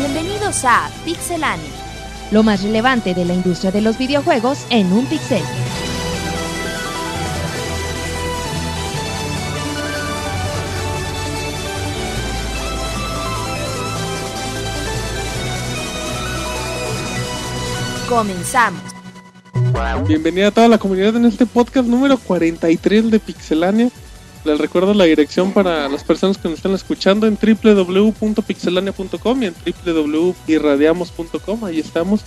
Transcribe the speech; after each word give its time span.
Bienvenidos 0.00 0.64
a 0.64 0.88
Pixelania. 1.04 1.68
Lo 2.30 2.42
más 2.42 2.62
relevante 2.62 3.12
de 3.12 3.26
la 3.26 3.34
industria 3.34 3.70
de 3.70 3.82
los 3.82 3.98
videojuegos 3.98 4.64
en 4.70 4.90
un 4.94 5.04
pixel. 5.04 5.42
Comenzamos. 18.08 18.80
Bienvenida 20.08 20.46
a 20.46 20.50
toda 20.50 20.68
la 20.68 20.78
comunidad 20.78 21.14
en 21.16 21.26
este 21.26 21.44
podcast 21.44 21.86
número 21.86 22.16
43 22.16 23.10
de 23.10 23.20
Pixelania. 23.20 23.90
Les 24.44 24.58
recuerdo 24.58 24.94
la 24.94 25.04
dirección 25.04 25.52
para 25.52 25.88
las 25.88 26.02
personas 26.02 26.38
que 26.38 26.48
nos 26.48 26.56
están 26.56 26.72
escuchando 26.72 27.26
en 27.26 27.36
www.pixelania.com 27.36 29.42
y 29.42 29.46
en 29.46 29.54
www.irradiamos.com. 29.84 31.64
Ahí 31.64 31.78
estamos 31.78 32.22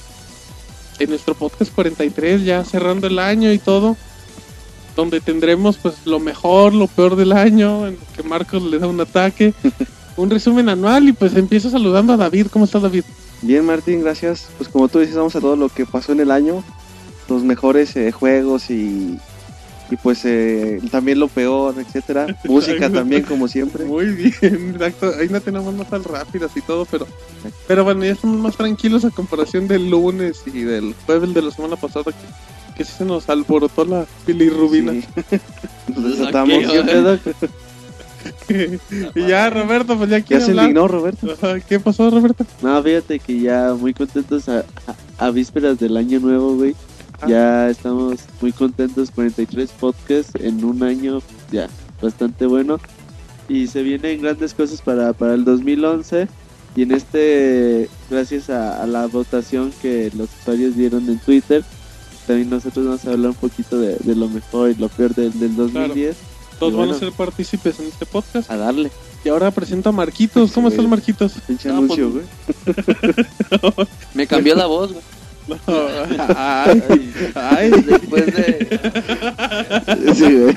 en 0.99 1.09
nuestro 1.09 1.33
podcast 1.33 1.73
43, 1.73 2.43
ya 2.43 2.63
cerrando 2.63 3.07
el 3.07 3.17
año 3.17 3.51
y 3.51 3.57
todo. 3.57 3.97
Donde 4.95 5.21
tendremos 5.21 5.77
pues 5.77 6.05
lo 6.05 6.19
mejor, 6.19 6.75
lo 6.75 6.85
peor 6.85 7.15
del 7.15 7.31
año, 7.31 7.87
en 7.87 7.97
que 8.15 8.21
Marcos 8.21 8.61
le 8.61 8.77
da 8.77 8.85
un 8.85 9.01
ataque, 9.01 9.55
un 10.17 10.29
resumen 10.29 10.69
anual 10.69 11.09
y 11.09 11.13
pues 11.13 11.35
empiezo 11.35 11.71
saludando 11.71 12.13
a 12.13 12.17
David. 12.17 12.45
¿Cómo 12.51 12.65
está 12.65 12.79
David? 12.79 13.05
Bien, 13.41 13.65
Martín, 13.65 14.01
gracias. 14.01 14.49
Pues 14.57 14.69
como 14.69 14.87
tú 14.87 14.99
dices, 14.99 15.15
vamos 15.15 15.35
a 15.35 15.41
todo 15.41 15.55
lo 15.55 15.69
que 15.69 15.87
pasó 15.87 16.11
en 16.11 16.19
el 16.19 16.29
año, 16.29 16.63
los 17.27 17.43
mejores 17.43 17.95
eh, 17.95 18.11
juegos 18.11 18.69
y, 18.69 19.17
y 19.93 19.97
pues 19.97 20.21
eh, 20.25 20.79
también 20.89 21.19
lo 21.19 21.27
peor, 21.27 21.75
etcétera. 21.79 22.35
Música 22.45 22.89
también, 22.89 23.21
como 23.23 23.47
siempre. 23.47 23.85
Muy 23.85 24.07
bien, 24.07 24.33
exacto. 24.73 25.11
Ahí 25.19 25.29
no 25.29 25.39
tenemos 25.39 25.73
más 25.75 25.87
tan 25.89 26.03
rápidas 26.03 26.51
y 26.55 26.61
todo, 26.61 26.85
pero 26.85 27.05
pero 27.67 27.83
bueno, 27.83 28.03
ya 28.03 28.13
estamos 28.13 28.37
más 28.39 28.57
tranquilos 28.57 29.05
a 29.05 29.11
comparación 29.11 29.67
del 29.67 29.89
lunes 29.89 30.41
y 30.47 30.61
del 30.61 30.95
jueves 31.05 31.33
de 31.33 31.41
la 31.43 31.51
semana 31.51 31.75
pasada 31.75 32.05
que, 32.05 32.75
que 32.77 32.85
sí 32.85 32.93
se 32.97 33.05
nos 33.05 33.29
alborotó 33.29 33.85
la 33.85 34.05
bilirrubina. 34.25 34.93
Sí. 34.93 35.05
Y 39.15 39.27
ya, 39.27 39.49
Roberto, 39.49 39.97
pues 39.97 40.09
ya 40.09 40.19
Ya 40.19 40.23
quiere 40.25 40.45
se 40.45 40.51
hablar. 40.51 40.65
indignó, 40.69 40.87
Roberto. 40.87 41.27
¿Qué 41.67 41.79
pasó, 41.79 42.09
Roberto? 42.09 42.45
No, 42.61 42.81
fíjate 42.81 43.19
que 43.19 43.37
ya 43.39 43.73
muy 43.77 43.93
contentos 43.93 44.47
a, 44.47 44.59
a- 45.19 45.25
a 45.25 45.31
vísperas 45.31 45.77
del 45.77 45.97
año 45.97 46.19
nuevo, 46.21 46.55
güey. 46.55 46.73
Ya 47.27 47.69
estamos 47.69 48.19
muy 48.41 48.51
contentos, 48.51 49.11
43 49.11 49.69
podcasts 49.79 50.33
en 50.39 50.63
un 50.63 50.83
año, 50.83 51.21
ya, 51.51 51.67
bastante 52.01 52.45
bueno. 52.45 52.79
Y 53.49 53.67
se 53.67 53.83
vienen 53.83 54.21
grandes 54.21 54.53
cosas 54.53 54.81
para, 54.81 55.13
para 55.13 55.33
el 55.33 55.43
2011. 55.45 56.27
Y 56.75 56.81
en 56.83 56.91
este, 56.91 57.87
gracias 58.09 58.49
a, 58.49 58.81
a 58.81 58.87
la 58.87 59.05
votación 59.07 59.71
que 59.81 60.11
los 60.15 60.29
usuarios 60.41 60.75
dieron 60.75 61.07
en 61.07 61.19
Twitter, 61.19 61.63
también 62.25 62.49
nosotros 62.49 62.85
vamos 62.85 63.05
a 63.05 63.11
hablar 63.11 63.29
un 63.31 63.35
poquito 63.35 63.79
de, 63.79 63.95
de 63.97 64.15
lo 64.15 64.27
mejor 64.27 64.71
y 64.71 64.75
lo 64.75 64.89
peor 64.89 65.13
del, 65.13 65.37
del 65.39 65.55
2010. 65.55 66.15
Todos 66.59 66.73
Y 66.73 66.77
van 66.77 66.89
a 66.91 66.93
ser 66.95 67.11
partícipes 67.11 67.79
en 67.79 67.87
este 67.87 68.05
podcast. 68.05 68.49
A 68.49 68.57
darle, 68.57 68.89
Y 69.23 69.29
ahora 69.29 69.51
presento 69.51 69.89
a 69.89 69.91
Marquitos. 69.91 70.51
¿Cómo 70.51 70.69
estás. 70.69 70.85
Marquitos? 70.87 71.33
pinche 71.45 71.69
Ah, 71.69 71.73
anuncio, 71.77 72.09
pues- 72.11 72.25
güey. 73.61 73.87
Me 74.15 74.25
cambió 74.25 74.55
la 74.55 74.65
voz, 74.65 74.93
güey. 74.93 75.03
No, 75.47 75.57
ay, 76.37 76.81
ay. 77.35 77.71
Después 77.85 78.25
de. 78.27 78.79
Sí, 80.15 80.23
güey. 80.23 80.55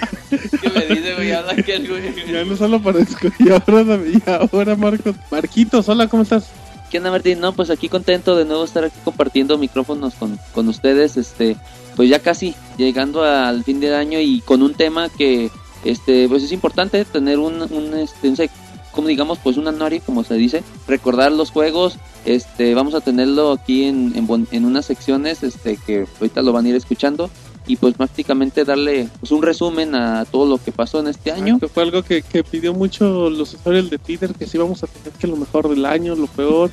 ¿Qué 0.61 0.70
me 0.70 0.87
dice, 0.95 1.15
güey? 1.15 1.33
Habla 1.33 1.53
aquel, 1.53 1.89
güey. 1.89 2.03
Ya 2.33 2.45
no 2.45 2.56
solo 2.56 2.81
parezco. 2.83 3.28
Y 3.39 3.51
ahora, 3.51 3.97
y 3.97 4.23
ahora 4.31 4.77
Marcos. 4.77 5.17
Marquitos, 5.31 5.89
hola, 5.89 6.06
¿cómo 6.09 6.23
estás? 6.23 6.48
¿Qué 6.91 6.98
onda, 6.98 7.11
Martín? 7.11 7.41
No, 7.41 7.53
pues 7.53 7.70
aquí 7.70 7.89
contento 7.89 8.37
de 8.37 8.44
nuevo 8.44 8.65
estar 8.65 8.84
aquí 8.84 8.97
compartiendo 9.05 9.59
micrófonos 9.59 10.15
con, 10.15 10.38
con 10.55 10.69
ustedes. 10.69 11.16
Este, 11.16 11.56
pues 11.97 12.09
ya 12.09 12.21
casi 12.21 12.55
llegando 12.77 13.25
al 13.25 13.65
fin 13.65 13.81
del 13.81 13.94
año 13.94 14.21
y 14.21 14.41
con 14.41 14.62
un 14.62 14.75
tema 14.75 15.09
que, 15.09 15.50
este, 15.84 16.28
pues 16.28 16.43
es 16.44 16.53
importante 16.53 17.05
tener 17.05 17.38
un, 17.38 17.62
un 17.62 17.94
este, 17.99 18.28
un 18.28 18.37
sec- 18.37 18.50
como 18.93 19.09
digamos, 19.09 19.38
pues 19.43 19.56
un 19.56 19.66
anuario, 19.69 20.00
como 20.06 20.22
se 20.25 20.34
dice, 20.34 20.62
recordar 20.87 21.32
los 21.32 21.50
juegos. 21.50 21.99
Este, 22.26 22.75
vamos 22.75 22.94
a 22.94 23.00
tenerlo 23.00 23.53
aquí 23.53 23.84
en, 23.84 24.12
en, 24.50 24.64
unas 24.64 24.84
secciones, 24.84 25.44
este, 25.44 25.76
que 25.76 26.06
ahorita 26.20 26.42
lo 26.42 26.53
van 26.53 26.66
a 26.66 26.69
ir 26.70 26.75
escuchando 26.75 27.31
y 27.69 27.76
pues 27.76 27.94
prácticamente 27.94 28.64
darle 28.64 29.09
pues 29.20 29.31
un 29.31 29.42
resumen 29.42 29.94
a 29.94 30.25
todo 30.25 30.44
lo 30.47 30.59
que 30.59 30.72
pasó 30.72 30.98
en 30.98 31.06
este 31.06 31.31
año. 31.31 31.60
Que 31.60 31.69
fue 31.69 31.84
algo 31.84 32.03
que, 32.03 32.22
que 32.22 32.42
pidió 32.42 32.75
mucho 32.75 33.31
los 33.31 33.54
usuarios 33.54 33.91
de 33.91 33.98
Twitter, 33.98 34.34
que 34.34 34.47
sí 34.47 34.59
vamos 34.59 34.82
a 34.82 34.88
tener 34.88 35.12
que 35.12 35.28
lo 35.28 35.37
mejor 35.37 35.69
del 35.69 35.87
año, 35.87 36.16
lo 36.16 36.26
peor. 36.26 36.70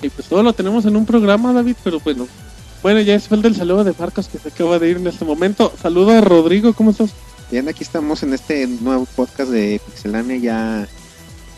Y 0.00 0.08
pues 0.08 0.26
todo 0.26 0.42
lo 0.42 0.54
tenemos 0.54 0.86
en 0.86 0.96
un 0.96 1.04
programa, 1.04 1.52
David, 1.52 1.76
pero 1.84 2.00
bueno. 2.00 2.26
Bueno, 2.82 3.00
ya 3.00 3.14
es 3.14 3.30
el 3.30 3.42
del 3.42 3.54
saludo 3.54 3.84
de 3.84 3.94
Marcos 3.96 4.26
que 4.26 4.38
se 4.38 4.48
acaba 4.48 4.78
de 4.78 4.90
ir 4.90 4.96
en 4.96 5.06
este 5.06 5.24
momento. 5.24 5.70
Saludo 5.80 6.12
a 6.12 6.20
Rodrigo, 6.22 6.72
¿cómo 6.72 6.90
estás? 6.90 7.10
Bien, 7.50 7.68
aquí 7.68 7.84
estamos 7.84 8.22
en 8.22 8.32
este 8.32 8.66
nuevo 8.66 9.06
podcast 9.14 9.50
de 9.50 9.80
Pixelania 9.84 10.36
ya 10.36 10.88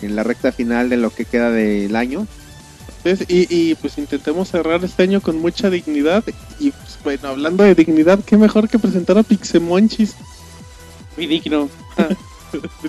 en 0.03 0.17
la 0.17 0.25
recta 0.25 0.51
final 0.51 0.91
de 0.91 0.97
lo 0.97 1.11
que 1.11 1.25
queda 1.25 1.51
del 1.51 1.95
año. 1.95 2.27
Entonces, 3.05 3.27
Y, 3.29 3.47
y 3.51 3.75
pues 3.75 3.99
intentemos 3.99 4.49
cerrar 4.49 4.83
este 4.85 5.03
año 5.03 5.21
con 5.21 5.39
mucha 5.39 5.69
dignidad. 5.71 6.25
Y 6.59 6.71
pues 6.71 6.99
bueno, 7.05 7.29
hablando 7.29 7.63
de 7.65 7.75
dignidad, 7.75 8.21
qué 8.25 8.37
mejor 8.37 8.69
que 8.69 8.79
presentar 8.79 9.19
a 9.19 9.23
Pixemonchis. 9.23 10.15
muy 11.17 11.27
digno. 11.27 11.69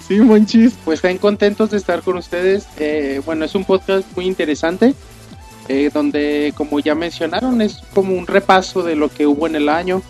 Sí, 0.07 0.19
Monchis. 0.19 0.73
Pues 0.85 0.99
están 0.99 1.17
contentos 1.17 1.71
de 1.71 1.77
estar 1.77 2.03
con 2.03 2.17
ustedes. 2.17 2.67
Eh, 2.77 3.19
bueno, 3.25 3.45
es 3.45 3.55
un 3.55 3.65
podcast 3.65 4.05
muy 4.15 4.27
interesante, 4.27 4.93
eh, 5.67 5.89
donde 5.91 6.53
como 6.55 6.79
ya 6.79 6.93
mencionaron, 6.93 7.61
es 7.61 7.79
como 7.95 8.13
un 8.13 8.27
repaso 8.27 8.83
de 8.83 8.95
lo 8.95 9.09
que 9.09 9.25
hubo 9.25 9.47
en 9.47 9.55
el 9.55 9.69
año. 9.69 10.03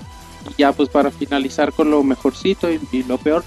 Y 0.50 0.62
ya 0.62 0.74
pues 0.74 0.90
para 0.90 1.10
finalizar 1.10 1.72
con 1.72 1.90
lo 1.90 2.04
mejorcito 2.04 2.70
y, 2.70 2.80
y 2.92 3.04
lo 3.04 3.18
peor. 3.18 3.46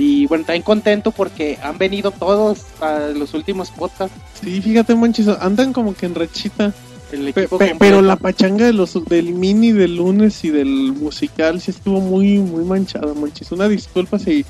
Y 0.00 0.26
bueno, 0.26 0.44
también 0.44 0.62
contento 0.62 1.10
porque 1.10 1.58
han 1.62 1.76
venido 1.76 2.10
todos 2.10 2.60
a 2.80 3.10
los 3.14 3.34
últimos 3.34 3.70
podcasts. 3.70 4.16
Sí, 4.42 4.62
fíjate, 4.62 4.94
Monchis, 4.94 5.28
andan 5.28 5.72
como 5.74 5.94
que 5.94 6.06
en 6.06 6.14
rachita. 6.14 6.72
El 7.12 7.32
Pe- 7.34 7.48
pero 7.78 8.00
la 8.02 8.16
pachanga 8.16 8.64
de 8.66 8.72
los 8.72 8.94
del 9.06 9.32
mini 9.34 9.72
del 9.72 9.96
lunes 9.96 10.42
y 10.44 10.50
del 10.50 10.92
musical 10.92 11.60
sí 11.60 11.72
estuvo 11.72 12.00
muy 12.00 12.38
muy 12.38 12.64
manchada, 12.64 13.12
Monchis. 13.14 13.50
Una 13.52 13.68
disculpa 13.68 14.18
si, 14.18 14.44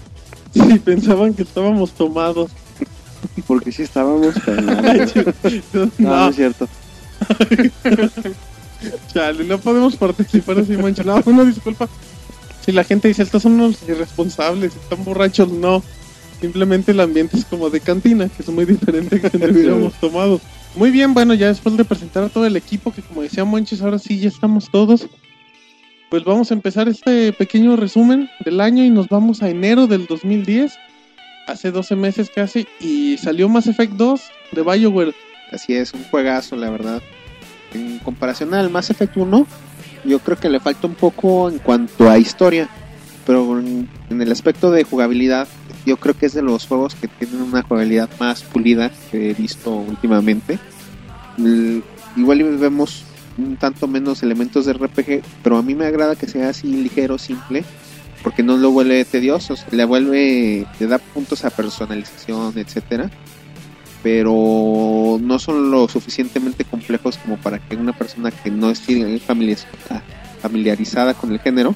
si 0.52 0.78
pensaban 0.78 1.34
que 1.34 1.42
estábamos 1.42 1.92
tomados. 1.92 2.50
Porque 3.46 3.72
sí 3.72 3.82
estábamos, 3.82 4.34
no, 4.46 4.52
no, 4.62 4.82
no, 5.72 5.90
no 5.98 6.28
es 6.28 6.36
cierto. 6.36 6.68
chale, 9.12 9.44
no 9.44 9.58
podemos 9.58 9.96
participar 9.96 10.58
así, 10.58 10.76
Monchis. 10.76 11.04
No, 11.04 11.20
una 11.26 11.44
disculpa. 11.44 11.88
Si 12.64 12.72
la 12.72 12.84
gente 12.84 13.08
dice, 13.08 13.22
estos 13.22 13.42
son 13.42 13.52
unos 13.52 13.78
irresponsables, 13.88 14.76
están 14.76 15.04
borrachos, 15.04 15.50
no. 15.50 15.82
Simplemente 16.40 16.92
el 16.92 17.00
ambiente 17.00 17.36
es 17.36 17.44
como 17.44 17.68
de 17.70 17.80
cantina, 17.80 18.28
que 18.28 18.42
es 18.42 18.48
muy 18.48 18.64
diferente 18.64 19.20
que 19.20 19.30
cuando 19.30 19.48
hubiéramos 19.58 19.94
tomado. 19.94 20.40
Muy 20.76 20.90
bien, 20.90 21.14
bueno, 21.14 21.34
ya 21.34 21.48
después 21.48 21.76
de 21.76 21.84
presentar 21.84 22.24
a 22.24 22.28
todo 22.28 22.46
el 22.46 22.56
equipo, 22.56 22.92
que 22.92 23.02
como 23.02 23.22
decía 23.22 23.44
Monchis, 23.44 23.82
ahora 23.82 23.98
sí 23.98 24.18
ya 24.18 24.28
estamos 24.28 24.70
todos. 24.70 25.06
Pues 26.10 26.24
vamos 26.24 26.50
a 26.50 26.54
empezar 26.54 26.88
este 26.88 27.32
pequeño 27.32 27.76
resumen 27.76 28.28
del 28.44 28.60
año 28.60 28.84
y 28.84 28.90
nos 28.90 29.08
vamos 29.08 29.42
a 29.42 29.48
enero 29.48 29.86
del 29.86 30.06
2010, 30.06 30.72
hace 31.46 31.70
12 31.70 31.96
meses 31.96 32.30
casi, 32.34 32.66
y 32.80 33.16
salió 33.18 33.48
Mass 33.48 33.66
Effect 33.66 33.92
2 33.92 34.20
de 34.52 34.62
BioWare. 34.62 35.14
Así 35.52 35.74
es, 35.74 35.92
un 35.92 36.04
juegazo, 36.04 36.56
la 36.56 36.70
verdad. 36.70 37.02
En 37.74 37.98
comparación 38.00 38.54
al 38.54 38.70
Mass 38.70 38.90
Effect 38.90 39.16
1, 39.16 39.46
yo 40.04 40.18
creo 40.20 40.38
que 40.38 40.48
le 40.48 40.60
falta 40.60 40.86
un 40.86 40.94
poco 40.94 41.50
en 41.50 41.58
cuanto 41.58 42.08
a 42.08 42.18
historia, 42.18 42.68
pero 43.26 43.58
en, 43.58 43.88
el 44.08 44.32
aspecto 44.32 44.70
de 44.70 44.84
jugabilidad, 44.84 45.48
yo 45.86 45.96
creo 45.96 46.16
que 46.16 46.26
es 46.26 46.34
de 46.34 46.42
los 46.42 46.66
juegos 46.66 46.94
que 46.94 47.08
tienen 47.08 47.42
una 47.42 47.62
jugabilidad 47.62 48.08
más 48.18 48.42
pulida 48.42 48.90
que 49.10 49.30
he 49.30 49.34
visto 49.34 49.72
últimamente. 49.74 50.58
El- 51.38 51.82
igual 52.16 52.42
vemos 52.58 53.04
un 53.38 53.56
tanto 53.56 53.86
menos 53.86 54.22
elementos 54.22 54.66
de 54.66 54.72
RPG, 54.72 55.22
pero 55.42 55.56
a 55.56 55.62
mí 55.62 55.74
me 55.74 55.86
agrada 55.86 56.16
que 56.16 56.26
sea 56.26 56.50
así 56.50 56.66
ligero, 56.66 57.18
simple, 57.18 57.64
porque 58.22 58.42
no 58.42 58.56
lo 58.56 58.70
vuelve 58.70 59.04
tedioso, 59.04 59.54
le 59.70 59.84
vuelve, 59.84 60.66
le 60.78 60.86
da 60.86 60.98
puntos 60.98 61.44
a 61.44 61.50
personalización, 61.50 62.58
etcétera 62.58 63.10
pero 64.02 65.18
no 65.20 65.38
son 65.38 65.70
lo 65.70 65.88
suficientemente 65.88 66.64
complejos 66.64 67.18
como 67.18 67.36
para 67.36 67.58
que 67.58 67.76
una 67.76 67.92
persona 67.92 68.30
que 68.30 68.50
no 68.50 68.70
esté 68.70 69.18
familiarizada, 69.20 70.02
familiarizada 70.40 71.14
con 71.14 71.32
el 71.32 71.40
género 71.40 71.74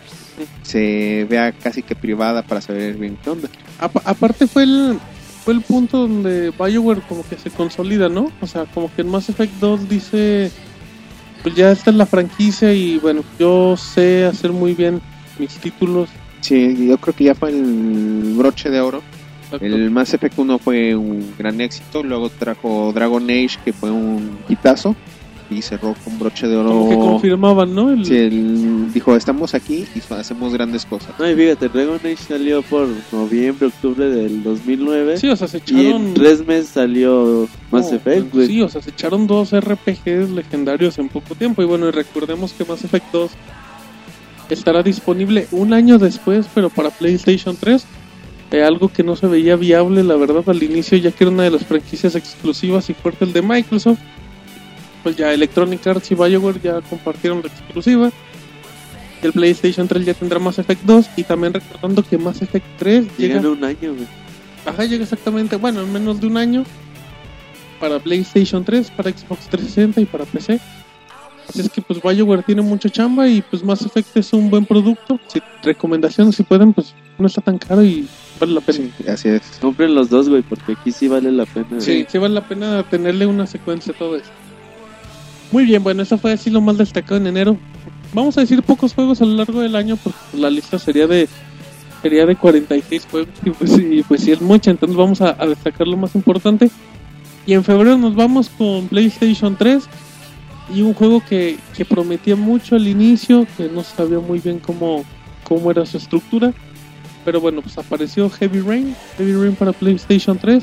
se 0.62 1.26
vea 1.28 1.52
casi 1.52 1.82
que 1.82 1.94
privada 1.94 2.42
para 2.42 2.60
saber 2.60 2.96
bien 2.96 3.16
qué 3.22 3.30
onda. 3.30 3.48
Apa- 3.78 4.02
aparte 4.04 4.46
fue 4.46 4.64
el 4.64 4.98
fue 5.44 5.52
el 5.52 5.60
punto 5.60 5.98
donde 6.08 6.50
BioWare 6.58 7.02
como 7.02 7.22
que 7.28 7.36
se 7.36 7.50
consolida, 7.50 8.08
¿no? 8.08 8.32
O 8.40 8.46
sea, 8.46 8.64
como 8.64 8.90
que 8.94 9.02
en 9.02 9.08
Mass 9.10 9.28
Effect 9.28 9.52
2 9.60 9.88
dice, 9.90 10.50
pues 11.42 11.54
ya 11.54 11.70
esta 11.70 11.90
es 11.90 11.96
la 11.96 12.06
franquicia 12.06 12.72
y 12.72 12.96
bueno, 12.98 13.22
yo 13.38 13.76
sé 13.76 14.24
hacer 14.24 14.52
muy 14.52 14.72
bien 14.74 15.02
mis 15.38 15.50
títulos 15.56 16.08
Sí, 16.40 16.86
yo 16.88 16.98
creo 16.98 17.14
que 17.14 17.24
ya 17.24 17.34
fue 17.34 17.50
el 17.50 18.34
broche 18.36 18.68
de 18.70 18.80
oro 18.80 19.02
exacto. 19.56 19.76
El 19.76 19.90
Mass 19.90 20.14
Effect 20.14 20.38
1 20.38 20.58
fue 20.58 20.94
un 20.94 21.32
gran 21.38 21.60
éxito, 21.60 22.02
luego 22.02 22.28
trajo 22.30 22.92
Dragon 22.94 23.22
Age, 23.24 23.58
que 23.64 23.72
fue 23.72 23.90
un 23.90 24.38
hitazo, 24.48 24.94
y 25.50 25.60
cerró 25.60 25.94
con 26.02 26.18
broche 26.18 26.48
de 26.48 26.56
Como 26.56 26.88
que 26.88 26.94
oro. 26.96 27.06
confirmaban, 27.12 27.74
¿no? 27.74 27.90
El- 27.90 28.04
Sí, 28.06 28.16
él 28.16 28.90
dijo, 28.94 29.14
estamos 29.14 29.54
aquí 29.54 29.84
y 29.94 30.12
hacemos 30.14 30.52
grandes 30.54 30.86
cosas. 30.86 31.10
No, 31.18 31.30
y 31.30 31.34
fíjate, 31.34 31.68
Dragon 31.68 31.96
Age 31.98 32.16
salió 32.16 32.62
por 32.62 32.88
noviembre, 33.12 33.66
octubre 33.66 34.08
del 34.08 34.42
2009. 34.42 35.18
sí, 35.18 35.28
o 35.28 35.36
sea, 35.36 35.46
se 35.46 35.58
y 35.58 35.60
echaron... 35.60 36.06
en 36.06 36.14
tres 36.14 36.46
meses 36.46 36.68
salió 36.68 37.46
Mass 37.70 37.90
No, 37.90 37.96
Effect, 37.98 38.32
güey. 38.32 38.46
Sí, 38.46 38.62
o 38.62 38.68
sea, 38.70 38.80
se 38.80 38.90
echaron 38.90 39.26
dos 39.26 39.52
RPGs 39.52 40.30
legendarios 40.30 40.98
en 40.98 41.08
poco 41.10 41.34
tiempo. 41.34 41.62
Y 41.62 41.66
bueno, 41.66 41.88
y 41.88 41.90
recordemos 41.90 42.52
que 42.54 42.64
Mass 42.64 42.82
Effect 42.82 43.06
2 43.12 43.30
estará 44.50 44.82
disponible 44.82 45.46
un 45.52 45.72
año 45.72 45.98
después, 45.98 46.46
pero 46.54 46.70
para 46.70 46.90
PlayStation 46.90 47.56
3. 47.58 47.84
Eh, 48.54 48.62
algo 48.62 48.88
que 48.88 49.02
no 49.02 49.16
se 49.16 49.26
veía 49.26 49.56
viable, 49.56 50.04
la 50.04 50.14
verdad, 50.14 50.44
al 50.46 50.62
inicio, 50.62 50.96
ya 50.96 51.10
que 51.10 51.24
era 51.24 51.32
una 51.32 51.42
de 51.42 51.50
las 51.50 51.66
franquicias 51.66 52.14
exclusivas 52.14 52.88
y 52.88 52.94
fuertes 52.94 53.32
de 53.32 53.42
Microsoft. 53.42 53.98
Pues 55.02 55.16
ya 55.16 55.32
Electronic 55.32 55.84
Arts 55.84 56.12
y 56.12 56.14
BioWare 56.14 56.60
ya 56.62 56.80
compartieron 56.82 57.42
la 57.42 57.48
exclusiva. 57.48 58.12
El 59.22 59.32
PlayStation 59.32 59.88
3 59.88 60.06
ya 60.06 60.14
tendrá 60.14 60.38
Mass 60.38 60.60
Effect 60.60 60.82
2. 60.84 61.06
Y 61.16 61.24
también 61.24 61.52
recordando 61.52 62.04
que 62.04 62.16
Mass 62.16 62.42
Effect 62.42 62.64
3 62.78 63.04
llega 63.18 63.34
Llegan 63.34 63.46
un 63.46 63.64
año, 63.64 63.92
güey. 63.92 64.06
Ajá, 64.64 64.84
llega 64.84 65.02
exactamente, 65.02 65.56
bueno, 65.56 65.80
en 65.80 65.92
menos 65.92 66.20
de 66.20 66.28
un 66.28 66.36
año 66.36 66.64
para 67.80 67.98
PlayStation 67.98 68.64
3, 68.64 68.92
para 68.92 69.10
Xbox 69.10 69.48
360 69.48 70.00
y 70.00 70.04
para 70.04 70.26
PC. 70.26 70.60
Así 71.48 71.60
es 71.60 71.68
que 71.68 71.82
pues 71.82 72.00
BioWare 72.00 72.44
tiene 72.44 72.62
mucha 72.62 72.88
chamba 72.88 73.26
y 73.26 73.42
pues 73.42 73.64
Mass 73.64 73.82
Effect 73.82 74.16
es 74.16 74.32
un 74.32 74.48
buen 74.48 74.64
producto. 74.64 75.18
Si, 75.26 75.42
recomendaciones 75.64 76.36
si 76.36 76.44
pueden, 76.44 76.72
pues 76.72 76.94
no 77.18 77.26
está 77.26 77.40
tan 77.40 77.58
caro 77.58 77.82
y 77.82 78.06
vale 78.40 78.52
la 78.54 78.60
pena. 78.60 78.78
Sí, 78.78 79.08
así 79.08 79.28
es. 79.28 79.42
Compren 79.60 79.94
los 79.94 80.10
dos, 80.10 80.28
güey, 80.28 80.42
porque 80.42 80.72
aquí 80.72 80.92
sí 80.92 81.08
vale 81.08 81.30
la 81.32 81.46
pena. 81.46 81.66
güey. 81.70 81.80
Sí, 81.80 82.06
sí 82.08 82.18
vale 82.18 82.34
la 82.34 82.46
pena 82.46 82.82
tenerle 82.84 83.26
una 83.26 83.46
secuencia 83.46 83.92
a 83.92 83.98
todo 83.98 84.16
esto. 84.16 84.30
Muy 85.52 85.64
bien, 85.64 85.82
bueno, 85.82 86.02
eso 86.02 86.18
fue 86.18 86.32
así 86.32 86.50
lo 86.50 86.60
más 86.60 86.78
destacado 86.78 87.16
en 87.16 87.26
enero. 87.26 87.56
Vamos 88.12 88.36
a 88.38 88.40
decir 88.42 88.62
pocos 88.62 88.94
juegos 88.94 89.20
a 89.22 89.24
lo 89.24 89.34
largo 89.34 89.60
del 89.60 89.76
año, 89.76 89.96
porque 89.96 90.18
pues, 90.30 90.40
la 90.40 90.50
lista 90.50 90.78
sería 90.78 91.06
de 91.06 91.28
sería 92.02 92.26
de 92.26 92.36
46 92.36 93.06
juegos 93.10 93.30
y 93.44 93.50
pues, 93.50 93.72
sí, 93.72 94.04
pues 94.06 94.20
sí 94.20 94.32
es 94.32 94.42
mucha, 94.42 94.70
entonces 94.70 94.94
vamos 94.94 95.22
a, 95.22 95.36
a 95.38 95.46
destacar 95.46 95.86
lo 95.88 95.96
más 95.96 96.14
importante. 96.14 96.70
Y 97.46 97.54
en 97.54 97.64
febrero 97.64 97.96
nos 97.96 98.14
vamos 98.14 98.50
con 98.50 98.88
PlayStation 98.88 99.56
3 99.56 99.84
y 100.74 100.82
un 100.82 100.94
juego 100.94 101.22
que, 101.26 101.58
que 101.76 101.84
prometía 101.84 102.36
mucho 102.36 102.76
al 102.76 102.88
inicio, 102.88 103.46
que 103.56 103.68
no 103.68 103.82
sabía 103.82 104.18
muy 104.18 104.38
bien 104.38 104.58
cómo, 104.58 105.04
cómo 105.44 105.70
era 105.70 105.84
su 105.84 105.96
estructura. 105.98 106.52
Pero 107.24 107.40
bueno, 107.40 107.62
pues 107.62 107.78
apareció 107.78 108.28
Heavy 108.30 108.60
Rain, 108.60 108.94
Heavy 109.16 109.32
Rain 109.32 109.54
para 109.56 109.72
PlayStation 109.72 110.38
3 110.38 110.62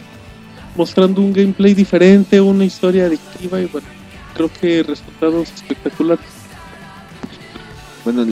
mostrando 0.76 1.22
un 1.22 1.34
gameplay 1.34 1.74
diferente, 1.74 2.40
una 2.40 2.66
historia 2.66 3.06
adictiva 3.06 3.60
y 3.60 3.66
bueno, 3.66 3.88
creo 4.34 4.50
que 4.60 4.84
resultados 4.84 5.52
espectaculares. 5.52 6.26
Bueno, 8.04 8.26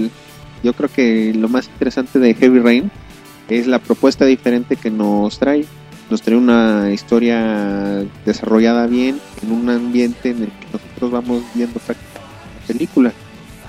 yo 0.64 0.74
creo 0.74 0.90
que 0.90 1.34
lo 1.34 1.50
más 1.50 1.68
interesante 1.68 2.20
de 2.20 2.34
Heavy 2.34 2.60
Rain 2.60 2.92
es 3.50 3.68
la 3.68 3.80
propuesta 3.80 4.26
diferente 4.26 4.76
que 4.76 4.90
nos 4.90 5.40
trae. 5.40 5.66
Nos 6.10 6.24
trae 6.24 6.38
una 6.38 6.92
historia 6.92 8.04
desarrollada 8.26 8.88
bien 8.88 9.20
en 9.44 9.52
un 9.52 9.70
ambiente 9.70 10.32
en 10.32 10.44
el 10.44 10.50
que 10.50 10.66
nosotros 10.74 11.12
vamos 11.12 11.44
viendo 11.54 11.80
la 11.88 11.96
película. 12.66 13.14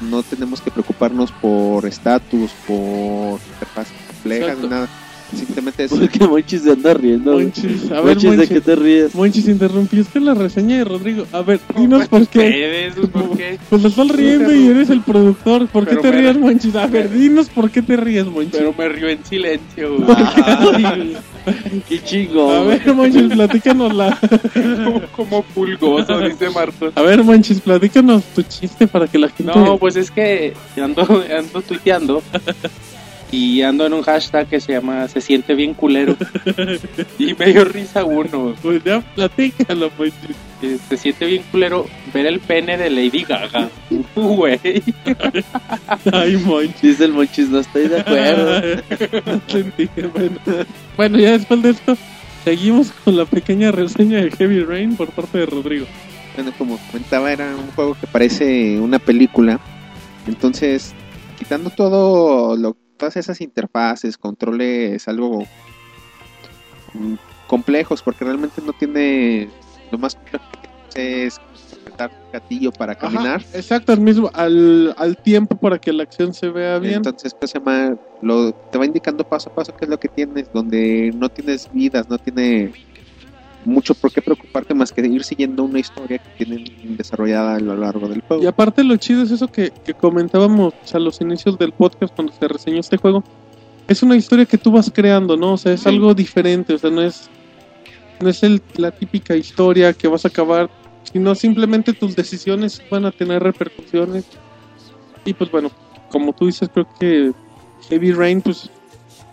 No 0.01 0.23
tenemos 0.23 0.63
que 0.63 0.71
preocuparnos 0.71 1.33
por 1.33 1.85
estatus, 1.85 2.51
por 2.67 3.39
interfaces 3.53 4.10
Exacto. 4.25 4.63
ni 4.63 4.69
nada. 4.69 4.89
Simplemente 5.35 5.85
es 5.85 5.93
Porque 5.93 6.27
Monchis 6.27 6.63
se 6.63 6.73
anda 6.73 6.93
riendo. 6.95 7.33
Monchis, 7.35 7.91
a 7.93 8.01
ver, 8.01 8.17
Monchis, 8.17 8.31
¿de 8.31 8.49
qué 8.49 8.55
Monchis, 8.55 8.63
te 8.65 8.77
ríes? 8.77 9.15
Monchis 9.15 9.49
interrumpió, 9.49 10.01
es 10.01 10.09
que 10.09 10.21
la 10.21 10.35
reseña 10.35 10.79
de 10.79 10.85
Rodrigo. 10.85 11.25
A 11.33 11.43
ver, 11.43 11.61
dinos 11.77 12.09
por 12.09 12.27
qué. 12.27 12.91
¿por 13.13 13.37
qué? 13.37 13.59
Pues 13.71 13.83
te 13.83 13.89
estás 13.89 14.09
riendo 14.09 14.53
y 14.55 14.67
eres 14.67 14.91
el 14.91 15.03
productor. 15.03 15.69
¿Por 15.69 15.85
qué 15.85 15.97
Pero 15.97 16.03
te 16.03 16.13
ríes, 16.13 16.37
Monchis? 16.37 16.75
A 16.75 16.87
ver, 16.87 17.11
dinos 17.11 17.49
por 17.49 17.71
qué 17.71 17.83
te 17.83 17.97
ríes, 17.97 18.27
Monchis. 18.27 18.57
Pero 18.57 18.75
me 18.77 18.89
río 18.89 19.09
en 19.09 19.25
silencio. 19.25 19.97
Qué 21.89 21.97
a 21.99 22.05
chingón. 22.05 22.69
ver, 22.69 22.95
Monchis, 22.95 23.33
platícanos 23.33 23.95
la. 23.95 24.19
como, 24.85 25.03
como 25.13 25.43
pulgoso, 25.43 26.19
dice 26.21 26.51
Marcos. 26.51 26.93
A 26.97 27.03
ver, 27.03 27.23
Monchis, 27.23 27.61
platícanos 27.61 28.25
tu 28.35 28.43
chiste 28.43 28.89
para 28.89 29.07
que 29.07 29.19
la 29.19 29.29
gente. 29.29 29.53
No, 29.55 29.79
pues 29.79 29.95
es 29.95 30.11
que 30.11 30.55
ando, 30.77 31.03
ando 31.03 31.63
tuiteando 31.63 32.21
y 33.33 33.63
ando 33.63 33.87
en 33.87 33.93
un 33.93 34.03
hashtag 34.03 34.49
que 34.49 34.61
se 34.61 34.73
llama 34.73 35.07
Se 35.09 35.21
siente 35.21 35.55
bien 35.55 35.75
culero. 35.75 36.17
Y 37.19 37.35
me 37.35 37.47
dio 37.47 37.65
risa 37.65 38.05
uno. 38.05 38.55
Pues 38.63 38.83
ya, 38.85 39.01
platícalo, 39.15 39.91
que 40.61 40.79
Se 40.89 40.97
siente 40.97 41.27
bien 41.27 41.43
culero 41.51 41.87
ver 42.13 42.27
el 42.27 42.41
pene 42.41 42.77
de 42.77 42.91
Lady 42.91 43.25
Gaga. 43.25 43.69
Güey. 44.15 44.59
Ay, 46.13 46.37
Monchis. 46.37 46.83
Dice 46.83 47.05
el 47.05 47.13
Monchis, 47.13 47.49
no 47.49 47.61
estoy 47.61 47.89
de 47.89 48.01
acuerdo. 48.01 48.83
No 49.27 49.41
te 49.41 49.59
entiendo, 49.59 50.11
bueno. 50.15 50.39
bueno, 50.97 51.19
ya 51.19 51.33
después 51.33 51.63
de 51.63 51.71
esto, 51.71 51.97
seguimos 52.45 52.91
con 53.05 53.17
la 53.17 53.27
pequeña 53.27 53.71
reseña 53.71 54.23
de 54.23 54.31
Heavy 54.31 54.65
Rain 54.65 54.97
por 54.97 55.11
parte 55.11 55.39
de 55.39 55.47
Rodrigo. 55.47 55.87
Bueno, 56.35 56.53
como 56.57 56.79
comentaba, 56.91 57.33
era 57.33 57.55
un 57.55 57.71
juego 57.73 57.97
que 58.01 58.07
parece 58.07 58.81
una 58.81 58.99
película. 58.99 59.61
Entonces, 60.27 60.95
quitando 61.39 61.71
todo 61.71 62.57
lo, 62.57 62.77
todas 63.01 63.17
esas 63.17 63.41
interfaces, 63.41 64.17
controles 64.17 65.09
algo 65.09 65.41
mm, 66.93 67.15
complejos, 67.49 68.03
porque 68.03 68.25
realmente 68.25 68.63
no 68.65 68.73
tiene 68.75 69.49
lo 69.91 69.99
más 69.99 70.15
complejo 70.15 70.45
que 70.95 71.27
es 71.27 71.41
apretar 71.81 72.11
un 72.11 72.33
gatillo 72.33 72.71
para 72.71 72.95
caminar. 72.95 73.41
Ajá, 73.41 73.59
exacto, 73.59 73.93
al 73.93 74.01
mismo, 74.01 74.31
al, 74.35 74.95
al 74.99 75.17
tiempo 75.17 75.57
para 75.57 75.79
que 75.79 75.93
la 75.93 76.03
acción 76.03 76.35
se 76.35 76.51
vea 76.51 76.79
bien. 76.79 76.97
Entonces, 76.97 77.35
¿qué 77.41 77.47
se 77.47 77.59
llama? 77.59 77.97
Lo, 78.21 78.53
te 78.53 78.79
va 78.79 78.85
indicando 78.85 79.25
paso 79.25 79.51
a 79.51 79.55
paso 79.55 79.75
qué 79.75 79.87
es 79.87 79.91
lo 79.91 79.99
que 79.99 80.09
tienes, 80.09 80.53
donde 80.53 81.11
no 81.17 81.29
tienes 81.29 81.73
vidas, 81.73 82.09
no 82.09 82.19
tiene 82.19 82.73
mucho 83.65 83.95
por 83.95 84.11
qué 84.13 84.23
preocuparte 84.23 84.75
más 84.75 84.93
que 84.93 85.01
ir 85.07 85.23
siguiendo 85.25 85.65
una 85.65 85.79
historia 85.81 86.19
que 86.19 86.45
tienen 86.45 86.65
desarrollada 86.97 87.57
a 87.57 87.61
lo 87.61 87.77
largo 87.77 88.09
del 88.09 88.21
juego. 88.23 88.43
Y 88.43 88.47
aparte 88.47 88.83
lo 88.85 88.97
chido 88.97 89.23
es 89.23 89.31
eso 89.31 89.49
que, 89.49 89.71
que 89.85 89.95
comentábamos 89.95 90.73
a 90.93 90.99
los 90.99 91.21
inicios 91.21 91.59
del 91.59 91.73
podcast 91.73 92.15
cuando 92.15 92.33
se 92.33 92.49
reseñó 92.49 92.81
este 92.81 92.97
juego. 92.97 93.23
Es 93.89 94.03
una 94.03 94.17
historia 94.17 94.47
que 94.47 94.57
tú 94.59 94.71
vas 94.73 94.91
creando, 94.95 95.37
¿no? 95.37 95.55
O 95.55 95.57
sea, 95.59 95.73
es 95.73 95.81
Sí. 95.81 95.89
algo 95.89 96.15
diferente, 96.15 96.75
o 96.75 96.79
sea, 96.79 96.91
no 96.91 97.03
es 97.03 97.29
no 98.23 98.29
es 98.29 98.43
el- 98.43 98.61
la 98.77 98.91
típica 98.91 99.35
historia 99.35 99.95
que 99.95 100.07
vas 100.07 100.27
a 100.27 100.29
acabar, 100.29 100.69
sino 101.11 101.35
simplemente 101.35 101.95
tus 101.95 102.15
decisiones 102.15 102.83
van 102.91 103.07
a 103.07 103.11
tener 103.13 103.43
repercusiones. 103.43 104.27
Y 105.25 105.33
pues 105.33 105.51
bueno, 105.51 105.71
como 106.11 106.35
tú 106.35 106.45
dices, 106.47 106.69
creo 106.73 106.87
que 106.99 107.33
Heavy 107.89 108.13
Rain 108.13 108.43
pues 108.43 108.69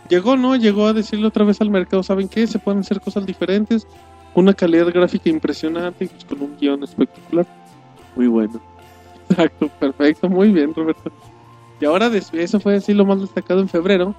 llegó, 0.10 0.38
¿no? 0.38 0.56
Llegó 0.56 0.88
a 0.88 0.94
decirle 0.94 1.28
otra 1.28 1.44
vez 1.44 1.60
al 1.60 1.70
mercado, 1.70 2.02
¿saben 2.02 2.30
qué? 2.30 2.48
Se 2.48 2.60
pueden 2.60 2.80
hacer 2.80 3.02
cosas 3.02 3.26
diferentes, 3.26 3.86
una 4.34 4.54
calidad 4.54 4.88
gráfica 4.94 5.30
impresionante 5.30 6.06
y 6.06 6.08
pues 6.08 6.26
con 6.26 6.42
un 6.42 6.58
guion 6.58 6.84
espectacular. 6.84 7.46
Muy 8.16 8.28
bueno. 8.28 8.60
Exacto, 9.30 9.68
perfecto, 9.80 10.30
muy 10.30 10.52
bien, 10.52 10.74
Roberto. 10.74 11.12
Y 11.82 11.86
ahora, 11.86 12.10
eso 12.34 12.60
fue 12.60 12.76
así 12.78 12.94
lo 12.94 13.06
más 13.06 13.20
destacado 13.22 13.60
en 13.62 13.70
febrero. 13.70 14.16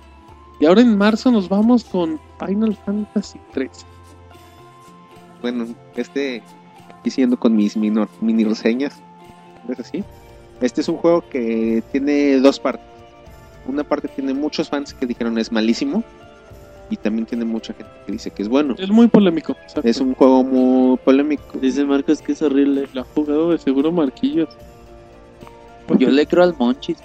Y 0.61 0.67
ahora 0.67 0.81
en 0.81 0.97
marzo 0.99 1.31
nos 1.31 1.49
vamos 1.49 1.85
con 1.85 2.21
Final 2.45 2.77
Fantasy 2.85 3.39
3. 3.53 3.71
bueno, 5.41 5.67
este, 5.97 6.43
siguiendo 7.05 7.39
con 7.39 7.55
mis 7.57 7.77
minor- 7.77 8.09
mini 8.21 8.45
reseñas, 8.45 9.01
¿es 9.69 9.79
así? 9.81 10.05
Este 10.61 10.81
es 10.81 10.89
un 10.89 10.97
juego 10.97 11.23
que 11.31 11.83
tiene 11.93 12.39
dos 12.41 12.59
partes. 12.59 12.85
Una 13.67 13.85
parte 13.85 14.09
tiene 14.09 14.35
muchos 14.35 14.69
fans 14.69 14.93
que 14.95 15.07
dijeron 15.07 15.39
es 15.39 15.53
malísimo 15.53 16.03
y 16.91 16.97
también 16.97 17.27
tiene 17.27 17.45
mucha 17.45 17.75
gente 17.75 17.93
que 18.07 18.13
dice 18.13 18.31
que 18.31 18.43
es 18.43 18.49
bueno. 18.49 18.75
Es 18.79 18.89
muy 18.91 19.09
polémico. 19.09 19.53
exacto. 19.63 19.83
Es 19.89 20.01
un 20.01 20.15
juego 20.15 20.43
muy 20.43 20.97
polémico. 20.99 21.59
Dice 21.61 21.85
Marcos 21.85 22.23
que 22.23 22.33
es 22.33 22.43
horrible. 22.43 22.89
La 22.95 23.03
ha 23.03 23.05
jugado 23.05 23.51
de 23.51 23.59
seguro 23.59 23.93
Marquillos. 23.93 24.49
Yo 25.99 26.11
le 26.11 26.27
creo 26.27 26.45
al 26.45 26.55
Monchis. 26.59 26.99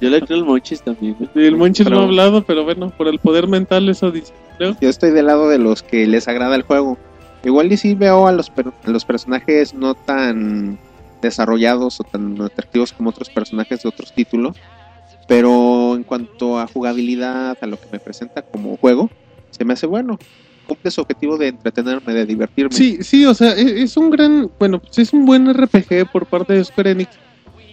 Yo 0.00 0.10
le 0.10 0.20
creo 0.20 0.38
al 0.38 0.44
Monchis 0.44 0.82
también. 0.82 1.16
Y 1.34 1.44
el 1.44 1.56
Monchis 1.56 1.84
Pero- 1.84 1.96
no 1.96 2.02
ha 2.02 2.04
hablado, 2.06 2.42
pero 2.44 2.64
bueno, 2.64 2.90
por 2.96 3.08
el 3.08 3.18
poder 3.18 3.46
mental 3.48 3.88
eso 3.88 4.10
dice. 4.10 4.32
¿no? 4.60 4.76
Yo 4.80 4.88
estoy 4.88 5.10
del 5.10 5.26
lado 5.26 5.48
de 5.48 5.58
los 5.58 5.82
que 5.82 6.06
les 6.06 6.26
agrada 6.28 6.54
el 6.56 6.62
juego. 6.62 6.98
Igual 7.44 7.70
y 7.72 7.76
sí 7.76 7.94
veo 7.94 8.26
a 8.26 8.32
los, 8.32 8.50
per- 8.50 8.72
a 8.84 8.90
los 8.90 9.04
personajes 9.04 9.74
no 9.74 9.94
tan 9.94 10.78
desarrollados 11.22 12.00
o 12.00 12.04
tan 12.04 12.40
atractivos 12.40 12.92
como 12.92 13.10
otros 13.10 13.30
personajes 13.30 13.82
de 13.82 13.88
otros 13.88 14.12
títulos. 14.12 14.56
Pero 15.26 15.94
en 15.96 16.04
cuanto 16.04 16.58
a 16.58 16.66
jugabilidad, 16.66 17.56
a 17.60 17.66
lo 17.66 17.76
que 17.76 17.88
me 17.90 17.98
presenta 18.00 18.42
como 18.42 18.76
juego, 18.76 19.10
se 19.50 19.64
me 19.64 19.72
hace 19.72 19.86
bueno. 19.86 20.18
Cumple 20.66 20.90
su 20.90 21.00
objetivo 21.02 21.36
de 21.36 21.48
entretenerme, 21.48 22.14
de 22.14 22.24
divertirme. 22.26 22.74
Sí, 22.74 22.98
sí, 23.02 23.24
o 23.26 23.34
sea, 23.34 23.52
e- 23.52 23.82
es 23.82 23.96
un 23.96 24.10
gran, 24.10 24.50
bueno, 24.58 24.78
pues 24.80 24.98
es 24.98 25.12
un 25.12 25.26
buen 25.26 25.46
RPG 25.48 26.10
por 26.10 26.26
parte 26.26 26.54
de 26.54 26.64
Square 26.64 26.92
Enix. 26.92 27.18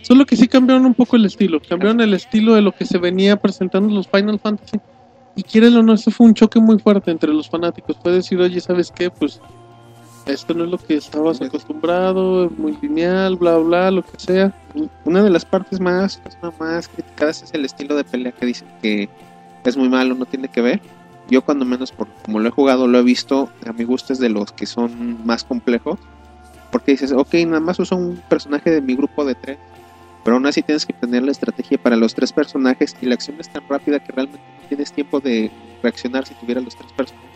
Solo 0.01 0.25
que 0.25 0.35
sí 0.35 0.47
cambiaron 0.47 0.85
un 0.85 0.93
poco 0.93 1.15
el 1.15 1.25
estilo. 1.25 1.59
Cambiaron 1.61 2.01
el 2.01 2.13
estilo 2.13 2.53
de 2.53 2.61
lo 2.61 2.71
que 2.73 2.85
se 2.85 2.97
venía 2.97 3.35
presentando 3.37 3.87
en 3.89 3.95
los 3.95 4.07
Final 4.07 4.39
Fantasy. 4.39 4.77
y 5.35 5.43
quieren 5.43 5.75
o 5.77 5.83
no, 5.83 5.93
eso 5.93 6.11
fue 6.11 6.27
un 6.27 6.33
choque 6.33 6.59
muy 6.59 6.77
fuerte 6.79 7.11
entre 7.11 7.33
los 7.33 7.47
fanáticos. 7.49 7.97
Puede 8.03 8.17
decir, 8.17 8.39
oye, 8.39 8.59
¿sabes 8.59 8.91
qué? 8.93 9.09
Pues 9.09 9.39
esto 10.25 10.53
no 10.53 10.63
es 10.65 10.69
lo 10.69 10.77
que 10.77 10.95
estabas 10.95 11.41
acostumbrado, 11.41 12.45
es 12.45 12.57
muy 12.57 12.77
lineal, 12.81 13.35
bla, 13.35 13.57
bla, 13.57 13.91
lo 13.91 14.03
que 14.03 14.17
sea. 14.17 14.53
Una 15.05 15.23
de 15.23 15.29
las 15.29 15.45
partes 15.45 15.79
más, 15.79 16.21
más 16.59 16.87
criticadas 16.87 17.43
es 17.43 17.53
el 17.53 17.65
estilo 17.65 17.95
de 17.95 18.03
pelea 18.03 18.31
que 18.31 18.45
dicen 18.45 18.67
que 18.81 19.09
es 19.63 19.77
muy 19.77 19.89
malo, 19.89 20.15
no 20.15 20.25
tiene 20.25 20.47
que 20.47 20.61
ver. 20.61 20.81
Yo 21.29 21.43
cuando 21.43 21.65
menos, 21.65 21.91
por, 21.91 22.07
como 22.23 22.39
lo 22.39 22.47
he 22.49 22.51
jugado, 22.51 22.87
lo 22.87 22.99
he 22.99 23.03
visto, 23.03 23.49
a 23.65 23.73
mi 23.73 23.83
gusto 23.83 24.13
es 24.13 24.19
de 24.19 24.29
los 24.29 24.51
que 24.51 24.65
son 24.65 25.25
más 25.25 25.43
complejos. 25.43 25.99
Porque 26.71 26.91
dices, 26.91 27.11
ok, 27.11 27.33
nada 27.47 27.59
más 27.59 27.79
uso 27.79 27.95
un 27.95 28.21
personaje 28.29 28.69
de 28.69 28.81
mi 28.81 28.95
grupo 28.95 29.25
de 29.25 29.35
tres. 29.35 29.57
Pero 30.23 30.35
aún 30.35 30.45
así 30.45 30.61
tienes 30.61 30.85
que 30.85 30.93
tener 30.93 31.23
la 31.23 31.31
estrategia 31.31 31.77
para 31.77 31.95
los 31.95 32.13
tres 32.13 32.31
personajes 32.31 32.95
y 33.01 33.07
la 33.07 33.15
acción 33.15 33.37
es 33.39 33.49
tan 33.49 33.67
rápida 33.67 33.99
que 33.99 34.11
realmente 34.11 34.45
no 34.61 34.67
tienes 34.67 34.91
tiempo 34.93 35.19
de 35.19 35.51
reaccionar 35.81 36.25
si 36.25 36.33
tuvieras 36.35 36.63
los 36.63 36.75
tres 36.75 36.91
personajes. 36.93 37.30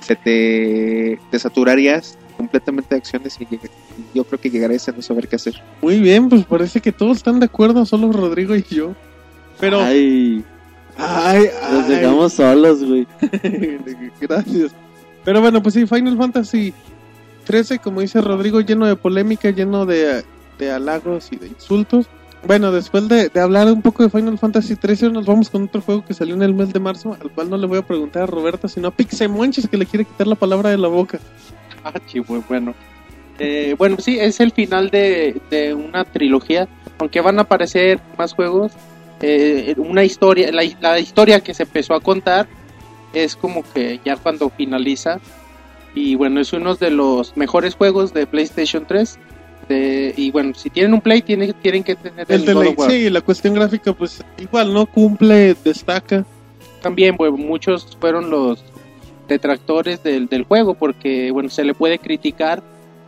Se 0.00 0.16
te, 0.16 1.18
te 1.30 1.38
saturarías 1.38 2.16
completamente 2.36 2.94
de 2.94 2.98
acciones 2.98 3.36
y 3.40 3.44
lleg- 3.46 3.70
yo 4.14 4.24
creo 4.24 4.40
que 4.40 4.50
llegarías 4.50 4.88
a 4.88 4.92
no 4.92 5.02
saber 5.02 5.28
qué 5.28 5.36
hacer. 5.36 5.62
Muy 5.82 6.00
bien, 6.00 6.28
pues 6.28 6.44
parece 6.44 6.80
que 6.80 6.90
todos 6.92 7.18
están 7.18 7.38
de 7.38 7.46
acuerdo, 7.46 7.84
solo 7.84 8.10
Rodrigo 8.12 8.54
y 8.56 8.62
yo. 8.62 8.94
Pero, 9.58 9.80
ay, 9.82 10.42
Ay, 10.96 11.46
ay, 11.62 11.72
nos 11.72 11.88
dejamos 11.88 12.32
solos, 12.34 12.84
güey. 12.84 13.06
Gracias. 14.20 14.72
Pero 15.24 15.40
bueno, 15.40 15.62
pues 15.62 15.74
sí, 15.74 15.86
Final 15.86 16.16
Fantasy 16.16 16.72
13, 17.44 17.78
como 17.78 18.00
dice 18.00 18.20
Rodrigo, 18.20 18.60
lleno 18.60 18.86
de 18.86 18.96
polémica, 18.96 19.50
lleno 19.50 19.86
de, 19.86 20.24
de 20.58 20.70
halagos 20.70 21.28
y 21.32 21.36
de 21.36 21.48
insultos. 21.48 22.06
Bueno, 22.46 22.72
después 22.72 23.06
de, 23.08 23.28
de 23.28 23.40
hablar 23.40 23.66
un 23.68 23.82
poco 23.82 24.02
de 24.02 24.10
Final 24.10 24.38
Fantasy 24.38 24.76
13, 24.76 25.10
nos 25.10 25.26
vamos 25.26 25.50
con 25.50 25.64
otro 25.64 25.80
juego 25.82 26.04
que 26.04 26.14
salió 26.14 26.34
en 26.34 26.42
el 26.42 26.54
mes 26.54 26.72
de 26.72 26.80
marzo, 26.80 27.16
al 27.20 27.30
cual 27.30 27.50
no 27.50 27.56
le 27.56 27.66
voy 27.66 27.78
a 27.78 27.82
preguntar 27.86 28.22
a 28.22 28.26
Roberta, 28.26 28.66
sino 28.66 28.88
a 28.88 28.90
Pixemonches 28.90 29.68
que 29.68 29.76
le 29.76 29.86
quiere 29.86 30.04
quitar 30.04 30.26
la 30.26 30.34
palabra 30.34 30.70
de 30.70 30.78
la 30.78 30.88
boca. 30.88 31.18
Ah, 31.84 31.92
muy 32.28 32.42
bueno. 32.48 32.74
Eh, 33.38 33.74
bueno, 33.78 33.96
sí, 33.98 34.18
es 34.18 34.40
el 34.40 34.52
final 34.52 34.90
de, 34.90 35.40
de 35.50 35.74
una 35.74 36.04
trilogía. 36.04 36.68
Aunque 36.98 37.20
van 37.20 37.38
a 37.38 37.42
aparecer 37.42 38.00
más 38.18 38.34
juegos, 38.34 38.72
eh, 39.22 39.74
una 39.78 40.04
historia, 40.04 40.50
la, 40.52 40.62
la 40.80 40.98
historia 40.98 41.40
que 41.40 41.54
se 41.54 41.62
empezó 41.64 41.94
a 41.94 42.00
contar 42.00 42.48
es 43.12 43.36
como 43.36 43.64
que 43.72 44.00
ya 44.04 44.16
cuando 44.16 44.50
finaliza. 44.50 45.20
Y 45.94 46.14
bueno, 46.14 46.40
es 46.40 46.52
uno 46.52 46.74
de 46.74 46.90
los 46.90 47.36
mejores 47.36 47.74
juegos 47.74 48.12
de 48.12 48.26
PlayStation 48.26 48.84
3. 48.86 49.18
De, 49.70 50.12
y 50.16 50.32
bueno, 50.32 50.52
si 50.54 50.68
tienen 50.68 50.92
un 50.94 51.00
Play, 51.00 51.22
tienen, 51.22 51.54
tienen 51.62 51.84
que 51.84 51.94
tener 51.94 52.26
El 52.28 52.42
el, 52.48 52.54
God 52.54 52.64
la, 52.64 52.70
of 52.70 52.78
War. 52.78 52.90
sí, 52.90 53.08
la 53.08 53.20
cuestión 53.20 53.54
gráfica, 53.54 53.92
pues 53.92 54.20
igual, 54.38 54.74
¿no? 54.74 54.84
Cumple, 54.84 55.54
destaca. 55.64 56.26
también 56.82 57.16
bueno, 57.16 57.36
muchos 57.36 57.96
fueron 58.00 58.30
los 58.30 58.64
detractores 59.28 60.02
del, 60.02 60.26
del 60.28 60.42
juego 60.42 60.74
porque 60.74 61.30
bueno 61.30 61.48
se 61.50 61.62
le 61.64 61.72
puede 61.74 61.98
criticar 62.00 62.62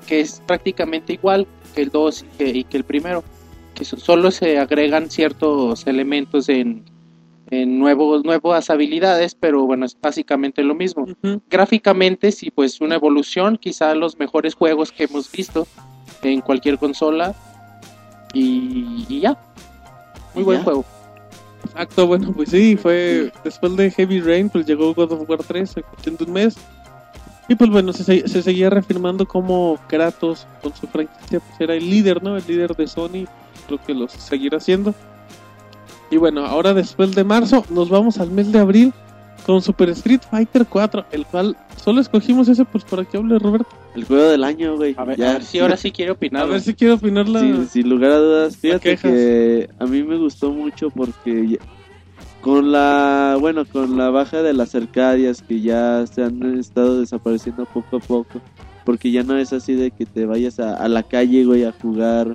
que 0.07 0.21
es 0.21 0.41
prácticamente 0.47 1.13
igual 1.15 1.49
que 1.75 1.83
el 1.83 1.91
2 1.91 2.23
y 2.23 2.39
que, 2.39 2.49
y 2.51 2.65
que 2.65 2.77
el 2.77 2.85
primero 2.85 3.25
que 3.75 3.85
so- 3.85 3.97
solo 3.97 4.31
se 4.31 4.57
agregan 4.59 5.11
ciertos 5.11 5.85
elementos 5.89 6.49
en, 6.49 6.85
en 7.51 7.77
nuevos 7.79 8.25
nuevas 8.25 8.71
habilidades 8.71 9.35
pero 9.35 9.65
bueno 9.67 9.85
es 9.85 9.97
básicamente 10.01 10.63
lo 10.63 10.77
mismo 10.77 11.09
gráficamente 11.51 12.31
sí 12.31 12.53
pues 12.53 12.81
una 12.81 12.95
evolución 12.95 13.57
quizá 13.59 13.93
los 13.97 14.17
mejores 14.17 14.55
juegos 14.55 14.93
que 14.93 15.05
hemos 15.05 15.31
visto 15.33 15.67
en 16.23 16.41
cualquier 16.41 16.79
consola 16.79 17.35
y, 18.33 19.05
y 19.09 19.21
ya 19.21 19.37
muy 20.35 20.43
Y 20.43 20.45
buen 20.45 20.59
ya. 20.59 20.65
juego 20.65 20.85
Exacto, 21.65 22.07
bueno, 22.07 22.33
pues 22.33 22.51
sí, 22.51 22.77
fue 22.77 23.33
después 23.45 23.77
de 23.77 23.91
Heavy 23.91 24.21
Rain, 24.21 24.51
pues 24.51 24.67
llegó 24.67 24.93
God 24.95 25.13
of 25.13 25.29
War 25.31 25.39
3 25.47 25.77
en 25.77 25.83
cuestión 25.85 26.17
de 26.17 26.25
un 26.25 26.33
mes. 26.33 26.57
Y 27.49 27.55
pues 27.55 27.71
bueno, 27.71 27.93
se, 27.93 28.05
se- 28.05 28.29
se 28.29 28.43
seguía 28.43 28.69
reafirmando 28.69 29.27
como 29.27 29.79
Kratos 29.89 30.47
con 30.63 30.75
su 30.75 30.87
franquicia 30.87 31.41
pues 31.41 31.61
era 31.61 31.75
el 31.75 31.89
líder, 31.89 32.23
¿no? 32.23 32.37
El 32.37 32.45
líder 32.47 32.75
de 32.77 32.87
Sony, 32.87 33.27
creo 33.67 33.81
que 33.87 33.95
lo 33.95 34.09
seguirá 34.09 34.59
siendo. 34.61 34.95
Y 36.11 36.17
bueno, 36.19 36.45
ahora 36.45 36.75
después 36.75 37.15
de 37.15 37.25
marzo 37.25 37.65
nos 37.71 37.89
vamos 37.89 38.19
al 38.19 38.31
mes 38.31 38.53
de 38.53 38.59
abril 38.59 38.93
con 39.47 39.61
Super 39.63 39.89
Street 39.91 40.21
Fighter 40.31 40.67
4, 40.69 41.07
el 41.13 41.27
cual 41.27 41.57
solo 41.83 42.01
escogimos 42.01 42.49
ese 42.49 42.65
pues 42.65 42.85
para 42.85 43.05
que 43.05 43.17
hable 43.17 43.39
Roberto. 43.39 43.69
El 43.95 44.05
juego 44.05 44.25
del 44.29 44.45
año, 44.45 44.77
güey. 44.77 44.95
a 44.97 45.05
ver, 45.05 45.19
Ya. 45.19 45.31
a 45.31 45.33
ver 45.35 45.45
si 45.45 45.59
ahora 45.59 45.77
sí 45.77 45.91
quiere 45.91 46.13
opinar 46.13 46.43
A 46.45 46.47
ver 46.47 46.61
si 46.61 46.75
quiero 46.75 46.95
opinar 46.95 47.29
la... 47.29 47.41
Sin, 47.41 47.69
sin 47.69 47.89
lugar 47.89 48.11
a 48.13 48.19
dudas, 48.19 48.57
fíjate 48.57 48.97
que 48.97 49.69
a 49.79 49.85
mí 49.87 50.03
me 50.03 50.17
gustó 50.17 50.51
mucho 50.53 50.91
porque 50.91 51.49
ya- 51.49 51.59
con 52.41 52.73
la, 52.73 53.37
bueno, 53.39 53.65
con 53.65 53.97
la 53.97 54.11
baja 54.11 54.43
de 54.43 54.53
las 54.53 54.75
arcadias 54.75 55.43
que 55.43 55.61
ya 55.61 56.05
se 56.07 56.25
han 56.25 56.59
estado 56.59 56.99
desapareciendo 57.01 57.67
poco 57.67 57.97
a 57.99 58.01
poco, 58.01 58.41
porque 58.85 59.13
ya 59.13 59.23
no 59.23 59.37
es 59.37 59.53
así 59.53 59.75
de 59.75 59.93
que 59.93 60.07
te 60.07 60.27
vayas 60.27 60.59
a, 60.59 60.75
a 60.77 60.89
la 60.89 61.05
calle, 61.05 61.45
güey, 61.45 61.63
a 61.65 61.71
jugar 61.73 62.35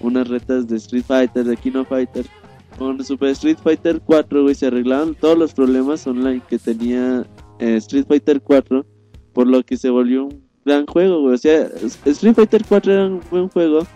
unas 0.00 0.28
retas 0.28 0.68
de 0.68 0.76
Street 0.76 1.04
Fighter, 1.06 1.44
de 1.44 1.56
Kino 1.56 1.86
Fighter. 1.86 2.26
Con 2.78 3.02
Super 3.04 3.30
Street 3.30 3.56
Fighter 3.62 4.00
4, 4.04 4.42
güey, 4.42 4.54
se 4.54 4.66
arreglaron 4.66 5.14
todos 5.14 5.38
los 5.38 5.54
problemas 5.54 6.06
online 6.06 6.42
que 6.48 6.58
tenía 6.58 7.26
eh, 7.58 7.76
Street 7.76 8.04
Fighter 8.06 8.40
4, 8.42 8.84
por 9.32 9.46
lo 9.46 9.62
que 9.62 9.76
se 9.78 9.88
volvió 9.88 10.24
un 10.26 10.42
gran 10.64 10.84
juego, 10.86 11.22
güey. 11.22 11.34
O 11.34 11.38
sea, 11.38 11.68
Street 12.04 12.34
Fighter 12.34 12.62
4 12.68 12.92
era 12.92 13.06
un 13.06 13.20
buen 13.30 13.48
juego, 13.48 13.86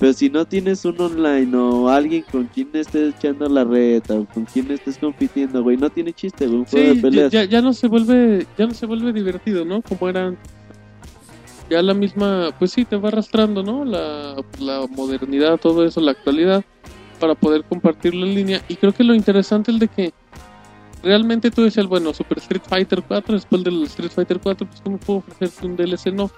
pero 0.00 0.12
si 0.12 0.28
no 0.30 0.44
tienes 0.44 0.84
un 0.84 1.00
online 1.00 1.56
o 1.56 1.88
alguien 1.88 2.24
con 2.32 2.46
quien 2.46 2.70
estés 2.72 3.14
echando 3.14 3.48
la 3.48 3.62
reta 3.62 4.14
o 4.14 4.24
con 4.26 4.44
quien 4.46 4.68
estés 4.72 4.98
compitiendo, 4.98 5.62
güey, 5.62 5.76
no 5.76 5.88
tiene 5.90 6.12
chiste, 6.12 6.46
güey, 6.48 6.58
un 6.60 6.64
juego 6.64 6.88
Sí, 6.90 6.96
de 6.96 7.02
peleas. 7.02 7.32
ya, 7.32 7.44
ya 7.44 7.62
no 7.62 7.72
se 7.72 7.86
vuelve, 7.86 8.46
ya 8.58 8.66
no 8.66 8.74
se 8.74 8.86
vuelve 8.86 9.12
divertido, 9.12 9.64
¿no? 9.64 9.80
Como 9.80 10.08
era 10.08 10.26
antes. 10.26 10.50
Ya 11.70 11.80
la 11.82 11.94
misma, 11.94 12.50
pues 12.58 12.72
sí, 12.72 12.84
te 12.84 12.96
va 12.96 13.08
arrastrando, 13.08 13.62
¿no? 13.62 13.84
La, 13.84 14.36
la 14.58 14.86
modernidad, 14.88 15.58
todo 15.58 15.84
eso, 15.84 16.00
la 16.00 16.10
actualidad, 16.10 16.62
para 17.18 17.34
poder 17.34 17.64
compartirlo 17.64 18.26
en 18.26 18.34
línea. 18.34 18.62
Y 18.68 18.76
creo 18.76 18.92
que 18.92 19.04
lo 19.04 19.14
interesante 19.14 19.70
es 19.72 19.78
de 19.78 19.88
que 19.88 20.12
realmente 21.02 21.50
tú 21.50 21.62
decías, 21.62 21.86
bueno, 21.86 22.12
Super 22.14 22.38
Street 22.38 22.62
Fighter 22.66 23.02
4, 23.06 23.34
después 23.34 23.64
del 23.64 23.82
Street 23.84 24.10
Fighter 24.10 24.40
4, 24.42 24.66
pues 24.66 24.80
¿cómo 24.80 24.98
puedo 24.98 25.18
ofrecerte 25.20 25.66
un 25.66 25.76
DLC? 25.76 26.06
No. 26.12 26.30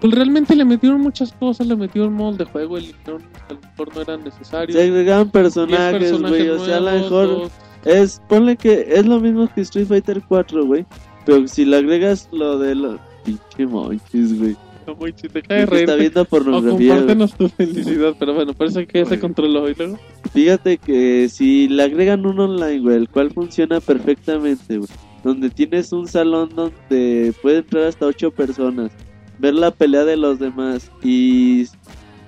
Pues 0.00 0.12
realmente 0.14 0.54
le 0.54 0.64
metieron 0.64 1.00
muchas 1.00 1.32
cosas, 1.32 1.66
le 1.66 1.76
metieron 1.76 2.12
modos 2.12 2.36
de 2.38 2.44
juego, 2.44 2.76
eliminaron 2.78 3.22
que 3.22 3.38
a 3.48 3.54
lo 3.54 3.60
mejor 3.60 3.94
no 3.94 4.00
eran 4.02 4.24
necesarios. 4.24 4.76
Se 4.78 4.84
agregaban 4.84 5.24
10 5.24 5.32
personajes, 5.32 6.20
güey, 6.20 6.48
o 6.50 6.64
sea, 6.64 6.76
a 6.76 6.80
lo 6.80 6.90
mejor 6.92 7.26
dos- 7.28 7.52
es, 7.84 8.20
ponle 8.28 8.56
que 8.56 8.86
es 8.90 9.06
lo 9.06 9.20
mismo 9.20 9.48
que 9.54 9.62
Street 9.62 9.86
Fighter 9.86 10.22
4, 10.28 10.66
güey, 10.66 10.84
pero 11.24 11.46
si 11.48 11.64
le 11.64 11.76
agregas 11.78 12.28
lo 12.32 12.58
de 12.58 12.74
los 12.74 13.00
pinche 13.24 13.66
monchis, 13.66 14.38
güey, 14.38 14.56
Muy 14.98 15.12
chiste, 15.12 15.42
deja 15.46 15.66
que 15.66 15.74
de 15.74 15.80
está 15.82 15.94
viendo 15.96 16.22
O 16.22 16.24
pornografía, 16.24 16.76
güey. 16.76 16.88
compártenos 16.88 17.34
tu 17.34 17.48
felicidad, 17.48 18.14
pero 18.18 18.34
bueno, 18.34 18.54
parece 18.54 18.86
que 18.86 19.02
ya 19.02 19.06
se 19.06 19.18
controló 19.18 19.68
y 19.68 19.74
luego. 19.74 19.98
Fíjate 20.32 20.78
que 20.78 21.28
si 21.28 21.68
le 21.68 21.82
agregan 21.82 22.26
un 22.26 22.38
online, 22.38 22.80
güey, 22.80 22.96
el 22.96 23.08
cual 23.08 23.30
funciona 23.32 23.80
perfectamente, 23.80 24.78
güey. 24.78 24.90
Donde 25.22 25.50
tienes 25.50 25.92
un 25.92 26.06
salón 26.06 26.50
donde 26.54 27.32
puede 27.40 27.58
entrar 27.58 27.84
hasta 27.84 28.06
ocho 28.06 28.30
personas, 28.30 28.92
ver 29.38 29.54
la 29.54 29.70
pelea 29.70 30.04
de 30.04 30.16
los 30.16 30.38
demás 30.38 30.90
y 31.02 31.66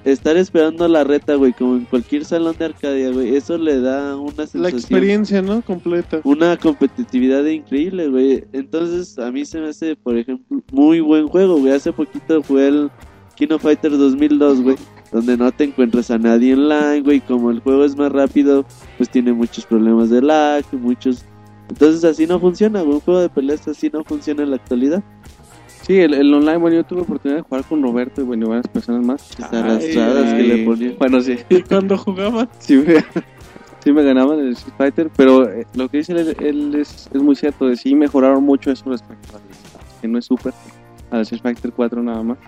estar 0.06 0.36
esperando 0.36 0.86
la 0.86 1.02
reta, 1.02 1.34
güey, 1.34 1.52
como 1.52 1.76
en 1.76 1.84
cualquier 1.84 2.24
salón 2.24 2.54
de 2.58 2.66
Arcadia, 2.66 3.10
güey. 3.10 3.34
Eso 3.34 3.58
le 3.58 3.80
da 3.80 4.16
una 4.16 4.32
La 4.36 4.46
sensación, 4.46 4.66
experiencia, 4.66 5.42
¿no? 5.42 5.62
Completa. 5.62 6.20
una 6.22 6.56
competitividad 6.56 7.44
increíble, 7.44 8.08
güey. 8.08 8.44
Entonces, 8.52 9.18
a 9.18 9.32
mí 9.32 9.44
se 9.44 9.60
me 9.60 9.68
hace, 9.68 9.96
por 9.96 10.16
ejemplo, 10.16 10.62
muy 10.70 11.00
buen 11.00 11.26
juego, 11.26 11.58
güey. 11.58 11.72
Hace 11.72 11.92
poquito 11.92 12.40
fue 12.42 12.68
el 12.68 12.90
Kino 13.34 13.58
Fighter 13.58 13.90
2002, 13.90 14.62
güey. 14.62 14.76
Donde 15.10 15.36
no 15.36 15.50
te 15.50 15.64
encuentras 15.64 16.10
a 16.10 16.18
nadie 16.18 16.54
online, 16.54 17.00
güey. 17.00 17.20
Como 17.20 17.50
el 17.50 17.60
juego 17.60 17.84
es 17.84 17.96
más 17.96 18.12
rápido, 18.12 18.64
pues 18.96 19.10
tiene 19.10 19.32
muchos 19.32 19.66
problemas 19.66 20.10
de 20.10 20.22
lag, 20.22 20.64
muchos... 20.72 21.24
Entonces 21.68 22.04
así 22.04 22.28
no 22.28 22.38
funciona, 22.38 22.82
güey. 22.82 22.94
Un 22.94 23.00
juego 23.00 23.20
de 23.20 23.28
peleas 23.28 23.66
así 23.66 23.90
no 23.92 24.04
funciona 24.04 24.44
en 24.44 24.50
la 24.50 24.56
actualidad. 24.56 25.02
Sí, 25.82 26.00
el, 26.00 26.14
el 26.14 26.34
online, 26.34 26.56
bueno, 26.56 26.76
yo 26.76 26.84
tuve 26.84 27.02
oportunidad 27.02 27.38
de 27.38 27.42
jugar 27.42 27.64
con 27.64 27.82
Roberto 27.82 28.20
y 28.20 28.24
bueno, 28.24 28.48
varias 28.48 28.66
personas 28.66 29.04
más. 29.04 29.38
Las 29.38 29.84
que 29.84 30.42
le 30.42 30.64
ponían. 30.64 30.96
Bueno, 30.98 31.20
sí, 31.20 31.36
Y 31.48 31.62
cuando 31.62 31.96
jugaban, 31.96 32.48
sí 32.58 32.76
me, 32.76 33.04
sí 33.84 33.92
me 33.92 34.02
ganaban 34.02 34.40
el 34.40 34.52
Street 34.52 34.74
Fighter, 34.76 35.10
pero 35.16 35.48
eh, 35.48 35.66
lo 35.74 35.88
que 35.88 35.98
dice 35.98 36.12
él, 36.12 36.36
él 36.40 36.74
es, 36.74 37.08
es 37.12 37.22
muy 37.22 37.36
cierto, 37.36 37.66
de 37.66 37.76
sí 37.76 37.94
mejoraron 37.94 38.42
mucho 38.42 38.72
eso 38.72 38.90
respecto 38.90 39.36
al 39.36 39.42
que 40.00 40.08
no 40.08 40.18
es 40.18 40.24
super, 40.24 40.52
al 41.10 41.20
Street 41.20 41.42
Fighter 41.42 41.72
4 41.72 42.02
nada 42.02 42.22
más. 42.22 42.38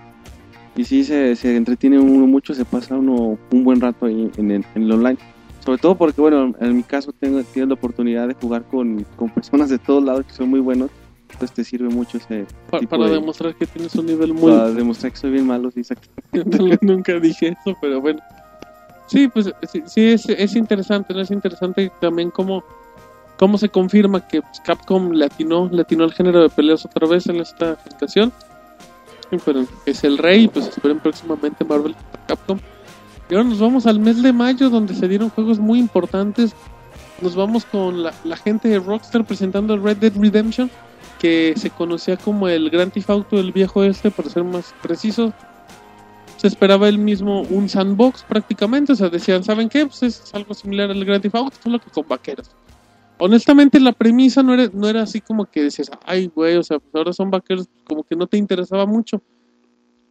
Y 0.75 0.83
sí 0.83 1.03
se, 1.03 1.35
se 1.35 1.55
entretiene 1.55 1.99
uno 1.99 2.27
mucho, 2.27 2.53
se 2.53 2.65
pasa 2.65 2.95
uno 2.95 3.37
un 3.51 3.63
buen 3.63 3.81
rato 3.81 4.05
ahí 4.05 4.29
en 4.37 4.51
el, 4.51 4.65
en 4.75 4.83
el 4.83 4.91
online. 4.91 5.17
Sobre 5.65 5.77
todo 5.77 5.95
porque, 5.95 6.21
bueno, 6.21 6.53
en 6.59 6.75
mi 6.75 6.83
caso 6.83 7.11
tengo, 7.11 7.43
tienes 7.43 7.69
la 7.69 7.73
oportunidad 7.73 8.27
de 8.27 8.33
jugar 8.33 8.63
con, 8.63 9.05
con 9.15 9.29
personas 9.29 9.69
de 9.69 9.77
todos 9.77 10.03
lados 10.03 10.25
que 10.25 10.33
son 10.33 10.49
muy 10.49 10.59
buenos, 10.59 10.89
pues 11.37 11.51
te 11.51 11.63
sirve 11.63 11.89
mucho 11.89 12.17
ese 12.17 12.45
pa- 12.69 12.79
tipo 12.79 12.91
para 12.97 13.05
de- 13.09 13.15
demostrar 13.15 13.55
que 13.55 13.65
tienes 13.67 13.93
un 13.95 14.05
nivel 14.07 14.33
muy. 14.33 14.51
para 14.51 14.71
demostrar 14.71 15.11
que 15.11 15.17
soy 15.17 15.31
bien 15.31 15.47
malo, 15.47 15.69
sí. 15.71 15.81
Nunca 16.81 17.19
dije 17.19 17.49
eso, 17.49 17.77
pero 17.81 18.01
bueno. 18.01 18.19
Sí, 19.07 19.27
pues 19.27 19.51
sí, 19.71 19.83
sí 19.85 20.07
es, 20.07 20.27
es 20.29 20.55
interesante, 20.55 21.13
¿no? 21.13 21.21
Es 21.21 21.31
interesante 21.31 21.91
también 21.99 22.29
como 22.31 22.63
¿Cómo 23.37 23.57
se 23.57 23.69
confirma 23.69 24.27
que 24.27 24.41
pues, 24.41 24.59
Capcom 24.59 25.11
le 25.13 25.23
atinó, 25.25 25.69
le 25.71 25.83
atinó 25.83 26.03
al 26.03 26.11
género 26.11 26.41
de 26.41 26.49
peleas 26.49 26.83
otra 26.85 27.07
vez 27.07 27.25
en 27.27 27.37
esta 27.37 27.77
ocasión? 27.95 28.33
Y, 29.31 29.37
pues, 29.37 29.65
es 29.85 30.03
el 30.03 30.17
rey, 30.17 30.49
pues 30.49 30.67
esperen 30.67 30.99
próximamente 30.99 31.63
Marvel 31.63 31.95
Capcom. 32.27 32.59
Y 33.29 33.35
ahora 33.35 33.47
nos 33.47 33.59
vamos 33.59 33.85
al 33.85 33.97
mes 33.99 34.21
de 34.21 34.33
mayo, 34.33 34.69
donde 34.69 34.93
se 34.93 35.07
dieron 35.07 35.29
juegos 35.29 35.57
muy 35.57 35.79
importantes. 35.79 36.53
Nos 37.21 37.33
vamos 37.37 37.63
con 37.63 38.03
la, 38.03 38.13
la 38.25 38.35
gente 38.35 38.67
de 38.67 38.79
Rockstar 38.79 39.23
presentando 39.23 39.73
el 39.73 39.81
Red 39.83 39.97
Dead 39.97 40.13
Redemption, 40.17 40.69
que 41.19 41.53
se 41.57 41.69
conocía 41.69 42.17
como 42.17 42.47
el 42.47 42.69
Grand 42.69 42.91
Theft 42.91 43.09
Auto 43.09 43.35
del 43.35 43.51
viejo 43.51 43.83
este, 43.83 44.09
para 44.09 44.29
ser 44.29 44.43
más 44.43 44.73
preciso. 44.81 45.33
Se 46.37 46.47
esperaba 46.47 46.87
el 46.87 46.97
mismo 46.97 47.41
un 47.41 47.67
sandbox 47.67 48.23
prácticamente, 48.23 48.93
o 48.93 48.95
sea, 48.95 49.09
decían, 49.09 49.43
¿saben 49.43 49.67
qué? 49.67 49.85
Pues 49.85 50.01
es 50.03 50.33
algo 50.33 50.53
similar 50.53 50.89
al 50.89 51.03
Grand 51.03 51.21
Theft 51.21 51.35
Auto, 51.35 51.57
solo 51.61 51.79
que 51.79 51.91
con 51.91 52.07
vaqueros. 52.07 52.49
Honestamente 53.17 53.81
la 53.81 53.91
premisa 53.91 54.41
no 54.41 54.53
era, 54.53 54.69
no 54.73 54.87
era 54.87 55.01
así 55.01 55.19
como 55.19 55.45
que 55.45 55.63
decías, 55.63 55.91
ay 56.05 56.31
güey, 56.33 56.55
o 56.55 56.63
sea, 56.63 56.79
pues 56.79 56.95
ahora 56.95 57.11
son 57.11 57.29
vaqueros, 57.29 57.67
como 57.83 58.03
que 58.03 58.15
no 58.15 58.25
te 58.27 58.37
interesaba 58.37 58.85
mucho. 58.85 59.21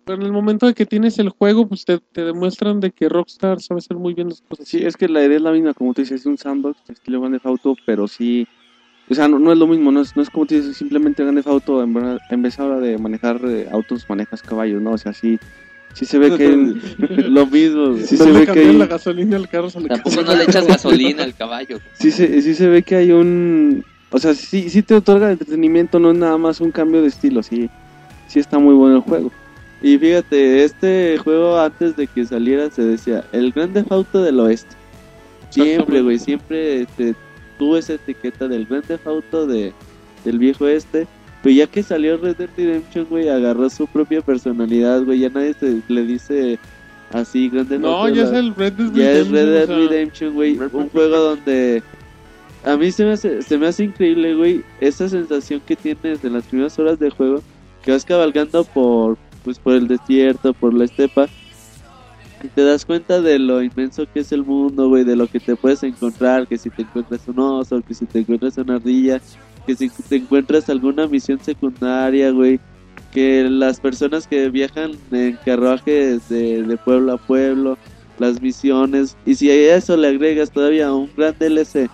Pero 0.04 0.20
en 0.20 0.26
el 0.26 0.32
momento 0.32 0.66
de 0.66 0.74
que 0.74 0.84
tienes 0.84 1.18
el 1.18 1.30
juego, 1.30 1.66
pues 1.66 1.86
te, 1.86 1.98
te 1.98 2.24
demuestran 2.24 2.80
de 2.80 2.90
que 2.90 3.08
Rockstar 3.08 3.60
sabe 3.60 3.78
hacer 3.78 3.96
muy 3.96 4.12
bien 4.12 4.28
las 4.28 4.42
cosas. 4.42 4.68
Sí, 4.68 4.78
es 4.84 4.96
que 4.96 5.08
la 5.08 5.24
idea 5.24 5.36
es 5.36 5.42
la 5.42 5.52
misma, 5.52 5.72
como 5.72 5.94
tú 5.94 6.02
dices, 6.02 6.20
es 6.20 6.26
un 6.26 6.36
sandbox, 6.36 6.78
estilo 6.88 7.20
Grand 7.20 7.34
Theft 7.34 7.46
Auto, 7.46 7.74
pero 7.86 8.06
sí... 8.06 8.46
O 9.10 9.14
sea, 9.14 9.26
no, 9.28 9.38
no 9.38 9.52
es 9.52 9.58
lo 9.58 9.66
mismo, 9.66 9.90
no 9.90 10.00
es, 10.02 10.14
no 10.16 10.22
es 10.22 10.28
como 10.30 10.44
tú 10.46 10.54
dices, 10.54 10.76
simplemente 10.76 11.22
Grand 11.22 11.36
Theft 11.38 11.48
Auto, 11.48 11.82
en, 11.82 11.94
verdad- 11.94 12.18
en 12.30 12.42
vez 12.42 12.58
ahora 12.58 12.78
de 12.78 12.98
manejar 12.98 13.40
eh, 13.46 13.66
autos, 13.72 14.04
manejas 14.08 14.42
caballos, 14.42 14.82
¿no? 14.82 14.92
O 14.92 14.98
sea, 14.98 15.12
sí, 15.14 15.38
sí 15.94 16.04
se 16.04 16.18
ve 16.18 16.36
que... 16.36 16.48
Lo 17.28 17.46
mismo. 17.46 17.96
Sí 17.96 18.16
No 18.18 18.24
se 18.24 18.32
le 18.32 18.38
ve 18.40 18.46
que 18.52 18.58
hay, 18.60 18.72
la 18.74 18.86
gasolina 18.86 19.36
al 19.36 19.48
carro, 19.48 19.70
se 19.70 19.80
le 19.80 19.88
Tampoco 19.88 20.22
no 20.22 20.34
le 20.34 20.44
echas 20.44 20.66
gasolina 20.66 21.22
al 21.24 21.34
caballo. 21.34 21.78
sí, 21.94 22.10
se, 22.10 22.42
sí 22.42 22.54
se 22.54 22.68
ve 22.68 22.82
que 22.82 22.96
hay 22.96 23.12
un... 23.12 23.84
O 24.10 24.18
sea, 24.18 24.34
sí, 24.34 24.68
sí 24.70 24.82
te 24.82 24.94
otorga 24.94 25.30
entretenimiento, 25.30 25.98
no 25.98 26.10
es 26.12 26.16
nada 26.16 26.38
más 26.38 26.60
un 26.62 26.70
cambio 26.70 27.02
de 27.02 27.08
estilo, 27.08 27.42
sí, 27.42 27.68
sí 28.26 28.38
está 28.38 28.58
muy 28.58 28.74
bueno 28.74 28.96
el 28.96 29.02
juego. 29.02 29.30
Y 29.82 29.96
fíjate, 29.98 30.64
este 30.64 31.18
juego 31.18 31.58
antes 31.60 31.94
de 31.96 32.06
que 32.06 32.24
saliera 32.26 32.70
se 32.70 32.82
decía 32.82 33.24
el 33.32 33.52
Grand 33.52 33.74
Theft 33.74 33.92
Auto 33.92 34.22
del 34.22 34.40
Oeste. 34.40 34.74
Siempre, 35.50 36.00
güey, 36.02 36.18
siempre 36.18 36.82
este, 36.82 37.14
tuvo 37.58 37.76
esa 37.76 37.94
etiqueta 37.94 38.48
del 38.48 38.66
Grand 38.66 38.84
Theft 38.84 39.06
Auto 39.06 39.46
de, 39.46 39.72
del 40.24 40.38
viejo 40.38 40.66
este. 40.68 41.06
Pero 41.42 41.54
ya 41.54 41.66
que 41.66 41.82
salió 41.82 42.16
Red 42.16 42.36
Dead 42.36 42.48
Redemption, 42.56 43.06
güey, 43.08 43.28
agarró 43.28 43.68
su 43.70 43.86
propia 43.86 44.20
personalidad, 44.22 45.02
güey. 45.04 45.20
Ya 45.20 45.28
nadie 45.30 45.54
se, 45.54 45.80
le 45.88 46.02
dice 46.04 46.58
así 47.12 47.48
Grand 47.48 47.68
Theft 47.68 47.80
No, 47.82 47.88
Auto. 47.88 48.14
ya 48.14 48.22
la- 48.24 48.28
es 48.30 48.34
el 48.36 48.54
Red 48.54 48.72
Dead 48.72 48.92
ya 48.92 49.10
es 49.12 49.28
Red 49.30 49.46
Dead 49.52 49.64
o 49.64 49.66
sea, 49.66 49.76
Redemption, 49.76 50.34
güey. 50.34 50.58
Un 50.58 50.88
juego 50.88 51.16
donde 51.16 51.82
a 52.64 52.76
mí 52.76 52.90
se 52.90 53.04
me 53.04 53.12
hace, 53.12 53.40
se 53.42 53.56
me 53.56 53.66
hace 53.68 53.84
increíble, 53.84 54.34
güey, 54.34 54.62
esa 54.80 55.08
sensación 55.08 55.60
que 55.64 55.76
tienes 55.76 56.24
en 56.24 56.32
las 56.32 56.44
primeras 56.44 56.76
horas 56.78 56.98
de 56.98 57.08
juego, 57.10 57.40
que 57.84 57.92
vas 57.92 58.04
cabalgando 58.04 58.64
por, 58.64 59.16
pues, 59.44 59.58
por 59.60 59.74
el 59.74 59.86
desierto, 59.86 60.52
por 60.52 60.74
la 60.74 60.84
estepa, 60.86 61.28
y 62.42 62.48
te 62.48 62.62
das 62.62 62.84
cuenta 62.84 63.20
de 63.20 63.38
lo 63.38 63.62
inmenso 63.62 64.06
que 64.12 64.20
es 64.20 64.32
el 64.32 64.44
mundo, 64.44 64.88
güey, 64.88 65.04
de 65.04 65.16
lo 65.16 65.26
que 65.26 65.40
te 65.40 65.56
puedes 65.56 65.82
encontrar, 65.82 66.46
que 66.46 66.58
si 66.58 66.70
te 66.70 66.82
encuentras 66.82 67.26
un 67.26 67.38
oso, 67.40 67.82
que 67.82 67.94
si 67.94 68.06
te 68.06 68.20
encuentras 68.20 68.56
una 68.58 68.76
ardilla, 68.76 69.20
que 69.66 69.74
si 69.74 69.88
te 69.88 70.16
encuentras 70.16 70.68
alguna 70.68 71.06
misión 71.06 71.40
secundaria, 71.40 72.30
güey, 72.30 72.60
que 73.12 73.48
las 73.48 73.80
personas 73.80 74.26
que 74.26 74.48
viajan 74.50 74.92
en 75.10 75.38
carruajes 75.44 76.28
de, 76.28 76.62
de 76.62 76.76
pueblo 76.76 77.14
a 77.14 77.18
pueblo, 77.18 77.76
las 78.18 78.40
misiones, 78.40 79.16
y 79.26 79.34
si 79.34 79.50
a 79.50 79.76
eso 79.76 79.96
le 79.96 80.08
agregas 80.08 80.50
todavía 80.50 80.92
un 80.92 81.10
gran 81.16 81.36
DLC 81.38 81.90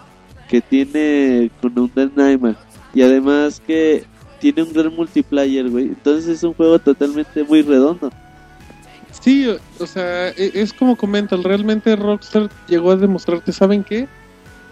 que 0.48 0.60
tiene 0.60 1.50
con 1.60 1.78
un 1.78 1.90
Nightmare, 2.16 2.56
y 2.94 3.02
además 3.02 3.60
que 3.66 4.04
tiene 4.40 4.62
un 4.62 4.72
gran 4.72 4.94
multiplayer, 4.94 5.70
güey, 5.70 5.86
entonces 5.86 6.28
es 6.28 6.42
un 6.42 6.52
juego 6.52 6.78
totalmente 6.78 7.44
muy 7.44 7.62
redondo. 7.62 8.10
Sí, 9.20 9.46
o- 9.80 9.86
sea, 9.86 10.28
e- 10.30 10.52
es 10.54 10.72
como 10.72 10.96
comentan, 10.96 11.42
realmente 11.42 11.96
Rockstar 11.96 12.50
llegó 12.68 12.90
a 12.92 12.96
demostrarte, 12.96 13.52
¿saben 13.52 13.82
qué? 13.84 14.06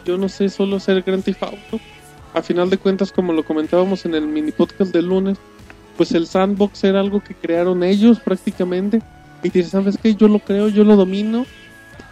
Yo 0.04 0.18
no 0.18 0.28
sé 0.28 0.48
solo 0.48 0.76
hacer 0.76 1.02
Grand 1.02 1.22
Theft 1.24 1.42
Auto. 1.42 1.80
A 2.34 2.42
final 2.42 2.68
de 2.70 2.78
cuentas, 2.78 3.12
como 3.12 3.32
lo 3.32 3.44
comentábamos 3.44 4.04
en 4.04 4.14
el 4.14 4.26
mini 4.26 4.52
podcast 4.52 4.92
del 4.92 5.06
lunes, 5.06 5.38
pues 5.96 6.12
el 6.12 6.26
sandbox 6.26 6.84
era 6.84 7.00
algo 7.00 7.22
que 7.22 7.34
crearon 7.34 7.82
ellos 7.82 8.20
prácticamente. 8.20 9.02
Y 9.42 9.50
te 9.50 9.58
dicen, 9.60 9.82
¿sabes 9.82 9.98
qué? 10.02 10.14
Yo 10.14 10.28
lo 10.28 10.38
creo, 10.38 10.68
yo 10.68 10.84
lo 10.84 10.96
domino. 10.96 11.44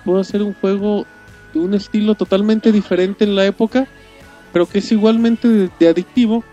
Puedo 0.04 0.20
hacer 0.20 0.42
un 0.42 0.54
juego 0.54 1.06
de 1.54 1.60
un 1.60 1.74
estilo 1.74 2.14
totalmente 2.14 2.70
diferente 2.72 3.24
en 3.24 3.34
la 3.34 3.44
época, 3.46 3.86
pero 4.52 4.66
que 4.66 4.78
es 4.78 4.92
igualmente 4.92 5.48
de, 5.48 5.70
de 5.78 5.88
adictivo. 5.88 6.44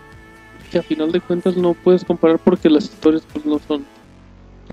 Que 0.70 0.78
a 0.78 0.82
final 0.82 1.12
de 1.12 1.20
cuentas 1.20 1.56
no 1.56 1.74
puedes 1.74 2.04
comparar 2.04 2.38
porque 2.38 2.68
las 2.68 2.84
historias 2.84 3.22
pues 3.32 3.44
no 3.46 3.58
son, 3.66 3.84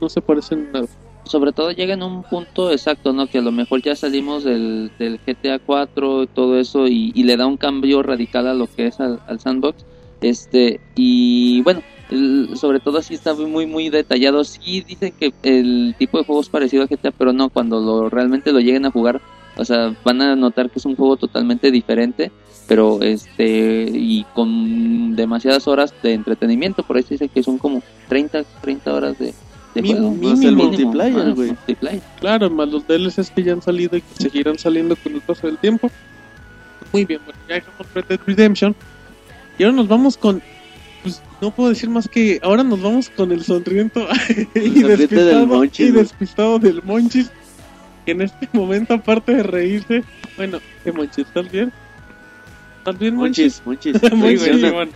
no 0.02 0.10
se 0.10 0.22
parecen 0.22 0.60
en 0.60 0.72
nada. 0.72 0.88
sobre 1.26 1.52
todo 1.52 1.72
llega 1.72 1.94
en 1.94 2.04
un 2.04 2.24
punto 2.24 2.72
exacto, 2.72 3.14
¿no? 3.14 3.28
Que 3.28 3.40
a 3.40 3.42
lo 3.42 3.52
mejor 3.52 3.82
ya 3.82 3.96
salimos 3.96 4.44
del, 4.44 4.92
del 5.00 5.20
GTA 5.26 5.60
4 5.60 6.24
y 6.24 6.28
todo 6.28 6.60
eso 6.60 6.88
y, 6.88 7.12
le 7.12 7.38
da 7.38 7.48
un 7.48 7.58
cambio 7.58 8.04
radical 8.04 8.48
a 8.48 8.54
lo 8.54 8.68
que 8.68 8.88
es 8.88 9.00
al, 9.00 9.40
sandbox. 9.40 9.86
Este, 10.22 10.80
y 10.96 11.62
bueno, 11.62 11.82
el- 12.10 12.50
sobre 12.56 12.80
todo 12.80 13.00
así 13.00 13.14
está 13.14 13.34
muy, 13.34 13.66
muy 13.66 13.90
detallado. 13.90 14.44
Sí 14.44 14.82
dicen 14.82 15.14
que 15.20 15.34
el 15.44 15.96
tipo 15.98 16.18
de 16.18 16.26
juego 16.26 16.42
es 16.42 16.50
parecido 16.50 16.84
a 16.84 16.88
GTA, 16.88 17.12
pero 17.12 17.34
no, 17.34 17.50
cuando 17.50 17.80
lo 17.80 18.10
realmente 18.10 18.52
lo 18.52 18.60
lleguen 18.60 18.86
a 18.86 18.92
jugar, 18.92 19.22
o 19.58 19.66
sea, 19.66 19.96
van 20.04 20.22
a 20.22 20.36
notar 20.36 20.70
que 20.70 20.80
es 20.80 20.86
un 20.86 20.96
juego 20.96 21.18
totalmente 21.18 21.72
diferente, 21.72 22.32
pero 22.68 23.02
este, 23.02 23.90
y 23.94 24.26
con 24.34 25.16
demasiadas 25.16 25.68
horas 25.68 25.94
de 26.02 26.14
entretenimiento, 26.14 26.84
por 26.84 26.98
ahí 26.98 27.04
se 27.04 27.16
dice 27.16 27.30
que 27.30 27.44
son 27.44 27.58
como 27.58 27.82
30, 28.10 28.44
30 28.62 28.94
horas 28.94 29.20
de, 29.20 29.34
de 29.76 29.82
Mi- 29.84 29.90
juego. 29.92 30.10
mínimo. 30.12 30.30
Más 30.36 30.42
el 30.44 30.56
multiplayer, 30.56 31.28
Ah, 31.28 31.34
güey. 31.36 31.54
Claro, 32.20 32.50
más 32.50 32.70
los 32.70 32.88
DLCs 32.88 33.30
que 33.30 33.44
ya 33.44 33.54
han 33.54 33.62
salido 33.62 33.98
y 33.98 34.02
que 34.02 34.24
seguirán 34.24 34.58
saliendo 34.58 34.96
con 34.96 35.14
el 35.14 35.22
paso 35.22 35.46
del 35.48 35.58
tiempo. 35.60 35.92
Muy 36.92 37.06
bien, 37.06 37.20
bueno, 37.26 37.40
ya 37.48 37.56
dejamos 37.56 37.94
Red 37.94 38.06
Dead 38.06 38.20
Redemption. 38.26 38.76
Y 39.60 39.64
ahora 39.64 39.76
nos 39.76 39.88
vamos 39.88 40.18
con. 40.18 40.42
Pues 41.04 41.22
no 41.42 41.52
puedo 41.52 41.70
decir 41.70 41.90
más 41.90 42.08
que. 42.08 42.40
Ahora 42.42 42.64
nos 42.64 42.82
vamos 42.82 43.10
con 43.10 43.32
el 43.32 43.44
sonriento 43.44 44.08
y, 44.56 44.82
sonriente 44.82 44.88
del 44.88 44.98
despistado, 44.98 45.46
Monchis, 45.48 45.88
y 45.88 45.92
despistado 45.92 46.60
del 46.60 46.82
Monchis. 46.84 47.32
Que 48.06 48.12
en 48.12 48.22
este 48.22 48.48
momento, 48.54 48.94
aparte 48.96 49.34
de 49.36 49.44
reírse. 49.44 50.04
Bueno, 50.38 50.60
¿qué 50.84 50.92
Monchis? 50.92 51.26
¿Estás 51.28 51.52
bien? 51.52 51.72
¿Estás 52.80 53.00
bien, 53.00 53.16
Monchis? 53.16 53.62
Monchis, 53.66 53.94
Monchis. 54.02 54.14
Monchis, 54.18 54.42
Sí, 54.42 54.70
güey, 54.70 54.90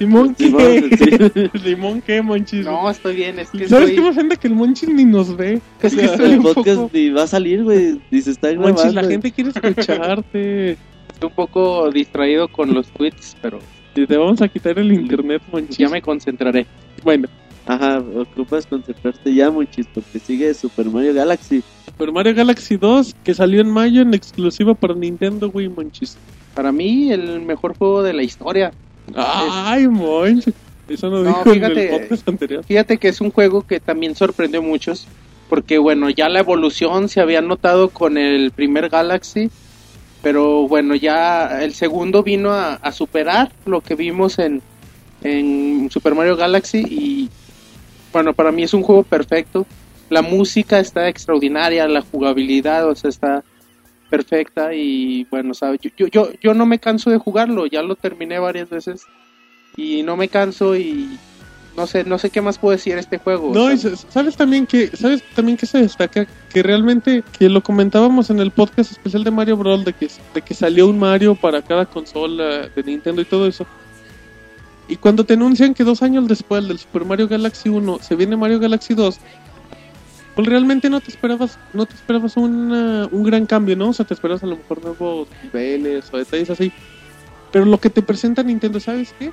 Simón. 0.00 0.34
¿qué? 0.34 0.44
Simón, 0.46 1.32
sí. 1.34 1.50
Simón, 1.64 2.02
¿qué, 2.04 2.22
Monchis? 2.22 2.64
No, 2.64 2.90
estoy 2.90 3.16
bien, 3.16 3.38
es 3.38 3.50
que 3.50 3.68
¿Sabes 3.68 3.90
estoy, 3.90 3.94
qué 3.96 4.00
me 4.00 4.08
ofende? 4.08 4.36
Que 4.36 4.48
el 4.48 4.54
Monchis 4.54 4.88
ni 4.88 5.04
nos 5.04 5.36
ve. 5.36 5.60
Es 5.82 5.94
que 5.94 6.04
estoy 6.06 6.32
El 6.32 6.40
podcast 6.42 6.76
poco- 6.76 6.90
ni 6.92 7.10
va 7.10 7.22
a 7.24 7.26
salir, 7.26 7.62
güey. 7.64 8.00
Ni 8.10 8.20
se 8.22 8.30
está 8.32 8.48
grabando. 8.50 8.74
Monchis, 8.78 8.94
la 8.94 9.04
gente 9.04 9.30
quiere 9.30 9.50
escucharte. 9.50 10.70
estoy 10.72 11.28
un 11.28 11.34
poco 11.34 11.90
distraído 11.90 12.48
con 12.48 12.72
los 12.74 12.88
tweets, 12.88 13.36
pero 13.42 13.58
Y 13.94 14.06
te 14.06 14.16
vamos 14.16 14.40
a 14.40 14.48
quitar 14.48 14.78
el 14.78 14.90
internet, 14.92 15.42
Monchis. 15.52 15.76
ya 15.78 15.88
me 15.88 16.00
concentraré. 16.02 16.66
Bueno, 17.04 17.28
Ajá, 17.66 17.98
ocupas 18.16 18.66
concentrarte 18.66 19.32
ya, 19.32 19.50
Monchis, 19.50 19.86
porque 19.94 20.18
sigue 20.18 20.52
Super 20.54 20.86
Mario 20.86 21.12
Galaxy. 21.14 21.62
Super 21.84 22.10
Mario 22.10 22.34
Galaxy 22.34 22.76
2, 22.78 23.14
que 23.22 23.34
salió 23.34 23.60
en 23.60 23.70
mayo 23.70 24.00
en 24.00 24.14
exclusiva 24.14 24.74
para 24.74 24.94
Nintendo 24.94 25.50
Wii, 25.52 25.68
Monchis. 25.68 26.16
Para 26.54 26.72
mí, 26.72 27.12
el 27.12 27.42
mejor 27.42 27.76
juego 27.76 28.02
de 28.02 28.12
la 28.14 28.22
historia. 28.24 28.72
Ay, 29.16 29.88
Monchis. 29.88 30.54
Eso 30.88 31.08
no, 31.08 31.18
No, 31.22 31.28
dijo 31.28 31.42
en 31.48 31.54
fíjate. 31.54 31.94
el 31.94 32.00
podcast 32.00 32.28
anterior. 32.28 32.64
Fíjate 32.64 32.98
que 32.98 33.08
es 33.08 33.20
un 33.20 33.30
juego 33.30 33.62
que 33.66 33.78
también 33.80 34.16
sorprendió 34.16 34.60
a 34.60 34.62
muchos, 34.62 35.06
porque 35.48 35.78
bueno, 35.78 36.10
ya 36.10 36.28
la 36.28 36.40
evolución 36.40 37.08
se 37.08 37.20
había 37.20 37.40
notado 37.40 37.90
con 37.90 38.18
el 38.18 38.50
primer 38.50 38.88
Galaxy, 38.88 39.50
pero 40.22 40.66
bueno, 40.68 40.94
ya 40.96 41.62
el 41.62 41.74
segundo 41.74 42.22
vino 42.22 42.50
a, 42.52 42.74
a 42.74 42.92
superar 42.92 43.52
lo 43.66 43.80
que 43.80 43.94
vimos 43.94 44.38
en, 44.40 44.62
en 45.22 45.88
Super 45.90 46.14
Mario 46.14 46.36
Galaxy 46.36 46.78
y 46.88 47.28
bueno, 48.12 48.34
para 48.34 48.50
mí 48.50 48.64
es 48.64 48.74
un 48.74 48.82
juego 48.82 49.04
perfecto. 49.04 49.66
La 50.08 50.22
música 50.22 50.80
está 50.80 51.08
extraordinaria, 51.08 51.86
la 51.86 52.02
jugabilidad, 52.02 52.88
o 52.88 52.96
sea, 52.96 53.10
está 53.10 53.44
perfecta 54.10 54.74
y 54.74 55.24
bueno, 55.30 55.54
¿sabes? 55.54 55.80
Yo, 55.80 55.90
yo, 55.96 56.06
yo, 56.08 56.30
yo 56.42 56.52
no 56.54 56.66
me 56.66 56.78
canso 56.78 57.08
de 57.10 57.18
jugarlo, 57.18 57.66
ya 57.66 57.82
lo 57.82 57.94
terminé 57.96 58.38
varias 58.38 58.68
veces 58.68 59.06
y 59.76 60.02
no 60.02 60.16
me 60.16 60.28
canso 60.28 60.76
y 60.76 61.16
no 61.76 61.86
sé, 61.86 62.02
no 62.04 62.18
sé 62.18 62.30
qué 62.30 62.40
más 62.42 62.58
puedo 62.58 62.72
decir 62.72 62.94
de 62.94 63.00
este 63.00 63.18
juego. 63.18 63.52
No, 63.54 63.66
o 63.66 63.70
y 63.72 63.78
sea, 63.78 63.94
sa- 63.96 64.10
sabes 64.10 64.36
también 64.36 64.66
que 64.66 64.88
sabes 64.96 65.22
también 65.34 65.56
que 65.56 65.66
se 65.66 65.78
destaca 65.78 66.26
que 66.52 66.62
realmente 66.62 67.22
que 67.38 67.48
lo 67.48 67.62
comentábamos 67.62 68.28
en 68.30 68.40
el 68.40 68.50
podcast 68.50 68.90
especial 68.90 69.22
de 69.24 69.30
Mario 69.30 69.56
Bros 69.56 69.84
de 69.84 69.92
que 69.92 70.08
de 70.34 70.42
que 70.42 70.52
salió 70.54 70.88
un 70.88 70.98
Mario 70.98 71.36
para 71.36 71.62
cada 71.62 71.86
consola 71.86 72.68
de 72.68 72.82
Nintendo 72.82 73.22
y 73.22 73.24
todo 73.24 73.46
eso. 73.46 73.64
Y 74.88 74.96
cuando 74.96 75.22
te 75.24 75.34
anuncian 75.34 75.72
que 75.72 75.84
dos 75.84 76.02
años 76.02 76.26
después 76.26 76.66
del 76.66 76.78
Super 76.80 77.04
Mario 77.04 77.28
Galaxy 77.28 77.68
1 77.68 78.00
se 78.02 78.16
viene 78.16 78.36
Mario 78.36 78.58
Galaxy 78.58 78.94
2, 78.94 79.18
pues 80.40 80.48
realmente 80.48 80.88
no 80.88 81.02
te 81.02 81.10
esperabas 81.10 81.58
no 81.74 81.84
te 81.84 81.94
esperabas 81.94 82.34
un 82.38 83.22
gran 83.22 83.44
cambio, 83.44 83.76
¿no? 83.76 83.90
O 83.90 83.92
sea, 83.92 84.06
te 84.06 84.14
esperabas 84.14 84.42
a 84.42 84.46
lo 84.46 84.56
mejor 84.56 84.82
nuevos 84.82 85.28
niveles 85.42 86.08
o 86.12 86.16
detalles 86.16 86.48
así. 86.48 86.72
Pero 87.52 87.66
lo 87.66 87.78
que 87.78 87.90
te 87.90 88.00
presenta 88.00 88.42
Nintendo, 88.42 88.80
¿sabes 88.80 89.14
qué? 89.18 89.32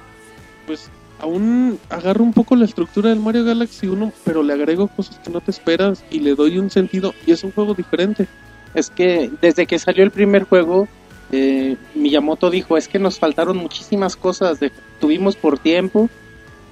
Pues 0.65 0.89
aún 1.19 1.79
agarro 1.89 2.25
un 2.25 2.33
poco 2.33 2.57
la 2.57 2.65
estructura 2.65 3.09
del 3.09 3.21
Mario 3.21 3.45
Galaxy 3.45 3.87
1, 3.87 4.11
pero 4.25 4.43
le 4.43 4.51
agrego 4.51 4.89
cosas 4.89 5.17
que 5.19 5.29
no 5.29 5.39
te 5.39 5.51
esperas 5.51 6.03
y 6.11 6.19
le 6.19 6.35
doy 6.35 6.59
un 6.59 6.69
sentido 6.69 7.13
y 7.25 7.31
es 7.31 7.41
un 7.45 7.51
juego 7.51 7.73
diferente. 7.73 8.27
Es 8.73 8.89
que 8.89 9.31
desde 9.41 9.65
que 9.65 9.79
salió 9.79 10.03
el 10.03 10.11
primer 10.11 10.43
juego, 10.43 10.89
eh, 11.31 11.77
Miyamoto 11.95 12.49
dijo, 12.49 12.75
es 12.75 12.89
que 12.89 12.99
nos 12.99 13.17
faltaron 13.17 13.55
muchísimas 13.55 14.17
cosas, 14.17 14.59
tuvimos 14.99 15.37
por 15.37 15.57
tiempo 15.57 16.09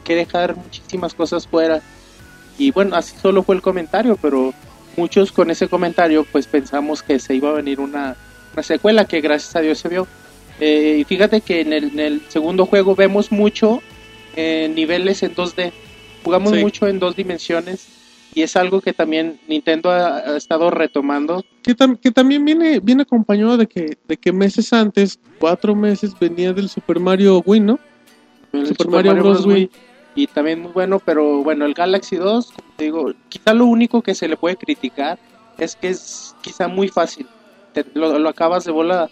que 0.03 0.15
dejar 0.15 0.57
muchísimas 0.57 1.13
cosas 1.13 1.47
fuera. 1.47 1.81
Y 2.57 2.71
bueno, 2.71 2.95
así 2.95 3.15
solo 3.21 3.43
fue 3.43 3.55
el 3.55 3.61
comentario, 3.61 4.17
pero 4.21 4.53
muchos 4.97 5.31
con 5.31 5.51
ese 5.51 5.67
comentario 5.67 6.25
pues 6.31 6.47
pensamos 6.47 7.03
que 7.03 7.19
se 7.19 7.35
iba 7.35 7.49
a 7.49 7.53
venir 7.53 7.79
una, 7.79 8.15
una 8.53 8.63
secuela 8.63 9.05
que 9.05 9.21
gracias 9.21 9.55
a 9.55 9.61
Dios 9.61 9.77
se 9.79 9.89
vio. 9.89 10.07
Eh, 10.59 10.97
y 10.99 11.03
fíjate 11.03 11.41
que 11.41 11.61
en 11.61 11.73
el, 11.73 11.83
en 11.85 11.99
el 11.99 12.21
segundo 12.29 12.65
juego 12.65 12.95
vemos 12.95 13.31
mucho 13.31 13.81
eh, 14.37 14.71
niveles 14.73 15.21
en 15.23 15.35
2D, 15.35 15.71
jugamos 16.23 16.53
Sí. 16.53 16.59
mucho 16.61 16.87
en 16.87 16.97
dos 16.99 17.15
dimensiones 17.15 17.87
y 18.33 18.41
es 18.41 18.55
algo 18.55 18.79
que 18.81 18.93
también 18.93 19.37
Nintendo 19.47 19.91
ha- 19.91 20.17
ha 20.19 20.37
estado 20.37 20.69
retomando 20.71 21.43
Que, 21.61 21.75
tam- 21.75 21.97
que 21.99 22.11
también 22.11 22.43
viene, 22.45 22.79
viene 22.79 23.01
acompañado 23.03 23.57
de 23.57 23.67
que, 23.67 23.97
de 24.07 24.17
que 24.17 24.31
meses 24.31 24.71
antes, 24.73 25.19
cuatro 25.39 25.75
meses, 25.75 26.13
venía 26.19 26.53
del 26.53 26.69
Super 26.69 26.99
Mario 27.01 27.41
Wii, 27.45 27.59
¿no? 27.59 27.79
el 28.53 28.67
Super 28.67 28.87
Mario 28.89 29.13
Bros. 29.15 29.45
Wii. 29.45 29.69
Y 30.15 30.27
también 30.27 30.61
muy 30.61 30.71
bueno, 30.71 30.99
pero 30.99 31.43
bueno, 31.43 31.65
el 31.65 31.73
Galaxy 31.73 32.15
2, 32.15 32.51
como 32.51 32.67
te 32.77 32.85
digo, 32.85 33.13
quizá 33.29 33.53
lo 33.53 33.65
único 33.65 34.01
que 34.01 34.15
se 34.15 34.27
le 34.27 34.37
puede 34.37 34.55
criticar 34.55 35.19
es 35.57 35.75
que 35.75 35.89
es 35.89 36.35
quizá 36.41 36.67
muy 36.67 36.87
fácil. 36.87 37.27
Te- 37.73 37.85
lo, 37.93 38.17
lo 38.17 38.29
acabas 38.29 38.63
de 38.65 38.71
volar. 38.71 39.09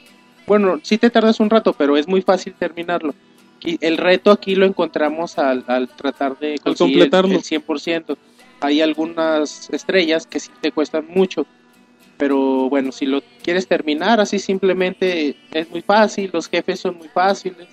Bueno, 0.47 0.79
sí 0.83 0.97
te 0.97 1.09
tardas 1.09 1.39
un 1.39 1.49
rato, 1.49 1.73
pero 1.73 1.97
es 1.97 2.07
muy 2.07 2.21
fácil 2.21 2.53
terminarlo. 2.53 3.13
Y 3.61 3.77
el 3.85 3.97
reto 3.97 4.31
aquí 4.31 4.55
lo 4.55 4.65
encontramos 4.65 5.37
al, 5.37 5.63
al 5.67 5.87
tratar 5.89 6.37
de 6.39 6.57
conseguir 6.59 6.95
el- 7.03 7.09
completarlo. 7.09 7.35
el 7.37 7.43
100%. 7.43 8.17
Hay 8.61 8.81
algunas 8.81 9.69
estrellas 9.71 10.25
que 10.27 10.39
sí 10.39 10.49
te 10.61 10.71
cuestan 10.71 11.05
mucho. 11.07 11.45
Pero 12.17 12.69
bueno, 12.69 12.91
si 12.91 13.05
lo 13.05 13.21
quieres 13.41 13.67
terminar 13.67 14.19
así 14.21 14.39
simplemente 14.39 15.35
es 15.51 15.69
muy 15.69 15.81
fácil, 15.81 16.29
los 16.31 16.47
jefes 16.47 16.79
son 16.79 16.97
muy 16.97 17.07
fáciles. 17.09 17.67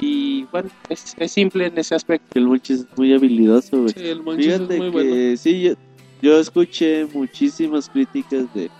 Y 0.00 0.44
bueno, 0.50 0.70
es, 0.88 1.14
es 1.18 1.32
simple 1.32 1.66
en 1.66 1.76
ese 1.78 1.94
aspecto. 1.94 2.38
El 2.38 2.46
Monchis 2.46 2.80
es 2.80 2.86
muy 2.96 3.12
habilidoso, 3.12 3.82
güey. 3.82 3.92
Sí, 3.92 4.08
el 4.08 4.22
Monchis 4.22 4.46
es 4.46 4.54
Fíjate 4.56 4.78
muy 4.78 4.86
que 4.90 4.92
bueno. 4.92 5.36
sí, 5.36 5.60
yo, 5.60 5.72
yo 6.22 6.38
escuché 6.40 7.06
muchísimas 7.06 7.88
críticas 7.88 8.52
de... 8.54 8.70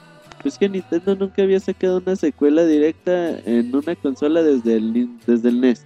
Pues 0.42 0.56
que 0.56 0.68
Nintendo 0.68 1.14
nunca 1.16 1.42
había 1.42 1.60
sacado 1.60 1.98
una 1.98 2.16
secuela 2.16 2.64
directa 2.64 3.38
en 3.40 3.74
una 3.74 3.94
consola 3.94 4.42
desde 4.42 4.76
el, 4.76 5.10
desde 5.26 5.50
el 5.50 5.60
NES. 5.60 5.84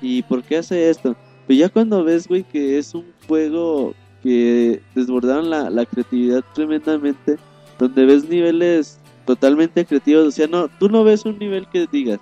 ¿Y 0.00 0.22
por 0.22 0.42
qué 0.44 0.58
hace 0.58 0.88
esto? 0.88 1.16
Pues 1.46 1.58
ya 1.58 1.68
cuando 1.68 2.04
ves, 2.04 2.28
güey, 2.28 2.44
que 2.44 2.78
es 2.78 2.94
un 2.94 3.06
juego 3.26 3.94
que 4.22 4.80
desbordaron 4.94 5.50
la, 5.50 5.68
la 5.70 5.84
creatividad 5.84 6.44
tremendamente, 6.54 7.36
donde 7.78 8.04
ves 8.04 8.28
niveles 8.28 9.00
totalmente 9.24 9.84
creativos, 9.84 10.26
o 10.26 10.30
sea, 10.30 10.46
no, 10.46 10.68
tú 10.78 10.88
no 10.88 11.04
ves 11.04 11.24
un 11.24 11.38
nivel 11.38 11.66
que 11.68 11.86
digas, 11.90 12.20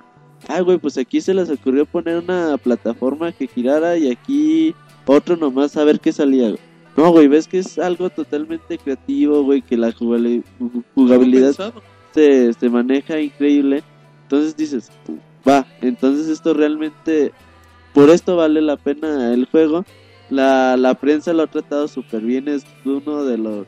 ah, 0.48 0.60
güey, 0.60 0.78
pues 0.78 0.98
aquí 0.98 1.20
se 1.20 1.34
les 1.34 1.50
ocurrió 1.50 1.86
poner 1.86 2.18
una 2.18 2.56
plataforma 2.58 3.32
que 3.32 3.46
girara 3.46 3.96
y 3.96 4.10
aquí 4.10 4.74
otro 5.06 5.36
nomás 5.36 5.76
a 5.76 5.84
ver 5.84 6.00
qué 6.00 6.12
salía, 6.12 6.48
güey. 6.48 6.60
No, 6.96 7.10
güey, 7.10 7.26
ves 7.26 7.48
que 7.48 7.58
es 7.58 7.78
algo 7.78 8.08
totalmente 8.08 8.78
creativo, 8.78 9.42
güey, 9.42 9.62
que 9.62 9.76
la 9.76 9.92
jugabilidad 9.92 11.72
se, 12.12 12.52
se 12.52 12.70
maneja 12.70 13.20
increíble. 13.20 13.82
Entonces 14.22 14.56
dices, 14.56 14.90
va, 15.46 15.66
entonces 15.80 16.28
esto 16.28 16.54
realmente, 16.54 17.32
por 17.92 18.10
esto 18.10 18.36
vale 18.36 18.60
la 18.60 18.76
pena 18.76 19.34
el 19.34 19.46
juego. 19.46 19.84
La, 20.30 20.76
la 20.76 20.94
prensa 20.94 21.32
lo 21.32 21.42
ha 21.42 21.46
tratado 21.48 21.88
súper 21.88 22.22
bien, 22.22 22.48
es 22.48 22.64
uno 22.84 23.24
de 23.24 23.38
los 23.38 23.66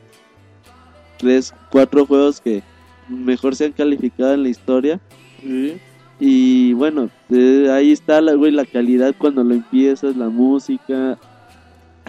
tres, 1.17 1.53
cuatro 1.69 2.05
juegos 2.05 2.39
que 2.39 2.63
mejor 3.09 3.55
se 3.55 3.65
han 3.65 3.73
calificado 3.73 4.33
en 4.33 4.43
la 4.43 4.49
historia. 4.49 4.99
Y 6.19 6.73
bueno, 6.73 7.09
eh, 7.29 7.69
ahí 7.71 7.91
está 7.91 8.21
la, 8.21 8.33
güey, 8.33 8.51
la 8.51 8.65
calidad 8.65 9.13
cuando 9.17 9.43
lo 9.43 9.53
empiezas, 9.53 10.15
la 10.15 10.29
música. 10.29 11.17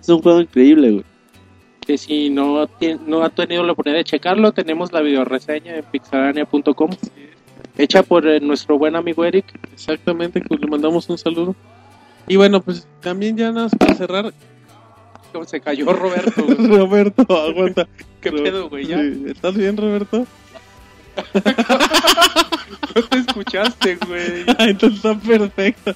Es 0.01 0.09
un 0.09 0.23
juego 0.23 0.41
increíble, 0.41 0.91
güey. 0.93 1.05
Que 1.87 1.99
si 1.99 2.31
no, 2.31 2.67
tien- 2.69 3.01
no 3.07 3.23
ha 3.23 3.31
tenido 3.31 3.63
la 3.65 3.73
oportunidad 3.73 4.01
de 4.01 4.05
checarlo, 4.05 4.53
tenemos 4.53 4.93
la 4.93 5.01
videoreseña 5.01 5.77
en 5.77 5.85
pixelania.com. 5.85 6.91
Hecha 7.77 8.03
por 8.03 8.27
eh, 8.27 8.41
nuestro 8.41 8.79
buen 8.79 8.97
amigo 8.97 9.25
Eric. 9.25 9.45
Exactamente, 9.73 10.41
pues 10.41 10.61
le 10.61 10.67
mandamos 10.67 11.09
un 11.09 11.19
saludo. 11.19 11.55
Y 12.27 12.37
bueno, 12.37 12.61
pues 12.61 12.87
también 13.01 13.37
ya 13.37 13.53
nada 13.53 13.65
más 13.65 13.75
para 13.75 13.95
cerrar, 13.95 14.33
¿Cómo 15.33 15.45
se 15.45 15.61
cayó 15.61 15.93
Roberto? 15.93 16.43
Roberto, 16.59 17.23
aguanta. 17.39 17.87
¿Qué 18.21 18.33
pedo, 18.33 18.69
güey? 18.71 18.87
¿Ya? 18.87 18.99
Sí, 18.99 19.25
¿Estás 19.29 19.55
bien, 19.55 19.77
Roberto? 19.77 20.27
No 22.95 23.03
te 23.05 23.19
escuchaste, 23.19 23.99
güey. 24.07 24.45
Entonces 24.59 24.97
está 25.05 25.15
perfecto. 25.19 25.95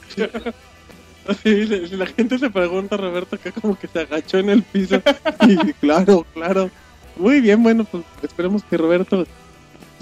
Sí, 1.42 1.66
la 1.96 2.06
gente 2.06 2.38
se 2.38 2.50
pregunta, 2.50 2.96
Roberto, 2.96 3.37
acá 3.37 3.52
como 3.52 3.78
que 3.78 3.87
se 3.87 4.00
agachó 4.00 4.38
en 4.38 4.50
el 4.50 4.62
piso. 4.62 5.00
Y 5.46 5.56
claro, 5.80 6.26
claro. 6.35 6.70
Muy 7.16 7.40
bien, 7.40 7.62
bueno, 7.62 7.85
pues 7.85 8.02
esperemos 8.22 8.62
que 8.64 8.76
Roberto 8.76 9.26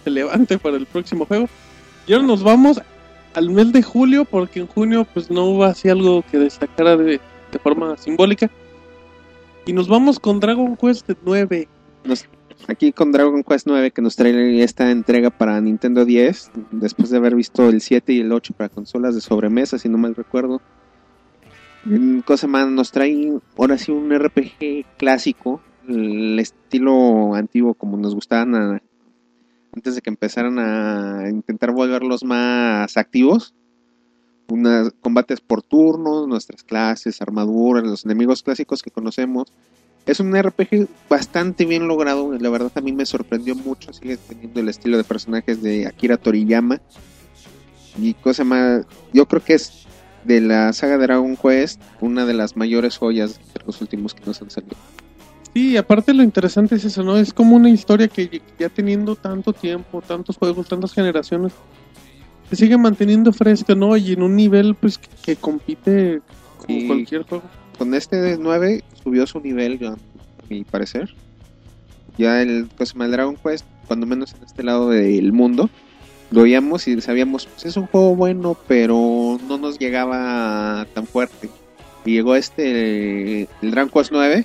se 0.05 0.11
levante 0.11 0.59
para 0.59 0.77
el 0.77 0.87
próximo 0.87 1.27
juego. 1.27 1.49
Y 2.07 2.13
ahora 2.15 2.27
nos 2.27 2.43
vamos 2.43 2.81
al 3.35 3.51
mes 3.51 3.73
de 3.73 3.83
julio, 3.83 4.25
porque 4.25 4.61
en 4.61 4.67
junio 4.67 5.07
pues 5.13 5.31
no 5.31 5.45
hubo 5.45 5.65
así 5.65 5.89
algo 5.89 6.25
que 6.31 6.39
destacara 6.39 6.97
de, 6.97 7.21
de 7.53 7.59
forma 7.63 7.97
simbólica. 7.97 8.51
Y 9.67 9.73
nos 9.73 9.89
vamos 9.89 10.19
con 10.19 10.41
Dragon 10.41 10.77
Quest 10.77 11.11
9. 11.25 11.69
Nos- 12.05 12.27
aquí 12.69 12.93
con 12.93 13.13
Dragon 13.13 13.43
Quest 13.43 13.67
9 13.67 13.91
que 13.91 14.03
nos 14.03 14.17
trae 14.17 14.63
esta 14.63 14.91
entrega 14.91 15.31
para 15.31 15.61
Nintendo 15.61 16.05
10, 16.05 16.51
después 16.71 17.11
de 17.11 17.17
haber 17.17 17.35
visto 17.35 17.69
el 17.69 17.81
7 17.81 18.13
y 18.13 18.21
el 18.21 18.33
8 18.33 18.55
para 18.57 18.69
consolas 18.69 19.15
de 19.15 19.21
sobremesa, 19.21 19.79
si 19.79 19.89
no 19.89 19.99
mal 19.99 20.15
recuerdo. 20.15 20.61
Mm, 21.85 22.21
Cosa 22.21 22.47
más, 22.47 22.69
nos 22.71 22.93
trae 22.93 23.33
ahora 23.57 23.79
sí 23.79 23.91
un 23.93 24.13
RPG 24.13 24.85
clásico, 24.99 25.61
el 25.89 26.39
estilo 26.39 27.35
antiguo 27.35 27.75
como 27.75 27.97
nos 27.97 28.15
gustaban 28.15 28.55
a- 28.55 28.83
antes 29.75 29.95
de 29.95 30.01
que 30.03 30.11
empezaran 30.11 30.59
a 30.59 31.29
intentar 31.31 31.73
volverlos 31.73 32.25
más 32.25 32.97
activos. 32.97 33.55
Unas 34.49 34.93
combates 35.01 35.41
por 35.41 35.63
turnos, 35.63 36.27
nuestras 36.27 36.65
clases, 36.65 37.23
armaduras, 37.23 37.85
los 37.85 38.05
enemigos 38.05 38.43
clásicos 38.43 38.83
que 38.83 38.91
conocemos. 38.91 39.53
Es 40.07 40.19
un 40.19 40.35
RPG 40.35 40.89
bastante 41.09 41.65
bien 41.65 41.87
logrado, 41.87 42.33
la 42.39 42.49
verdad 42.51 42.73
a 42.75 42.81
mí 42.81 42.93
me 42.93 43.07
sorprendió 43.07 43.55
mucho, 43.55 43.93
sigue 43.93 44.17
teniendo 44.17 44.61
el 44.61 44.69
estilo 44.69 44.97
de 44.97 45.05
personajes 45.05 45.63
de 45.63 45.87
Akira 45.87 46.17
Toriyama. 46.17 46.81
Y 48.01 48.15
cosa 48.15 48.45
más, 48.45 48.87
yo 49.13 49.27
creo 49.27 49.43
que 49.45 49.55
es 49.55 49.87
de 50.25 50.41
la 50.41 50.73
saga 50.73 50.99
Dragon 50.99 51.37
Quest 51.37 51.81
una 52.01 52.27
de 52.27 52.35
las 52.35 52.57
mayores 52.57 52.97
joyas 52.97 53.35
de 53.39 53.61
los 53.67 53.81
últimos 53.81 54.15
que 54.15 54.25
nos 54.25 54.41
han 54.43 54.51
salido. 54.51 54.77
Sí, 55.55 55.77
aparte 55.77 56.15
lo 56.15 56.23
interesante 56.23 56.77
es 56.77 56.85
eso, 56.85 57.03
¿no? 57.03 57.17
Es 57.17 57.33
como 57.33 57.57
una 57.57 57.69
historia 57.71 58.09
que 58.09 58.41
ya 58.59 58.69
teniendo 58.69 59.17
tanto 59.17 59.53
tiempo, 59.53 60.01
tantos 60.01 60.37
juegos, 60.37 60.69
tantas 60.69 60.93
generaciones, 60.93 61.53
se 62.49 62.57
sigue 62.57 62.79
manteniendo 62.79 63.33
fresca, 63.33 63.75
¿no? 63.75 63.97
Y 63.97 64.13
en 64.13 64.23
un 64.23 64.37
nivel, 64.37 64.75
pues, 64.77 64.99
que, 64.99 65.09
que 65.23 65.37
compite 65.37 66.21
como 66.59 66.79
Y- 66.79 66.87
cualquier 66.87 67.23
juego. 67.25 67.45
Con 67.81 67.95
este 67.95 68.21
de 68.21 68.37
9 68.37 68.85
subió 69.03 69.27
su 69.27 69.41
nivel, 69.41 69.83
a 69.87 69.97
mi 70.51 70.65
parecer. 70.65 71.15
Ya 72.19 72.43
el, 72.43 72.69
el 72.79 73.11
Dragon 73.11 73.39
Quest, 73.43 73.65
cuando 73.87 74.05
menos 74.05 74.35
en 74.35 74.45
este 74.45 74.63
lado 74.63 74.91
del 74.91 75.33
mundo, 75.33 75.71
lo 76.31 76.43
oíamos 76.43 76.87
y 76.87 77.01
sabíamos, 77.01 77.47
pues 77.47 77.65
es 77.65 77.79
un 77.79 77.87
juego 77.87 78.15
bueno, 78.15 78.55
pero 78.69 79.41
no 79.49 79.57
nos 79.57 79.79
llegaba 79.79 80.87
tan 80.93 81.07
fuerte. 81.07 81.49
Y 82.05 82.13
llegó 82.13 82.37
este, 82.37 83.49
el 83.63 83.71
Dragon 83.71 83.89
Quest 83.89 84.13
9, 84.13 84.45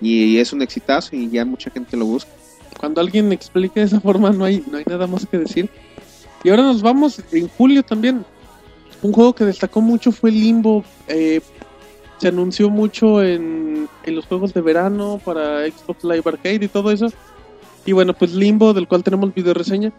y 0.00 0.38
es 0.38 0.54
un 0.54 0.62
exitazo 0.62 1.14
y 1.16 1.28
ya 1.28 1.44
mucha 1.44 1.70
gente 1.70 1.98
lo 1.98 2.06
busca. 2.06 2.30
Cuando 2.78 3.02
alguien 3.02 3.30
explique 3.30 3.80
de 3.80 3.86
esa 3.86 4.00
forma, 4.00 4.30
no 4.30 4.46
hay, 4.46 4.64
no 4.70 4.78
hay 4.78 4.84
nada 4.88 5.06
más 5.06 5.26
que 5.26 5.36
decir. 5.36 5.68
Y 6.42 6.48
ahora 6.48 6.62
nos 6.62 6.80
vamos 6.80 7.20
en 7.30 7.46
julio 7.46 7.82
también. 7.82 8.24
Un 9.02 9.12
juego 9.12 9.34
que 9.34 9.44
destacó 9.44 9.82
mucho 9.82 10.12
fue 10.12 10.30
Limbo. 10.30 10.82
eh, 11.08 11.42
se 12.20 12.28
anunció 12.28 12.68
mucho 12.68 13.22
en, 13.22 13.88
los 14.04 14.26
juegos 14.26 14.52
de 14.52 14.60
verano 14.60 15.20
para 15.24 15.66
Xbox 15.66 16.04
Live 16.04 16.22
Arcade 16.26 16.64
y 16.64 16.68
todo 16.68 16.90
eso. 16.90 17.10
Y 17.86 17.92
bueno, 17.92 18.12
pues 18.12 18.34
Limbo, 18.34 18.74
del 18.74 18.86
cual 18.86 19.02
tenemos 19.02 19.32
video 19.32 19.54
reseña, 19.54 19.90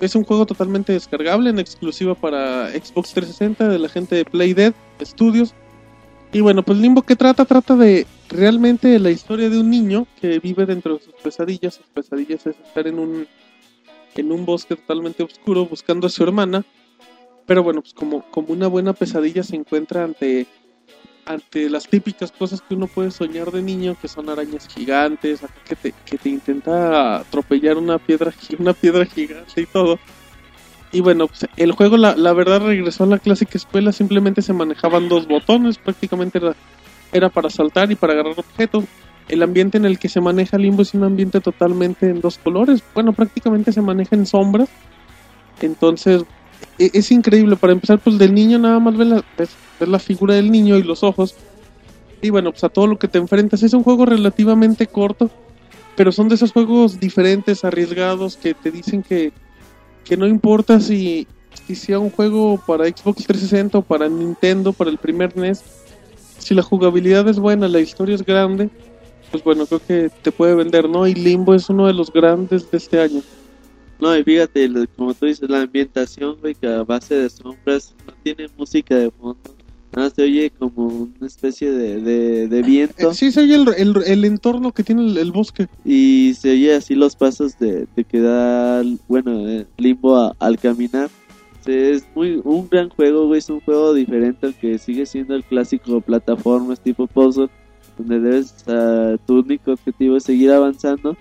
es 0.00 0.14
un 0.14 0.24
juego 0.24 0.46
totalmente 0.46 0.94
descargable, 0.94 1.50
en 1.50 1.58
exclusiva 1.58 2.14
para 2.14 2.70
Xbox 2.70 3.12
360 3.12 3.68
de 3.68 3.78
la 3.78 3.90
gente 3.90 4.14
de 4.14 4.24
Playdead 4.24 4.72
Studios. 5.02 5.54
Y 6.32 6.40
bueno, 6.40 6.62
pues 6.62 6.78
Limbo, 6.78 7.02
¿qué 7.02 7.14
trata? 7.14 7.44
Trata 7.44 7.76
de 7.76 8.06
realmente 8.30 8.98
la 8.98 9.10
historia 9.10 9.50
de 9.50 9.58
un 9.58 9.68
niño 9.68 10.06
que 10.18 10.38
vive 10.38 10.64
dentro 10.64 10.96
de 10.96 11.04
sus 11.04 11.14
pesadillas. 11.14 11.74
Sus 11.74 11.86
pesadillas 11.86 12.46
es 12.46 12.56
estar 12.58 12.86
en 12.86 12.98
un, 12.98 13.26
en 14.14 14.32
un 14.32 14.46
bosque 14.46 14.76
totalmente 14.76 15.22
oscuro 15.22 15.66
buscando 15.66 16.06
a 16.06 16.10
su 16.10 16.22
hermana. 16.22 16.64
Pero 17.44 17.62
bueno, 17.62 17.82
pues 17.82 17.92
como, 17.92 18.22
como 18.30 18.48
una 18.48 18.66
buena 18.66 18.94
pesadilla 18.94 19.42
se 19.42 19.56
encuentra 19.56 20.04
ante, 20.04 20.46
ante 21.26 21.68
las 21.68 21.88
típicas 21.88 22.32
cosas 22.32 22.62
que 22.62 22.74
uno 22.74 22.86
puede 22.86 23.10
soñar 23.10 23.50
de 23.50 23.60
niño, 23.60 23.96
que 24.00 24.08
son 24.08 24.30
arañas 24.30 24.68
gigantes, 24.68 25.40
que 25.68 25.76
te, 25.76 26.28
intenta 26.28 27.18
atropellar 27.18 27.76
una 27.76 27.98
piedra, 27.98 28.32
una 28.58 28.72
piedra 28.72 29.04
gigante 29.04 29.60
y 29.60 29.66
todo. 29.66 29.98
Y 30.92 31.00
bueno, 31.00 31.26
pues 31.26 31.46
el 31.56 31.72
juego 31.72 31.96
la, 31.96 32.32
verdad 32.32 32.62
regresó 32.62 33.04
a 33.04 33.08
la 33.08 33.18
clásica 33.18 33.58
escuela, 33.58 33.92
simplemente 33.92 34.40
se 34.40 34.52
manejaban 34.52 35.08
dos 35.08 35.26
botones, 35.26 35.78
prácticamente 35.78 36.40
era, 37.12 37.28
para 37.28 37.50
saltar 37.50 37.90
y 37.90 37.96
para 37.96 38.12
agarrar 38.12 38.38
objetos. 38.38 38.84
El 39.28 39.42
ambiente 39.42 39.76
en 39.76 39.84
el 39.84 39.98
que 39.98 40.08
se 40.08 40.20
maneja 40.20 40.56
Limbo 40.56 40.82
es 40.82 40.94
un 40.94 41.02
ambiente 41.02 41.40
totalmente 41.40 42.08
en 42.08 42.20
dos 42.20 42.38
colores, 42.38 42.82
bueno, 42.94 43.12
prácticamente 43.12 43.72
se 43.72 43.82
maneja 43.82 44.14
en 44.14 44.24
sombras. 44.24 44.68
Entonces, 45.60 46.22
e- 46.78 46.90
es 46.94 47.10
increíble, 47.10 47.56
para 47.56 47.72
empezar, 47.72 47.98
pues 47.98 48.16
del 48.18 48.32
niño 48.32 48.60
nada 48.60 48.78
más 48.78 48.96
ves 48.96 49.08
la, 49.08 49.24
ves 49.78 49.88
la 49.88 49.98
figura 49.98 50.34
del 50.34 50.50
niño 50.50 50.76
y 50.76 50.82
los 50.82 51.02
ojos. 51.02 51.34
Y 52.22 52.30
bueno, 52.30 52.50
pues 52.50 52.64
a 52.64 52.68
todo 52.68 52.86
lo 52.86 52.98
que 52.98 53.08
te 53.08 53.18
enfrentas. 53.18 53.62
Es 53.62 53.72
un 53.72 53.82
juego 53.82 54.06
relativamente 54.06 54.86
corto, 54.86 55.30
pero 55.96 56.12
son 56.12 56.28
de 56.28 56.36
esos 56.36 56.52
juegos 56.52 56.98
diferentes, 56.98 57.64
arriesgados, 57.64 58.36
que 58.36 58.54
te 58.54 58.70
dicen 58.70 59.02
que, 59.02 59.32
que 60.04 60.16
no 60.16 60.26
importa 60.26 60.80
si, 60.80 61.26
si 61.66 61.74
sea 61.74 61.98
un 61.98 62.10
juego 62.10 62.60
para 62.66 62.86
Xbox 62.86 63.24
360 63.24 63.78
o 63.78 63.82
para 63.82 64.08
Nintendo, 64.08 64.72
para 64.72 64.90
el 64.90 64.98
primer 64.98 65.36
NES, 65.36 65.62
si 66.38 66.54
la 66.54 66.62
jugabilidad 66.62 67.28
es 67.28 67.38
buena, 67.38 67.68
la 67.68 67.80
historia 67.80 68.14
es 68.14 68.24
grande, 68.24 68.70
pues 69.30 69.42
bueno, 69.42 69.66
creo 69.66 69.80
que 69.84 70.10
te 70.22 70.30
puede 70.30 70.54
vender, 70.54 70.88
¿no? 70.88 71.06
Y 71.06 71.14
Limbo 71.14 71.54
es 71.54 71.68
uno 71.68 71.86
de 71.86 71.94
los 71.94 72.12
grandes 72.12 72.70
de 72.70 72.78
este 72.78 73.00
año. 73.00 73.22
No, 73.98 74.16
y 74.16 74.22
fíjate, 74.22 74.70
como 74.94 75.14
tú 75.14 75.26
dices, 75.26 75.48
la 75.48 75.62
ambientación, 75.62 76.36
güey, 76.40 76.54
que 76.54 76.66
a 76.66 76.82
base 76.82 77.14
de 77.14 77.30
sombras 77.30 77.94
no 78.06 78.12
tiene 78.22 78.48
música 78.56 78.94
de 78.94 79.10
fondo. 79.10 79.55
Se 80.14 80.22
oye 80.22 80.50
como 80.50 80.86
una 80.86 81.26
especie 81.26 81.70
de, 81.72 82.00
de, 82.02 82.48
de 82.48 82.62
viento 82.62 83.14
Sí, 83.14 83.32
se 83.32 83.40
oye 83.40 83.54
el, 83.54 83.66
el, 83.76 83.94
el 84.06 84.24
entorno 84.26 84.72
que 84.72 84.82
tiene 84.82 85.06
el, 85.06 85.16
el 85.16 85.32
bosque. 85.32 85.68
y 85.84 86.34
se 86.38 86.50
oye 86.52 86.74
así 86.74 86.94
los 86.94 87.16
pasos 87.16 87.58
de, 87.58 87.86
de 87.96 88.04
que 88.04 88.20
da, 88.20 88.82
bueno, 89.08 89.48
eh, 89.48 89.66
limbo 89.78 90.16
a- 90.16 90.34
al 90.38 90.58
caminar. 90.58 91.08
Es 91.64 92.04
muy 92.14 92.40
un 92.44 92.68
gran 92.68 92.90
juego, 92.90 93.26
güey, 93.26 93.38
es 93.38 93.48
un 93.48 93.60
juego 93.60 93.92
diferente 93.94 94.46
al 94.46 94.54
que 94.54 94.78
sigue 94.78 95.04
siendo 95.06 95.34
el 95.34 95.42
clásico 95.42 96.00
plataformas 96.00 96.78
tipo 96.80 97.06
puzzle, 97.08 97.48
donde 97.98 98.20
debes, 98.20 98.54
ah, 98.68 99.16
tu 99.26 99.40
único 99.40 99.72
objetivo 99.72 100.16
es 100.18 100.22
seguir 100.24 100.52
avanzando. 100.52 101.16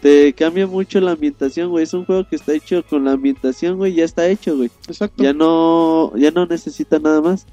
Te 0.00 0.32
cambia 0.32 0.66
mucho 0.66 1.00
la 1.00 1.12
ambientación, 1.12 1.70
güey, 1.70 1.84
es 1.84 1.94
un 1.94 2.04
juego 2.06 2.26
que 2.28 2.36
está 2.36 2.52
hecho 2.54 2.82
con 2.90 3.04
la 3.04 3.12
ambientación, 3.12 3.76
güey, 3.76 3.94
ya 3.94 4.04
está 4.04 4.26
hecho, 4.28 4.56
güey. 4.56 4.70
Exacto. 4.88 5.22
Ya 5.22 5.32
no, 5.32 6.12
ya 6.16 6.30
no 6.30 6.44
necesita 6.46 6.98
nada 6.98 7.20
más. 7.22 7.46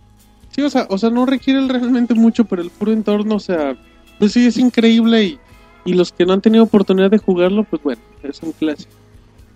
Sí, 0.52 0.62
o 0.62 0.70
sea, 0.70 0.86
o 0.90 0.98
sea, 0.98 1.10
no 1.10 1.26
requiere 1.26 1.66
realmente 1.68 2.14
mucho, 2.14 2.46
pero 2.46 2.62
el 2.62 2.70
puro 2.70 2.92
entorno, 2.92 3.36
o 3.36 3.40
sea, 3.40 3.78
pues 4.20 4.34
sí, 4.34 4.46
es 4.46 4.58
increíble 4.58 5.24
y, 5.24 5.40
y 5.86 5.94
los 5.94 6.12
que 6.12 6.26
no 6.26 6.34
han 6.34 6.42
tenido 6.42 6.64
oportunidad 6.64 7.10
de 7.10 7.18
jugarlo, 7.18 7.64
pues 7.64 7.82
bueno, 7.82 8.02
es 8.24 8.42
un 8.44 8.52
clásico. 8.52 8.92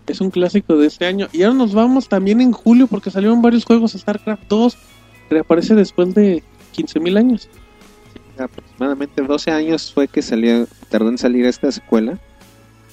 Es 0.08 0.21
un 0.21 0.29
clásico 0.29 0.77
de 0.77 0.88
este 0.88 1.05
año. 1.05 1.27
Y 1.34 1.43
ahora 1.43 1.58
nos 1.58 1.73
vamos 1.73 2.08
también 2.08 2.39
en 2.39 2.51
julio 2.51 2.88
porque 2.88 3.10
salieron 3.10 3.41
varios 3.41 3.65
juegos. 3.65 3.93
StarCraft 3.93 4.43
2 4.47 4.77
reaparece 5.31 5.73
después 5.73 6.13
de 6.13 6.43
15.000 6.75 7.17
años. 7.17 7.49
aproximadamente 8.38 9.21
12 9.21 9.51
años 9.51 9.91
fue 9.91 10.08
que 10.08 10.21
salió, 10.21 10.67
tardó 10.89 11.10
en 11.10 11.17
salir 11.17 11.45
esta 11.45 11.71
secuela, 11.71 12.19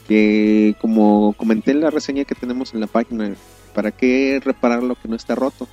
que 0.09 0.75
como 0.81 1.35
comenté 1.37 1.73
en 1.73 1.81
la 1.81 1.91
reseña 1.91 2.25
que 2.25 2.35
tenemos 2.35 2.73
en 2.73 2.81
la 2.81 2.87
página, 2.87 3.35
¿para 3.75 3.91
qué 3.91 4.41
reparar 4.43 4.83
lo 4.83 4.95
que 4.95 5.09
no 5.09 5.17
está 5.17 5.35
roto? 5.35 5.69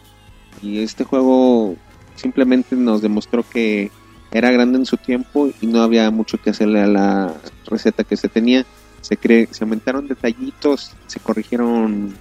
Y 0.62 0.80
este 0.80 1.06
juego 1.06 1.76
simplemente 2.20 2.76
nos 2.76 3.02
demostró 3.02 3.44
que 3.48 3.92
era 4.32 4.52
grande 4.52 4.78
en 4.78 4.86
su 4.86 4.98
tiempo 4.98 5.50
y 5.60 5.68
no 5.68 5.82
había 5.82 6.12
mucho 6.12 6.38
que 6.40 6.52
hacerle 6.52 6.82
a 6.82 6.88
la 6.88 7.34
receta 7.66 8.04
que 8.04 8.16
se 8.18 8.30
tenía. 8.30 8.66
Se, 9.02 9.18
cre 9.18 9.48
se 9.52 9.64
aumentaron 9.64 10.08
detallitos, 10.08 10.92
se 11.08 11.20
corrigieron 11.20 12.14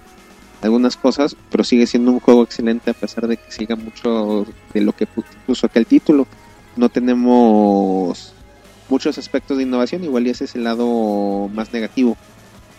algunas 0.61 0.97
cosas, 0.97 1.35
pero 1.51 1.63
sigue 1.63 1.85
siendo 1.87 2.11
un 2.11 2.19
juego 2.19 2.43
excelente 2.43 2.89
a 2.91 2.93
pesar 2.93 3.27
de 3.27 3.37
que 3.37 3.51
siga 3.51 3.75
mucho 3.75 4.45
de 4.73 4.81
lo 4.81 4.93
que 4.93 5.05
pu- 5.07 5.23
puso 5.45 5.65
aquel 5.67 5.85
título 5.85 6.27
no 6.75 6.87
tenemos 6.89 8.33
muchos 8.89 9.17
aspectos 9.17 9.57
de 9.57 9.63
innovación, 9.63 10.03
igual 10.03 10.25
y 10.27 10.29
ese 10.29 10.45
es 10.45 10.55
el 10.55 10.63
lado 10.63 11.49
más 11.53 11.73
negativo, 11.73 12.15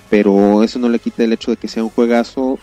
pero 0.09 0.63
eso 0.63 0.79
no 0.79 0.89
le 0.89 0.99
quita 0.99 1.23
el 1.25 1.33
hecho 1.35 1.51
de 1.51 1.57
que 1.59 1.69
sea 1.69 1.85
un 1.85 1.91
juegazo 1.91 2.59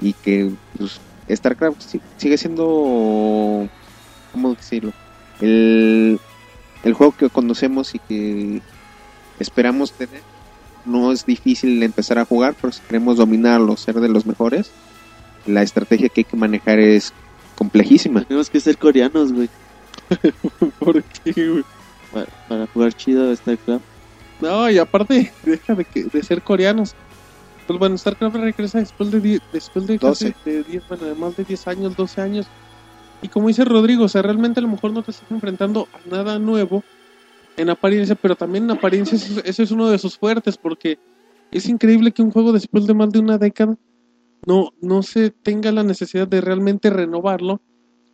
y 0.00 0.12
que 0.14 0.50
pues, 0.76 1.00
StarCraft 1.30 1.80
si- 1.80 2.00
sigue 2.16 2.36
siendo, 2.38 3.68
¿cómo 4.32 4.54
decirlo? 4.54 4.92
El, 5.40 6.18
el 6.84 6.92
juego 6.94 7.14
que 7.16 7.28
conocemos 7.30 7.94
y 7.94 7.98
que 8.00 8.60
esperamos 9.38 9.92
tener. 9.92 10.22
No 10.84 11.12
es 11.12 11.24
difícil 11.24 11.80
empezar 11.82 12.18
a 12.18 12.24
jugar, 12.24 12.54
pero 12.60 12.72
si 12.72 12.80
queremos 12.82 13.16
dominarlo, 13.16 13.76
ser 13.76 14.00
de 14.00 14.08
los 14.08 14.26
mejores, 14.26 14.70
la 15.46 15.62
estrategia 15.62 16.08
que 16.08 16.22
hay 16.22 16.24
que 16.24 16.36
manejar 16.36 16.80
es 16.80 17.12
complejísima. 17.56 18.24
Tenemos 18.24 18.50
que 18.50 18.58
ser 18.60 18.76
coreanos, 18.78 19.32
güey, 19.32 19.48
¿Por 20.80 21.02
qué, 21.02 21.32
güey? 21.48 21.64
para, 22.12 22.26
para 22.48 22.66
jugar 22.66 22.92
chido 22.94 23.34
StarCraft. 23.34 23.84
No, 24.40 24.68
y 24.68 24.78
aparte, 24.78 25.32
deja 25.44 25.74
de, 25.76 25.84
que, 25.84 26.02
de 26.04 26.22
ser 26.24 26.42
coreanos. 26.42 26.94
Pues 27.66 27.78
bueno, 27.78 27.96
StarCraft 27.96 28.36
regresa 28.36 28.78
después 28.78 29.10
de, 29.10 29.20
die- 29.20 29.40
después 29.52 29.86
de 29.86 29.98
casi 29.98 30.32
12. 30.32 30.50
de 30.50 30.62
10, 30.64 30.88
bueno, 30.88 31.04
de 31.06 31.14
más 31.14 31.36
de 31.36 31.44
10 31.44 31.66
años, 31.68 31.96
12 31.96 32.20
años. 32.20 32.46
Y 33.22 33.28
como 33.28 33.48
dice 33.48 33.64
Rodrigo, 33.64 34.04
o 34.04 34.08
sea, 34.08 34.22
realmente 34.22 34.58
a 34.60 34.62
lo 34.62 34.68
mejor 34.68 34.92
no 34.92 35.02
te 35.02 35.12
estás 35.12 35.30
enfrentando 35.30 35.86
a 35.92 36.08
nada 36.10 36.38
nuevo 36.38 36.82
en 37.56 37.70
apariencia, 37.70 38.14
pero 38.16 38.34
también 38.34 38.64
en 38.64 38.72
apariencia 38.72 39.16
ese 39.44 39.62
es 39.62 39.70
uno 39.70 39.88
de 39.88 39.98
sus 39.98 40.18
fuertes, 40.18 40.56
porque 40.56 40.98
es 41.52 41.68
increíble 41.68 42.10
que 42.12 42.22
un 42.22 42.30
juego 42.32 42.52
después 42.52 42.86
de 42.86 42.94
más 42.94 43.10
de 43.10 43.20
una 43.20 43.38
década 43.38 43.76
no, 44.46 44.70
no 44.80 45.02
se 45.02 45.30
tenga 45.30 45.70
la 45.70 45.84
necesidad 45.84 46.26
de 46.26 46.40
realmente 46.40 46.90
renovarlo, 46.90 47.60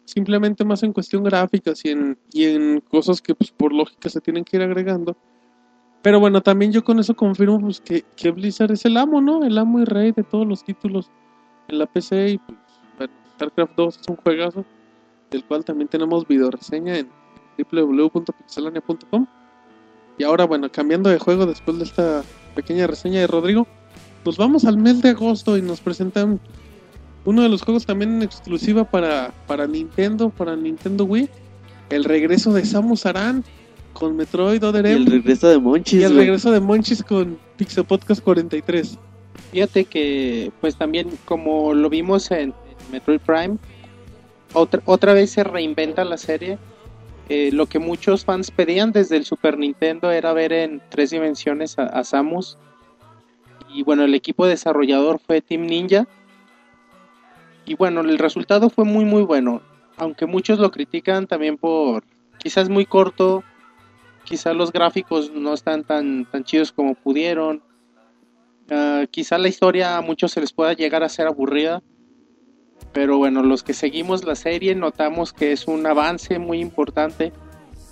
simplemente 0.05 0.65
más 0.65 0.83
en 0.83 0.93
cuestión 0.93 1.25
gráficas 1.25 1.83
y 1.85 1.91
en, 1.91 2.19
y 2.33 2.45
en 2.45 2.81
cosas 2.81 3.23
que 3.23 3.35
pues 3.35 3.51
por 3.51 3.73
lógica 3.73 4.11
se 4.11 4.21
tienen 4.21 4.45
que 4.45 4.57
ir 4.59 4.63
agregando. 4.63 5.17
Pero 6.03 6.21
bueno, 6.21 6.41
también 6.43 6.73
yo 6.73 6.85
con 6.85 6.99
eso 6.99 7.15
confirmo 7.15 7.61
pues, 7.61 7.81
que, 7.81 8.05
que 8.17 8.31
Blizzard 8.31 8.73
es 8.73 8.85
el 8.85 8.97
amo, 8.97 9.21
¿no? 9.21 9.45
El 9.45 9.59
amo 9.59 9.81
y 9.81 9.85
rey 9.85 10.13
de 10.13 10.23
todos 10.23 10.47
los 10.47 10.65
títulos 10.65 11.11
en 11.69 11.79
la 11.79 11.87
PC 11.87 12.31
y 12.31 12.39
pues 12.39 13.11
StarCraft 13.35 13.73
2 13.77 13.99
es 14.01 14.09
un 14.09 14.17
juegazo 14.17 14.65
del 15.31 15.45
cual 15.45 15.65
también 15.65 15.89
tenemos 15.89 16.27
video 16.27 16.51
reseña 16.51 16.99
en 16.99 17.09
www.pixelania.com. 17.59 19.27
Y 20.19 20.25
ahora 20.25 20.45
bueno, 20.47 20.71
cambiando 20.71 21.11
de 21.11 21.19
juego 21.19 21.47
después 21.47 21.79
de 21.79 21.85
esta 21.85 22.23
pequeña 22.55 22.87
reseña 22.87 23.21
de 23.21 23.27
Rodrigo, 23.27 23.67
nos 24.25 24.37
vamos 24.37 24.65
al 24.65 24.79
mes 24.79 25.01
de 25.03 25.11
agosto 25.11 25.57
y 25.57 25.63
nos 25.63 25.81
presentan 25.81 26.41
uno 27.25 27.43
de 27.43 27.49
los 27.49 27.63
juegos 27.63 27.87
también 27.87 28.17
en 28.17 28.23
exclusiva 28.23 28.85
para, 28.85 29.33
para 29.47 29.67
Nintendo, 29.67 30.31
para 30.31 30.57
Nintendo 30.57 31.05
Wii, 31.05 31.29
el 31.91 32.05
regreso 32.05 32.53
de 32.53 32.65
Samus 32.65 33.07
Aran 33.07 33.45
con 33.99 34.17
Metroid 34.17 34.65
Other 34.65 34.87
Y 34.87 34.91
el 34.91 35.07
regreso 35.07 35.49
de 35.49 35.57
y 35.57 35.61
Monchis, 35.61 36.05
el 36.05 36.13
güey. 36.13 36.27
regreso 36.27 36.53
de 36.53 36.61
Monchis 36.61 37.03
con 37.03 37.37
Pixel 37.57 37.85
Podcast 37.85 38.23
43. 38.23 38.97
Fíjate 39.51 39.85
que, 39.87 40.53
pues 40.61 40.77
también, 40.77 41.11
como 41.25 41.75
lo 41.75 41.91
vimos 41.91 42.31
en, 42.31 42.51
en 42.51 42.55
Metroid 42.93 43.21
Prime, 43.21 43.57
otra, 44.53 44.81
otra 44.85 45.15
vez 45.15 45.31
se 45.33 45.43
reinventa 45.43 46.05
la 46.05 46.17
serie. 46.17 46.59
Eh, 47.29 47.51
lo 47.53 47.67
que 47.67 47.81
muchos 47.81 48.25
fans 48.25 48.53
pedían 48.53 48.93
desde 48.93 49.17
el 49.17 49.25
Super 49.25 49.59
Nintendo 49.59 50.13
era 50.13 50.33
ver 50.33 50.53
en 50.53 50.81
tres 50.91 51.11
dimensiones 51.11 51.77
a, 51.79 51.87
a 51.87 52.05
Samus. 52.05 52.57
Y 53.75 53.83
bueno, 53.83 54.05
el 54.05 54.15
equipo 54.15 54.47
desarrollador 54.47 55.19
fue 55.19 55.41
Team 55.41 55.67
Ninja. 55.67 56.07
Y 57.67 57.75
bueno, 57.75 58.03
el 58.03 58.19
resultado 58.19 58.71
fue 58.71 58.85
muy, 58.85 59.05
muy 59.05 59.23
bueno. 59.23 59.61
Aunque 59.97 60.27
muchos 60.27 60.61
lo 60.61 60.71
critican 60.71 61.27
también 61.27 61.59
por 61.59 62.05
quizás 62.39 62.69
muy 62.69 62.87
corto, 62.87 63.43
quizás 64.29 64.55
los 64.55 64.71
gráficos 64.73 65.33
no 65.33 65.55
están 65.55 65.85
tan, 65.85 66.27
tan 66.27 66.45
chidos 66.45 66.71
como 66.71 66.95
pudieron. 66.95 67.63
Ah, 68.71 69.05
quizá 69.11 69.39
la 69.39 69.49
historia 69.49 69.97
a 69.97 70.03
muchos 70.03 70.33
se 70.33 70.41
les 70.41 70.53
pueda 70.53 70.75
llegar 70.75 71.03
a 71.03 71.09
ser 71.09 71.27
aburrida, 71.27 71.83
pero 72.93 73.17
bueno, 73.17 73.43
los 73.43 73.63
que 73.63 73.73
seguimos 73.73 74.25
la 74.25 74.35
serie 74.35 74.75
notamos 74.75 75.33
que 75.33 75.53
es 75.53 75.67
un 75.67 75.87
avance 75.87 76.39
muy 76.39 76.61
importante. 76.61 77.33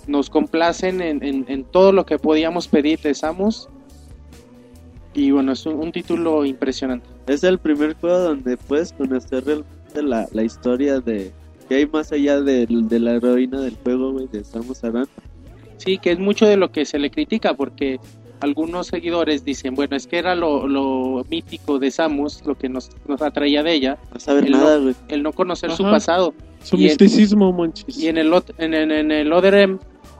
Nos 0.05 0.29
complacen 0.29 1.01
en, 1.01 1.23
en- 1.23 1.65
todo 1.65 1.91
lo 1.91 2.05
que 2.05 2.17
podíamos 2.17 2.67
pedir 2.67 2.99
de 3.01 3.13
Samus. 3.13 3.67
Y 5.13 5.31
bueno, 5.31 5.51
es 5.53 5.65
un, 5.65 5.91
título 5.91 6.45
impresionante. 6.45 7.09
Es 7.25 7.43
el 7.43 7.57
primer 7.57 7.95
juego 7.95 8.19
donde 8.19 8.55
puedes 8.55 8.93
conocer 8.93 9.43
realmente 9.43 10.01
la, 10.03 10.27
la 10.31 10.43
historia 10.43 11.01
de 11.01 11.33
que 11.67 11.75
hay 11.75 11.87
más 11.87 12.11
allá 12.11 12.39
del- 12.39 12.87
de, 12.87 12.99
la 12.99 13.15
heroína 13.15 13.59
del 13.59 13.75
juego, 13.83 14.13
güey, 14.13 14.27
de 14.27 14.43
Samus 14.43 14.83
Aran. 14.83 15.07
Sí, 15.77 15.97
que 15.97 16.11
es 16.11 16.19
mucho 16.19 16.45
de 16.45 16.57
lo 16.57 16.71
que 16.71 16.85
se 16.85 16.99
le 16.99 17.09
critica, 17.11 17.53
porque 17.53 17.99
algunos 18.39 18.87
seguidores 18.87 19.43
dicen, 19.45 19.73
bueno, 19.75 19.95
es 19.95 20.05
que 20.07 20.17
era 20.19 20.35
lo, 20.35 20.67
lo 20.67 21.25
mítico 21.29 21.79
de 21.79 21.89
Samus, 21.91 22.45
lo 22.45 22.55
que 22.55 22.69
nos, 22.69 22.89
nos 23.07 23.21
atraía 23.21 23.63
de 23.63 23.73
ella, 23.73 23.97
No 24.13 24.19
saber 24.19 24.45
El 24.45 24.51
nada, 24.51 24.77
no- 24.77 24.83
güey. 24.83 24.95
el 25.09 25.23
no 25.23 25.31
conocer 25.33 25.71
su 25.71 25.83
pasado. 25.83 26.33
Su 26.63 26.75
Y 26.77 26.81
en- 26.81 26.85
misticismo. 26.85 27.51
Y 27.87 28.07
en 28.07 28.17
el, 28.17 28.31
en, 28.57 28.73
en- 28.73 28.91
en 28.91 29.11
el 29.11 29.31
Other 29.33 29.53
M 29.55 29.77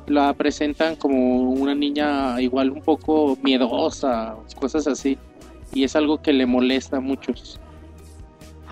la 0.07 0.33
presentan 0.33 0.95
como 0.95 1.51
una 1.51 1.75
niña 1.75 2.39
igual 2.41 2.71
un 2.71 2.81
poco 2.81 3.37
miedosa, 3.43 4.35
cosas 4.59 4.87
así. 4.87 5.17
Y 5.73 5.83
es 5.83 5.95
algo 5.95 6.21
que 6.21 6.31
le 6.33 6.45
molesta 6.45 6.97
a 6.97 7.01
muchos. 7.01 7.59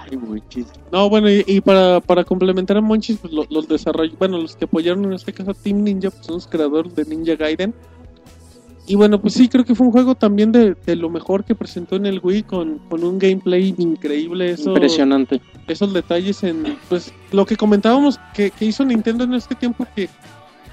Ay, 0.10 0.18
muchísimo. 0.18 0.74
No, 0.92 1.10
bueno, 1.10 1.30
y, 1.30 1.44
y 1.48 1.62
para, 1.62 2.00
para 2.02 2.24
complementar 2.24 2.78
a 2.78 2.82
Monchis, 2.82 3.18
pues 3.20 3.34
lo- 3.34 3.46
los 3.50 3.68
desarrollos, 3.68 4.18
bueno, 4.20 4.38
los 4.38 4.56
que 4.56 4.66
apoyaron 4.66 5.06
en 5.06 5.14
este 5.14 5.34
caso 5.34 5.52
a 5.52 5.54
Team 5.54 5.84
Ninja, 5.84 6.10
pues 6.12 6.26
son 6.26 6.36
los 6.36 6.48
creadores 6.48 6.96
de 6.96 7.06
Ninja 7.06 7.36
Gaiden. 7.36 7.74
Y 8.88 8.94
bueno, 8.96 9.20
pues 9.20 9.34
sí, 9.34 9.48
creo 9.50 9.66
que 9.66 9.74
fue 9.74 9.88
un 9.88 9.92
juego 9.92 10.14
también 10.14 10.52
de, 10.52 10.76
de 10.86 10.96
lo 10.96 11.10
mejor 11.10 11.44
que 11.44 11.56
presentó 11.56 11.96
en 11.96 12.06
el 12.06 12.20
Wii 12.22 12.44
con, 12.44 12.78
con 12.88 13.04
un 13.04 13.18
gameplay 13.18 13.74
increíble. 13.80 14.52
Eso, 14.52 14.70
Impresionante. 14.70 15.42
esos 15.68 15.92
detalles 15.92 16.44
en 16.44 16.78
pues 16.88 17.12
lo 17.32 17.48
que 17.48 17.56
comentábamos 17.58 18.20
que, 18.36 18.52
que 18.52 18.66
hizo 18.66 18.86
Nintendo 18.86 19.24
en 19.24 19.34
este 19.34 19.56
tiempo 19.56 19.88
que, 19.96 20.08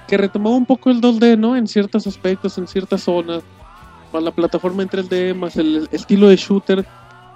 que 0.06 0.16
retomaba 0.18 0.54
un 0.54 0.66
poco 0.66 0.90
el 0.90 1.00
2D, 1.00 1.38
¿no? 1.38 1.56
En 1.56 1.66
ciertos 1.66 2.06
aspectos, 2.06 2.58
en 2.58 2.66
ciertas 2.68 3.02
zonas, 3.02 3.42
con 4.10 4.22
la 4.26 4.30
plataforma 4.30 4.82
en 4.82 4.90
3D, 4.90 5.34
más 5.34 5.56
el 5.56 5.88
estilo 5.90 6.28
de 6.28 6.36
shooter. 6.36 6.84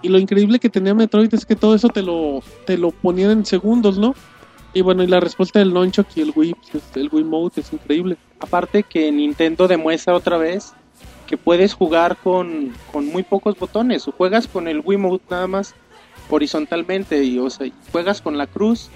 Y 0.03 0.09
lo 0.09 0.19
increíble 0.19 0.59
que 0.59 0.69
tenía 0.69 0.95
Metroid 0.95 1.33
es 1.35 1.47
que 1.47 1.57
todo 1.57 1.75
eso 1.75 1.89
te 1.89 2.03
lo, 2.03 2.43
te 2.67 2.79
lo 2.79 2.91
ponían 2.91 3.31
en 3.31 3.47
segundos, 3.47 3.99
¿no? 3.99 4.15
Y 4.73 4.83
bueno, 4.83 5.03
y 5.03 5.07
la 5.07 5.21
respuesta 5.21 5.59
del 5.59 5.73
Nunchuck 5.73 6.07
y 6.17 6.21
el 6.21 6.33
Wii, 6.35 6.55
pues, 6.71 6.85
el 6.95 7.09
Wii 7.11 7.25
Mode 7.25 7.61
es 7.61 7.73
increíble. 7.73 8.17
Aparte 8.41 8.83
que 8.83 9.11
Nintendo 9.11 9.67
demuestra 9.67 10.15
otra 10.15 10.37
vez 10.37 10.75
que 11.27 11.37
puedes 11.37 11.75
jugar 11.75 12.17
con, 12.17 12.73
con 12.93 13.07
muy 13.07 13.23
pocos 13.23 13.59
botones. 13.59 14.07
O 14.09 14.13
juegas 14.13 14.47
con 14.47 14.69
el 14.69 14.81
Wiimote 14.81 15.25
nada 15.31 15.47
más 15.47 15.75
horizontalmente 16.31 17.23
y 17.23 17.39
o 17.39 17.51
sea, 17.51 17.69
juegas 17.93 18.21
con 18.21 18.39
la 18.39 18.47
cruz 18.47 18.91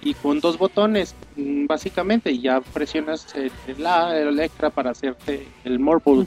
y 0.00 0.14
con 0.14 0.40
dos 0.40 0.58
botones 0.58 1.14
mm, 1.36 1.66
básicamente 1.66 2.30
y 2.30 2.40
ya 2.40 2.60
presionas 2.60 3.34
el, 3.34 3.52
el 3.66 3.86
A, 3.86 4.16
el 4.16 4.38
extra 4.40 4.70
para 4.70 4.90
hacerte 4.90 5.46
el 5.64 5.78
Marble. 5.78 6.26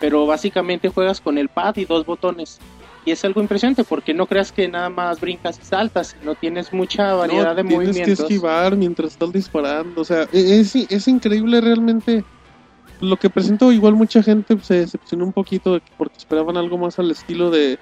Pero 0.00 0.26
básicamente 0.26 0.88
juegas 0.88 1.20
con 1.20 1.38
el 1.38 1.48
pad 1.48 1.76
y 1.76 1.84
dos 1.84 2.04
botones. 2.04 2.58
Y 3.04 3.10
es 3.12 3.24
algo 3.24 3.42
impresionante 3.42 3.84
porque 3.84 4.14
no 4.14 4.26
creas 4.26 4.50
que 4.52 4.66
nada 4.68 4.88
más 4.88 5.20
brincas 5.20 5.58
y 5.60 5.64
saltas, 5.64 6.16
no 6.22 6.36
tienes 6.36 6.72
mucha 6.72 7.14
variedad 7.14 7.50
No, 7.50 7.54
de 7.54 7.62
tienes 7.62 7.88
movimientos. 7.88 8.16
que 8.18 8.22
esquivar 8.34 8.76
mientras 8.76 9.12
estás 9.12 9.30
disparando. 9.32 10.00
O 10.00 10.04
sea, 10.04 10.22
e- 10.32 10.60
es, 10.60 10.74
es 10.74 11.08
increíble 11.08 11.60
realmente 11.60 12.24
lo 13.00 13.18
que 13.18 13.30
presentó. 13.30 13.72
Igual 13.72 13.94
mucha 13.94 14.22
gente 14.22 14.58
se 14.62 14.74
decepcionó 14.76 15.24
un 15.26 15.32
poquito 15.34 15.78
porque 15.96 16.16
esperaban 16.18 16.56
algo 16.56 16.78
más 16.78 16.98
al 16.98 17.10
estilo 17.10 17.50
de, 17.50 17.78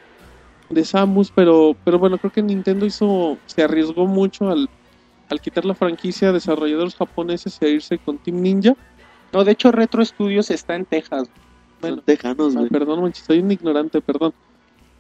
de 0.71 0.85
Samus. 0.85 1.31
Pero, 1.33 1.79
pero 1.85 1.99
bueno, 2.01 2.19
creo 2.19 2.33
que 2.33 2.43
Nintendo 2.43 2.87
hizo 2.87 3.43
se 3.47 3.63
arriesgó 3.63 4.07
mucho 4.07 4.49
al, 4.49 4.69
al 5.29 5.41
quitar 5.41 5.65
la 5.65 5.75
franquicia 5.77 6.31
a 6.31 6.33
desarrolladores 6.33 6.97
japoneses 6.97 7.59
y 7.61 7.65
a 7.65 7.69
irse 7.69 7.99
con 8.01 8.19
Team 8.19 8.41
Ninja. 8.43 8.75
No, 9.33 9.45
de 9.45 9.53
hecho 9.53 9.73
Retro 9.73 10.05
Studios 10.05 10.51
está 10.51 10.75
en 10.77 10.87
Texas. 10.87 11.31
Bueno, 11.81 11.97
Son 11.97 12.05
tejanos, 12.05 12.57
Ah, 12.57 12.67
perdón, 12.71 13.03
manches, 13.03 13.25
soy 13.25 13.39
un 13.41 13.51
ignorante, 13.51 14.01
perdón. 14.03 14.33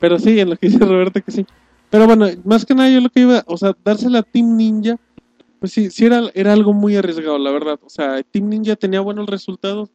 Pero 0.03 0.19
sí, 0.19 0.41
en 0.41 0.51
lo 0.51 0.57
que 0.57 0.67
dice 0.67 0.85
Roberto 0.85 1.23
que 1.23 1.31
sí. 1.31 1.47
Pero 1.88 2.07
bueno, 2.07 2.27
más 2.45 2.67
que 2.67 2.75
nada 2.75 2.91
yo 2.91 3.01
lo 3.01 3.09
que 3.09 3.21
iba, 3.21 3.45
o 3.47 3.57
sea, 3.57 3.73
dársela 3.85 4.19
a 4.19 4.23
Team 4.25 4.57
Ninja, 4.57 4.97
pues 5.61 5.71
sí, 5.71 5.91
sí 5.91 6.07
era, 6.07 6.23
era 6.35 6.53
algo 6.53 6.73
muy 6.73 6.97
arriesgado, 6.97 7.38
la 7.38 7.53
verdad. 7.53 7.79
O 7.85 7.88
sea, 7.88 8.21
Team 8.25 8.49
Ninja 8.49 8.75
tenía 8.75 9.01
buenos 9.01 9.29
resultados, 9.29 9.91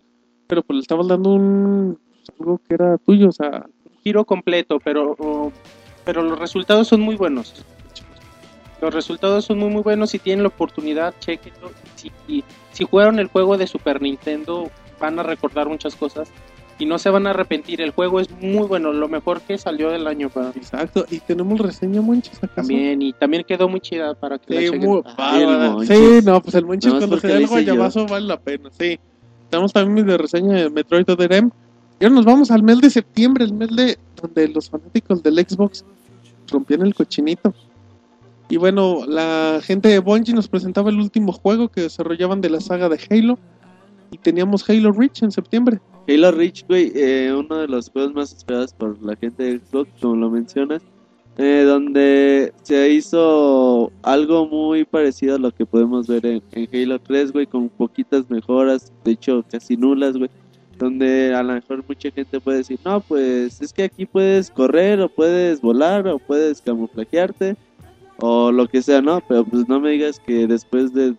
pero 0.48 0.63
pues 0.63 0.76
le 0.78 0.82
estabas 0.82 1.10
dando 1.10 1.34
un 1.34 2.00
algo 2.39 2.62
que 2.65 2.76
era 2.76 2.98
tuyo, 3.00 3.28
o 3.28 3.32
sea, 3.34 3.65
giro 4.02 4.24
completo, 4.24 4.80
pero, 4.82 5.52
pero 6.06 6.24
los 6.24 6.39
resultados 6.39 6.88
son 6.88 7.02
muy 7.02 7.17
buenos. 7.17 7.65
Los 8.82 8.93
resultados 8.93 9.43
son 9.43 9.60
muy 9.60 9.70
muy 9.70 9.84
buenos. 9.84 10.12
Si 10.12 10.20
tienen 10.20 10.43
la 10.43 10.50
oportunidad, 10.50 11.15
chequenlo. 11.20 11.72
Si, 11.96 12.46
si 12.72 12.84
jugaron 12.86 13.20
el 13.20 13.28
juego 13.28 13.58
de 13.58 13.67
Super 13.67 14.02
Nintendo, 14.02 14.72
van 15.02 15.20
a 15.20 15.24
recordar 15.24 15.67
muchas 15.67 15.98
cosas 15.98 16.32
y 16.79 16.85
no 16.85 16.97
se 16.99 17.09
van 17.09 17.25
a 17.27 17.31
arrepentir. 17.31 17.81
El 17.81 17.91
juego 17.91 18.19
es 18.19 18.29
muy 18.41 18.67
bueno, 18.67 18.93
lo 18.93 19.07
mejor 19.07 19.41
que 19.41 19.57
salió 19.57 19.89
del 19.89 20.05
año 20.07 20.29
para 20.29 20.47
mí. 20.47 20.53
exacto. 20.57 21.05
Y 21.09 21.19
tenemos 21.19 21.59
reseña, 21.59 22.01
Monchis, 22.01 22.37
acaso. 22.37 22.51
También, 22.55 23.01
y 23.01 23.13
también 23.13 23.43
quedó 23.47 23.67
muy 23.67 23.79
chida 23.79 24.13
para 24.13 24.37
que 24.37 24.53
la 24.53 24.59
Sí, 24.61 24.65
chequen. 24.67 24.89
muy 24.89 25.01
Ah. 25.17 25.77
Sí, 25.87 26.19
no, 26.23 26.41
pues 26.41 26.55
el 26.55 26.65
Monchis 26.65 26.93
Nomás 26.93 27.07
cuando 27.07 27.19
se 27.19 27.27
da 27.27 27.35
el 27.37 27.41
yo. 27.43 27.47
guayabazo 27.49 28.05
vale 28.07 28.27
la 28.27 28.39
pena, 28.39 28.69
sí. 28.77 28.99
Tenemos 29.49 29.73
también 29.73 29.93
mis 29.95 30.05
de 30.05 30.17
reseña 30.17 30.53
de 30.55 30.69
Metroid 30.69 31.09
Other 31.09 31.31
M. 31.33 31.49
Y 31.99 32.03
ahora 32.03 32.15
nos 32.15 32.25
vamos 32.25 32.51
al 32.51 32.61
mes 32.63 32.79
de 32.81 32.89
septiembre, 32.89 33.45
el 33.45 33.53
mes 33.53 33.75
de 33.75 33.97
donde 34.21 34.47
los 34.49 34.69
fanáticos 34.69 35.23
del 35.23 35.35
Xbox 35.39 35.83
rompían 36.51 36.81
el 36.83 36.93
cochinito. 36.93 37.53
Y 38.49 38.57
bueno, 38.57 39.05
la 39.07 39.59
gente 39.63 39.89
de 39.89 39.99
Bungie 39.99 40.33
nos 40.33 40.47
presentaba 40.47 40.89
el 40.89 40.97
último 40.99 41.31
juego 41.33 41.69
que 41.69 41.81
desarrollaban 41.81 42.39
de 42.39 42.49
la 42.49 42.61
saga 42.61 42.87
de 42.87 42.99
Halo. 43.09 43.39
Y 44.11 44.17
teníamos 44.19 44.69
Halo 44.69 44.91
Reach 44.91 45.23
en 45.23 45.31
septiembre. 45.31 45.79
Halo 46.08 46.32
Reach, 46.32 46.65
güey, 46.67 46.91
eh, 46.96 47.34
uno 47.38 47.58
de 47.58 47.67
los 47.67 47.89
juegos 47.89 48.13
más 48.13 48.32
esperados 48.32 48.74
por 48.74 49.02
la 49.04 49.15
gente 49.17 49.43
de 49.43 49.60
Xbox, 49.60 49.89
como 50.02 50.15
lo 50.15 50.30
mencionas, 50.30 50.82
eh, 51.38 51.63
donde 51.67 52.54
se 52.63 52.91
hizo 52.91 53.91
algo 54.04 54.48
muy 54.48 54.86
parecido 54.86 55.36
a 55.36 55.39
lo 55.39 55.52
que 55.52 55.65
podemos 55.65 56.08
ver 56.08 56.26
en, 56.26 56.43
en 56.54 56.70
Halo 56.74 57.00
3, 57.00 57.34
güey, 57.34 57.46
con 57.46 57.67
poquitas 57.67 58.30
mejoras, 58.30 58.93
de 59.04 59.12
hecho 59.12 59.43
casi 59.52 59.76
nulas, 59.76 60.15
güey, 60.17 60.30
donde 60.78 61.36
a 61.36 61.43
lo 61.43 61.54
mejor 61.56 61.84
mucha 61.86 62.10
gente 62.12 62.39
puede 62.39 62.60
decir, 62.60 62.80
no, 62.86 63.02
pues 63.02 63.62
es 63.62 63.74
que 63.74 63.84
aquí 63.84 64.06
puedes 64.06 64.50
correr, 64.50 65.02
o 65.02 65.10
puedes 65.10 65.60
volar, 65.60 66.08
o 66.08 66.20
puedes 66.20 66.62
camuflajearte, 66.62 67.58
o 68.20 68.52
lo 68.54 68.65
que 68.67 68.82
sea, 68.82 69.02
¿no? 69.02 69.22
Pero 69.28 69.43
pues 69.43 69.67
no 69.67 69.82
me 69.82 69.91
digas 69.91 70.22
que 70.22 70.48
después 70.48 70.93
de 70.93 71.15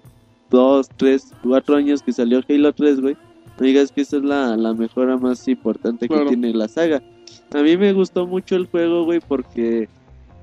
dos, 0.48 0.88
tres, 0.96 1.30
cuatro 1.42 1.76
años 1.76 2.02
que 2.02 2.12
salió 2.12 2.40
Halo 2.48 2.72
3, 2.72 3.00
güey, 3.02 3.16
no 3.58 3.66
digas 3.66 3.90
que 3.92 4.02
esa 4.02 4.16
es 4.18 4.22
la, 4.24 4.56
la 4.56 4.72
mejora 4.74 5.16
más 5.16 5.46
importante 5.48 6.06
Claro. 6.08 6.24
que 6.24 6.28
tiene 6.36 6.52
la 6.54 6.68
saga. 6.68 7.02
A 7.54 7.62
mí 7.62 7.76
me 7.76 7.92
gustó 7.92 8.26
mucho 8.26 8.56
el 8.56 8.66
juego, 8.66 9.04
güey, 9.04 9.20
porque 9.20 9.88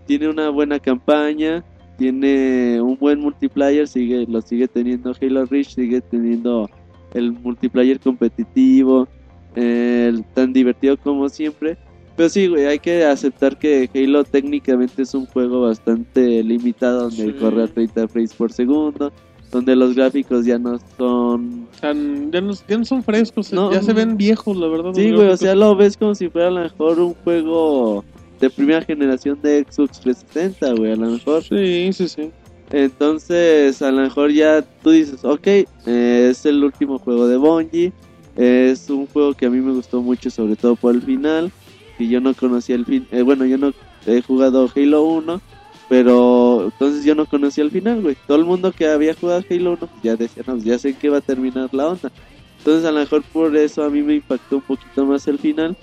tiene 0.05 0.27
una 0.29 0.49
buena 0.49 0.79
campaña, 0.79 1.63
tiene 1.97 2.81
un 2.81 2.97
buen 2.97 3.19
multiplayer, 3.19 3.87
sigue 3.87 4.25
lo 4.27 4.41
sigue 4.41 4.67
teniendo 4.67 5.13
Halo 5.21 5.45
Reach, 5.45 5.69
sigue 5.75 6.01
teniendo 6.01 6.69
el 7.13 7.31
multiplayer 7.31 7.99
competitivo, 7.99 9.07
eh, 9.55 10.13
tan 10.33 10.51
divertido 10.51 10.97
como 10.97 11.29
siempre. 11.29 11.77
Pero 12.17 12.29
sí, 12.29 12.47
güey, 12.47 12.65
hay 12.65 12.79
que 12.79 13.03
aceptar 13.05 13.57
que 13.57 13.89
Halo 13.93 14.23
técnicamente 14.23 15.01
es 15.03 15.13
un 15.13 15.25
juego 15.25 15.61
bastante 15.61 16.43
limitado, 16.43 17.09
donde 17.09 17.25
Sí. 17.27 17.33
corre 17.33 17.63
a 17.63 17.67
30 17.67 18.07
frames 18.07 18.33
por 18.33 18.51
segundo, 18.51 19.11
donde 19.55 19.73
los 19.75 19.95
gráficos 19.95 20.45
ya 20.45 20.59
no 20.59 20.77
son 20.97 21.67
sea, 21.79 21.93
ya 21.93 22.41
no, 22.41 22.53
ya 22.67 22.77
no 22.77 22.83
son 22.83 23.01
frescos, 23.03 23.53
No. 23.53 23.71
ya 23.71 23.81
se 23.81 23.93
ven 23.93 24.17
viejos, 24.17 24.57
la 24.57 24.67
verdad. 24.67 24.91
Sí, 24.93 25.11
güey, 25.11 25.29
o 25.29 25.37
sea, 25.37 25.55
lo 25.55 25.75
ves 25.75 25.95
como 25.95 26.13
si 26.13 26.29
fuera 26.29 26.49
a 26.49 26.51
lo 26.51 26.61
mejor 26.61 26.99
un 26.99 27.13
juego 27.13 28.03
de 28.41 28.49
primera 28.49 28.81
generación 28.81 29.39
de 29.41 29.65
Xbox 29.69 30.01
360, 30.01 30.73
güey, 30.73 30.91
a 30.91 30.95
lo 30.97 31.11
mejor. 31.11 31.41
Sí, 31.43 31.91
sí, 31.93 32.07
sí. 32.09 32.31
Entonces, 32.69 33.81
a 33.81 33.91
lo 33.91 34.01
mejor 34.01 34.31
ya 34.31 34.61
tú 34.83 34.89
dices, 34.91 35.23
ok, 35.23 35.47
eh, 35.47 36.27
es 36.31 36.45
el 36.45 36.61
último 36.61 36.99
juego 36.99 37.27
de 37.27 37.37
Bungie, 37.37 37.93
es 38.35 38.89
un 38.89 39.07
juego 39.07 39.33
que 39.33 39.45
a 39.45 39.49
mí 39.49 39.61
me 39.61 39.71
gustó 39.71 40.01
mucho, 40.01 40.29
sobre 40.29 40.57
todo 40.57 40.75
por 40.75 40.93
el 40.95 41.01
final, 41.01 41.49
que 41.97 42.07
yo 42.09 42.19
no 42.19 42.33
conocía 42.33 42.75
el 42.75 42.85
fin, 42.85 43.07
eh, 43.11 43.21
bueno, 43.21 43.45
yo 43.45 43.57
no 43.57 43.71
he 44.05 44.21
jugado 44.21 44.69
Halo 44.75 45.03
1, 45.03 45.41
pero 45.87 46.65
entonces 46.65 47.03
yo 47.03 47.15
no 47.15 47.25
conocía 47.25 47.63
el 47.63 47.71
final, 47.71 48.01
güey. 48.01 48.17
Todo 48.27 48.37
el 48.37 48.45
mundo 48.45 48.71
que 48.71 48.87
había 48.87 49.13
jugado 49.13 49.43
Halo 49.49 49.71
1 49.73 49.77
pues, 49.77 49.91
ya 50.01 50.15
decía, 50.15 50.43
no, 50.47 50.57
ya 50.57 50.79
sé 50.79 50.95
que 50.95 51.09
va 51.09 51.17
a 51.17 51.21
terminar 51.21 51.69
la 51.73 51.87
onda. 51.87 52.11
Entonces 52.57 52.85
a 52.85 52.91
lo 52.91 52.99
mejor 52.99 53.23
por 53.23 53.55
eso 53.55 53.83
a 53.83 53.89
mí 53.89 54.01
me 54.01 54.15
impactó 54.15 54.57
un 54.57 54.63
poquito 54.63 55.05
más 55.05 55.27
el 55.27 55.37
final. 55.37 55.77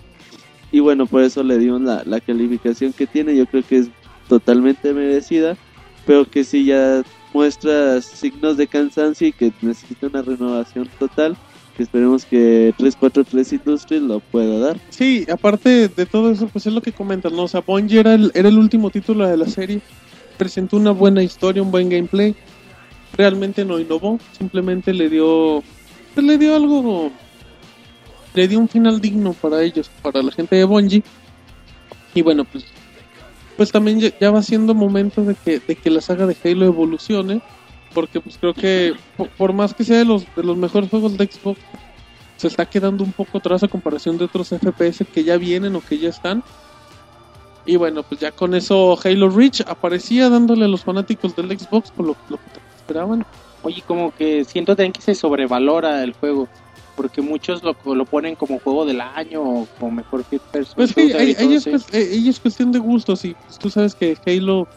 Y 0.72 0.80
bueno, 0.80 1.06
por 1.06 1.22
eso 1.22 1.42
le 1.42 1.58
dimos 1.58 1.82
la, 1.82 2.02
la 2.04 2.20
calificación 2.20 2.92
que 2.92 3.06
tiene. 3.06 3.36
Yo 3.36 3.46
creo 3.46 3.62
que 3.62 3.78
es 3.78 3.88
totalmente 4.28 4.92
merecida. 4.92 5.56
Pero 6.04 6.24
que 6.24 6.42
sí 6.42 6.64
ya 6.64 7.02
muestra 7.32 8.00
signos 8.00 8.56
de 8.56 8.66
cansancio 8.66 9.28
y 9.28 9.32
que 9.32 9.52
necesita 9.60 10.08
una 10.08 10.22
renovación 10.22 10.88
total. 10.98 11.36
Que 11.76 11.84
esperemos 11.84 12.24
que 12.24 12.74
343 12.76 13.52
Industries 13.54 14.02
lo 14.02 14.20
pueda 14.20 14.58
dar. 14.58 14.78
Sí, 14.90 15.26
aparte 15.32 15.88
de 15.88 16.06
todo 16.06 16.30
eso, 16.30 16.46
pues 16.48 16.66
es 16.66 16.72
lo 16.72 16.82
que 16.82 16.92
comentan, 16.92 17.34
¿no? 17.34 17.44
O 17.44 17.48
sea, 17.48 17.60
Bungie 17.60 18.00
era 18.00 18.14
el, 18.14 18.30
era 18.34 18.48
el 18.48 18.58
último 18.58 18.90
título 18.90 19.26
de 19.26 19.36
la 19.36 19.46
serie. 19.46 19.80
Presentó 20.36 20.76
una 20.76 20.90
buena 20.90 21.22
historia, 21.22 21.62
un 21.62 21.70
buen 21.70 21.88
gameplay. 21.88 22.34
Realmente 23.16 23.64
no 23.64 23.78
innovó, 23.78 24.18
simplemente 24.36 24.92
le 24.92 25.08
dio. 25.08 25.62
Pues 26.14 26.26
le 26.26 26.36
dio 26.36 26.56
algo. 26.56 27.10
Le 28.34 28.48
dio 28.48 28.58
un 28.58 28.68
final 28.68 29.00
digno 29.00 29.32
para 29.34 29.62
ellos, 29.62 29.90
para 30.02 30.22
la 30.22 30.32
gente 30.32 30.56
de 30.56 30.64
Bungie. 30.64 31.02
Y 32.14 32.22
bueno, 32.22 32.44
pues. 32.44 32.64
Pues 33.56 33.70
también 33.70 34.00
ya, 34.00 34.10
ya 34.18 34.30
va 34.30 34.42
siendo 34.42 34.74
momento 34.74 35.22
de 35.24 35.34
que, 35.34 35.58
de 35.60 35.76
que 35.76 35.90
la 35.90 36.00
saga 36.00 36.26
de 36.26 36.36
Halo 36.44 36.66
evolucione. 36.66 37.42
Porque 37.94 38.20
pues 38.20 38.38
creo 38.38 38.54
que 38.54 38.94
por, 39.16 39.28
por 39.30 39.52
más 39.52 39.74
que 39.74 39.84
sea 39.84 39.98
de 39.98 40.04
los, 40.04 40.24
de 40.34 40.42
los 40.42 40.56
mejores 40.56 40.88
juegos 40.90 41.16
de 41.16 41.26
Xbox, 41.26 41.60
se 42.36 42.48
está 42.48 42.66
quedando 42.66 43.04
un 43.04 43.12
poco 43.12 43.38
atrás 43.38 43.62
a 43.62 43.68
comparación 43.68 44.18
de 44.18 44.24
otros 44.24 44.48
FPS 44.48 45.04
que 45.12 45.22
ya 45.22 45.36
vienen 45.36 45.76
o 45.76 45.80
que 45.80 45.98
ya 45.98 46.08
están. 46.08 46.42
Y 47.64 47.76
bueno, 47.76 48.02
pues 48.02 48.20
ya 48.20 48.32
con 48.32 48.54
eso 48.54 48.98
Halo 49.04 49.30
Reach 49.30 49.60
aparecía 49.60 50.28
dándole 50.28 50.64
a 50.64 50.68
los 50.68 50.82
fanáticos 50.82 51.36
del 51.36 51.56
Xbox 51.56 51.90
por 51.92 52.06
lo, 52.06 52.16
lo 52.28 52.36
que 52.38 52.42
esperaban. 52.76 53.24
Oye, 53.62 53.82
como 53.86 54.12
que 54.12 54.44
siento 54.44 54.74
también 54.74 54.92
que 54.92 55.00
se 55.00 55.14
sobrevalora 55.14 56.02
el 56.02 56.14
juego. 56.14 56.48
Porque 56.96 57.22
muchos 57.22 57.62
lo, 57.62 57.76
lo 57.94 58.04
ponen 58.04 58.34
como 58.34 58.58
juego 58.58 58.84
del 58.84 59.00
año 59.00 59.40
o 59.40 59.68
como 59.78 59.92
mejor 59.92 60.24
first 60.24 60.44
person 60.46 60.74
Pues 60.74 60.90
sí, 60.90 61.12
ahí, 61.12 61.34
ahí 61.38 61.54
es, 61.54 61.66
eh, 61.66 61.82
ahí 61.92 62.28
es 62.28 62.38
cuestión 62.38 62.70
de 62.70 62.78
gustos 62.80 63.24
y 63.24 63.34
pues, 63.34 63.58
tú 63.58 63.70
sabes 63.70 63.94
que 63.94 64.16
Halo 64.26 64.68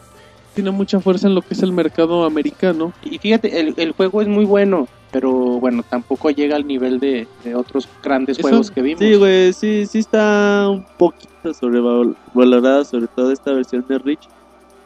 tiene 0.56 0.70
mucha 0.72 0.98
fuerza 1.00 1.28
en 1.28 1.34
lo 1.36 1.42
que 1.42 1.54
es 1.54 1.62
el 1.62 1.70
mercado 1.70 2.24
americano. 2.24 2.92
Y 3.04 3.18
fíjate, 3.18 3.60
el, 3.60 3.74
el 3.76 3.92
juego 3.92 4.22
es 4.22 4.26
muy 4.28 4.44
bueno, 4.46 4.88
pero 5.12 5.30
bueno, 5.60 5.84
tampoco 5.88 6.30
llega 6.30 6.56
al 6.56 6.66
nivel 6.66 6.98
de, 6.98 7.28
de 7.44 7.54
otros 7.54 7.86
grandes 8.02 8.38
Eso- 8.38 8.48
juegos 8.48 8.70
que 8.70 8.80
vimos. 8.82 9.00
Sí, 9.00 9.14
güey, 9.16 9.52
sí, 9.52 9.86
sí 9.86 9.98
está 9.98 10.68
un 10.70 10.84
poquito 10.98 11.52
sobrevalorada, 11.54 12.84
sobre 12.84 13.06
todo 13.06 13.30
esta 13.30 13.52
versión 13.52 13.84
de 13.88 13.98
Rich. 13.98 14.28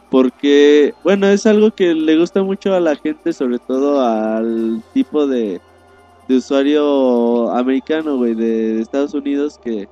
Porque, 0.09 0.93
bueno, 1.05 1.25
es 1.27 1.45
algo 1.45 1.71
que 1.71 1.93
le 1.95 2.17
gusta 2.19 2.43
mucho 2.43 2.73
a 2.75 2.81
la 2.81 2.97
gente, 2.97 3.31
sobre 3.31 3.59
todo 3.59 4.01
al 4.05 4.83
tipo 4.93 5.25
de, 5.25 5.61
de 6.27 6.35
usuario 6.35 7.49
americano, 7.51 8.17
güey, 8.17 8.35
de, 8.35 8.73
de 8.75 8.81
Estados 8.81 9.13
Unidos, 9.13 9.57
que, 9.63 9.87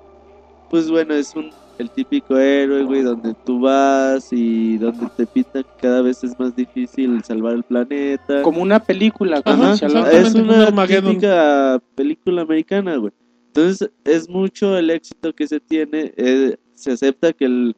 pues 0.70 0.92
bueno, 0.92 1.14
es 1.14 1.34
un 1.38 1.52
el 1.80 1.90
típico 1.90 2.38
héroe, 2.38 2.84
güey, 2.84 3.02
donde 3.02 3.34
tú 3.46 3.62
vas 3.62 4.32
y 4.32 4.78
donde 4.78 5.08
te 5.16 5.26
pinta 5.26 5.64
que 5.64 5.70
cada 5.82 6.02
vez 6.02 6.24
es 6.24 6.38
más 6.40 6.56
difícil 6.56 7.24
salvar 7.24 7.56
el 7.56 7.64
planeta. 7.64 8.42
Como 8.42 8.62
una 8.62 8.80
película 8.80 9.42
Ajá. 9.44 9.74
Es 9.74 10.36
un 10.36 10.50
una 10.50 10.88
típica 10.88 11.82
película 11.96 12.42
americana, 12.42 12.98
güey. 12.98 13.14
Entonces, 13.48 13.90
es 14.04 14.30
mucho 14.30 14.78
el 14.78 14.90
éxito 14.90 15.34
que 15.34 15.48
se 15.48 15.60
tiene. 15.60 16.14
eh, 16.18 16.58
se 16.76 16.92
acepta 16.92 17.34
que 17.34 17.46
el, 17.46 17.76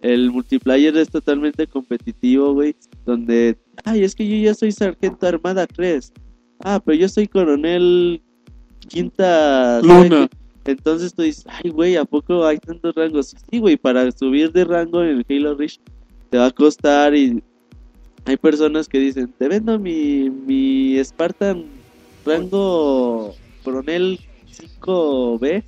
el 0.00 0.30
multiplayer 0.30 0.96
es 0.96 1.08
totalmente 1.08 1.66
competitivo, 1.66 2.52
güey. 2.54 2.76
Donde, 3.06 3.56
ay, 3.84 4.04
es 4.04 4.14
que 4.14 4.28
yo 4.28 4.36
ya 4.36 4.54
soy 4.54 4.70
sargento 4.72 5.26
armada 5.26 5.66
3. 5.66 6.12
Ah, 6.60 6.80
pero 6.84 6.96
yo 6.96 7.08
soy 7.08 7.26
coronel 7.26 8.22
quinta. 8.88 9.80
¿sabe 9.80 10.08
Luna. 10.08 10.28
Entonces 10.64 11.14
tú 11.14 11.22
dices, 11.22 11.44
ay, 11.48 11.70
güey, 11.70 11.96
¿a 11.96 12.04
poco 12.04 12.44
hay 12.46 12.58
tantos 12.58 12.94
rangos? 12.94 13.34
Sí, 13.50 13.58
güey, 13.58 13.76
para 13.76 14.10
subir 14.12 14.50
de 14.52 14.64
rango 14.64 15.02
en 15.02 15.18
el 15.18 15.26
Halo 15.28 15.54
Reach 15.56 15.78
te 16.30 16.38
va 16.38 16.46
a 16.46 16.50
costar 16.50 17.14
y 17.14 17.42
hay 18.24 18.36
personas 18.38 18.88
que 18.88 18.98
dicen, 18.98 19.32
te 19.38 19.48
vendo 19.48 19.78
mi, 19.78 20.30
mi 20.30 20.98
Spartan 21.04 21.64
rango 22.24 23.34
coronel 23.62 24.18
5B. 24.80 25.62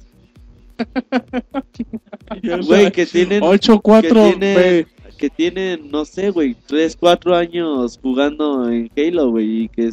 Güey, 2.66 2.92
que 2.92 3.07
tienen, 3.07 3.42
8-4 3.42 4.03
que 4.03 4.09
tiene- 4.38 4.86
que 5.16 5.30
tienen, 5.30 5.90
no 5.90 6.05
sé, 6.05 6.28
güey, 6.30 6.55
3, 6.66 6.94
4 6.97 7.34
años 7.36 7.99
jugando 8.03 8.68
en 8.70 8.90
Halo, 8.97 9.30
güey, 9.30 9.62
y 9.64 9.68
que 9.70 9.90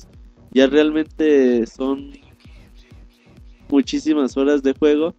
ya 0.51 0.67
realmente 0.67 1.65
son 1.65 2.11
muchísimas 3.69 4.37
horas 4.37 4.63
de 4.63 4.73
juego 4.73 5.13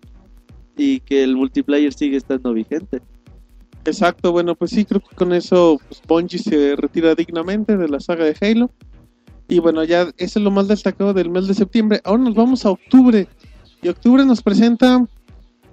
y 0.76 1.00
que 1.00 1.22
el 1.22 1.36
multiplayer 1.36 1.92
sigue 1.92 2.16
estando 2.16 2.52
vigente. 2.52 3.00
Exacto, 3.84 4.32
bueno, 4.32 4.54
pues 4.54 4.70
sí, 4.70 4.84
creo 4.84 5.00
que 5.00 5.14
con 5.14 5.32
eso 5.32 5.78
pues, 6.06 6.42
se 6.42 6.76
retira 6.76 7.14
dignamente 7.14 7.76
de 7.76 7.88
la 7.88 8.00
saga 8.00 8.24
de 8.24 8.36
Halo. 8.40 8.70
Y 9.46 9.58
bueno, 9.58 9.84
ya 9.84 10.08
ese 10.16 10.38
es 10.38 10.44
lo 10.44 10.50
más 10.50 10.68
destacado 10.68 11.12
del 11.12 11.28
mes 11.28 11.46
de 11.46 11.54
septiembre. 11.54 12.00
Ahora 12.04 12.22
nos 12.22 12.34
vamos 12.34 12.64
a 12.64 12.70
octubre. 12.70 13.28
Y 13.82 13.88
octubre 13.88 14.24
nos 14.24 14.42
presenta 14.42 15.06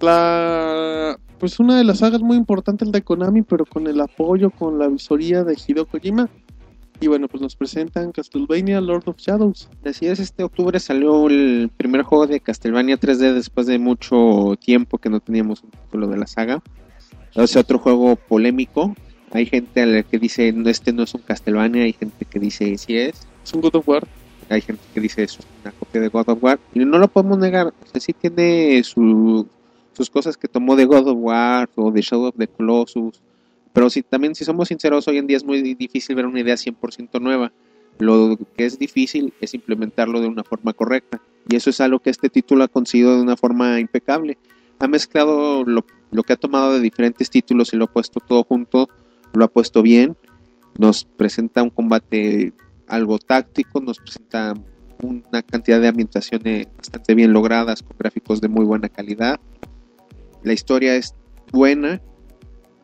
la 0.01 1.17
pues 1.39 1.59
una 1.59 1.75
de 1.75 1.83
las 1.83 1.99
sagas 1.99 2.21
muy 2.21 2.37
importantes 2.37 2.91
de 2.91 3.01
Konami, 3.01 3.41
pero 3.41 3.65
con 3.65 3.87
el 3.87 3.99
apoyo, 3.99 4.51
con 4.51 4.77
la 4.77 4.87
visoría 4.87 5.43
de 5.43 5.55
Hideo 5.55 5.87
Kojima. 5.87 6.29
Y 7.03 7.07
bueno, 7.07 7.27
pues 7.27 7.41
nos 7.41 7.55
presentan 7.55 8.11
Castlevania 8.11 8.79
Lord 8.79 9.03
of 9.07 9.17
Shadows. 9.17 9.67
Así 9.83 10.05
es, 10.05 10.19
este 10.19 10.43
octubre 10.43 10.79
salió 10.79 11.27
el 11.27 11.71
primer 11.75 12.03
juego 12.03 12.27
de 12.27 12.39
Castlevania 12.39 12.99
3D 12.99 13.33
después 13.33 13.65
de 13.65 13.79
mucho 13.79 14.55
tiempo 14.63 14.99
que 14.99 15.09
no 15.09 15.19
teníamos 15.19 15.63
un 15.63 15.71
título 15.71 16.07
de 16.07 16.17
la 16.17 16.27
saga. 16.27 16.61
Es 17.33 17.55
otro 17.55 17.79
juego 17.79 18.15
polémico. 18.17 18.93
Hay 19.31 19.47
gente 19.47 19.81
a 19.81 19.85
la 19.87 20.03
que 20.03 20.19
dice, 20.19 20.51
no, 20.53 20.69
este 20.69 20.93
no 20.93 21.01
es 21.03 21.13
un 21.15 21.21
Castlevania, 21.21 21.83
hay 21.83 21.93
gente 21.93 22.23
que 22.25 22.39
dice, 22.39 22.77
sí 22.77 22.95
es. 22.97 23.27
Es 23.43 23.53
un 23.53 23.61
God 23.61 23.77
of 23.77 23.89
War. 23.89 24.07
Hay 24.49 24.61
gente 24.61 24.83
que 24.93 24.99
dice, 24.99 25.23
es 25.23 25.39
una 25.63 25.71
copia 25.71 26.01
de 26.01 26.09
God 26.09 26.29
of 26.29 26.43
War. 26.43 26.59
Y 26.75 26.79
no 26.85 26.99
lo 26.99 27.07
podemos 27.07 27.39
negar, 27.39 27.67
o 27.67 27.87
sea, 27.91 27.99
sí 27.99 28.13
tiene 28.13 28.83
su- 28.83 29.47
sus 29.93 30.09
cosas 30.09 30.37
que 30.37 30.47
tomó 30.47 30.75
de 30.75 30.85
God 30.85 31.07
of 31.07 31.17
War 31.19 31.67
o 31.75 31.89
de 31.89 32.01
Shadow 32.01 32.27
of 32.27 32.35
the 32.37 32.47
Colossus. 32.47 33.21
Pero 33.73 33.89
si 33.89 34.03
también, 34.03 34.35
si 34.35 34.45
somos 34.45 34.67
sinceros, 34.67 35.07
hoy 35.07 35.17
en 35.17 35.27
día 35.27 35.37
es 35.37 35.45
muy 35.45 35.61
difícil 35.61 36.15
ver 36.15 36.25
una 36.25 36.39
idea 36.39 36.55
100% 36.55 37.21
nueva. 37.21 37.51
Lo 37.99 38.37
que 38.57 38.65
es 38.65 38.77
difícil 38.79 39.33
es 39.39 39.53
implementarlo 39.53 40.19
de 40.19 40.27
una 40.27 40.43
forma 40.43 40.73
correcta. 40.73 41.21
Y 41.49 41.55
eso 41.55 41.69
es 41.69 41.79
algo 41.81 41.99
que 41.99 42.09
este 42.09 42.29
título 42.29 42.63
ha 42.63 42.67
conseguido 42.67 43.15
de 43.15 43.21
una 43.21 43.37
forma 43.37 43.79
impecable. 43.79 44.37
Ha 44.79 44.87
mezclado 44.87 45.63
lo, 45.63 45.85
lo 46.11 46.23
que 46.23 46.33
ha 46.33 46.37
tomado 46.37 46.73
de 46.73 46.79
diferentes 46.79 47.29
títulos 47.29 47.73
y 47.73 47.77
lo 47.77 47.85
ha 47.85 47.91
puesto 47.91 48.19
todo 48.19 48.43
junto, 48.43 48.89
lo 49.33 49.45
ha 49.45 49.47
puesto 49.47 49.81
bien. 49.81 50.15
Nos 50.77 51.05
presenta 51.05 51.63
un 51.63 51.69
combate 51.69 52.53
algo 52.87 53.19
táctico, 53.19 53.79
nos 53.79 53.99
presenta 53.99 54.53
una 55.01 55.41
cantidad 55.41 55.79
de 55.79 55.87
ambientaciones 55.87 56.67
bastante 56.77 57.15
bien 57.15 57.33
logradas, 57.33 57.81
con 57.81 57.97
gráficos 57.97 58.41
de 58.41 58.47
muy 58.47 58.65
buena 58.65 58.89
calidad. 58.89 59.39
La 60.43 60.53
historia 60.53 60.95
es 60.95 61.15
buena. 61.51 62.01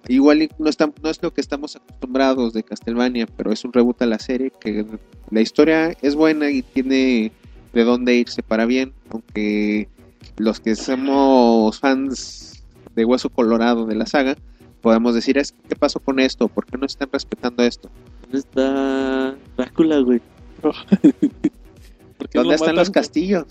Igual 0.08 0.49
no, 0.58 0.70
está- 0.70 0.91
no 1.03 1.10
es 1.10 1.22
lo 1.22 1.34
que 1.34 1.41
estamos 1.41 1.76
acostumbrados 1.76 2.53
de 2.53 2.64
Castlevania, 2.64 3.28
pero 3.36 3.51
es 3.51 3.66
un 3.66 3.74
reboot 3.74 4.01
a 4.01 4.05
la 4.05 4.20
serie 4.20 4.51
que 4.60 4.86
la 5.32 5.41
historia 5.41 5.91
es 6.01 6.16
buena 6.16 6.49
y 6.49 6.62
tiene 6.62 7.32
de 7.74 7.84
dónde 7.84 8.16
irse 8.16 8.41
para 8.41 8.66
bien, 8.66 8.93
aunque 9.10 9.89
los 10.38 10.60
que 10.62 10.76
somos 10.76 11.80
fans 11.80 12.64
de 12.95 13.03
Hueso 13.05 13.30
Colorado 13.30 13.86
de 13.86 13.95
la 13.95 14.05
saga, 14.05 14.36
podemos 14.82 15.14
decir, 15.14 15.38
es, 15.38 15.53
¿qué 15.68 15.76
pasó 15.76 15.99
con 15.99 16.20
esto? 16.20 16.47
¿Por 16.47 16.66
qué 16.66 16.78
no 16.78 16.86
están 16.86 17.10
respetando 17.12 17.64
esto? 17.64 17.89
¿Dónde 18.22 18.38
está 18.39 19.36
Drácula, 19.58 19.99
güey? 19.99 20.22
Porque 22.18 22.38
¿Dónde 22.39 22.49
lo 22.49 22.53
están 22.53 22.68
matan, 22.70 22.76
los 22.78 22.89
castillos? 22.91 23.45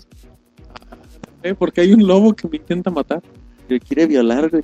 eh, 1.43 1.53
Porque 1.53 1.81
hay 1.81 1.93
un 1.93 2.05
lobo 2.05 2.33
que 2.33 2.47
me 2.47 2.57
intenta 2.57 2.89
matar. 2.89 3.21
Que 3.69 3.79
quiere 3.79 4.07
violar, 4.07 4.49
güey. 4.49 4.63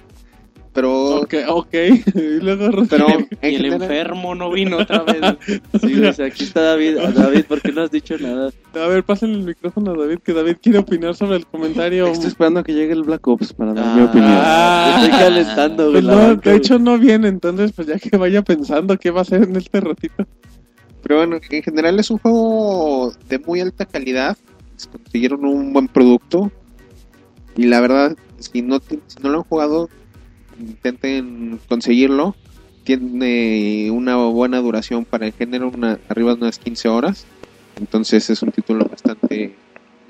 Pero, 0.74 1.18
Ok, 1.22 1.36
ok. 1.48 1.74
y 2.16 2.40
luego 2.42 2.86
pero 2.90 3.06
Y 3.10 3.48
el 3.48 3.58
general- 3.58 3.82
enfermo 3.84 4.34
no 4.34 4.50
vino 4.52 4.78
otra 4.78 5.04
vez. 5.04 5.22
Sí, 5.82 6.04
o 6.04 6.12
sea, 6.14 6.26
aquí 6.28 6.44
está 6.46 6.62
David. 6.62 6.98
Ah, 6.98 7.12
David, 7.12 7.46
¿por 7.46 7.62
qué 7.62 7.72
no 7.72 7.82
has 7.84 7.92
dicho 7.92 8.18
nada? 8.18 8.50
A 8.74 8.88
ver, 8.88 9.04
pásenle 9.04 9.36
el 9.38 9.44
micrófono 9.46 9.92
a 9.92 9.98
David, 9.98 10.20
que 10.24 10.34
David 10.34 10.58
quiere 10.62 10.80
opinar 10.80 11.14
sobre 11.16 11.38
el 11.38 11.46
comentario. 11.46 12.08
Estoy 12.08 12.30
esperando 12.30 12.62
a 12.62 12.64
que 12.64 12.74
llegue 12.74 12.94
el 12.94 13.04
Black 13.04 13.28
Ops 13.28 13.54
para 13.54 13.74
dar 13.74 13.86
Ah, 13.88 13.96
mi 13.96 14.02
opinión. 14.04 14.32
Ah. 14.34 15.02
Estoy 15.04 15.20
calentando, 15.20 15.92
güey. 15.92 16.02
Pues 16.04 16.16
no, 16.16 16.36
de 16.38 16.56
hecho 16.56 16.80
no 16.80 16.98
viene, 16.98 17.28
entonces 17.28 17.72
pues 17.74 17.88
ya 17.88 18.00
que 18.00 18.18
vaya 18.18 18.42
pensando 18.42 18.98
qué 18.98 19.12
va 19.12 19.20
a 19.20 19.22
hacer 19.22 19.44
en 19.44 19.56
este 19.56 19.80
ratito. 19.80 20.26
Pero 21.04 21.18
bueno, 21.18 21.38
en 21.50 21.62
general 21.64 22.00
es 22.00 22.10
un 22.10 22.18
juego 22.18 23.14
de 23.30 23.38
muy 23.40 23.60
alta 23.62 23.86
calidad. 23.86 24.38
Consiguieron 24.92 25.46
un 25.46 25.72
buen 25.72 25.88
producto. 25.88 26.52
Y 27.56 27.66
la 27.66 27.80
verdad, 27.82 28.16
si 28.40 28.62
no, 28.64 28.80
si 28.80 29.00
no 29.22 29.30
lo 29.30 29.38
han 29.40 29.44
jugado, 29.44 29.90
intenten 30.60 31.60
conseguirlo. 31.68 32.36
Tiene 32.84 33.89
una 33.91 34.18
buena 34.18 34.60
duración 34.60 35.06
para 35.06 35.28
el 35.28 35.34
género, 35.34 35.72
arriba 36.10 36.36
de 36.36 36.41
unas 36.41 36.60
15 36.60 36.89
horas. 36.89 37.26
Entonces 37.80 38.30
es 38.30 38.41
un 38.41 38.51
título 38.51 38.86
bastante 38.86 39.56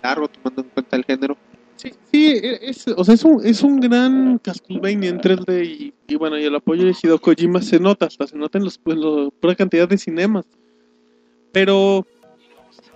largo 0.01 0.27
tomando 0.27 0.61
en 0.63 0.69
cuenta 0.69 0.95
el 0.97 1.05
género. 1.05 1.37
Sí, 1.75 1.91
sí, 2.11 2.39
es, 2.61 2.87
o 2.87 3.03
sea, 3.03 3.15
es 3.15 3.23
un, 3.23 3.45
es 3.45 3.61
un 3.61 3.79
gran 3.79 4.37
Castlevania 4.37 5.09
en 5.09 5.19
3D 5.19 5.65
y, 5.65 5.93
y 6.07 6.15
bueno, 6.15 6.37
y 6.37 6.43
el 6.43 6.55
apoyo 6.55 6.85
de 6.85 6.95
Hideo 7.01 7.19
se 7.61 7.79
nota, 7.79 8.05
hasta 8.05 8.27
se 8.27 8.37
nota 8.37 8.57
en 8.57 8.63
los, 8.65 8.79
en 8.85 9.55
cantidad 9.55 9.87
de 9.87 9.97
cinemas. 9.97 10.45
Pero, 11.51 12.05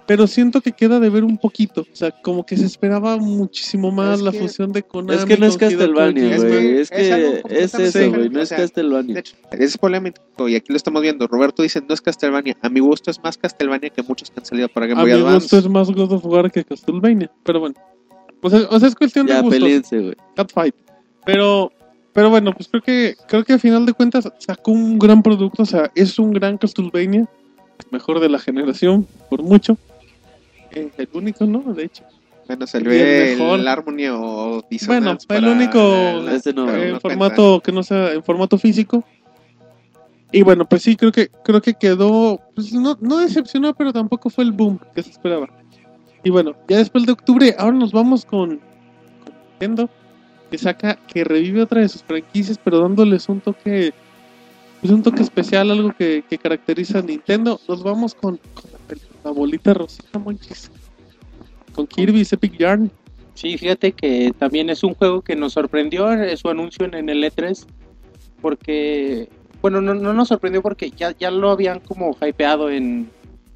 pero 0.07 0.25
siento 0.25 0.61
que 0.61 0.71
queda 0.71 0.99
de 1.01 1.09
ver 1.09 1.23
un 1.25 1.37
poquito, 1.37 1.81
o 1.81 1.95
sea, 1.95 2.11
como 2.11 2.45
que 2.45 2.55
se 2.57 2.65
esperaba 2.65 3.17
muchísimo 3.17 3.91
más 3.91 4.19
Es 4.19 4.21
la 4.25 4.31
que- 4.31 4.39
fusión 4.39 4.71
de 4.71 4.81
Konami. 4.83 5.19
Es 5.19 5.25
que 5.25 5.37
no 5.37 5.45
es 5.45 5.57
Castlevania. 5.57 6.35
Es 6.35 6.43
güey. 6.43 6.51
que 6.51 6.81
Es 6.81 6.81
es 6.81 6.89
que 6.89 7.01
es 7.01 7.09
completamente 7.11 7.87
eso, 7.87 8.09
güey. 8.15 8.29
No 8.29 8.39
o 8.39 8.43
es 8.43 8.49
Castlevania. 8.49 9.13
De 9.13 9.19
hecho, 9.19 9.35
es 9.51 9.77
polémico 9.77 10.47
y 10.49 10.55
aquí 10.55 10.67
lo 10.71 10.77
estamos 10.77 11.01
viendo. 11.01 11.27
Roberto 11.27 11.61
dice, 11.61 11.81
no 11.87 11.93
es 11.93 12.01
Castlevania. 12.01 12.57
A 12.61 12.69
mi 12.69 12.79
gusto 12.79 13.11
es 13.11 13.21
más 13.21 13.37
Castlevania 13.37 13.89
que 13.89 14.01
muchos 14.01 14.31
que 14.31 14.39
han 14.39 14.45
salido 14.45 14.69
para 14.69 14.87
Game 14.87 15.01
A 15.01 15.03
Boy 15.03 15.11
mi 15.13 15.17
Advance. 15.19 15.43
gusto 15.43 15.57
es 15.57 15.67
más 15.67 15.91
God 15.91 16.11
of 16.13 16.25
War 16.25 16.49
que 16.51 16.63
Castlevania, 16.63 17.29
pero 17.43 17.59
bueno. 17.59 17.75
O 18.41 18.49
sea, 18.49 18.61
o 18.69 18.79
sea, 18.79 18.87
es 18.87 18.95
cuestión 18.95 19.25
de 19.25 19.33
Ya, 19.33 19.41
gustos. 19.41 19.59
peleense, 19.59 19.99
güey. 19.99 20.15
Catfight. 20.35 20.75
Pero, 21.25 21.71
pero 22.13 22.29
bueno, 22.29 22.53
pues 22.53 22.69
creo 22.69 22.81
que, 22.81 23.15
creo 23.27 23.43
que 23.43 23.53
a 23.53 23.59
final 23.59 23.85
de 23.85 23.93
cuentas 23.93 24.31
sacó 24.37 24.71
un 24.71 24.97
gran 24.97 25.21
producto, 25.21 25.63
o 25.63 25.65
sea, 25.65 25.91
es 25.95 26.17
un 26.17 26.31
gran 26.31 26.57
Castlevania, 26.57 27.27
mejor 27.91 28.19
de 28.21 28.29
la 28.29 28.39
generación, 28.39 29.05
por 29.29 29.43
mucho. 29.43 29.77
El 30.71 31.09
único, 31.13 31.45
¿no? 31.45 31.73
De 31.73 31.85
hecho. 31.85 32.03
Bueno, 32.47 32.65
salió 32.65 32.91
el 32.91 32.97
el. 33.61 33.67
Harmony 33.67 34.07
o 34.09 34.63
Bueno, 34.87 35.17
el 35.29 35.45
único 35.47 35.79
la- 36.23 36.53
no, 36.53 36.73
en 36.75 36.93
no 36.93 36.99
formato 37.01 37.59
que 37.61 37.71
no 37.73 37.83
sea 37.83 38.13
en 38.13 38.23
formato 38.23 38.57
físico. 38.57 39.03
Y 40.31 40.41
bueno, 40.43 40.65
pues 40.67 40.81
sí, 40.83 40.95
creo 40.95 41.11
que 41.11 41.29
creo 41.43 41.61
que 41.61 41.73
quedó 41.73 42.39
pues 42.55 42.71
no, 42.73 42.97
no 43.01 43.17
decepcionó, 43.17 43.73
pero 43.73 43.91
tampoco 43.93 44.29
fue 44.29 44.43
el 44.43 44.51
boom 44.51 44.79
que 44.95 45.03
se 45.03 45.11
esperaba. 45.11 45.47
Y 46.23 46.29
bueno, 46.29 46.55
ya 46.67 46.77
después 46.77 47.05
de 47.05 47.11
octubre, 47.13 47.55
ahora 47.57 47.77
nos 47.77 47.91
vamos 47.91 48.25
con, 48.25 48.57
con 48.57 49.33
Nintendo, 49.51 49.89
que 50.51 50.57
saca, 50.57 50.95
que 51.07 51.23
revive 51.23 51.61
otra 51.61 51.81
de 51.81 51.89
sus 51.89 52.03
franquicias, 52.03 52.57
pero 52.61 52.79
dándoles 52.81 53.27
un 53.29 53.39
toque, 53.39 53.93
pues 54.81 54.91
un 54.91 55.03
toque 55.03 55.21
especial, 55.21 55.71
algo 55.71 55.93
que, 55.97 56.23
que 56.29 56.37
caracteriza 56.37 56.99
a 56.99 57.01
Nintendo. 57.01 57.59
Nos 57.67 57.81
vamos 57.83 58.13
con, 58.13 58.37
con 58.37 58.71
la, 58.71 58.79
pel- 58.95 59.01
la 59.27 59.33
bolita 59.33 59.73
rosita, 59.73 60.19
monchis. 60.19 60.71
Con 61.73 61.85
Kirby's 61.85 62.31
Epic 62.31 62.57
Yarn. 62.57 62.89
Sí, 63.33 63.57
fíjate 63.57 63.91
que 63.91 64.33
también 64.37 64.69
es 64.69 64.83
un 64.83 64.93
juego 64.95 65.21
que 65.21 65.35
nos 65.35 65.53
sorprendió 65.53 66.07
su 66.37 66.49
anuncio 66.49 66.85
en, 66.85 67.09
el 67.09 67.23
E3, 67.23 67.65
porque, 68.41 69.29
bueno, 69.61 69.81
no, 69.81 69.93
no 69.93 70.13
nos 70.13 70.29
sorprendió 70.29 70.61
porque 70.61 70.89
ya, 70.91 71.15
ya 71.17 71.29
lo 71.29 71.51
habían 71.51 71.81
como 71.81 72.17
hypeado 72.19 72.71
en, 72.71 73.09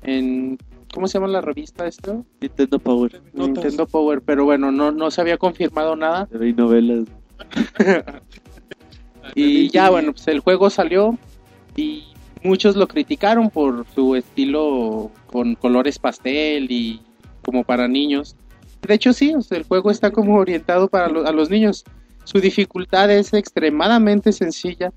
en, 0.03 0.59
¿cómo 0.93 1.07
se 1.07 1.17
llama 1.17 1.29
la 1.29 1.41
revista 1.41 1.87
esto? 1.87 2.25
Nintendo 2.41 2.77
Power. 2.77 3.21
Notas. 3.33 3.63
Nintendo 3.63 3.87
Power, 3.87 4.21
pero 4.21 4.43
bueno, 4.43 4.71
no, 4.71 4.91
no 4.91 5.09
se 5.09 5.21
había 5.21 5.37
confirmado 5.37 5.95
nada. 5.95 6.27
TV 6.27 6.49
y 6.49 6.53
novelas. 6.53 7.05
Y 9.35 9.69
ya, 9.69 9.89
bueno, 9.89 10.11
pues 10.11 10.27
el 10.27 10.39
juego 10.39 10.69
salió 10.69 11.17
y 11.75 12.10
muchos 12.43 12.75
lo 12.75 12.87
criticaron 12.87 13.49
por 13.49 13.85
su 13.93 14.15
estilo 14.15 15.11
con 15.27 15.55
colores 15.55 15.99
pastel 15.99 16.71
y 16.71 17.01
como 17.41 17.63
para 17.63 17.87
niños. 17.87 18.35
De 18.81 18.93
hecho, 18.95 19.13
sí, 19.13 19.33
o 19.35 19.41
sea, 19.41 19.57
el 19.57 19.63
juego 19.63 19.91
está 19.91 20.11
como 20.11 20.37
orientado 20.37 20.87
para 20.87 21.07
lo- 21.07 21.25
a 21.27 21.31
los 21.31 21.49
niños. 21.49 21.83
Su 22.23 22.39
dificultad 22.39 23.11
es 23.11 23.33
extremadamente 23.33 24.31
sencilla. 24.31 24.91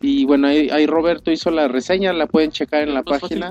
Y 0.00 0.24
bueno, 0.24 0.46
ahí, 0.48 0.70
ahí 0.70 0.86
Roberto 0.86 1.30
hizo 1.30 1.50
la 1.50 1.66
reseña, 1.68 2.12
la 2.12 2.26
pueden 2.26 2.50
checar 2.52 2.82
en 2.82 2.94
la 2.94 3.02
Más 3.02 3.20
página. 3.20 3.50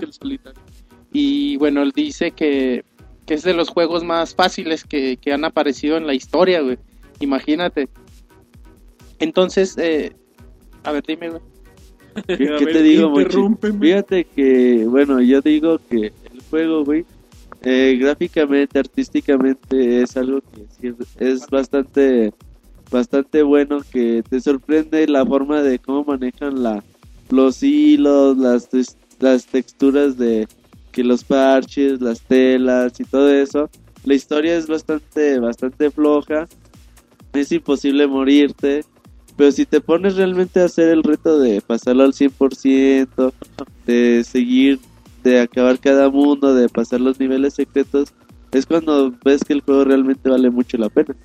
Y 1.12 1.58
bueno, 1.58 1.82
él 1.84 1.92
dice 1.96 2.32
que, 2.32 2.86
que 3.26 3.34
es 3.34 3.44
de 3.44 3.54
los 3.54 3.70
juegos 3.70 4.04
más 4.04 4.34
fáciles 4.36 4.84
que, 4.84 5.18
que 5.18 5.34
han 5.34 5.46
aparecido 5.46 5.98
en 5.98 6.08
la 6.08 6.14
historia, 6.14 6.62
güey. 6.62 6.78
Imagínate. 7.20 7.90
Entonces, 9.20 9.78
eh, 9.78 10.14
a 10.84 10.92
ver, 10.92 11.04
dime, 11.08 11.30
güey. 11.30 11.42
¿Qué, 12.26 12.36
ver, 12.36 12.66
te 12.66 12.82
digo. 12.82 13.14
Fíjate 13.80 14.26
que, 14.26 14.86
bueno, 14.86 15.22
yo 15.22 15.42
digo 15.42 15.80
que 15.90 16.08
el 16.08 16.42
juego, 16.50 16.84
güey, 16.84 17.06
eh, 17.62 17.98
gráficamente, 18.00 18.80
artísticamente, 18.80 20.02
es 20.02 20.16
algo 20.18 20.42
que 20.42 20.66
sí 20.80 20.96
es, 21.20 21.48
bastante, 21.48 22.34
bastante 22.92 23.44
bueno, 23.44 23.80
que 23.92 24.24
te 24.28 24.40
sorprende 24.40 25.08
la 25.08 25.26
forma 25.26 25.62
de 25.62 25.80
cómo 25.80 26.04
manejan 26.04 26.64
la, 26.64 26.84
los 27.30 27.62
hilos, 27.64 28.38
las, 28.38 28.70
las 29.20 29.46
texturas 29.46 30.18
de 30.18 30.48
que 30.92 31.04
los 31.04 31.24
parches, 31.24 32.02
las 32.02 32.22
telas 32.22 33.00
y 33.00 33.04
todo 33.04 33.32
eso. 33.32 33.70
La 34.04 34.14
historia 34.14 34.56
es 34.56 34.68
bastante, 34.68 35.40
bastante 35.40 35.92
floja. 35.92 36.48
Es 37.34 37.52
imposible 37.52 38.08
morirte. 38.08 38.84
Pero 39.38 39.52
si 39.52 39.66
te 39.66 39.80
pones 39.80 40.16
realmente 40.16 40.60
a 40.60 40.66
hacer 40.66 40.90
el 40.90 41.04
reto 41.04 41.40
de 41.40 41.62
pasarlo 41.62 42.04
al 42.04 42.14
100%, 42.14 43.34
de 43.86 44.24
seguir, 44.24 44.80
de 45.24 45.42
acabar 45.42 45.80
cada 45.80 46.10
mundo, 46.10 46.56
de 46.56 46.68
pasar 46.68 47.00
los 47.00 47.20
niveles 47.20 47.54
secretos, 47.54 48.14
es 48.52 48.66
cuando 48.66 49.14
ves 49.24 49.44
que 49.44 49.54
el 49.54 49.62
juego 49.62 49.84
realmente 49.84 50.30
vale 50.30 50.50
mucho 50.50 50.78
la 50.78 50.90
pena. 50.90 51.16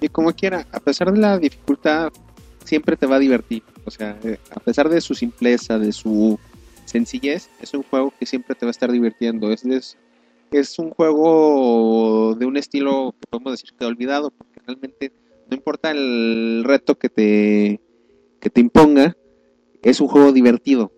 Y 0.00 0.08
como 0.08 0.32
quiera, 0.32 0.66
a 0.72 0.80
pesar 0.80 1.12
de 1.12 1.18
la 1.18 1.38
dificultad, 1.38 2.10
siempre 2.64 2.96
te 2.96 3.06
va 3.06 3.16
a 3.16 3.20
divertir. 3.20 3.62
O 3.84 3.90
sea, 3.90 4.18
eh, 4.24 4.38
a 4.50 4.60
pesar 4.60 4.88
de 4.88 5.00
su 5.00 5.14
simpleza, 5.14 5.78
de 5.78 5.92
su 5.92 6.38
sencillez, 6.84 7.50
es 7.60 7.74
un 7.74 7.82
juego 7.82 8.12
que 8.18 8.26
siempre 8.26 8.54
te 8.54 8.64
va 8.66 8.70
a 8.70 8.72
estar 8.72 8.90
divirtiendo. 8.90 9.50
Es, 9.50 9.64
es, 10.50 10.78
un 10.78 10.90
juego 10.90 12.34
de 12.38 12.46
un 12.46 12.56
estilo 12.56 13.14
que 13.20 13.26
podemos 13.28 13.52
decir 13.52 13.70
que 13.78 13.84
olvidado, 13.84 14.30
porque 14.30 14.60
realmente 14.66 15.12
no 15.50 15.56
importa 15.56 15.90
el 15.90 16.62
reto 16.64 16.96
que 16.96 17.08
te, 17.08 17.80
que 18.40 18.50
te 18.50 18.60
imponga, 18.60 19.16
es 19.82 20.00
un 20.00 20.08
juego 20.08 20.32
divertido. 20.32 20.92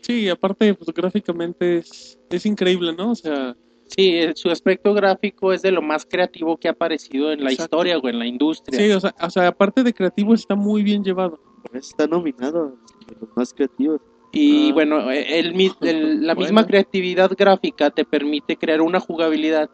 Sí, 0.00 0.28
aparte, 0.28 0.74
pues 0.74 0.90
gráficamente 0.94 1.78
es, 1.78 2.18
es 2.30 2.46
increíble, 2.46 2.94
¿no? 2.94 3.12
O 3.12 3.14
sea, 3.14 3.56
Sí, 3.94 4.08
eh, 4.16 4.32
su 4.34 4.48
aspecto 4.48 4.94
gráfico 4.94 5.52
es 5.52 5.60
de 5.60 5.70
lo 5.70 5.82
más 5.82 6.06
creativo 6.06 6.56
que 6.56 6.66
ha 6.66 6.70
aparecido 6.70 7.30
en 7.30 7.44
la 7.44 7.50
Exacto. 7.50 7.76
historia 7.76 7.98
o 7.98 8.08
en 8.08 8.18
la 8.18 8.26
industria. 8.26 8.78
sí, 8.78 8.90
o 8.90 8.98
sea, 9.00 9.14
o 9.20 9.28
sea, 9.28 9.48
aparte 9.48 9.82
de 9.82 9.92
creativo 9.92 10.32
está 10.32 10.54
muy 10.54 10.82
bien 10.82 11.04
llevado. 11.04 11.38
Está 11.74 12.06
nominado 12.06 12.78
de 13.06 13.16
los 13.20 13.28
más 13.36 13.52
creativos. 13.52 14.00
Y 14.32 14.70
Ah. 14.70 14.72
bueno, 14.72 15.10
el, 15.10 15.54
el- 15.82 16.26
la 16.26 16.32
Bueno. 16.34 16.40
misma 16.40 16.66
creatividad 16.66 17.30
gráfica 17.36 17.90
te 17.90 18.06
permite 18.06 18.56
crear 18.56 18.80
una 18.80 18.98
jugabilidad 18.98 19.68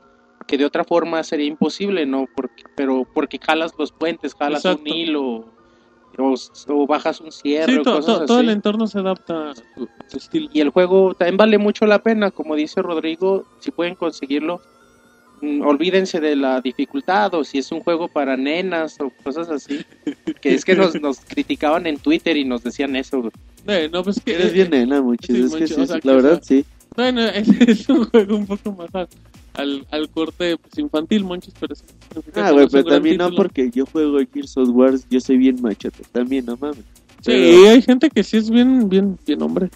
que 0.49 0.59
de 0.59 0.65
otra 0.65 0.83
forma 0.83 1.23
sería 1.23 1.47
imposible, 1.47 2.05
¿no? 2.07 2.27
Porque, 2.35 2.65
pero 2.75 3.07
porque 3.15 3.39
jalas 3.41 3.73
los 3.79 3.93
puentes, 3.93 4.35
jalas 4.35 4.65
Exacto. 4.65 4.83
un 4.83 4.89
hilo 4.89 5.23
o, 6.19 6.35
o 6.69 6.87
bajas 6.89 7.21
un 7.21 7.31
cierre 7.31 7.73
Sí, 7.75 7.79
o 7.79 7.83
to- 7.83 7.95
cosas 7.97 8.19
to- 8.21 8.25
todo 8.27 8.39
así. 8.39 8.47
el 8.47 8.53
entorno 8.53 8.87
se 8.89 8.99
adapta 8.99 9.51
a 9.51 9.55
su, 9.55 9.89
estilo. 10.17 10.49
Y 10.53 10.61
el 10.61 10.71
juego 10.71 11.15
también 11.15 11.37
vale 11.37 11.59
mucho 11.59 11.87
la 11.87 12.03
pena, 12.03 12.31
como 12.33 12.57
dice 12.57 12.83
Rodrigo, 12.83 13.45
si 13.61 13.71
pueden 13.71 13.95
conseguirlo, 13.95 14.61
mm, 15.43 15.61
olvídense 15.65 16.19
de 16.19 16.35
la 16.35 16.61
dificultad 16.61 17.33
o 17.35 17.45
si 17.45 17.59
es 17.59 17.71
un 17.71 17.81
juego 17.81 18.09
para 18.09 18.37
nenas 18.37 18.97
o 19.01 19.13
cosas 19.23 19.49
así. 19.51 19.85
Que 20.41 20.55
es 20.55 20.65
que 20.65 20.75
nos, 20.75 21.01
nos 21.01 21.21
criticaban 21.21 21.87
en 21.87 21.99
Twitter 21.99 22.37
y 22.37 22.45
nos 22.45 22.63
decían 22.65 22.97
eso. 22.97 23.31
Eh, 23.67 23.89
no, 23.93 24.03
pues 24.03 24.21
que 24.21 24.35
Eres 24.35 24.53
bien 24.53 24.71
nena, 24.71 25.03
muchis. 25.03 25.37
sí, 25.37 25.43
es 25.43 25.55
que 25.55 25.67
sí, 25.69 25.75
o 25.75 25.87
sea, 25.87 25.97
sí, 25.97 26.01
que, 26.01 26.09
la 26.09 26.15
verdad, 26.15 26.41
sí. 26.43 26.65
Bueno, 26.97 27.21
es, 27.23 27.49
es 27.69 27.89
un 27.89 28.05
juego 28.07 28.37
un 28.37 28.47
poco 28.47 28.73
más 28.73 29.09
al, 29.59 29.87
al, 29.91 30.09
corte 30.09 30.57
pues, 30.57 30.79
infantil, 30.79 31.25
monchis, 31.25 31.55
pero 31.61 31.75
sí. 31.75 31.85
Ah, 32.35 32.51
güey, 32.53 32.65
es 32.67 32.73
un 32.75 32.81
pero 32.83 32.95
también 32.95 33.17
no 33.19 33.27
título. 33.27 33.43
porque 33.43 33.71
yo 33.71 33.85
juego 33.87 34.19
Gears 34.33 34.57
of 34.57 34.69
War, 34.71 34.95
yo 35.11 35.21
soy 35.21 35.37
bien 35.37 35.61
machote. 35.61 36.03
También, 36.13 36.47
no 36.47 36.57
mames. 36.57 36.79
Sí, 37.21 37.33
Pero- 37.33 37.71
hay 37.71 37.83
gente 37.83 38.11
que 38.11 38.23
sí 38.25 38.37
es 38.37 38.49
bien, 38.51 38.89
bien, 38.89 39.19
bien 39.27 39.43
hombre. 39.43 39.69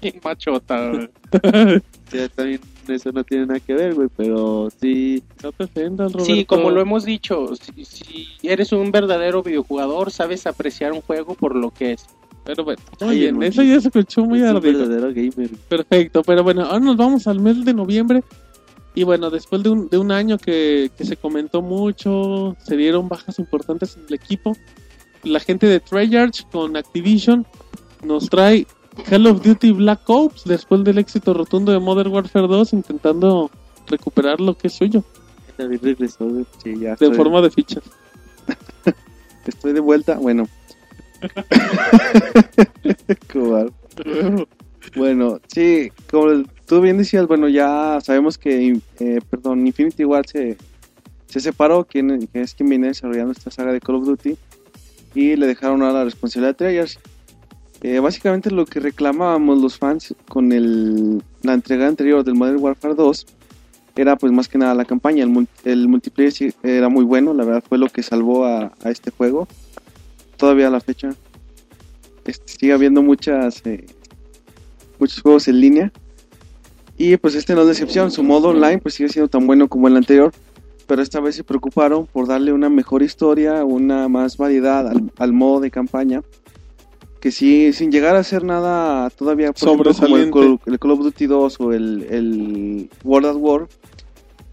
Bien 0.00 0.14
machota. 0.24 0.90
güey. 0.90 1.08
Sea, 2.10 2.28
también 2.28 2.60
eso 2.88 3.12
no 3.12 3.22
tiene 3.24 3.46
nada 3.46 3.60
que 3.60 3.72
ver, 3.74 3.94
güey, 3.94 4.08
pero 4.16 4.68
sí. 4.80 5.22
No 5.42 5.52
te 5.52 5.64
ofendas, 5.64 6.12
Roberto. 6.12 6.34
Sí, 6.34 6.44
como 6.44 6.70
lo 6.70 6.80
hemos 6.80 7.04
dicho, 7.04 7.54
si, 7.56 7.84
si 7.84 8.26
eres 8.42 8.72
un 8.72 8.90
verdadero 8.90 9.42
videojugador, 9.42 10.10
sabes 10.10 10.46
apreciar 10.46 10.92
un 10.92 11.00
juego 11.00 11.34
por 11.34 11.54
lo 11.56 11.70
que 11.70 11.92
es. 11.92 12.06
Pero 12.44 12.64
bueno, 12.64 12.82
muy 13.00 13.08
Oye, 13.10 13.20
bien, 13.32 13.42
eso 13.44 13.62
ya 13.62 13.80
se 13.80 13.86
escuchó 13.88 14.24
muy 14.24 14.40
es 14.40 14.50
un 14.50 14.56
ardido. 14.56 14.80
verdadero 14.80 15.14
gamer. 15.14 15.50
Perfecto, 15.68 16.22
pero 16.24 16.42
bueno, 16.42 16.62
ahora 16.62 16.80
nos 16.80 16.96
vamos 16.96 17.26
al 17.28 17.38
mes 17.38 17.64
de 17.64 17.72
noviembre. 17.72 18.24
Y 18.94 19.04
bueno, 19.04 19.30
después 19.30 19.62
de 19.62 19.70
un, 19.70 19.88
de 19.88 19.98
un 19.98 20.12
año 20.12 20.36
que, 20.38 20.90
que 20.96 21.04
se 21.04 21.16
comentó 21.16 21.62
mucho, 21.62 22.56
se 22.62 22.76
dieron 22.76 23.08
bajas 23.08 23.38
importantes 23.38 23.96
en 23.96 24.04
el 24.06 24.14
equipo. 24.14 24.54
La 25.22 25.40
gente 25.40 25.66
de 25.66 25.80
Treyarch 25.80 26.48
con 26.50 26.76
Activision 26.76 27.46
nos 28.04 28.28
trae 28.28 28.66
Call 29.08 29.26
of 29.26 29.42
Duty 29.42 29.72
Black 29.72 30.02
Ops 30.10 30.44
después 30.44 30.84
del 30.84 30.98
éxito 30.98 31.32
rotundo 31.32 31.72
de 31.72 31.78
Modern 31.78 32.12
Warfare 32.12 32.46
2, 32.48 32.74
intentando 32.74 33.50
recuperar 33.86 34.40
lo 34.40 34.56
que 34.58 34.66
es 34.68 34.74
suyo. 34.74 35.02
Sí, 36.62 36.74
ya 36.78 36.88
de 36.88 36.92
estoy, 36.94 37.14
forma 37.14 37.40
de 37.40 37.50
fichas. 37.50 37.84
estoy 39.46 39.72
de 39.72 39.80
vuelta. 39.80 40.18
Bueno. 40.18 40.48
Bueno, 44.96 45.40
sí, 45.46 45.90
como 46.10 46.30
el- 46.30 46.46
tú 46.72 46.80
bien 46.80 46.96
decías, 46.96 47.26
bueno, 47.26 47.50
ya 47.50 47.98
sabemos 48.02 48.38
que, 48.38 48.80
eh, 48.98 49.20
perdón, 49.28 49.66
Infinity 49.66 50.06
Ward 50.06 50.24
se, 50.24 50.56
se 51.26 51.38
separó, 51.38 51.84
quien, 51.84 52.26
es 52.32 52.54
quien 52.54 52.70
viene 52.70 52.86
desarrollando 52.86 53.32
esta 53.32 53.50
saga 53.50 53.74
de 53.74 53.80
Call 53.82 53.96
of 53.96 54.06
Duty, 54.06 54.38
y 55.14 55.36
le 55.36 55.46
dejaron 55.46 55.82
a 55.82 55.92
la 55.92 56.02
responsabilidad 56.04 56.52
de 56.52 56.54
Treyarch. 56.54 56.98
Básicamente 58.00 58.50
lo 58.50 58.64
que 58.64 58.80
reclamábamos 58.80 59.60
los 59.60 59.76
fans 59.76 60.14
con 60.28 60.50
el, 60.50 61.22
la 61.42 61.52
entrega 61.52 61.86
anterior 61.86 62.24
del 62.24 62.36
Modern 62.36 62.56
Warfare 62.58 62.94
2 62.94 63.26
era 63.96 64.16
pues 64.16 64.32
más 64.32 64.48
que 64.48 64.56
nada 64.56 64.74
la 64.74 64.86
campaña, 64.86 65.24
el, 65.24 65.46
el 65.64 65.88
multiplayer 65.88 66.32
sí 66.32 66.54
era 66.62 66.88
muy 66.88 67.04
bueno, 67.04 67.34
la 67.34 67.44
verdad 67.44 67.62
fue 67.68 67.76
lo 67.76 67.88
que 67.90 68.02
salvó 68.02 68.46
a, 68.46 68.72
a 68.82 68.90
este 68.90 69.10
juego. 69.10 69.46
Todavía 70.38 70.68
a 70.68 70.70
la 70.70 70.80
fecha 70.80 71.10
este, 72.24 72.50
sigue 72.58 72.72
habiendo 72.72 73.02
muchas 73.02 73.60
eh, 73.66 73.84
muchos 74.98 75.20
juegos 75.20 75.48
en 75.48 75.60
línea 75.60 75.92
y 77.02 77.16
pues 77.16 77.34
este 77.34 77.54
no 77.54 77.62
es 77.62 77.66
la 77.66 77.72
excepción, 77.72 78.10
su 78.10 78.22
modo 78.22 78.50
online 78.50 78.78
pues 78.78 78.94
sigue 78.94 79.08
siendo 79.08 79.28
tan 79.28 79.46
bueno 79.46 79.66
como 79.68 79.88
el 79.88 79.96
anterior, 79.96 80.32
pero 80.86 81.02
esta 81.02 81.18
vez 81.20 81.34
se 81.34 81.42
preocuparon 81.42 82.06
por 82.06 82.28
darle 82.28 82.52
una 82.52 82.68
mejor 82.68 83.02
historia, 83.02 83.64
una 83.64 84.08
más 84.08 84.36
variedad 84.36 84.86
al, 84.86 85.10
al 85.18 85.32
modo 85.32 85.60
de 85.60 85.70
campaña 85.70 86.22
que 87.22 87.30
sí, 87.30 87.72
sin 87.72 87.92
llegar 87.92 88.16
a 88.16 88.24
ser 88.24 88.42
nada 88.42 89.08
todavía 89.10 89.52
por 89.52 89.68
ejemplo, 89.68 89.94
como 89.94 90.16
el. 90.16 90.30
Call, 90.32 90.60
el 90.66 90.78
Call 90.80 90.90
of 90.90 90.98
Duty 91.00 91.26
2 91.26 91.60
o 91.60 91.72
el, 91.72 92.06
el 92.10 92.90
World 93.04 93.26
at 93.26 93.36
War, 93.36 93.68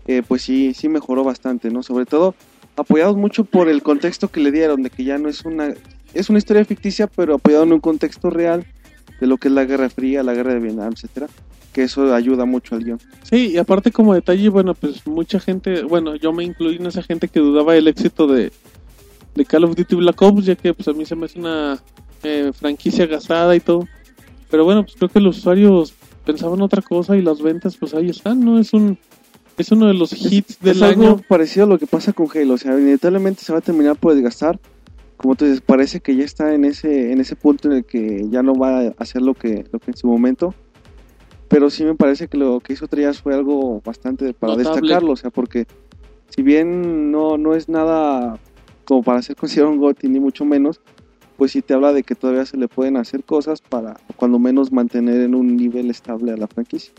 eh, 0.05 0.21
pues 0.27 0.43
sí, 0.43 0.73
sí 0.75 0.87
mejoró 0.87 1.23
bastante, 1.23 1.71
¿no? 1.71 1.81
Sobre 1.81 2.05
todo 2.05 2.35
apoyados 2.77 3.17
mucho 3.17 3.43
por 3.43 3.69
el 3.69 3.81
contexto 3.81 4.27
que 4.27 4.39
le 4.39 4.51
dieron, 4.51 4.83
de 4.83 4.91
que 4.91 5.03
ya 5.03 5.17
no 5.17 5.29
es 5.29 5.45
una, 5.45 5.73
es 6.13 6.29
una 6.29 6.37
historia 6.37 6.63
ficticia, 6.63 7.07
pero 7.07 7.35
apoyado 7.35 7.63
en 7.63 7.73
un 7.73 7.79
contexto 7.79 8.29
real 8.29 8.65
de 9.19 9.27
lo 9.27 9.37
que 9.37 9.47
es 9.47 9.53
la 9.53 9.65
Guerra 9.65 9.89
Fría, 9.89 10.21
la 10.21 10.35
Guerra 10.35 10.53
de 10.53 10.59
Vietnam, 10.59 10.93
etcétera, 10.93 11.27
que 11.71 11.83
eso 11.83 12.13
ayuda 12.13 12.45
mucho 12.45 12.75
al 12.75 12.83
guion. 12.83 12.99
Sí, 13.23 13.51
y 13.53 13.57
aparte 13.57 13.91
como 13.91 14.13
detalle, 14.13 14.49
bueno, 14.49 14.73
pues 14.73 15.05
mucha 15.07 15.39
gente, 15.39 15.83
bueno, 15.83 16.15
yo 16.15 16.33
me 16.33 16.43
incluí 16.43 16.75
en 16.77 16.85
esa 16.85 17.03
gente 17.03 17.27
que 17.27 17.39
dudaba 17.39 17.73
del 17.73 17.87
éxito 17.87 18.27
de, 18.27 18.51
de 19.35 19.45
Call 19.45 19.63
of 19.63 19.75
Duty 19.75 19.95
Black 19.95 20.21
Ops, 20.21 20.45
ya 20.45 20.55
que 20.55 20.73
pues 20.73 20.87
a 20.87 20.93
mí 20.93 21.05
se 21.05 21.15
me 21.15 21.25
hace 21.25 21.39
una 21.39 21.79
eh, 22.23 22.51
franquicia 22.53 23.05
gastada 23.05 23.55
y 23.55 23.59
todo. 23.59 23.87
Pero 24.49 24.65
bueno, 24.65 24.83
pues 24.83 24.95
creo 24.95 25.09
que 25.09 25.19
los 25.19 25.37
usuarios 25.37 25.93
pensaban 26.25 26.61
otra 26.61 26.81
cosa 26.81 27.15
y 27.15 27.21
las 27.21 27.41
ventas 27.41 27.77
pues 27.77 27.93
ahí 27.93 28.09
están, 28.09 28.39
¿no? 28.39 28.59
Es 28.59 28.73
un 28.73 28.97
es 29.57 29.71
uno 29.71 29.87
de 29.87 29.93
los 29.93 30.13
hits 30.13 30.59
del 30.61 30.77
es 30.77 30.81
algo 30.81 31.03
año. 31.03 31.21
parecido 31.27 31.65
a 31.65 31.69
lo 31.69 31.77
que 31.77 31.85
pasa 31.85 32.13
con 32.13 32.27
Halo, 32.33 32.53
o 32.53 32.57
sea, 32.57 32.79
inevitablemente 32.79 33.43
se 33.43 33.51
va 33.51 33.59
a 33.59 33.61
terminar 33.61 33.97
por 33.97 34.13
desgastar. 34.13 34.59
Como 35.17 35.35
tú 35.35 35.43
dices, 35.45 35.59
parece 35.59 35.99
que 35.99 36.15
ya 36.15 36.23
está 36.23 36.53
en 36.53 36.63
ese 36.63 37.11
en 37.11 37.19
ese 37.19 37.35
punto 37.35 37.69
en 37.69 37.77
el 37.77 37.85
que 37.85 38.25
ya 38.29 38.41
no 38.41 38.55
va 38.55 38.79
a 38.79 38.93
hacer 38.99 39.21
lo 39.21 39.33
que 39.33 39.65
lo 39.71 39.79
que 39.79 39.91
en 39.91 39.97
su 39.97 40.07
momento. 40.07 40.55
Pero 41.49 41.69
sí 41.69 41.83
me 41.83 41.95
parece 41.95 42.27
que 42.27 42.37
lo 42.37 42.59
que 42.59 42.73
hizo 42.73 42.87
Trias 42.87 43.21
fue 43.21 43.33
algo 43.33 43.81
bastante 43.83 44.33
para 44.33 44.55
Notable. 44.55 44.81
destacarlo, 44.81 45.11
o 45.13 45.15
sea, 45.17 45.29
porque 45.31 45.65
si 46.29 46.41
bien 46.43 47.11
no 47.11 47.37
no 47.37 47.55
es 47.55 47.67
nada 47.69 48.39
como 48.85 49.03
para 49.03 49.21
ser 49.21 49.35
considerado 49.35 49.71
un 49.73 49.79
GOTY 49.79 50.07
ni 50.09 50.19
mucho 50.19 50.45
menos, 50.45 50.79
pues 51.37 51.51
sí 51.53 51.61
te 51.61 51.73
habla 51.73 51.91
de 51.93 52.03
que 52.03 52.15
todavía 52.15 52.45
se 52.45 52.57
le 52.57 52.67
pueden 52.67 52.97
hacer 52.97 53.23
cosas 53.23 53.61
para 53.61 53.99
cuando 54.15 54.39
menos 54.39 54.71
mantener 54.71 55.21
en 55.21 55.33
un 55.35 55.55
nivel 55.57 55.89
estable 55.89 56.31
a 56.31 56.37
la 56.37 56.47
franquicia. 56.47 56.93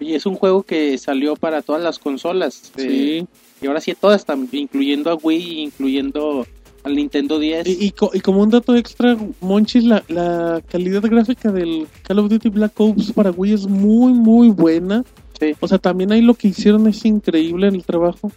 Y 0.00 0.14
es 0.14 0.26
un 0.26 0.34
juego 0.34 0.64
que 0.64 0.98
salió 0.98 1.36
para 1.36 1.62
todas 1.62 1.80
las 1.82 1.98
consolas. 2.00 2.72
eh, 2.76 2.82
Sí. 2.82 3.28
y 3.62 3.66
ahora 3.68 3.80
sí 3.80 3.94
todas, 3.94 4.26
incluyendo 4.52 5.10
a 5.10 5.14
Wii, 5.14 5.60
incluyendo 5.62 6.46
al 6.84 6.94
Nintendo 6.96 7.38
10. 7.38 7.66
Y, 7.66 7.86
y 7.86 7.90
co- 7.90 8.10
y 8.14 8.20
como 8.20 8.42
un 8.42 8.50
dato 8.50 8.76
extra, 8.76 9.16
Monchis, 9.40 9.84
la, 9.84 10.04
la 10.08 10.62
calidad 10.70 11.02
gráfica 11.02 11.50
del 11.50 11.86
Call 12.02 12.18
of 12.20 12.28
Duty 12.30 12.48
Black 12.50 12.78
Ops 12.78 13.12
para 13.12 13.30
Wii 13.30 13.52
es 13.54 13.66
muy, 13.66 14.12
muy 14.12 14.50
buena. 14.50 15.02
Sí. 15.40 15.54
O 15.60 15.66
sea, 15.68 15.78
también 15.78 16.12
ahí 16.12 16.22
lo 16.22 16.34
que 16.34 16.48
hicieron 16.48 16.86
es 16.86 17.04
increíble 17.04 17.66
en 17.68 17.74
el 17.74 17.84
trabajo. 17.84 18.30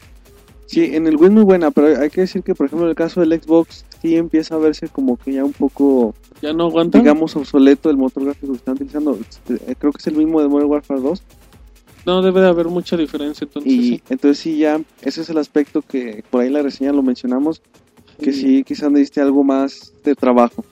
Sí, 0.65 0.83
en 0.83 1.07
el 1.07 1.15
Wii 1.15 1.27
es 1.27 1.31
muy 1.33 1.43
buena, 1.43 1.71
pero 1.71 2.01
hay 2.01 2.09
que 2.09 2.21
decir 2.21 2.41
que, 2.43 2.53
por 2.55 2.65
ejemplo, 2.65 2.85
en 2.87 2.89
el 2.89 2.95
caso 2.95 3.21
del 3.21 3.39
Xbox, 3.41 3.85
sí 4.01 4.15
empieza 4.15 4.55
a 4.55 4.57
verse 4.57 4.89
como 4.89 5.15
que 5.17 5.33
ya 5.33 5.45
un 5.45 5.53
poco, 5.53 6.13
Ya 6.41 6.51
no 6.53 6.65
aguanta. 6.65 6.97
digamos, 6.99 7.35
obsoleto 7.37 7.89
el 7.89 7.95
motor 7.97 8.25
gráfico 8.25 8.51
que 8.53 8.57
están 8.57 8.73
utilizando. 8.75 9.17
Eh, 9.49 9.75
Creo 9.79 9.91
que 9.93 9.97
es 9.99 10.07
el 10.07 10.15
mismo 10.15 10.41
de 10.41 10.47
Modern 10.49 10.69
Warfare 10.69 10.99
2. 11.01 11.23
No 12.05 12.21
debe 12.21 12.41
de 12.41 12.47
haber 12.47 12.67
mucha 12.67 12.95
diferencia. 12.97 13.45
Entonces, 13.45 13.71
Y 13.71 13.81
sí. 13.89 14.01
entonces 14.09 14.37
sí, 14.39 14.57
ya, 14.57 14.81
ese 15.01 15.21
es 15.21 15.29
el 15.29 15.37
aspecto 15.37 15.81
que 15.81 16.23
por 16.29 16.41
ahí 16.41 16.47
en 16.47 16.53
la 16.53 16.61
reseña 16.63 16.91
lo 16.93 17.03
mencionamos, 17.03 17.61
que 18.21 18.31
sí, 18.33 18.63
quizás 18.63 18.91
necesite 18.91 19.21
algo 19.21 19.43
más 19.43 19.93
de 20.03 20.15
trabajo. 20.15 20.63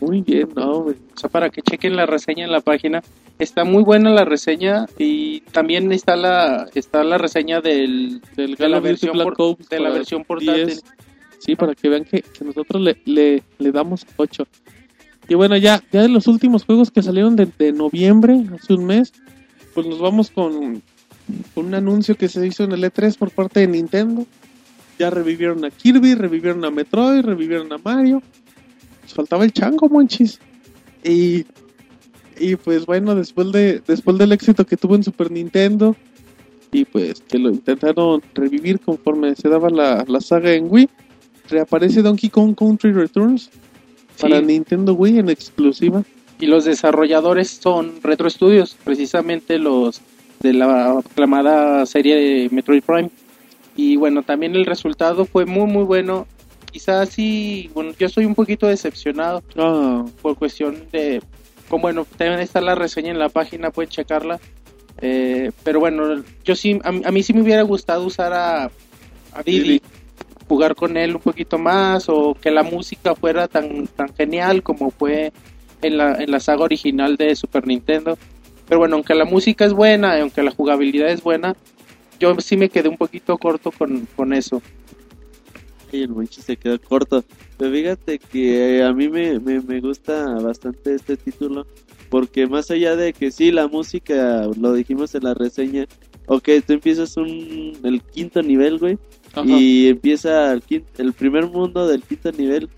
Muy 0.00 0.20
bien, 0.22 0.48
no, 0.56 0.82
güey. 0.82 0.96
O 1.14 1.18
sea, 1.18 1.30
para 1.30 1.50
que 1.50 1.62
chequen 1.62 1.94
la 1.96 2.06
reseña 2.06 2.44
en 2.44 2.52
la 2.52 2.60
página. 2.60 3.02
Está 3.38 3.64
muy 3.64 3.82
buena 3.82 4.10
la 4.10 4.24
reseña 4.24 4.86
y 4.98 5.40
también 5.52 5.90
está 5.90 6.16
la 6.16 6.68
está 6.74 7.02
la 7.02 7.18
reseña 7.18 7.60
del, 7.60 8.20
Del 8.36 8.54
de 8.56 8.68
la 8.68 8.78
versión 8.78 9.14
Black 9.14 9.24
por- 9.24 9.34
Ops 9.38 9.68
de 9.68 9.80
la 9.80 9.90
versión 9.90 10.24
portátil. 10.24 10.66
10. 10.66 10.84
Sí, 11.38 11.56
para 11.56 11.74
que 11.74 11.88
vean 11.88 12.04
que, 12.04 12.22
que 12.22 12.44
nosotros 12.44 12.80
le, 12.82 12.98
le, 13.04 13.42
le 13.58 13.72
damos 13.72 14.06
8. 14.16 14.46
Y 15.28 15.34
bueno, 15.34 15.56
ya, 15.56 15.82
ya 15.92 16.02
de 16.02 16.08
los 16.08 16.26
últimos 16.28 16.64
juegos 16.64 16.90
que 16.90 17.02
salieron 17.02 17.34
de, 17.34 17.48
de 17.58 17.72
noviembre, 17.72 18.44
hace 18.54 18.74
un 18.74 18.84
mes, 18.84 19.12
pues 19.74 19.86
nos 19.86 19.98
vamos 19.98 20.30
con, 20.30 20.82
con 21.54 21.66
un 21.66 21.74
anuncio 21.74 22.14
que 22.16 22.28
se 22.28 22.46
hizo 22.46 22.62
en 22.64 22.72
el 22.72 22.84
E3 22.84 23.16
por 23.16 23.30
parte 23.30 23.60
de 23.60 23.66
Nintendo. 23.68 24.24
Ya 25.02 25.10
revivieron 25.10 25.64
a 25.64 25.70
Kirby, 25.72 26.14
revivieron 26.14 26.64
a 26.64 26.70
Metroid, 26.70 27.22
revivieron 27.24 27.72
a 27.72 27.78
Mario. 27.78 28.22
Pues 29.00 29.12
faltaba 29.12 29.42
el 29.42 29.52
chango, 29.52 29.88
monchis. 29.88 30.38
Y, 31.02 31.44
y 32.38 32.54
pues 32.54 32.86
bueno, 32.86 33.16
después, 33.16 33.50
de, 33.50 33.82
después 33.84 34.16
del 34.16 34.30
éxito 34.30 34.64
que 34.64 34.76
tuvo 34.76 34.94
en 34.94 35.02
Super 35.02 35.32
Nintendo, 35.32 35.96
y 36.70 36.84
pues 36.84 37.20
que 37.22 37.40
lo 37.40 37.50
intentaron 37.50 38.22
revivir 38.32 38.78
conforme 38.78 39.34
se 39.34 39.48
daba 39.48 39.70
la, 39.70 40.04
la 40.06 40.20
saga 40.20 40.52
en 40.52 40.68
Wii. 40.70 40.88
Reaparece 41.50 42.00
Donkey 42.02 42.30
Kong 42.30 42.54
Country 42.54 42.92
Returns 42.92 43.50
para. 44.20 44.40
Nintendo 44.40 44.94
Wii 44.94 45.18
en 45.18 45.30
exclusiva. 45.30 46.04
Y 46.38 46.46
los 46.46 46.64
desarrolladores 46.64 47.50
son 47.50 47.94
Retro 48.04 48.30
Studios, 48.30 48.76
precisamente 48.84 49.58
los 49.58 50.00
de 50.38 50.52
la 50.52 51.00
aclamada 51.00 51.84
serie 51.86 52.14
de 52.14 52.48
Metroid 52.52 52.84
Prime. 52.84 53.10
Y 53.76 53.96
bueno, 53.96 54.22
también 54.22 54.54
el 54.54 54.66
resultado 54.66 55.24
fue 55.24 55.46
muy 55.46 55.66
muy 55.66 55.84
bueno. 55.84 56.26
Quizás 56.70 57.10
sí, 57.10 57.70
bueno, 57.74 57.92
yo 57.98 58.06
estoy 58.06 58.24
un 58.24 58.34
poquito 58.34 58.66
decepcionado 58.66 59.42
Ah, 59.56 60.04
por 60.22 60.36
cuestión 60.36 60.86
de... 60.90 61.22
Como 61.68 61.82
bueno, 61.82 62.06
también 62.16 62.40
está 62.40 62.60
la 62.60 62.74
reseña 62.74 63.10
en 63.10 63.18
la 63.18 63.28
página, 63.28 63.70
pueden 63.70 63.90
checarla. 63.90 64.40
Eh, 65.00 65.50
pero 65.64 65.80
bueno, 65.80 66.22
yo 66.44 66.54
sí, 66.54 66.78
a, 66.84 66.92
mí- 66.92 67.02
a 67.04 67.10
mí 67.10 67.22
sí 67.22 67.32
me 67.32 67.42
hubiera 67.42 67.62
gustado 67.62 68.04
usar 68.04 68.32
a, 68.32 68.64
a 68.64 69.42
Didi, 69.44 69.60
Didi. 69.60 69.82
jugar 70.48 70.74
con 70.74 70.96
él 70.96 71.16
un 71.16 71.22
poquito 71.22 71.58
más 71.58 72.08
o 72.08 72.34
que 72.34 72.50
la 72.50 72.62
música 72.62 73.14
fuera 73.14 73.48
tan, 73.48 73.86
tan 73.88 74.12
genial 74.14 74.62
como 74.62 74.90
fue 74.90 75.32
en 75.82 75.96
la, 75.96 76.14
en 76.16 76.30
la 76.30 76.40
saga 76.40 76.62
original 76.64 77.16
de 77.16 77.34
Super 77.36 77.66
Nintendo. 77.66 78.16
Pero 78.68 78.78
bueno, 78.78 78.96
aunque 78.96 79.14
la 79.14 79.24
música 79.24 79.64
es 79.64 79.72
buena, 79.72 80.20
aunque 80.20 80.42
la 80.42 80.50
jugabilidad 80.52 81.08
es 81.08 81.22
buena, 81.22 81.54
yo 82.22 82.40
sí 82.40 82.56
me 82.56 82.68
quedé 82.68 82.88
un 82.88 82.96
poquito 82.96 83.36
corto 83.36 83.70
con, 83.70 84.06
con 84.16 84.32
eso. 84.32 84.62
Y 85.90 86.02
el 86.02 86.08
Monchi 86.10 86.40
se 86.40 86.56
quedó 86.56 86.80
corto. 86.80 87.22
Pero 87.58 87.70
fíjate 87.72 88.18
que 88.18 88.78
eh, 88.78 88.82
a 88.84 88.92
mí 88.92 89.08
me, 89.08 89.38
me, 89.40 89.60
me 89.60 89.80
gusta 89.80 90.26
bastante 90.36 90.94
este 90.94 91.16
título. 91.16 91.66
Porque 92.08 92.46
más 92.46 92.70
allá 92.70 92.96
de 92.96 93.12
que 93.12 93.30
sí, 93.30 93.50
la 93.52 93.68
música, 93.68 94.46
lo 94.58 94.72
dijimos 94.74 95.14
en 95.14 95.24
la 95.24 95.34
reseña. 95.34 95.86
Ok, 96.26 96.48
tú 96.66 96.72
empiezas 96.74 97.16
un, 97.16 97.76
el 97.82 98.00
quinto 98.02 98.42
nivel, 98.42 98.78
güey. 98.78 98.96
ajá. 99.34 99.44
Y 99.46 99.88
empieza 99.88 100.52
el, 100.52 100.62
quin- 100.62 100.84
el 100.98 101.12
primer 101.12 101.46
mundo 101.46 101.86
del 101.86 102.02
quinto 102.02 102.32
nivel. 102.32 102.68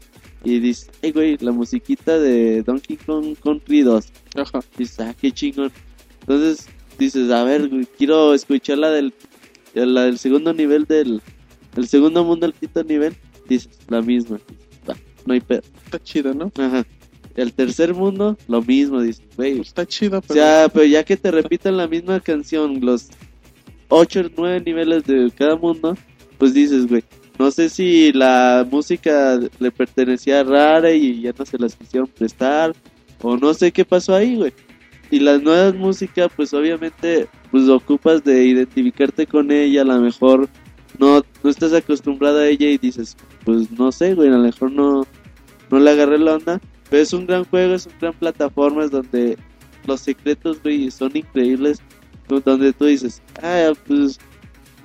Y 0.43 0.59
dices, 0.61 0.91
hey, 1.01 1.13
güey, 1.13 1.37
la 1.41 1.53
musiquita 1.53 2.19
de 2.19 2.63
Donkey 2.63 2.97
Kong 2.97 3.37
Country 3.43 3.83
2. 3.83 4.07
ajá. 4.37 4.61
Dices, 4.77 5.01
ah, 5.01 5.15
qué 5.21 5.31
chingón. 5.31 5.71
Entonces 6.21 6.67
dices, 6.99 7.31
a 7.31 7.45
ver, 7.45 7.69
güey, 7.69 7.87
quiero 7.97 8.35
escuchar 8.35 8.79
la 8.79 8.91
del, 8.91 9.13
la 9.75 10.05
del 10.05 10.19
segundo 10.19 10.53
nivel 10.53 10.85
del, 10.85 11.21
el 11.77 11.89
segundo 11.89 12.25
mundo 12.25 12.47
del 12.47 12.55
quinto 12.55 12.83
nivel. 12.85 13.15
Dices, 13.49 13.79
la 13.89 14.01
misma. 14.01 14.39
Va, 14.89 14.95
no 15.27 15.35
hay 15.35 15.41
pedo. 15.41 15.63
Está 15.85 15.99
chido, 16.03 16.35
¿no? 16.35 16.51
Ajá. 16.57 16.87
El 17.35 17.53
tercer 17.53 17.95
mundo, 17.95 18.39
lo 18.47 18.63
mismo, 18.63 19.01
dices, 19.01 19.25
güey. 19.37 19.57
Pues 19.57 19.69
está 19.69 19.85
chido, 19.85 20.19
O 20.19 20.23
pero 20.23 20.35
sea, 20.35 20.69
pero 20.73 20.87
ya 20.87 21.05
que 21.05 21.17
te 21.17 21.31
repitan 21.31 21.77
la 21.77 21.89
misma 21.89 22.21
canción, 22.21 22.81
los 22.81 23.09
8 23.89 24.21
o 24.21 24.31
9 24.37 24.63
niveles 24.65 25.05
de 25.05 25.31
cada 25.37 25.57
mundo, 25.57 25.97
pues 26.39 26.55
dices, 26.55 26.87
güey, 26.87 27.03
no 27.39 27.51
sé 27.51 27.69
si 27.69 28.13
la 28.13 28.67
música 28.71 29.41
le 29.59 29.71
pertenecía 29.73 30.41
a 30.41 30.45
Rara 30.45 30.93
y 30.93 31.23
ya 31.23 31.33
no 31.37 31.45
se 31.45 31.59
las 31.59 31.75
quisieron 31.75 32.09
prestar, 32.09 32.75
o 33.23 33.37
no 33.37 33.53
sé 33.55 33.73
qué 33.73 33.85
pasó 33.85 34.15
ahí, 34.15 34.37
güey. 34.37 34.53
Y 35.11 35.21
las 35.21 35.43
nuevas 35.43 35.75
músicas, 35.75 36.31
pues 36.35 36.55
obviamente, 36.55 37.29
pues 37.55 37.69
ocupas 37.69 38.25
de 38.25 38.47
identificarte 38.47 39.29
con 39.29 39.53
ella, 39.53 39.83
a 39.83 39.85
lo 39.85 40.01
mejor 40.01 40.49
no, 40.99 41.23
no 41.45 41.51
estás 41.51 41.73
acostumbrada 41.73 42.41
a 42.41 42.49
ella 42.49 42.69
y 42.69 42.79
dices, 42.79 43.17
pues 43.45 43.71
no 43.71 43.93
sé, 43.93 44.17
güey, 44.17 44.29
a 44.29 44.33
lo 44.33 44.41
mejor 44.41 44.73
no, 44.73 45.07
no 45.71 45.79
le 45.79 45.89
agarré 45.89 46.19
la 46.19 46.35
onda. 46.35 46.61
Pero 46.91 47.03
es 47.05 47.13
un 47.13 47.29
gran 47.29 47.45
juego, 47.45 47.75
es 47.75 47.87
un 47.87 47.93
gran 48.01 48.13
plataforma, 48.15 48.83
es 48.83 48.91
donde 48.91 49.39
los 49.87 50.01
secretos, 50.01 50.61
güey, 50.65 50.91
son 50.91 51.17
increíbles. 51.17 51.81
Donde 52.27 52.73
tú 52.73 52.87
dices, 52.87 53.23
ah, 53.41 53.71
pues, 53.87 54.19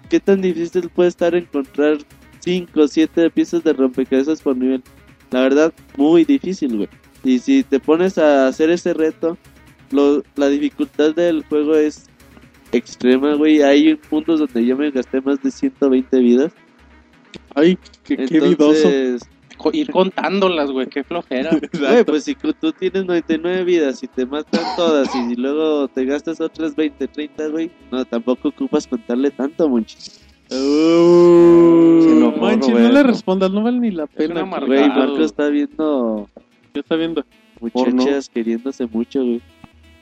¿qué 0.08 0.20
tan 0.20 0.40
difícil 0.40 0.90
puede 0.90 1.10
estar 1.10 1.34
encontrar 1.34 1.98
5 2.42 2.80
o 2.80 2.88
7 2.88 3.32
piezas 3.32 3.64
de 3.64 3.74
rompecabezas 3.74 4.44
por 4.44 4.56
nivel? 4.56 4.84
La 5.32 5.42
verdad, 5.42 5.74
muy 5.98 6.24
difícil, 6.24 6.78
güey. 6.78 6.90
Y 7.24 7.40
si 7.40 7.64
te 7.64 7.80
pones 7.80 8.20
a 8.20 8.48
hacer 8.48 8.70
ese 8.70 8.94
reto, 8.94 9.40
lo, 9.90 10.22
la 10.36 10.50
dificultad 10.50 11.16
del 11.16 11.44
juego 11.46 11.74
es 11.74 12.09
extrema, 12.72 13.34
güey. 13.36 13.62
Hay 13.62 14.00
mundos 14.10 14.40
donde 14.40 14.66
yo 14.66 14.78
me 14.78 14.92
gasté 14.92 15.22
más 15.22 15.42
de 15.42 15.52
120 15.52 16.20
vidas. 16.20 16.54
ay, 17.56 17.78
qué, 18.04 18.18
qué 18.18 18.40
vidoso. 18.40 18.90
Ir 19.74 19.92
contándolas, 19.92 20.72
güey, 20.72 20.88
qué 20.88 21.04
flojera. 21.04 21.50
Güey, 21.78 22.06
pues 22.06 22.24
si 22.24 22.34
tú 22.34 22.72
tienes 22.72 23.04
99 23.04 23.66
vidas 23.66 24.02
y 24.02 24.08
te 24.08 24.26
matan 24.26 24.64
todas 24.78 25.14
y 25.14 25.36
luego 25.36 25.90
te 25.90 26.06
gastas 26.06 26.40
otras 26.40 26.78
20, 26.78 27.06
30, 27.10 27.48
güey, 27.50 27.70
no, 27.92 28.06
tampoco 28.06 28.48
ocupas 28.48 28.88
contarle 28.88 29.32
tanto, 29.32 29.68
monchis. 29.68 30.26
Uh, 30.50 32.08
enojó, 32.10 32.38
manches, 32.38 32.70
no 32.70 32.90
le 32.90 33.04
respondas, 33.04 33.52
no 33.52 33.62
vale 33.62 33.80
ni 33.80 33.92
la 33.92 34.08
pena. 34.08 34.44
Güey. 34.44 34.88
Marco 34.88 35.22
está 35.22 35.50
viendo 35.50 36.30
¿Qué 36.74 36.80
está 36.82 36.96
viendo? 36.96 37.26
muchachas 37.60 38.30
queriéndose 38.30 38.88
mucho, 38.88 39.24
güey. 39.24 39.42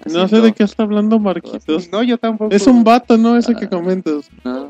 No 0.06 0.28
sé 0.28 0.42
de 0.42 0.54
qué 0.54 0.64
está 0.64 0.84
hablando 0.84 1.20
Marquitos. 1.20 1.90
no, 1.92 2.04
yo 2.04 2.18
tampoco. 2.18 2.54
Es 2.56 2.68
un 2.68 2.84
vato, 2.84 3.18
¿no? 3.18 3.36
Ese 3.38 3.56
que 3.56 3.68
comentas. 3.68 4.30
No, 4.44 4.70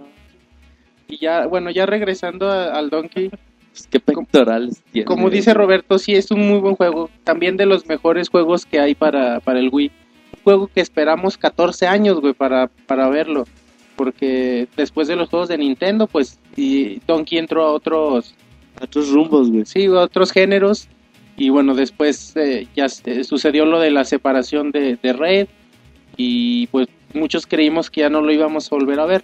Y 1.07 1.17
ya, 1.19 1.45
bueno, 1.47 1.69
ya 1.71 1.85
regresando 1.85 2.49
a- 2.49 2.71
al 2.73 2.89
Donkey, 2.89 3.29
Pues, 3.29 3.87
qué 3.89 3.99
pectorales 3.99 4.81
tiene. 4.91 5.05
como 5.05 5.29
dice 5.29 5.53
Roberto, 5.53 5.99
sí 5.99 6.13
es 6.13 6.31
un 6.31 6.47
muy 6.47 6.59
buen 6.59 6.75
juego. 6.75 7.09
También 7.23 7.55
de 7.57 7.65
los 7.65 7.85
mejores 7.87 8.29
juegos 8.29 8.65
que 8.65 8.79
hay 8.79 8.95
para, 8.95 9.39
para 9.39 9.59
el 9.59 9.69
Wii. 9.71 9.91
Un 10.37 10.43
juego 10.43 10.67
que 10.67 10.81
esperamos 10.81 11.37
14 11.37 11.87
años, 11.87 12.19
güey, 12.19 12.33
para, 12.33 12.67
para 12.87 13.07
verlo. 13.09 13.45
Porque 13.95 14.67
después 14.75 15.07
de 15.07 15.15
los 15.15 15.29
juegos 15.29 15.47
de 15.49 15.57
Nintendo, 15.57 16.07
pues, 16.07 16.39
y 16.55 16.99
Donkey 17.07 17.37
entró 17.37 17.65
a 17.65 17.71
otros, 17.71 18.35
Otros 18.81 19.09
rumbos, 19.09 19.49
güey. 19.49 19.65
sí, 19.65 19.85
a 19.85 19.91
otros 20.01 20.31
géneros. 20.31 20.87
Y 21.37 21.49
bueno, 21.49 21.75
después 21.75 22.35
eh, 22.35 22.67
ya 22.75 22.89
se- 22.89 23.23
sucedió 23.23 23.65
lo 23.65 23.79
de 23.79 23.91
la 23.91 24.03
separación 24.03 24.71
de, 24.71 24.97
de 25.01 25.13
Red. 25.13 25.47
Y 26.17 26.67
pues 26.67 26.87
muchos 27.13 27.45
creímos 27.45 27.89
que 27.91 28.01
ya 28.01 28.09
no 28.09 28.21
lo 28.21 28.31
íbamos 28.31 28.71
a 28.71 28.75
volver 28.75 28.99
a 28.99 29.05
ver. 29.05 29.23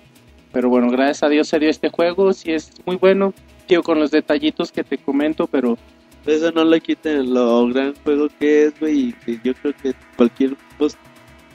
Pero 0.52 0.70
bueno, 0.70 0.90
gracias 0.92 1.24
a 1.24 1.30
Dios 1.30 1.48
se 1.48 1.60
dio 1.60 1.70
este 1.70 1.90
juego. 1.90 2.32
Sí 2.34 2.52
es 2.52 2.72
muy 2.86 2.98
bueno. 2.98 3.34
Tío, 3.66 3.82
con 3.82 4.00
los 4.00 4.12
detallitos 4.12 4.72
que 4.72 4.84
te 4.84 4.98
comento, 4.98 5.48
pero 5.48 5.78
Eso 6.26 6.52
no 6.52 6.64
le 6.66 6.80
quiten 6.82 7.34
lo 7.34 7.68
gran 7.68 7.94
juego 8.04 8.28
que 8.40 8.66
es, 8.66 8.80
güey, 8.80 9.10
y 9.10 9.14
que 9.14 9.40
yo 9.44 9.54
creo 9.56 9.74
que 9.82 9.94
cualquier 10.16 10.56
pos- 10.78 10.98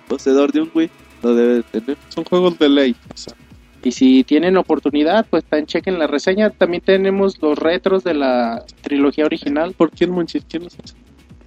poseedor 0.09 0.51
de 0.53 0.63
un 0.63 0.71
Wii 0.75 0.91
lo 1.23 1.35
debe 1.35 1.55
de 1.55 1.63
tener. 1.63 1.97
Son 2.09 2.25
juegos 2.25 2.59
de 2.59 2.69
ley. 2.69 2.97
o 3.15 3.17
sea, 3.17 3.35
Y 3.83 3.93
si 3.93 4.25
tienen 4.25 4.57
oportunidad, 4.57 5.27
pues 5.31 5.45
también 5.45 5.67
chequen 5.67 5.99
la 5.99 6.07
reseña. 6.09 6.51
También 6.51 6.83
tenemos 6.85 7.41
los 7.41 7.59
retros 7.59 8.03
de 8.05 8.15
la 8.15 8.65
trilogía 8.83 9.25
original. 9.25 9.73
¿Por 9.73 9.91
quién, 9.91 10.11
Monchis? 10.11 10.45
¿Quién 10.49 10.65
los 10.65 10.77
hace? 10.83 10.95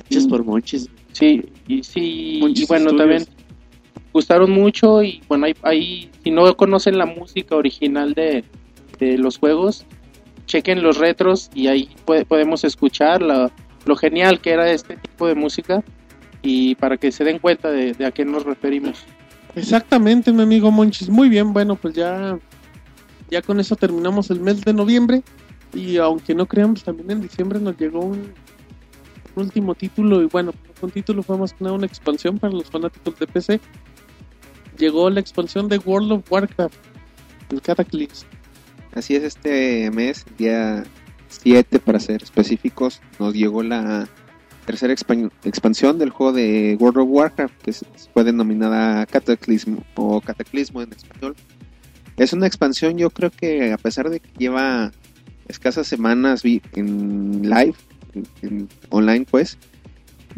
Hechos 0.09 0.27
por 0.27 0.43
monchis. 0.45 0.89
Sí, 1.11 1.43
y 1.67 1.83
sí, 1.83 2.37
Monchis 2.41 2.63
y 2.63 2.67
bueno, 2.67 2.89
Studios. 2.89 2.97
también 2.97 3.25
gustaron 4.13 4.51
mucho. 4.51 5.03
Y 5.03 5.21
bueno, 5.27 5.45
ahí, 5.45 5.53
ahí, 5.63 6.09
si 6.23 6.31
no 6.31 6.55
conocen 6.55 6.97
la 6.97 7.05
música 7.05 7.55
original 7.55 8.13
de, 8.13 8.43
de 8.99 9.17
los 9.17 9.37
juegos, 9.37 9.85
chequen 10.45 10.81
los 10.83 10.97
retros 10.97 11.49
y 11.53 11.67
ahí 11.67 11.89
puede- 12.05 12.25
podemos 12.25 12.63
escuchar 12.63 13.21
la- 13.21 13.51
lo 13.85 13.95
genial 13.95 14.39
que 14.39 14.51
era 14.51 14.71
este 14.71 14.95
tipo 14.95 15.27
de 15.27 15.35
música. 15.35 15.83
Y 16.41 16.75
para 16.75 16.97
que 16.97 17.11
se 17.11 17.23
den 17.23 17.39
cuenta 17.39 17.69
de, 17.71 17.93
de 17.93 18.05
a 18.05 18.11
qué 18.11 18.25
nos 18.25 18.43
referimos. 18.45 19.03
Exactamente, 19.55 20.31
mi 20.31 20.43
amigo 20.43 20.71
Monchis. 20.71 21.09
Muy 21.09 21.29
bien, 21.29 21.53
bueno, 21.53 21.75
pues 21.75 21.93
ya, 21.93 22.39
ya 23.29 23.41
con 23.41 23.59
eso 23.59 23.75
terminamos 23.75 24.29
el 24.29 24.39
mes 24.39 24.61
de 24.61 24.73
noviembre. 24.73 25.23
Y 25.73 25.97
aunque 25.97 26.35
no 26.35 26.45
creamos, 26.45 26.83
también 26.83 27.11
en 27.11 27.21
diciembre 27.21 27.59
nos 27.59 27.77
llegó 27.77 27.99
un, 28.01 28.33
último 29.35 29.75
título. 29.75 30.21
Y 30.21 30.25
bueno, 30.25 30.53
un 30.81 30.91
título 30.91 31.23
fue 31.23 31.37
más 31.37 31.53
que 31.53 31.63
nada 31.63 31.75
una 31.75 31.85
expansión 31.85 32.37
para 32.37 32.53
los 32.53 32.69
fanáticos 32.69 33.17
de 33.19 33.27
PC. 33.27 33.59
Llegó 34.77 35.09
la 35.09 35.19
expansión 35.19 35.67
de 35.67 35.77
World 35.77 36.11
of 36.11 36.31
Warcraft, 36.31 36.75
el 37.51 37.61
Cataclysm. 37.61 38.27
Así 38.93 39.15
es, 39.15 39.23
este 39.23 39.89
mes, 39.91 40.25
día 40.37 40.83
7 41.29 41.79
para 41.79 41.99
ser 41.99 42.21
específicos, 42.23 43.01
nos 43.19 43.33
llegó 43.33 43.63
la 43.63 44.09
tercera 44.71 44.93
expan- 44.93 45.31
expansión 45.43 45.99
del 45.99 46.09
juego 46.11 46.31
de 46.33 46.77
World 46.79 46.99
of 46.99 47.07
Warcraft, 47.09 47.53
que 47.61 47.73
fue 48.13 48.23
denominada 48.23 49.05
Cataclysm 49.05 49.77
o 49.95 50.21
Cataclismo 50.21 50.81
en 50.81 50.93
español. 50.93 51.35
Es 52.17 52.31
una 52.33 52.47
expansión, 52.47 52.97
yo 52.97 53.09
creo 53.09 53.31
que 53.31 53.73
a 53.73 53.77
pesar 53.77 54.09
de 54.09 54.19
que 54.21 54.29
lleva 54.37 54.91
escasas 55.47 55.87
semanas 55.87 56.43
en 56.45 57.41
live, 57.43 57.73
en- 58.13 58.27
en 58.41 58.69
online 58.89 59.25
pues, 59.29 59.57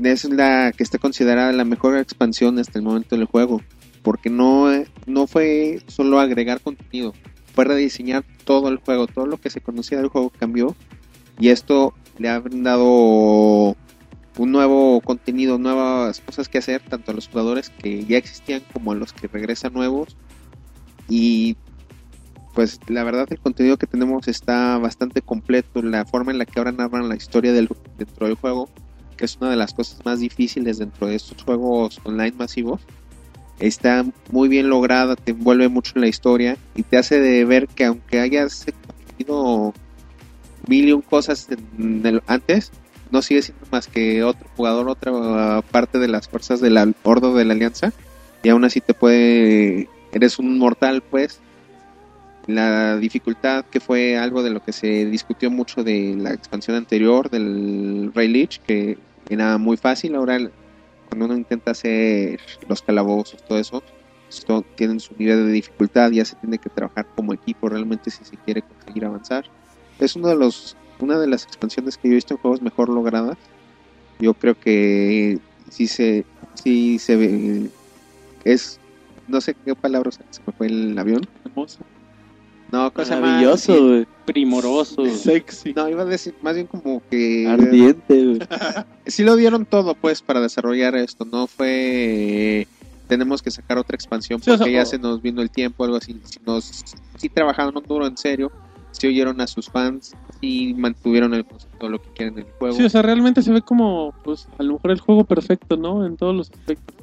es 0.04 0.24
la 0.26 0.72
que 0.76 0.82
está 0.84 0.98
considerada 0.98 1.52
la 1.52 1.66
mejor 1.66 1.98
expansión 1.98 2.58
hasta 2.58 2.80
el 2.80 2.86
momento 2.86 3.16
del 3.16 3.26
juego, 3.26 3.62
porque 4.02 4.30
no, 4.32 4.68
no 5.06 5.28
fue 5.28 5.82
solo 5.88 6.20
agregar 6.20 6.60
contenido, 6.62 7.14
fue 7.54 7.66
rediseñar 7.66 8.24
todo 8.46 8.70
el 8.70 8.78
juego, 8.78 9.06
todo 9.06 9.28
lo 9.28 9.38
que 9.38 9.52
se 9.52 9.62
conocía 9.62 10.00
del 10.00 10.08
juego 10.08 10.32
cambió 10.32 10.76
y 11.40 11.50
esto 11.50 11.94
le 12.18 12.30
ha 12.30 12.40
brindado 12.40 13.76
un 14.38 14.52
nuevo 14.52 15.00
contenido, 15.02 15.58
nuevas 15.58 16.22
cosas 16.22 16.50
que 16.50 16.58
hacer 16.58 16.82
tanto 16.82 17.12
a 17.12 17.14
los 17.14 17.28
jugadores 17.28 17.70
que 17.70 18.04
ya 18.06 18.18
existían 18.18 18.62
como 18.72 18.92
a 18.92 18.96
los 18.96 19.14
que 19.14 19.28
regresan 19.28 19.74
nuevos. 19.74 20.16
Y 21.10 21.56
pues 22.54 22.80
la 22.88 23.04
verdad 23.04 23.28
el 23.30 23.40
contenido 23.40 23.78
que 23.78 23.88
tenemos 23.88 24.28
está 24.28 24.78
bastante 24.78 25.22
completo, 25.22 25.82
la 25.82 26.06
forma 26.06 26.32
en 26.32 26.38
la 26.38 26.46
que 26.46 26.60
ahora 26.60 26.72
narran 26.72 27.10
la 27.10 27.16
historia 27.16 27.52
del, 27.52 27.70
dentro 27.98 28.28
del 28.28 28.36
juego, 28.36 28.70
que 29.18 29.26
es 29.26 29.38
una 29.40 29.50
de 29.50 29.56
las 29.58 29.74
cosas 29.74 30.04
más 30.06 30.20
difíciles 30.20 30.78
dentro 30.80 31.08
de 31.08 31.16
estos 31.16 31.42
juegos 31.44 32.00
online 32.04 32.34
masivos, 32.38 32.82
está 33.60 34.06
muy 34.32 34.50
bien 34.50 34.70
lograda, 34.70 35.16
te 35.16 35.32
envuelve 35.32 35.68
mucho 35.68 35.94
en 35.96 36.02
la 36.02 36.08
historia 36.08 36.58
y 36.76 36.84
te 36.84 36.98
hace 36.98 37.20
de 37.20 37.46
ver 37.46 37.68
que 37.68 37.86
aunque 37.86 38.20
hayas 38.20 38.66
conseguido 38.88 39.74
mil 40.68 40.88
y 40.90 40.92
un 40.94 41.02
cosas 41.02 41.48
en 41.78 42.06
el- 42.06 42.24
antes, 42.28 42.72
no 43.14 43.22
sigue 43.22 43.42
siendo 43.44 43.66
más 43.72 43.88
que 43.88 44.24
otro 44.24 44.46
jugador, 44.58 44.90
otra 44.90 45.62
parte 45.72 46.00
de 46.00 46.08
las 46.10 46.28
fuerzas 46.28 46.60
del 46.60 46.76
al- 46.78 46.96
Ordo 47.04 47.34
de 47.36 47.46
la 47.46 47.54
Alianza 47.54 47.94
y 48.42 48.50
aún 48.50 48.66
así 48.66 48.82
te 48.82 48.94
puede, 48.94 49.88
eres 50.12 50.40
un 50.40 50.58
mortal 50.58 51.02
pues. 51.10 51.40
La 52.46 52.98
dificultad 52.98 53.64
que 53.72 53.80
fue 53.80 54.18
algo 54.18 54.44
de 54.44 54.50
lo 54.50 54.62
que 54.62 54.74
se 54.74 55.06
discutió 55.06 55.50
mucho 55.50 55.82
de 55.82 56.18
la 56.20 56.34
expansión 56.34 56.76
anterior 56.76 57.30
del 57.30 58.12
Rey 58.14 58.28
Lich, 58.28 58.60
que 58.68 58.98
era 59.30 59.58
muy 59.58 59.78
fácil, 59.78 60.16
ahora 60.16 60.38
cuando 61.08 61.26
uno 61.26 61.38
intenta 61.38 61.72
hacer 61.72 62.42
los 62.68 62.82
calabozos, 62.82 63.42
todo 63.46 63.60
eso, 63.60 63.82
esto 64.28 64.66
tienen 64.76 65.00
su 65.00 65.14
nivel 65.18 65.46
de 65.46 65.54
dificultad, 65.54 66.12
ya 66.12 66.26
se 66.26 66.36
tiene 66.36 66.58
que 66.58 66.70
trabajar 66.70 67.06
como 67.16 67.34
equipo 67.34 67.70
realmente 67.70 68.12
si 68.12 68.26
se 68.26 68.36
quiere 68.36 68.62
conseguir 68.64 69.06
avanzar. 69.06 69.46
Es 70.00 70.18
uno 70.18 70.28
de 70.28 70.36
los, 70.36 70.76
una 71.00 71.18
de 71.20 71.28
las 71.28 71.44
expansiones 71.44 71.98
que 71.98 72.08
yo 72.08 72.14
he 72.14 72.16
visto 72.16 72.34
en 72.34 72.40
juegos 72.40 72.62
mejor 72.62 72.90
logradas. 72.90 73.38
Yo 74.20 74.34
creo 74.34 74.56
que 74.60 75.40
sí 75.70 75.88
se, 75.88 76.26
sí 76.56 77.00
se 77.00 77.16
ve, 77.16 77.70
es, 78.46 78.80
no 79.28 79.42
sé 79.42 79.56
qué 79.66 79.76
palabra 79.76 80.12
se 80.12 80.20
me 80.46 80.54
fue 80.54 80.68
el 80.68 80.98
avión. 80.98 81.22
Hermoso, 81.46 81.80
No, 82.72 82.92
cosa 82.92 83.16
más. 83.16 83.22
Maravilloso, 83.22 83.88
güey. 83.88 84.08
Primoroso. 84.26 85.06
sexy. 85.18 85.74
No, 85.74 85.90
iba 85.90 86.04
a 86.04 86.06
decir 86.06 86.34
más 86.42 86.56
bien 86.56 86.68
como 86.68 87.02
que 87.10 87.48
Ardiente, 87.48 88.40
sí 89.06 89.24
lo 89.24 89.36
dieron 89.36 89.66
todo 89.66 89.96
pues 89.96 90.22
para 90.22 90.40
desarrollar 90.40 90.96
esto, 90.96 91.26
no 91.26 91.48
fue 91.48 92.68
tenemos 93.08 93.42
que 93.42 93.52
sacar 93.52 93.78
otra 93.78 93.96
expansión 93.96 94.42
Sí, 94.42 94.50
o 94.50 94.58
porque 94.58 94.72
sea, 94.72 94.80
ya 94.82 94.84
o- 94.84 94.86
se 94.90 94.98
nos 94.98 95.22
vino 95.22 95.42
el 95.42 95.52
tiempo, 95.52 95.84
algo 95.84 95.98
así, 95.98 96.20
si 96.24 96.40
nos 96.46 96.72
sí 97.18 97.28
trabajaron 97.30 97.74
duro 97.86 98.08
en 98.08 98.16
serio, 98.18 98.50
sí 98.92 99.08
oyeron 99.08 99.42
a 99.42 99.48
sus 99.48 99.68
fans 99.70 100.14
y 100.44 100.74
mantuvieron 100.74 101.34
el 101.34 101.46
concepto 101.46 101.88
lo 101.90 102.02
que 102.02 102.10
quieren 102.14 102.34
en 102.38 102.46
el 102.46 102.52
juego. 102.60 102.76
Sí, 102.76 102.84
o 102.84 102.90
sea, 102.90 103.02
realmente 103.02 103.42
se 103.42 103.52
ve 103.52 103.62
como, 103.62 104.14
pues, 104.24 104.48
a 104.58 104.64
lo 104.64 104.74
mejor 104.74 104.92
el 104.92 105.00
juego 105.00 105.24
perfecto, 105.24 105.78
¿no? 105.78 106.06
En 106.06 106.18
todos 106.18 106.36
los 106.36 106.52
aspectos. 106.52 106.96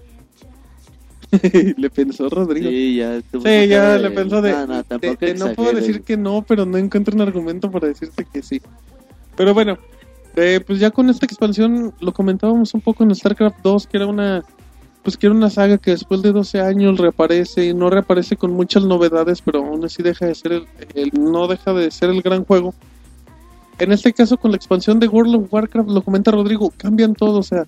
le 1.77 1.91
pensó 1.91 2.29
Rodrigo. 2.29 2.69
Sí, 2.69 2.95
Sí, 2.97 2.99
ya. 2.99 3.11
una 3.13 3.67
ya 3.67 3.99
le 3.99 4.11
pensó 4.11 4.43
de, 4.43 4.53
No, 4.53 4.67
no, 4.67 4.77
de- 4.79 4.85
tampoco 4.85 5.17
de 5.27 5.35
no 5.35 5.53
puedo 5.55 5.73
decir 5.73 6.03
que 6.03 6.17
no, 6.17 6.43
pero 6.47 6.67
no 6.67 6.77
encuentro 6.77 7.15
un 7.15 7.21
argumento 7.23 7.71
para 7.71 7.89
decirte 7.89 8.27
que 8.31 8.43
sí. 8.43 8.61
Pero 9.37 9.55
bueno, 9.55 9.79
eh, 10.37 10.61
pues 10.67 10.79
ya 10.81 10.91
con 10.91 11.09
esta 11.09 11.27
expansión 11.27 11.95
lo 12.01 12.13
comentábamos 12.13 12.75
un 12.75 12.81
poco 12.81 13.05
en 13.05 13.15
StarCraft 13.15 13.61
2, 13.63 13.87
que 13.87 13.97
era 13.97 14.07
una 14.07 14.43
pues 15.03 15.17
que 15.17 15.29
era 15.29 15.35
una 15.35 15.49
saga 15.49 15.79
que 15.79 15.93
después 15.93 16.21
de 16.21 16.31
12 16.31 16.61
años 16.61 16.99
reaparece 16.99 17.65
y 17.65 17.73
no 17.73 17.89
reaparece 17.89 18.37
con 18.37 18.53
muchas 18.53 18.85
novedades, 18.85 19.41
pero 19.41 19.61
aún 19.65 19.83
así 19.83 20.03
deja 20.03 20.27
de 20.27 20.35
ser 20.35 20.53
el, 20.53 20.67
el- 20.95 21.11
no 21.15 21.47
deja 21.49 21.73
de 21.73 21.91
ser 21.91 22.11
el 22.11 22.21
gran 22.21 22.45
juego. 22.45 22.75
En 23.81 23.93
este 23.93 24.13
caso 24.13 24.37
con 24.37 24.51
la 24.51 24.57
expansión 24.57 25.01
de 25.01 25.09
World 25.09 25.35
of 25.37 25.53
Warcraft, 25.53 25.89
lo 25.91 26.03
comenta 26.03 26.31
Rodrigo, 26.31 26.73
cambian 26.77 27.15
todo, 27.15 27.39
o 27.39 27.43
sea, 27.43 27.67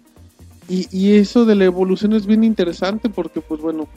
y, 0.69 0.87
y 0.97 1.17
eso 1.17 1.45
de 1.45 1.55
la 1.55 1.65
evolución 1.65 2.13
es 2.13 2.27
bien 2.27 2.45
interesante 2.45 3.09
porque 3.09 3.41
pues 3.41 3.61
bueno, 3.61 3.89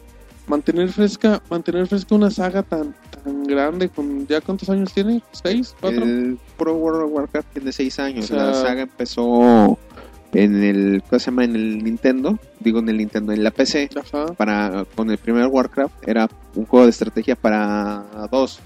mantener 0.47 0.89
fresca, 0.89 1.41
mantener 1.49 1.87
fresca 1.87 2.15
una 2.15 2.31
saga 2.31 2.63
tan 2.63 2.95
tan 3.23 3.43
grande 3.43 3.89
con 3.89 4.27
ya 4.27 4.41
cuántos 4.41 4.69
años 4.69 4.93
tiene, 4.93 5.21
seis, 5.31 5.75
cuatro. 5.79 6.03
El 6.03 6.37
Pro 6.57 6.75
World 6.75 7.03
of 7.03 7.11
Warcraft 7.11 7.53
tiene 7.53 7.71
6 7.71 7.99
años. 7.99 8.25
O 8.25 8.27
sea- 8.27 8.45
la 8.45 8.53
saga 8.53 8.81
empezó 8.81 9.77
en 10.33 10.63
el, 10.63 11.03
¿cómo 11.09 11.19
se 11.19 11.25
llama? 11.25 11.43
En 11.45 11.55
el 11.55 11.83
Nintendo, 11.83 12.37
digo 12.59 12.79
en 12.79 12.89
el 12.89 12.97
Nintendo, 12.97 13.31
en 13.31 13.43
la 13.43 13.51
PC. 13.51 13.89
Ajá. 13.95 14.33
Para, 14.33 14.85
con 14.95 15.09
el 15.09 15.17
primer 15.17 15.47
Warcraft 15.47 16.07
era 16.07 16.29
un 16.55 16.65
juego 16.65 16.85
de 16.85 16.91
estrategia 16.91 17.35
para 17.35 18.03
dos. 18.31 18.59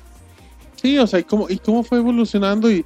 Sí, 0.76 0.98
o 0.98 1.08
sea, 1.08 1.20
y 1.20 1.24
cómo, 1.24 1.50
y 1.50 1.58
cómo 1.58 1.84
fue 1.84 2.00
evolucionando 2.00 2.72
y, 2.72 2.86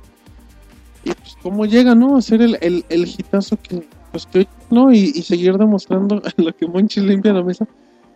cómo 1.44 1.66
llega, 1.66 1.94
¿no? 1.94 2.16
A 2.18 2.22
ser 2.22 2.42
el, 2.42 2.58
el, 2.62 2.86
el 2.90 3.04
hitazo 3.08 3.58
que, 3.62 3.84
pues 4.12 4.26
que, 4.26 4.48
¿no? 4.72 4.92
Y, 4.92 5.12
y 5.16 5.22
seguir 5.22 5.58
demostrando 5.58 6.22
lo 6.38 6.56
que 6.56 6.66
Monchi 6.68 7.02
limpia 7.02 7.34
la 7.34 7.44
mesa 7.44 7.68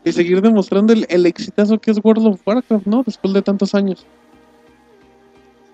y 0.06 0.12
seguir 0.14 0.42
demostrando 0.42 0.94
el, 0.94 1.06
el 1.10 1.26
exitazo 1.26 1.78
que 1.80 1.92
es 1.92 2.00
World 2.04 2.26
of 2.28 2.42
Warcraft, 2.48 2.88
¿no? 2.88 3.04
Después 3.04 3.34
de 3.34 3.42
tantos 3.42 3.76
años. 3.76 4.06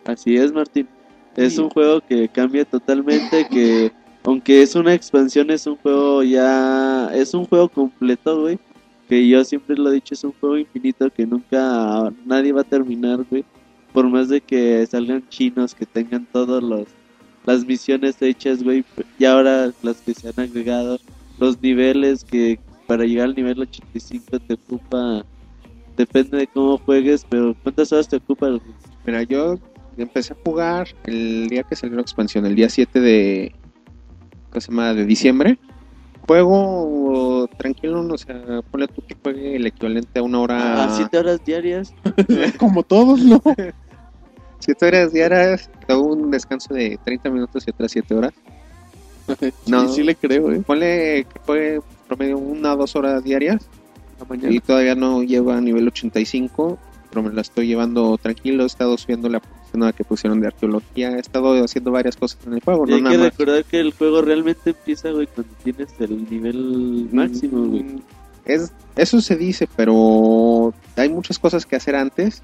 Así 0.05 0.35
es, 0.35 0.51
Martín. 0.51 0.87
Es 1.35 1.53
Sí. 1.55 1.61
un 1.61 1.69
juego 1.69 2.01
que 2.01 2.27
cambia 2.29 2.65
totalmente, 2.65 3.47
que 3.49 3.91
aunque 4.23 4.61
es 4.61 4.75
una 4.75 4.93
expansión, 4.93 5.49
es 5.51 5.65
un 5.67 5.75
juego 5.77 6.23
ya... 6.23 7.09
Es 7.13 7.33
un 7.33 7.45
juego 7.45 7.69
completo, 7.69 8.41
güey. 8.41 8.59
Que 9.09 9.27
yo 9.27 9.43
siempre 9.43 9.75
lo 9.75 9.89
he 9.91 9.95
dicho, 9.95 10.13
es 10.13 10.23
un 10.23 10.33
juego 10.39 10.57
infinito 10.57 11.09
que 11.09 11.25
nunca 11.25 12.11
nadie 12.25 12.51
va 12.53 12.61
a 12.61 12.65
terminar, 12.65 13.25
güey. 13.29 13.43
por 13.91 14.09
más 14.09 14.29
de 14.29 14.41
que 14.41 14.85
salgan 14.87 15.27
chinos 15.29 15.75
que 15.75 15.85
tengan 15.85 16.25
todos 16.31 16.63
los 16.63 16.87
las 17.45 17.65
misiones 17.65 18.21
hechas, 18.21 18.63
güey, 18.63 18.83
y 19.19 19.25
ahora 19.25 19.71
las 19.81 19.97
que 19.97 20.13
se 20.13 20.29
han 20.29 20.39
agregado, 20.39 20.99
los 21.39 21.61
niveles 21.61 22.23
que 22.23 22.59
para 22.87 23.05
llegar 23.05 23.27
al 23.27 23.35
nivel 23.35 23.59
85 23.59 24.39
te 24.39 24.53
ocupa 24.53 25.25
depende 25.97 26.37
de 26.37 26.47
cómo 26.47 26.77
juegues, 26.79 27.25
pero 27.29 27.55
¿cuántas 27.61 27.91
horas 27.91 28.07
te 28.07 28.17
ocupa? 28.17 28.49
Mira, 29.05 29.23
yo 29.23 29.57
empecé 29.97 30.33
a 30.33 30.37
jugar 30.43 30.87
el 31.05 31.47
día 31.47 31.63
que 31.63 31.75
salió 31.75 31.95
la 31.95 32.01
expansión, 32.01 32.45
el 32.45 32.55
día 32.55 32.69
7 32.69 32.99
de. 32.99 33.55
¿Cómo 34.49 34.61
se 34.61 34.71
llama? 34.71 34.93
De 34.93 35.05
diciembre. 35.05 35.57
Juego 36.27 37.49
tranquilo, 37.57 37.99
o 38.01 38.17
sea, 38.17 38.61
ponle 38.71 38.87
tú 38.87 39.03
que 39.05 39.15
juegue 39.21 39.57
el 39.57 39.67
equivalente 39.67 40.19
a 40.19 40.23
una 40.23 40.39
hora. 40.39 40.85
A 40.85 40.95
7 40.95 41.17
horas 41.17 41.43
diarias. 41.43 41.93
Como 42.57 42.83
todos, 42.83 43.21
¿no? 43.23 43.41
7 44.63 44.85
horas 44.85 45.13
diarias, 45.13 45.69
luego 45.87 46.03
un 46.03 46.31
descanso 46.31 46.73
de 46.73 46.99
30 47.03 47.29
minutos 47.29 47.63
y 47.67 47.71
otras 47.71 47.91
7 47.91 48.13
horas. 48.15 48.33
No. 49.67 49.87
Sí, 49.87 49.95
sí 49.95 50.03
le 50.03 50.15
creo, 50.15 50.51
¿eh? 50.51 50.61
Ponle 50.67 51.25
que 51.31 51.39
juegue 51.45 51.79
promedio 52.07 52.37
una 52.37 52.73
o 52.73 52.77
dos 52.77 52.95
horas 52.95 53.23
diarias. 53.23 53.65
Y 54.41 54.59
todavía 54.59 54.95
no 54.95 55.23
lleva 55.23 55.57
a 55.57 55.61
nivel 55.61 55.87
85, 55.87 56.77
pero 57.09 57.23
me 57.23 57.33
la 57.33 57.41
estoy 57.41 57.67
llevando 57.67 58.17
tranquilo. 58.17 58.63
He 58.63 58.67
estado 58.67 58.97
subiendo 58.97 59.29
la 59.29 59.39
posición 59.39 59.79
nueva 59.79 59.93
que 59.93 60.03
pusieron 60.03 60.39
de 60.41 60.47
arqueología. 60.47 61.11
He 61.15 61.19
estado 61.19 61.61
haciendo 61.63 61.91
varias 61.91 62.15
cosas 62.17 62.39
en 62.45 62.53
el 62.53 62.61
juego, 62.61 62.85
Y 62.85 62.89
no 62.91 62.95
hay 62.97 63.01
nada 63.01 63.15
que 63.15 63.21
más. 63.23 63.31
recordar 63.31 63.63
que 63.65 63.79
el 63.79 63.93
juego 63.93 64.21
realmente 64.21 64.71
empieza, 64.71 65.09
güey, 65.11 65.27
cuando 65.27 65.53
tienes 65.63 65.89
el 65.99 66.29
nivel 66.29 67.09
máximo, 67.11 67.65
güey. 67.65 67.83
Mm, 67.83 68.01
Es, 68.45 68.71
eso 68.97 69.21
se 69.21 69.35
dice, 69.37 69.67
pero 69.75 70.73
hay 70.97 71.07
muchas 71.09 71.39
cosas 71.39 71.65
que 71.65 71.75
hacer 71.77 71.95
antes 71.95 72.41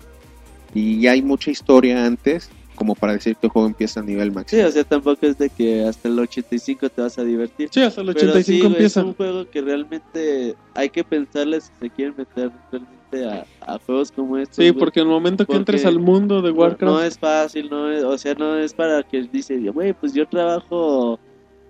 y 0.74 1.08
hay 1.08 1.22
mucha 1.22 1.52
historia 1.52 2.06
antes 2.06 2.50
como 2.76 2.96
para 2.96 3.12
decir 3.12 3.36
que 3.36 3.48
el 3.48 3.52
juego 3.52 3.68
empieza 3.68 4.00
a 4.00 4.04
nivel 4.04 4.30
Sí, 4.30 4.36
máximo. 4.36 4.66
o 4.68 4.72
sea, 4.72 4.84
tampoco 4.86 5.26
es 5.26 5.38
de 5.38 5.50
que 5.50 5.84
hasta 5.84 6.08
el 6.08 6.18
85 6.18 6.88
te 6.90 7.02
vas 7.02 7.18
a 7.20 7.26
divertir. 7.26 7.68
Sí, 7.74 7.82
hasta 7.82 8.00
el 8.00 8.08
Pero 8.14 8.20
85 8.30 8.44
sí, 8.44 8.60
güey, 8.62 8.72
empieza. 8.72 9.00
Es 9.02 9.06
un 9.06 9.14
juego 9.16 9.50
que 9.50 9.62
realmente 9.62 10.56
hay 10.74 10.90
que 10.90 11.04
pensarle 11.04 11.60
si 11.60 11.72
se 11.78 11.90
quieren 11.90 12.14
meter 12.18 12.52
realmente 12.72 13.26
a, 13.66 13.74
a 13.74 13.80
juegos 13.80 14.14
como 14.14 14.38
estos. 14.38 14.56
Sí, 14.56 14.70
güey. 14.70 14.80
porque 14.80 15.02
en 15.02 15.08
el 15.08 15.12
momento 15.12 15.46
que 15.46 15.58
entres 15.58 15.86
al 15.86 16.00
mundo 16.00 16.42
de 16.42 16.52
No- 16.54 16.58
Warcraft, 16.60 16.82
No, 16.94 17.02
es 17.04 17.20
fácil, 17.20 17.70
no 17.70 17.92
es, 17.92 18.02
o 18.04 18.18
sea, 18.18 18.34
no 18.36 18.58
es 18.58 18.74
para 18.74 19.04
que 19.04 19.24
dice, 19.24 19.58
güey, 19.72 19.92
pues 19.92 20.14
yo 20.14 20.26
trabajo 20.26 21.20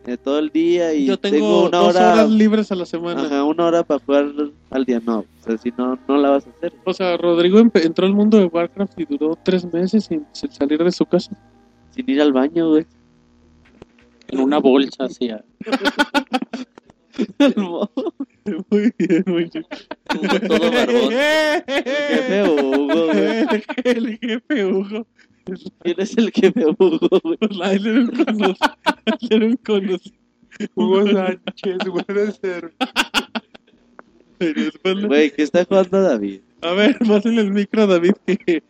eh, 0.10 0.18
todo 0.18 0.40
el 0.40 0.50
día 0.50 0.94
y 0.94 1.06
yo 1.06 1.18
tengo, 1.18 1.68
una 1.68 1.78
dos 1.78 1.96
hora, 1.96 2.14
horas 2.14 2.30
libres 2.30 2.72
a 2.72 2.76
la 2.76 2.86
semana. 2.86 3.24
ajá, 3.24 3.44
una 3.44 3.66
hora 3.66 3.84
para 3.84 4.00
jugar 4.04 4.32
al 4.72 4.86
día, 4.86 5.02
no, 5.06 5.20
o 5.20 5.26
sea, 5.46 5.58
si 5.58 5.72
no, 5.78 5.98
no 6.08 6.18
la 6.18 6.32
vas 6.32 6.48
a 6.48 6.50
hacer. 6.50 6.74
O 6.84 6.94
sea, 6.94 7.18
Rodrigo 7.18 7.60
entró 7.60 8.06
al 8.06 8.14
mundo 8.14 8.38
de 8.38 8.46
Warcraft 8.46 9.00
y 9.00 9.06
duró 9.06 9.38
tres 9.44 9.72
meses 9.72 10.06
sin, 10.06 10.26
sin 10.32 10.52
salir 10.52 10.84
de 10.84 10.92
su 10.92 11.06
casa. 11.06 11.32
Sin 11.92 12.10
ir 12.10 12.22
al 12.22 12.34
baño, 12.34 12.70
güey. 12.70 12.86
En 14.28 14.40
una 14.40 14.60
bolsa, 14.60 15.06
así. 15.06 15.30
a- 15.30 15.44
Muy 18.72 18.94
bien, 18.98 19.24
muy 19.28 19.44
bien. 19.52 19.66
Todo 20.48 20.72
barbón. 20.72 21.12
Jefe 21.68 22.44
Hugo, 22.44 23.06
güey. 23.08 23.64
El 23.84 24.18
jefe 24.18 24.66
Hugo. 24.66 25.06
¿Quién 25.84 25.96
es 26.00 26.18
el 26.18 26.32
jefe 26.32 26.66
Hugo, 26.78 27.00
güey? 27.24 27.38
La- 27.52 27.74
Él 27.74 27.88
era 27.88 28.00
un 28.02 28.08
conocido. 28.08 28.56
Él 29.22 29.30
era 29.32 29.46
un 29.46 29.56
conocido. 29.58 30.16
Hugo 30.76 31.08
Sánchez, 31.12 31.78
puede 32.08 32.32
ser. 32.34 32.74
Güey, 35.08 35.32
¿qué 35.32 35.44
está 35.44 35.66
jugando 35.66 36.02
David? 36.02 36.40
A 36.62 36.74
ver, 36.74 36.98
pásenle 37.08 37.42
el 37.42 37.52
micro 37.52 37.84
a 37.84 37.88
David. 37.88 38.14
que- 38.26 38.64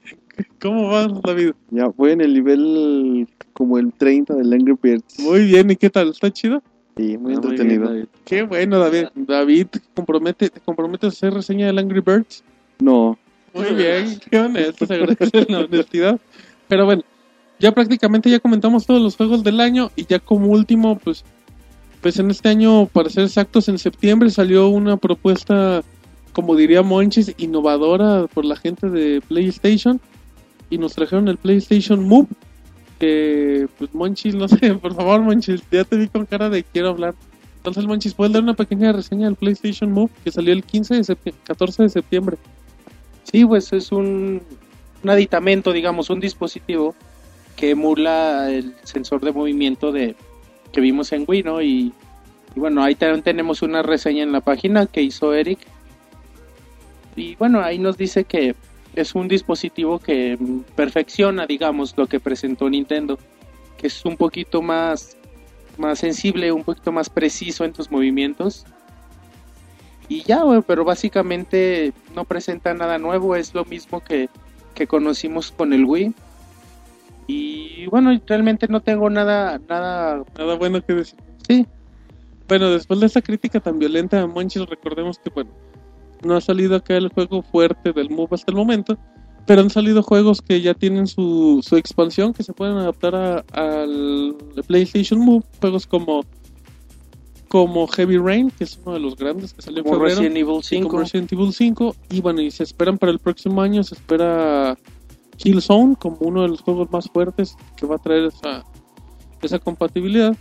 ¿Cómo 0.61 0.87
vas, 0.89 1.07
David? 1.23 1.51
Ya 1.69 1.87
voy 1.87 2.11
en 2.11 2.21
el 2.21 2.33
nivel 2.33 3.27
como 3.53 3.77
el 3.77 3.91
30 3.93 4.35
del 4.35 4.53
Angry 4.53 4.75
Birds. 4.81 5.19
Muy 5.19 5.45
bien, 5.45 5.69
¿y 5.71 5.75
qué 5.75 5.89
tal? 5.89 6.09
¿Está 6.09 6.31
chido? 6.31 6.63
Sí, 6.95 7.17
muy 7.17 7.33
Ah, 7.35 7.39
bien, 7.39 7.51
entretenido. 7.51 7.87
David. 7.89 8.05
Qué 8.25 8.43
bueno, 8.43 8.79
David. 8.79 9.07
David, 9.15 9.67
¿te, 9.67 9.79
compromete, 9.93 10.49
¿te 10.49 10.59
comprometes 10.61 11.05
a 11.05 11.07
hacer 11.09 11.33
reseña 11.33 11.67
del 11.67 11.77
Angry 11.79 11.99
Birds? 12.01 12.43
no, 12.79 13.17
Muy 13.53 13.73
bien, 13.73 14.19
qué 14.29 14.39
honesto, 14.39 14.85
se 14.85 14.93
agradece 14.93 15.45
la 15.49 15.59
honestidad. 15.61 16.19
Pero 16.69 16.85
bueno, 16.85 17.03
ya 17.59 17.73
prácticamente 17.73 18.29
ya 18.29 18.39
comentamos 18.39 18.85
todos 18.85 19.01
los 19.01 19.17
juegos 19.17 19.43
del 19.43 19.59
año 19.59 19.91
y 19.97 20.05
ya 20.05 20.19
como 20.19 20.47
último, 20.47 20.97
pues, 20.97 21.25
pues 21.99 22.17
en 22.19 22.31
este 22.31 22.47
año, 22.47 22.85
para 22.85 23.09
ser 23.09 23.25
exactos, 23.25 23.67
en 23.67 23.77
septiembre 23.77 24.29
salió 24.29 24.69
una 24.69 24.95
propuesta, 24.95 25.81
como 26.31 26.55
diría 26.55 26.81
Monchis, 26.81 27.33
innovadora 27.37 28.27
por 28.33 28.45
la 28.45 28.55
gente 28.55 28.89
de 28.89 29.19
PlayStation 29.27 29.99
y 30.69 30.77
nos 30.77 30.93
trajeron 30.93 31.27
el 31.27 31.35
PlayStation 31.37 32.07
Move. 32.07 32.27
Que, 32.99 33.67
pues, 33.77 33.93
Monchis, 33.93 34.35
no 34.35 34.47
sé, 34.47 34.75
por 34.75 34.93
favor, 34.93 35.21
Monchis, 35.21 35.61
ya 35.71 35.83
te 35.83 35.97
vi 35.97 36.07
con 36.07 36.25
cara 36.25 36.49
de 36.49 36.63
quiero 36.63 36.89
hablar. 36.89 37.15
Entonces, 37.57 37.85
Monchis, 37.85 38.13
¿puedes 38.13 38.31
dar 38.33 38.43
una 38.43 38.53
pequeña 38.53 38.93
reseña 38.93 39.25
del 39.25 39.35
PlayStation 39.35 39.91
Move 39.91 40.11
que 40.23 40.31
salió 40.31 40.53
el 40.53 40.63
15 40.63 40.95
de 40.95 41.01
septi- 41.01 41.33
14 41.43 41.83
de 41.83 41.89
septiembre? 41.89 42.37
Sí, 43.23 43.45
pues 43.45 43.73
es 43.73 43.91
un, 43.91 44.41
un 45.03 45.09
aditamento, 45.09 45.71
digamos, 45.71 46.09
un 46.09 46.19
dispositivo 46.19 46.95
que 47.55 47.71
emula 47.71 48.49
el 48.51 48.75
sensor 48.83 49.21
de 49.21 49.31
movimiento 49.31 49.91
de 49.91 50.15
que 50.71 50.81
vimos 50.81 51.11
en 51.11 51.25
Wii, 51.27 51.43
¿no? 51.43 51.61
Y, 51.61 51.93
y 52.55 52.59
bueno, 52.59 52.83
ahí 52.83 52.95
también 52.95 53.23
tenemos 53.23 53.61
una 53.61 53.81
reseña 53.81 54.23
en 54.23 54.31
la 54.31 54.41
página 54.41 54.85
que 54.85 55.01
hizo 55.01 55.33
Eric. 55.33 55.59
Y 57.15 57.35
bueno, 57.35 57.61
ahí 57.61 57.79
nos 57.79 57.97
dice 57.97 58.23
que 58.23 58.55
es 58.95 59.15
un 59.15 59.27
dispositivo 59.27 59.99
que 59.99 60.37
perfecciona, 60.75 61.45
digamos, 61.45 61.95
lo 61.97 62.07
que 62.07 62.19
presentó 62.19 62.69
Nintendo, 62.69 63.17
que 63.77 63.87
es 63.87 64.05
un 64.05 64.17
poquito 64.17 64.61
más, 64.61 65.17
más 65.77 65.99
sensible, 65.99 66.51
un 66.51 66.63
poquito 66.63 66.91
más 66.91 67.09
preciso 67.09 67.65
en 67.65 67.73
tus 67.73 67.91
movimientos. 67.91 68.65
Y 70.07 70.23
ya, 70.23 70.43
pero 70.65 70.83
básicamente 70.83 71.93
no 72.15 72.25
presenta 72.25 72.73
nada 72.73 72.97
nuevo, 72.97 73.35
es 73.35 73.53
lo 73.53 73.63
mismo 73.65 74.01
que, 74.03 74.27
que 74.79 74.87
conocimos 74.87 75.51
con 75.51 75.73
el 75.73 75.83
Wii. 75.85 76.13
Y 77.27 77.85
bueno, 77.87 78.17
realmente 78.25 78.67
no 78.69 78.79
tengo 78.81 79.09
nada, 79.09 79.59
nada, 79.69 80.23
Nada 80.37 80.55
bueno 80.55 80.81
que 80.83 80.93
decir. 80.95 81.19
sí, 81.47 81.67
Bueno, 82.47 82.71
después 82.71 82.99
de 82.99 83.05
esta 83.05 83.21
crítica 83.21 83.59
tan 83.59 83.77
violenta 83.77 84.21
a 84.21 84.25
Monchis, 84.27 84.65
recordemos 84.65 85.19
que, 85.19 85.29
bueno, 85.29 85.51
no 86.23 86.35
ha 86.35 86.41
salido 86.41 86.77
acá 86.77 86.95
el 86.97 87.09
juego 87.09 87.43
fuerte 87.43 87.91
del 87.93 88.09
Move 88.09 88.29
hasta 88.31 88.51
el 88.51 88.57
momento, 88.57 88.97
pero 89.45 89.61
han 89.61 89.69
salido 89.69 90.01
juegos 90.01 90.41
que 90.41 90.61
ya 90.61 90.73
tienen 90.73 91.05
su, 91.07 91.59
su 91.61 91.75
expansión, 91.77 92.33
que 92.33 92.43
se 92.43 92.53
pueden 92.53 92.77
adaptar 92.77 93.15
a- 93.15 93.43
al 93.53 94.35
PlayStation 94.65 95.19
Move, 95.19 95.43
juegos 95.59 95.85
como 95.85 96.23
como 97.49 97.87
Heavy 97.87 98.17
Rain, 98.17 98.51
que 98.51 98.63
es 98.63 98.79
uno 98.85 98.93
de 98.93 99.01
los 99.01 99.15
grandes 99.17 99.53
que 99.53 99.61
salió 99.61 99.79
en 99.79 99.83
como 99.83 99.95
febrero, 99.95 100.15
Resident 100.21 100.37
Evil 100.37 100.59
y 100.59 100.63
5. 100.63 100.87
como 100.87 101.01
Resident 101.01 101.33
Evil 101.33 101.53
5, 101.53 101.95
y 102.11 102.21
bueno, 102.21 102.41
y 102.41 102.51
se 102.51 102.63
esperan 102.63 102.97
para 102.97 103.11
el 103.11 103.19
próximo 103.19 103.61
año, 103.61 103.83
se 103.83 103.95
espera 103.95 104.77
Killzone 105.37 105.95
como 105.97 106.17
uno 106.21 106.43
de 106.43 106.49
los 106.49 106.61
juegos 106.61 106.89
más 106.91 107.09
fuertes 107.09 107.55
que 107.75 107.85
va 107.85 107.95
a 107.95 107.99
traer 107.99 108.25
esa, 108.25 108.63
esa 109.41 109.59
compatibilidad. 109.59 110.35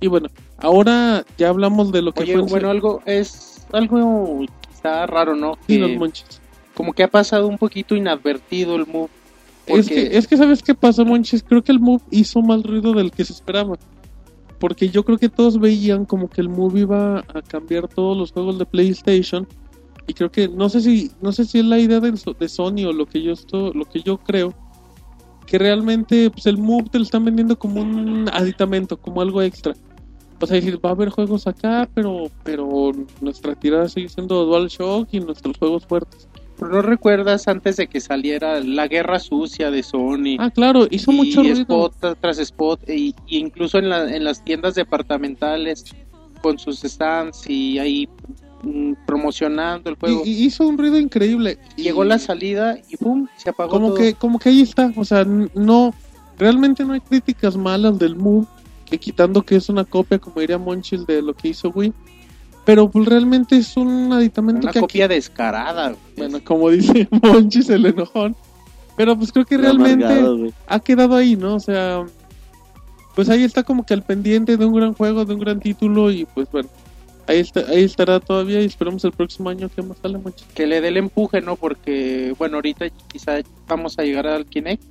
Y 0.00 0.06
bueno, 0.06 0.28
ahora 0.58 1.24
ya 1.36 1.48
hablamos 1.48 1.92
de 1.92 2.02
lo 2.02 2.12
que 2.12 2.22
Oye, 2.22 2.32
fue 2.32 2.42
en- 2.42 2.48
bueno, 2.48 2.70
algo 2.70 3.02
es 3.06 3.66
algo 3.72 4.44
está 4.72 5.06
raro, 5.06 5.34
¿no? 5.36 5.54
Sí, 5.66 5.78
Que 5.78 5.78
los 5.78 6.24
como 6.74 6.92
que 6.92 7.02
ha 7.02 7.08
pasado 7.08 7.46
un 7.46 7.58
poquito 7.58 7.94
inadvertido 7.94 8.76
el 8.76 8.86
move. 8.86 9.10
Es 9.66 9.88
que, 9.88 10.16
es 10.16 10.26
que, 10.26 10.36
¿sabes 10.36 10.62
qué 10.62 10.74
pasa, 10.74 11.04
Monchis? 11.04 11.42
Creo 11.42 11.62
que 11.62 11.70
el 11.70 11.78
Move 11.78 12.02
hizo 12.10 12.42
más 12.42 12.64
ruido 12.64 12.92
del 12.94 13.12
que 13.12 13.24
se 13.24 13.32
esperaba. 13.32 13.78
Porque 14.62 14.90
yo 14.90 15.04
creo 15.04 15.18
que 15.18 15.28
todos 15.28 15.58
veían 15.58 16.04
como 16.04 16.30
que 16.30 16.40
el 16.40 16.48
Move 16.48 16.82
iba 16.82 17.18
a 17.18 17.42
cambiar 17.42 17.88
todos 17.88 18.16
los 18.16 18.30
juegos 18.30 18.60
de 18.60 18.64
PlayStation. 18.64 19.44
Y 20.06 20.14
creo 20.14 20.30
que, 20.30 20.46
no 20.46 20.68
sé 20.68 20.80
si, 20.80 21.10
no 21.20 21.32
sé 21.32 21.44
si 21.46 21.58
es 21.58 21.64
la 21.64 21.80
idea 21.80 21.98
de, 21.98 22.16
Sony 22.48 22.84
o 22.86 22.92
lo 22.92 23.06
que 23.06 23.20
yo 23.20 23.32
esto, 23.32 23.72
lo 23.74 23.84
que 23.86 24.02
yo 24.02 24.18
creo. 24.18 24.54
Que 25.48 25.58
realmente 25.58 26.30
pues 26.30 26.46
el 26.46 26.58
Move 26.58 26.90
te 26.92 26.98
lo 26.98 27.02
están 27.02 27.24
vendiendo 27.24 27.58
como 27.58 27.80
un 27.80 28.30
aditamento, 28.32 28.96
como 28.96 29.20
algo 29.20 29.42
extra. 29.42 29.74
O 30.40 30.46
sea, 30.46 30.54
decir, 30.54 30.78
va 30.78 30.90
a 30.90 30.92
haber 30.92 31.08
juegos 31.08 31.48
acá, 31.48 31.90
pero, 31.92 32.30
pero 32.44 32.92
nuestra 33.20 33.56
tirada 33.56 33.88
sigue 33.88 34.10
siendo 34.10 34.44
DualShock 34.44 35.08
y 35.10 35.18
nuestros 35.18 35.58
juegos 35.58 35.84
fuertes. 35.86 36.28
No 36.70 36.82
recuerdas 36.82 37.48
antes 37.48 37.76
de 37.76 37.86
que 37.88 38.00
saliera 38.00 38.60
la 38.60 38.88
guerra 38.88 39.18
sucia 39.18 39.70
de 39.70 39.82
Sony. 39.82 40.36
Ah, 40.38 40.50
claro, 40.50 40.86
hizo 40.90 41.12
y 41.12 41.16
mucho 41.16 41.40
ruido. 41.42 41.60
spot 41.60 41.94
tras- 42.20 42.38
spot 42.38 42.88
y, 42.88 43.14
y 43.26 43.38
incluso 43.38 43.78
en, 43.78 43.88
la- 43.88 44.14
en 44.14 44.24
las 44.24 44.44
tiendas 44.44 44.74
departamentales 44.74 45.84
con 46.42 46.58
sus 46.58 46.80
stands 46.80 47.48
y 47.48 47.78
ahí 47.78 48.08
mm, 48.62 48.94
promocionando 49.06 49.90
el 49.90 49.96
juego. 49.96 50.22
Y, 50.24 50.30
hizo 50.44 50.66
un 50.66 50.76
ruido 50.78 50.98
increíble. 50.98 51.58
Llegó 51.76 52.04
Y 52.04 52.08
la 52.08 52.18
salida 52.18 52.78
y 52.88 52.96
pum, 52.96 53.26
se 53.36 53.50
apagó 53.50 53.70
como 53.70 53.88
todo. 53.88 53.98
que 53.98 54.14
como 54.14 54.38
que 54.38 54.48
ahí 54.48 54.62
está, 54.62 54.92
o 54.96 55.04
sea, 55.04 55.24
no 55.24 55.94
realmente 56.38 56.84
no 56.84 56.92
hay 56.94 57.00
críticas 57.00 57.56
malas 57.56 57.98
del 57.98 58.16
Move, 58.16 58.46
que 58.86 58.98
quitando 58.98 59.42
que 59.42 59.56
es 59.56 59.68
una 59.68 59.84
copia 59.84 60.18
como 60.18 60.40
diría 60.40 60.58
Monchil 60.58 61.04
de 61.06 61.22
lo 61.22 61.34
que 61.34 61.48
hizo 61.48 61.68
Wii, 61.70 61.92
pero 62.64 62.90
pues 62.90 63.06
realmente 63.06 63.56
es 63.56 63.76
un 63.76 64.12
aditamento 64.12 64.62
una 64.62 64.72
que 64.72 64.78
aquí- 64.78 64.86
copia 64.86 65.08
descarada. 65.08 65.94
bueno, 66.16 66.38
como 66.44 66.70
dice 66.70 67.08
Monchis 67.22 67.68
el 67.70 67.86
enojón, 67.86 68.36
Pero 68.96 69.16
pues 69.16 69.32
creo 69.32 69.44
que 69.44 69.56
realmente 69.58 70.04
amargado, 70.04 70.48
ha 70.66 70.80
quedado 70.80 71.16
ahí, 71.16 71.34
¿no? 71.36 71.54
O 71.56 71.60
sea, 71.60 72.04
pues 73.14 73.28
ahí 73.28 73.42
está 73.44 73.62
como 73.62 73.84
que 73.84 73.94
al 73.94 74.02
pendiente 74.02 74.56
de 74.56 74.64
un 74.64 74.74
gran 74.74 74.94
juego, 74.94 75.24
de 75.24 75.34
un 75.34 75.40
gran 75.40 75.60
título 75.60 76.10
y 76.10 76.24
pues 76.24 76.48
bueno, 76.52 76.68
ahí 77.26 77.40
está, 77.40 77.60
ahí 77.68 77.82
estará 77.84 78.20
todavía 78.20 78.60
y 78.62 78.66
esperamos 78.66 79.04
el 79.04 79.12
próximo 79.12 79.50
año 79.50 79.68
que 79.74 79.82
más 79.82 79.98
sale 80.00 80.18
mucho. 80.18 80.44
Que 80.54 80.66
le 80.66 80.80
dé 80.80 80.88
el 80.88 80.96
empuje, 80.96 81.40
¿no? 81.40 81.56
Porque, 81.56 82.34
bueno, 82.38 82.56
ahorita 82.56 82.86
quizá 83.12 83.40
vamos 83.68 83.98
a 83.98 84.02
llegar 84.02 84.26
al 84.26 84.46
Kinect, 84.46 84.82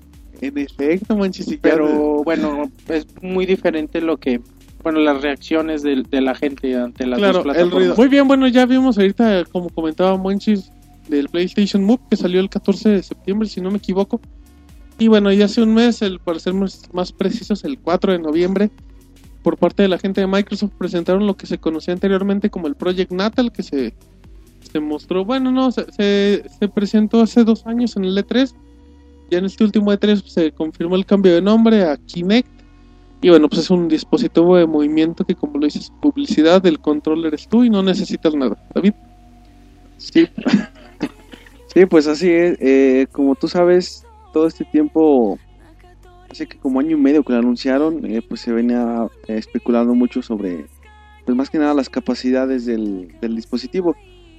En 0.41 0.57
efecto, 0.57 1.15
manches, 1.15 1.47
pero 1.61 2.23
bueno, 2.23 2.69
es 2.87 3.05
muy 3.21 3.45
diferente 3.45 4.01
lo 4.01 4.17
que, 4.17 4.41
bueno, 4.83 4.99
las 4.99 5.21
reacciones 5.21 5.83
de, 5.83 6.03
de 6.09 6.21
la 6.21 6.35
gente 6.35 6.75
ante 6.75 7.05
las 7.05 7.19
Claro, 7.19 7.33
dos 7.35 7.43
plataformas. 7.43 7.97
Muy 7.97 8.07
bien, 8.07 8.27
bueno, 8.27 8.47
ya 8.47 8.65
vimos 8.65 8.97
ahorita, 8.97 9.45
como 9.45 9.69
comentaba 9.69 10.17
Monchis, 10.17 10.71
del 11.07 11.29
PlayStation 11.29 11.83
Move, 11.83 11.99
que 12.09 12.17
salió 12.17 12.39
el 12.39 12.49
14 12.49 12.89
de 12.89 13.03
septiembre, 13.03 13.47
si 13.47 13.61
no 13.61 13.71
me 13.71 13.77
equivoco. 13.77 14.19
Y 14.97 15.07
bueno, 15.07 15.31
ya 15.31 15.45
hace 15.45 15.61
un 15.61 15.73
mes, 15.73 16.01
el, 16.01 16.19
para 16.19 16.39
ser 16.39 16.53
más, 16.53 16.89
más 16.93 17.11
precisos, 17.11 17.63
el 17.63 17.79
4 17.79 18.13
de 18.13 18.19
noviembre, 18.19 18.69
por 19.43 19.57
parte 19.57 19.83
de 19.83 19.89
la 19.89 19.97
gente 19.97 20.21
de 20.21 20.27
Microsoft, 20.27 20.73
presentaron 20.77 21.25
lo 21.25 21.35
que 21.35 21.47
se 21.47 21.57
conocía 21.57 21.93
anteriormente 21.93 22.49
como 22.49 22.67
el 22.67 22.75
Project 22.75 23.11
Natal, 23.11 23.51
que 23.51 23.63
se, 23.63 23.93
se 24.71 24.79
mostró, 24.79 25.25
bueno, 25.25 25.51
no, 25.51 25.71
se, 25.71 25.91
se, 25.91 26.43
se 26.59 26.67
presentó 26.67 27.21
hace 27.21 27.43
dos 27.43 27.65
años 27.65 27.95
en 27.97 28.05
el 28.05 28.17
E3. 28.17 28.53
Ya 29.31 29.39
en 29.39 29.45
este 29.45 29.63
último 29.63 29.91
E3 29.91 30.23
se 30.25 30.51
confirmó 30.51 30.95
el 30.95 31.05
cambio 31.05 31.33
de 31.33 31.41
nombre 31.41 31.83
a 31.83 31.97
Kinect. 31.97 32.60
Y 33.21 33.29
bueno, 33.29 33.47
pues 33.47 33.61
es 33.61 33.69
un 33.69 33.87
dispositivo 33.87 34.57
de 34.57 34.65
movimiento 34.65 35.23
que 35.23 35.35
como 35.35 35.59
lo 35.59 35.65
dices, 35.65 35.91
publicidad, 36.01 36.65
el 36.65 36.79
control 36.79 37.25
eres 37.25 37.47
tú 37.47 37.63
y 37.63 37.69
no 37.69 37.83
necesitas 37.83 38.33
nada. 38.33 38.57
David. 38.73 38.93
Sí, 39.97 40.27
sí 41.73 41.85
pues 41.85 42.07
así 42.07 42.31
es. 42.31 42.57
Eh, 42.59 43.05
como 43.11 43.35
tú 43.35 43.47
sabes, 43.47 44.03
todo 44.33 44.47
este 44.47 44.65
tiempo, 44.65 45.37
hace 46.31 46.47
que 46.47 46.57
como 46.57 46.79
año 46.79 46.97
y 46.97 46.99
medio 46.99 47.23
que 47.23 47.33
lo 47.33 47.39
anunciaron, 47.39 48.03
eh, 48.07 48.23
pues 48.27 48.41
se 48.41 48.51
venía 48.51 49.07
eh, 49.27 49.37
especulando 49.37 49.93
mucho 49.93 50.23
sobre, 50.23 50.65
pues 51.23 51.37
más 51.37 51.51
que 51.51 51.59
nada 51.59 51.75
las 51.75 51.89
capacidades 51.89 52.65
del, 52.65 53.13
del 53.21 53.35
dispositivo. 53.35 53.95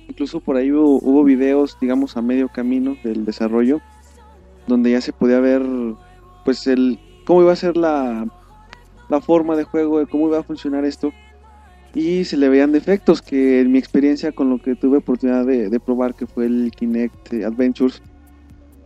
Incluso 0.08 0.40
por 0.40 0.56
ahí 0.56 0.72
hubo, 0.72 0.98
hubo 0.98 1.22
videos, 1.22 1.78
digamos, 1.80 2.16
a 2.16 2.22
medio 2.22 2.48
camino 2.48 2.96
del 3.04 3.24
desarrollo, 3.24 3.80
donde 4.66 4.90
ya 4.90 5.00
se 5.00 5.12
podía 5.12 5.38
ver, 5.38 5.62
pues, 6.44 6.66
el 6.66 6.98
cómo 7.24 7.42
iba 7.42 7.52
a 7.52 7.56
ser 7.56 7.76
la, 7.76 8.26
la 9.12 9.20
forma 9.20 9.56
de 9.56 9.64
juego, 9.64 9.98
de 9.98 10.06
cómo 10.06 10.26
iba 10.26 10.38
a 10.38 10.42
funcionar 10.42 10.84
esto. 10.84 11.12
Y 11.94 12.24
se 12.24 12.38
le 12.38 12.48
veían 12.48 12.72
defectos 12.72 13.20
que 13.20 13.60
en 13.60 13.70
mi 13.70 13.78
experiencia 13.78 14.32
con 14.32 14.48
lo 14.48 14.58
que 14.58 14.74
tuve 14.74 14.96
oportunidad 14.98 15.44
de, 15.44 15.68
de 15.68 15.78
probar, 15.78 16.14
que 16.14 16.26
fue 16.26 16.46
el 16.46 16.72
Kinect 16.74 17.34
Adventures, 17.44 18.02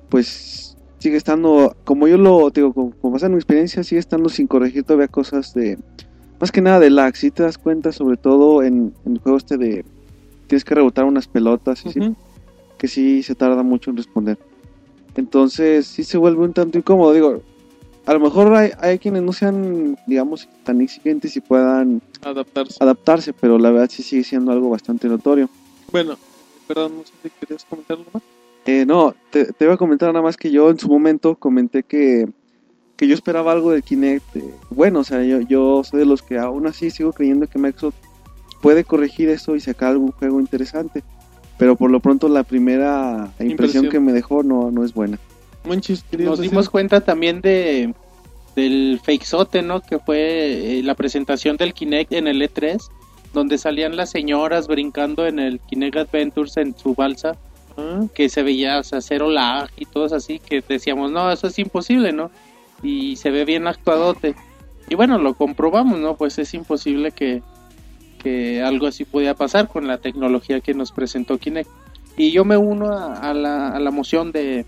pues 0.08 0.76
sigue 0.98 1.16
estando, 1.16 1.76
como 1.84 2.08
yo 2.08 2.18
lo 2.18 2.50
digo, 2.50 2.72
como, 2.72 2.90
como 3.00 3.12
pasa 3.12 3.26
en 3.26 3.32
mi 3.32 3.38
experiencia, 3.38 3.84
sigue 3.84 4.00
estando 4.00 4.28
sin 4.28 4.48
corregir 4.48 4.82
todavía 4.82 5.06
cosas 5.06 5.54
de, 5.54 5.78
más 6.40 6.50
que 6.50 6.60
nada 6.60 6.80
de 6.80 6.90
lag, 6.90 7.14
si 7.14 7.30
te 7.30 7.44
das 7.44 7.58
cuenta, 7.58 7.92
sobre 7.92 8.16
todo 8.16 8.64
en, 8.64 8.92
en 9.04 9.12
el 9.12 9.18
juego 9.20 9.38
este 9.38 9.56
de, 9.56 9.84
tienes 10.48 10.64
que 10.64 10.74
rebotar 10.74 11.04
unas 11.04 11.28
pelotas, 11.28 11.86
y 11.86 11.90
sí, 11.90 12.00
que 12.76 12.88
sí 12.88 13.22
se 13.22 13.36
tarda 13.36 13.62
mucho 13.62 13.90
en 13.90 13.98
responder. 13.98 14.36
Entonces 15.14 15.86
sí 15.86 16.02
se 16.02 16.18
vuelve 16.18 16.42
un 16.42 16.52
tanto 16.52 16.76
incómodo, 16.76 17.12
digo, 17.12 17.42
a 18.06 18.12
lo 18.14 18.20
mejor 18.20 18.54
hay, 18.54 18.70
hay 18.80 18.98
quienes 18.98 19.22
no 19.22 19.32
sean, 19.32 19.98
digamos, 20.06 20.48
tan 20.64 20.80
exigentes 20.80 21.36
y 21.36 21.40
puedan 21.40 22.00
Adaptarse. 22.24 22.76
adaptarse, 22.80 23.32
pero 23.32 23.58
la 23.58 23.70
verdad 23.70 23.90
sí 23.90 24.02
sigue 24.02 24.24
siendo 24.24 24.52
algo 24.52 24.70
bastante 24.70 25.08
notorio. 25.08 25.48
Bueno, 25.92 26.16
perdón, 26.68 26.98
no 26.98 27.04
sé 27.04 27.12
si 27.22 27.30
querías 27.40 27.64
comentar 27.64 27.98
algo 27.98 28.10
más. 28.14 28.22
Eh, 28.64 28.84
no, 28.86 29.14
te, 29.30 29.52
te 29.52 29.64
iba 29.64 29.74
a 29.74 29.76
comentar 29.76 30.08
nada 30.12 30.22
más 30.24 30.36
que 30.36 30.50
yo 30.50 30.70
en 30.70 30.78
su 30.78 30.88
momento 30.88 31.36
comenté 31.36 31.82
que, 31.84 32.28
que 32.96 33.06
yo 33.06 33.14
esperaba 33.14 33.52
algo 33.52 33.70
del 33.72 33.82
Kinect. 33.82 34.36
eh, 34.36 34.54
bueno, 34.70 35.00
o 35.00 35.04
sea, 35.04 35.22
yo, 35.22 35.40
yo 35.40 35.84
soy 35.84 36.00
de 36.00 36.06
los 36.06 36.22
que 36.22 36.38
aún 36.38 36.66
así 36.66 36.90
sigo 36.90 37.12
creyendo 37.12 37.46
que 37.46 37.58
Microsoft 37.58 37.94
puede 38.62 38.82
corregir 38.84 39.28
eso 39.28 39.54
y 39.54 39.60
sacar 39.60 39.90
algún 39.90 40.10
juego 40.12 40.40
interesante. 40.40 41.04
Pero 41.58 41.76
por 41.76 41.90
lo 41.90 42.00
pronto 42.00 42.28
la 42.28 42.42
primera 42.42 43.30
impresión, 43.38 43.50
Impresión. 43.50 43.88
que 43.88 44.00
me 44.00 44.12
dejó 44.12 44.42
no, 44.42 44.70
no 44.70 44.84
es 44.84 44.92
buena. 44.92 45.18
Nos 45.66 46.38
decir? 46.38 46.50
dimos 46.50 46.70
cuenta 46.70 47.00
también 47.00 47.40
de 47.40 47.94
del 48.54 49.00
fakesote, 49.04 49.60
¿no? 49.60 49.82
Que 49.82 49.98
fue 49.98 50.78
eh, 50.78 50.82
la 50.82 50.94
presentación 50.94 51.58
del 51.58 51.74
Kinect 51.74 52.12
en 52.12 52.26
el 52.26 52.40
E3, 52.40 52.78
donde 53.34 53.58
salían 53.58 53.96
las 53.96 54.10
señoras 54.10 54.66
brincando 54.66 55.26
en 55.26 55.38
el 55.38 55.60
Kinect 55.60 55.96
Adventures 55.96 56.56
en 56.56 56.74
su 56.76 56.94
balsa, 56.94 57.36
Ah, 57.76 58.06
que 58.14 58.28
se 58.30 58.42
veía, 58.42 58.78
o 58.78 58.82
sea, 58.82 59.00
cero 59.02 59.28
lag 59.28 59.68
y 59.76 59.84
todos 59.84 60.12
así, 60.12 60.38
que 60.38 60.62
decíamos, 60.66 61.10
no, 61.12 61.30
eso 61.30 61.46
es 61.46 61.58
imposible, 61.58 62.12
¿no? 62.12 62.30
Y 62.82 63.16
se 63.16 63.30
ve 63.30 63.44
bien 63.44 63.66
actuadote. 63.66 64.34
Y 64.88 64.94
bueno, 64.94 65.18
lo 65.18 65.34
comprobamos, 65.34 65.98
¿no? 65.98 66.16
Pues 66.16 66.38
es 66.38 66.54
imposible 66.54 67.10
que, 67.10 67.42
que 68.22 68.62
algo 68.62 68.86
así 68.86 69.04
pudiera 69.04 69.34
pasar 69.34 69.68
con 69.68 69.86
la 69.86 69.98
tecnología 69.98 70.60
que 70.60 70.72
nos 70.72 70.92
presentó 70.92 71.36
Kinect. 71.38 71.68
Y 72.16 72.30
yo 72.30 72.46
me 72.46 72.56
uno 72.56 72.92
a, 72.92 73.14
a 73.14 73.34
la, 73.34 73.68
a 73.68 73.78
la 73.78 73.90
moción 73.90 74.32
de, 74.32 74.64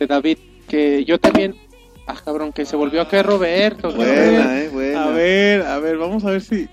de 0.00 0.06
David, 0.08 0.38
que 0.68 1.04
yo 1.04 1.18
también, 1.20 1.54
ah, 2.08 2.16
cabrón, 2.24 2.52
que 2.52 2.64
se 2.64 2.74
volvió 2.74 3.02
a 3.02 3.08
caer 3.08 3.26
Roberto. 3.26 3.90
cabrón. 3.90 4.06
eh, 4.08 4.68
buena. 4.72 5.04
A 5.04 5.10
ver, 5.10 5.62
a 5.62 5.78
ver, 5.78 5.96
vamos 5.98 6.24
a 6.24 6.30
ver 6.32 6.40
si. 6.40 6.66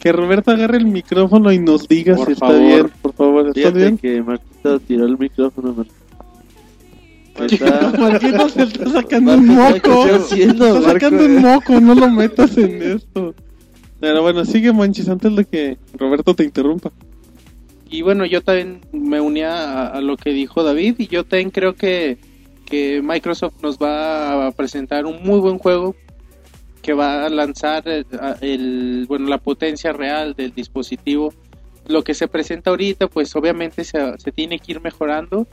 Que 0.00 0.10
Roberto 0.12 0.52
agarre 0.52 0.78
el 0.78 0.86
micrófono 0.86 1.52
y 1.52 1.58
nos 1.58 1.86
diga 1.86 2.14
Por 2.16 2.26
si 2.28 2.32
está 2.32 2.46
favor. 2.46 2.62
bien, 2.62 2.90
por 3.02 3.12
favor. 3.14 3.40
¿Está 3.48 3.52
Fíjate 3.54 3.78
bien? 3.78 3.98
que 3.98 4.22
Marquito 4.22 4.80
tiró 4.80 5.04
el 5.04 5.18
micrófono. 5.18 5.84
Marquito 7.38 8.48
se 8.48 8.62
está 8.62 8.90
sacando 8.90 9.34
un 9.34 9.46
¿qué 9.46 9.52
moco. 9.52 10.04
haciendo, 10.14 10.66
está 10.66 10.80
Marco? 10.80 10.92
sacando 10.92 11.24
un 11.26 11.42
moco, 11.42 11.80
no 11.80 11.94
lo 11.94 12.10
metas 12.10 12.56
en 12.56 12.82
esto. 12.82 13.34
Pero 14.00 14.22
bueno, 14.22 14.44
sigue 14.44 14.72
Monchis 14.72 15.08
antes 15.08 15.34
de 15.36 15.44
que 15.44 15.78
Roberto 15.98 16.34
te 16.34 16.44
interrumpa. 16.44 16.90
Y 17.90 18.02
bueno, 18.02 18.24
yo 18.26 18.40
también 18.42 18.80
me 18.92 19.20
unía 19.20 19.52
a, 19.52 19.86
a 19.88 20.00
lo 20.00 20.16
que 20.16 20.30
dijo 20.30 20.62
David 20.62 20.96
y 20.98 21.06
yo 21.08 21.24
también 21.24 21.50
creo 21.50 21.74
que, 21.76 22.18
que 22.66 23.00
Microsoft 23.02 23.54
nos 23.62 23.78
va 23.78 24.46
a 24.48 24.50
presentar 24.50 25.06
un 25.06 25.22
muy 25.22 25.40
buen 25.40 25.58
juego 25.58 25.94
que 26.82 26.92
va 26.92 27.24
a 27.24 27.28
lanzar 27.30 27.88
el, 27.88 28.06
a- 28.20 28.36
el- 28.42 29.06
bueno 29.08 29.28
la 29.28 29.38
potencia 29.38 29.92
real 29.92 30.34
del 30.34 30.52
dispositivo. 30.52 31.32
Lo 31.88 32.02
que 32.04 32.14
se 32.14 32.28
presenta 32.28 32.70
ahorita, 32.70 33.06
pues 33.06 33.34
obviamente 33.36 33.84
se, 33.84 33.98
se 34.18 34.32
tiene 34.32 34.58
que 34.58 34.72
ir 34.72 34.80
mejorando, 34.80 35.46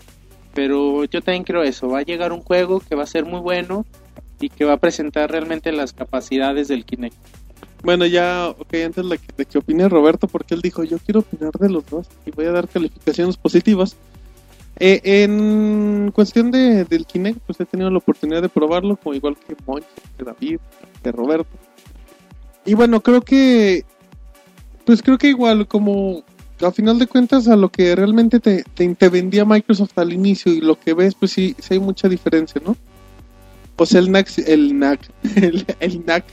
pero 0.54 1.04
yo 1.06 1.22
también 1.22 1.44
creo 1.44 1.64
eso. 1.64 1.88
Va 1.88 2.00
a 2.00 2.04
llegar 2.04 2.32
un 2.34 2.42
juego 2.42 2.80
que 2.80 2.96
va 2.96 3.04
a 3.04 3.08
ser 3.08 3.26
muy 3.26 3.40
bueno 3.40 3.86
y 4.40 4.50
que 4.50 4.66
va 4.66 4.74
a 4.74 4.78
presentar 4.78 5.32
realmente 5.32 5.72
las 5.72 5.94
capacidades 5.94 6.68
del 6.68 6.86
Kinect. 6.86 7.16
Bueno, 7.84 8.06
ya, 8.06 8.48
ok, 8.50 8.74
antes 8.86 9.08
de 9.10 9.18
que, 9.18 9.28
de 9.38 9.46
que 9.46 9.58
opine 9.58 9.90
Roberto, 9.90 10.28
porque 10.28 10.54
él 10.56 10.62
dijo, 10.62 10.84
yo 10.84 10.98
quiero 11.00 11.20
opinar 11.20 11.52
de 11.52 11.70
los 11.70 11.86
dos 11.86 12.08
y 12.26 12.32
voy 12.32 12.46
a 12.46 12.52
dar 12.52 12.68
calificaciones 12.68 13.38
positivas. 13.38 13.96
Eh, 14.80 15.02
en 15.04 16.12
cuestión 16.14 16.52
de, 16.52 16.86
del 16.86 17.06
Kinect, 17.06 17.40
pues 17.46 17.60
he 17.60 17.66
tenido 17.66 17.90
la 17.90 17.98
oportunidad 17.98 18.42
de 18.42 18.50
probarlo, 18.50 18.96
como 18.96 19.14
igual 19.14 19.38
que 19.38 19.56
Monchi, 19.66 19.88
que 20.18 20.24
David, 20.24 20.60
que 21.04 21.12
Roberto. 21.12 21.52
Y 22.66 22.74
bueno, 22.74 23.02
creo 23.02 23.22
que, 23.22 23.86
pues 24.86 25.02
creo 25.02 25.18
que 25.18 25.28
igual, 25.28 25.68
como 25.68 26.24
a 26.62 26.72
final 26.72 26.98
de 26.98 27.08
cuentas, 27.08 27.48
a 27.48 27.56
lo 27.56 27.70
que 27.70 27.96
realmente 27.96 28.40
te, 28.40 28.64
te, 28.64 29.10
vendía 29.10 29.46
Microsoft 29.46 29.98
al 29.98 30.14
inicio 30.14 30.52
y 30.52 30.62
lo 30.62 30.80
que 30.80 30.94
ves, 30.94 31.14
pues 31.16 31.32
sí, 31.32 31.56
sí 31.60 31.74
hay 31.76 31.80
mucha 31.80 32.08
diferencia, 32.08 32.62
¿no? 32.64 32.76
Sea, 33.86 34.00
el 34.00 34.12
NAC, 34.12 34.30
el 34.48 34.80
NAC, 34.80 35.00
el, 35.80 36.06
NAC 36.06 36.26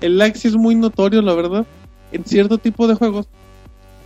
el 0.00 0.34
sí 0.34 0.48
es 0.48 0.56
muy 0.56 0.74
notorio, 0.74 1.20
la 1.20 1.34
verdad, 1.34 1.66
en 2.12 2.24
cierto 2.24 2.56
tipo 2.58 2.86
de 2.86 2.94
juegos. 2.94 3.26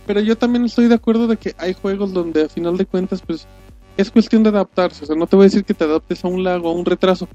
Pero 0.05 0.19
yo 0.21 0.37
también 0.37 0.65
estoy 0.65 0.87
de 0.87 0.95
acuerdo 0.95 1.27
de 1.27 1.37
que 1.37 1.55
hay 1.57 1.73
juegos 1.73 2.13
donde 2.13 2.43
a 2.43 2.49
final 2.49 2.77
de 2.77 2.85
cuentas, 2.85 3.21
pues, 3.25 3.47
es 3.99 4.11
cuestión 4.11 4.43
de 4.43 4.49
adaptarse. 4.49 5.03
O 5.03 5.07
sea, 5.07 5.15
no 5.15 5.27
te 5.27 5.35
voy 5.35 5.43
a 5.43 5.47
decir 5.47 5.65
que 5.65 5.73
te 5.73 5.83
adaptes 5.83 6.23
a 6.23 6.29
un 6.29 6.41
lag 6.41 6.63
o 6.63 6.69
a 6.69 6.73
un 6.73 6.85
retraso. 6.85 7.27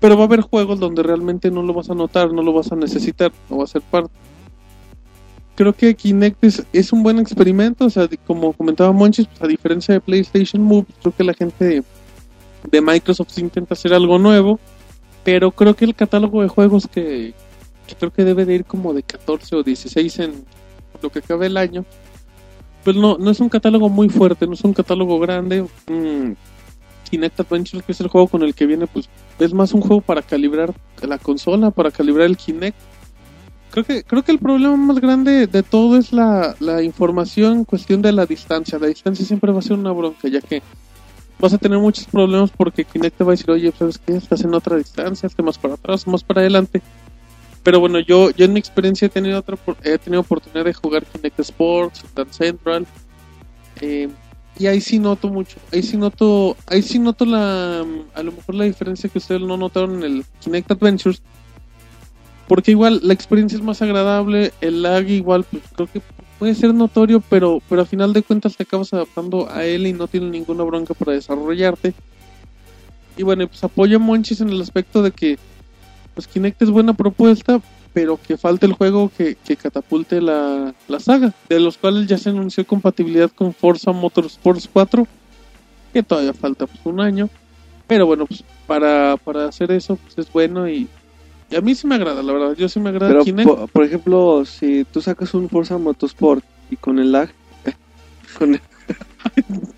Pero 0.00 0.16
va 0.16 0.22
a 0.22 0.26
haber 0.26 0.40
juegos 0.40 0.80
donde 0.80 1.02
realmente 1.02 1.50
no 1.50 1.62
lo 1.62 1.74
vas 1.74 1.90
a 1.90 1.94
notar, 1.94 2.32
no 2.32 2.42
lo 2.42 2.54
vas 2.54 2.72
a 2.72 2.76
necesitar, 2.76 3.32
no 3.50 3.58
va 3.58 3.64
a 3.64 3.66
ser 3.66 3.82
parte. 3.82 4.12
Creo 5.54 5.74
que 5.74 5.94
Kinect 5.94 6.42
es, 6.44 6.66
es 6.72 6.92
un 6.92 7.02
buen 7.02 7.18
experimento, 7.18 7.86
o 7.86 7.90
sea, 7.90 8.08
como 8.26 8.52
comentaba 8.54 8.92
Monchis, 8.92 9.26
pues, 9.26 9.42
a 9.42 9.46
diferencia 9.46 9.94
de 9.94 10.00
PlayStation 10.00 10.62
Move, 10.62 10.86
creo 11.00 11.14
que 11.16 11.24
la 11.24 11.32
gente 11.32 11.82
de, 12.70 12.80
Microsoft 12.82 13.38
intenta 13.38 13.72
hacer 13.72 13.94
algo 13.94 14.18
nuevo, 14.18 14.60
pero 15.24 15.50
creo 15.50 15.74
que 15.74 15.86
el 15.86 15.94
catálogo 15.94 16.42
de 16.42 16.48
juegos 16.48 16.86
que, 16.86 17.32
que 17.86 17.94
creo 17.94 18.12
que 18.12 18.24
debe 18.24 18.44
de 18.44 18.56
ir 18.56 18.64
como 18.66 18.92
de 18.92 19.02
14 19.02 19.56
o 19.56 19.62
16 19.62 20.18
en 20.18 20.44
lo 21.00 21.08
que 21.08 21.22
cabe 21.22 21.46
el 21.46 21.56
año, 21.56 21.86
pues 22.86 22.94
no, 22.94 23.18
no 23.18 23.32
es 23.32 23.40
un 23.40 23.48
catálogo 23.48 23.88
muy 23.88 24.08
fuerte, 24.08 24.46
no 24.46 24.52
es 24.52 24.62
un 24.62 24.72
catálogo 24.72 25.18
grande. 25.18 25.66
Mm, 25.88 26.34
Kinect 27.10 27.40
Adventures, 27.40 27.84
que 27.84 27.90
es 27.90 28.00
el 28.00 28.06
juego 28.06 28.28
con 28.28 28.44
el 28.44 28.54
que 28.54 28.64
viene, 28.64 28.86
pues 28.86 29.08
es 29.40 29.52
más 29.52 29.74
un 29.74 29.80
juego 29.80 30.00
para 30.00 30.22
calibrar 30.22 30.72
la 31.02 31.18
consola, 31.18 31.72
para 31.72 31.90
calibrar 31.90 32.26
el 32.28 32.36
Kinect. 32.36 32.76
Creo 33.72 33.84
que, 33.84 34.04
creo 34.04 34.22
que 34.22 34.30
el 34.30 34.38
problema 34.38 34.76
más 34.76 35.00
grande 35.00 35.48
de 35.48 35.64
todo 35.64 35.98
es 35.98 36.12
la, 36.12 36.54
la 36.60 36.80
información 36.80 37.64
cuestión 37.64 38.02
de 38.02 38.12
la 38.12 38.24
distancia. 38.24 38.78
La 38.78 38.86
distancia 38.86 39.26
siempre 39.26 39.50
va 39.50 39.58
a 39.58 39.62
ser 39.62 39.76
una 39.76 39.90
bronca, 39.90 40.28
ya 40.28 40.40
que 40.40 40.62
vas 41.40 41.54
a 41.54 41.58
tener 41.58 41.80
muchos 41.80 42.06
problemas 42.06 42.52
porque 42.56 42.84
Kinect 42.84 43.18
te 43.18 43.24
va 43.24 43.32
a 43.32 43.34
decir, 43.34 43.50
oye, 43.50 43.72
¿sabes 43.76 43.98
qué? 43.98 44.14
Estás 44.14 44.44
en 44.44 44.54
otra 44.54 44.76
distancia, 44.76 45.26
estás 45.26 45.44
más 45.44 45.58
para 45.58 45.74
atrás, 45.74 46.06
más 46.06 46.22
para 46.22 46.42
adelante. 46.42 46.82
Pero 47.66 47.80
bueno, 47.80 47.98
yo, 47.98 48.30
yo 48.30 48.44
en 48.44 48.52
mi 48.52 48.60
experiencia 48.60 49.06
he 49.06 49.08
tenido 49.08 49.40
otra 49.40 49.58
he 49.82 49.98
tenido 49.98 50.20
oportunidad 50.20 50.64
de 50.64 50.72
jugar 50.72 51.04
Kinect 51.04 51.40
Sports, 51.40 52.04
Dance 52.14 52.34
Central. 52.34 52.86
eh, 53.80 54.08
y 54.56 54.68
ahí 54.68 54.80
sí 54.80 55.00
noto 55.00 55.30
mucho. 55.30 55.56
Ahí 55.72 55.82
sí 55.82 55.96
noto, 55.96 56.56
ahí 56.68 56.80
sí 56.80 57.00
noto 57.00 57.24
la 57.24 57.84
a 58.14 58.22
lo 58.22 58.30
mejor 58.30 58.54
la 58.54 58.66
diferencia 58.66 59.10
que 59.10 59.18
ustedes 59.18 59.40
no 59.40 59.56
notaron 59.56 59.96
en 59.96 60.02
el 60.04 60.24
Kinect 60.38 60.70
Adventures. 60.70 61.20
Porque 62.46 62.70
igual 62.70 63.00
la 63.02 63.12
experiencia 63.12 63.58
es 63.58 63.64
más 63.64 63.82
agradable, 63.82 64.52
el 64.60 64.82
lag 64.82 65.10
igual, 65.10 65.42
pues 65.42 65.64
creo 65.74 65.88
que 65.92 66.00
puede 66.38 66.54
ser 66.54 66.72
notorio, 66.72 67.20
pero, 67.28 67.60
pero 67.68 67.82
a 67.82 67.84
final 67.84 68.12
de 68.12 68.22
cuentas 68.22 68.56
te 68.56 68.62
acabas 68.62 68.92
adaptando 68.92 69.50
a 69.50 69.64
él 69.64 69.88
y 69.88 69.92
no 69.92 70.06
tiene 70.06 70.30
ninguna 70.30 70.62
bronca 70.62 70.94
para 70.94 71.14
desarrollarte. 71.14 71.94
Y 73.16 73.24
bueno, 73.24 73.48
pues 73.48 73.64
apoyo 73.64 73.96
a 73.96 73.98
Monchis 73.98 74.40
en 74.40 74.50
el 74.50 74.62
aspecto 74.62 75.02
de 75.02 75.10
que 75.10 75.36
pues 76.16 76.26
Kinect 76.26 76.62
es 76.62 76.70
buena 76.70 76.94
propuesta, 76.94 77.60
pero 77.92 78.18
que 78.20 78.36
falta 78.38 78.64
el 78.66 78.72
juego 78.72 79.12
que, 79.16 79.36
que 79.36 79.54
catapulte 79.56 80.20
la, 80.22 80.74
la 80.88 80.98
saga, 80.98 81.32
de 81.48 81.60
los 81.60 81.76
cuales 81.76 82.06
ya 82.08 82.16
se 82.18 82.30
anunció 82.30 82.66
compatibilidad 82.66 83.30
con 83.30 83.52
Forza 83.52 83.92
Motorsports 83.92 84.68
4, 84.72 85.06
que 85.92 86.02
todavía 86.02 86.32
falta 86.32 86.66
pues, 86.66 86.80
un 86.84 87.00
año. 87.00 87.28
Pero 87.86 88.06
bueno, 88.06 88.24
pues 88.26 88.42
para, 88.66 89.16
para 89.18 89.46
hacer 89.46 89.70
eso 89.70 89.96
pues 89.96 90.16
es 90.18 90.32
bueno 90.32 90.68
y, 90.68 90.88
y 91.50 91.54
a 91.56 91.60
mí 91.60 91.74
sí 91.74 91.86
me 91.86 91.94
agrada, 91.96 92.22
la 92.22 92.32
verdad, 92.32 92.56
yo 92.56 92.68
sí 92.68 92.80
me 92.80 92.88
agrada 92.88 93.12
Pero, 93.12 93.24
Kinect. 93.24 93.48
po- 93.48 93.66
por 93.68 93.84
ejemplo, 93.84 94.44
si 94.46 94.84
tú 94.90 95.00
sacas 95.02 95.34
un 95.34 95.48
Forza 95.50 95.76
Motorsport 95.78 96.42
y 96.70 96.76
con 96.76 96.98
el 96.98 97.12
lag, 97.12 97.28
con 98.38 98.54
el- 98.54 98.60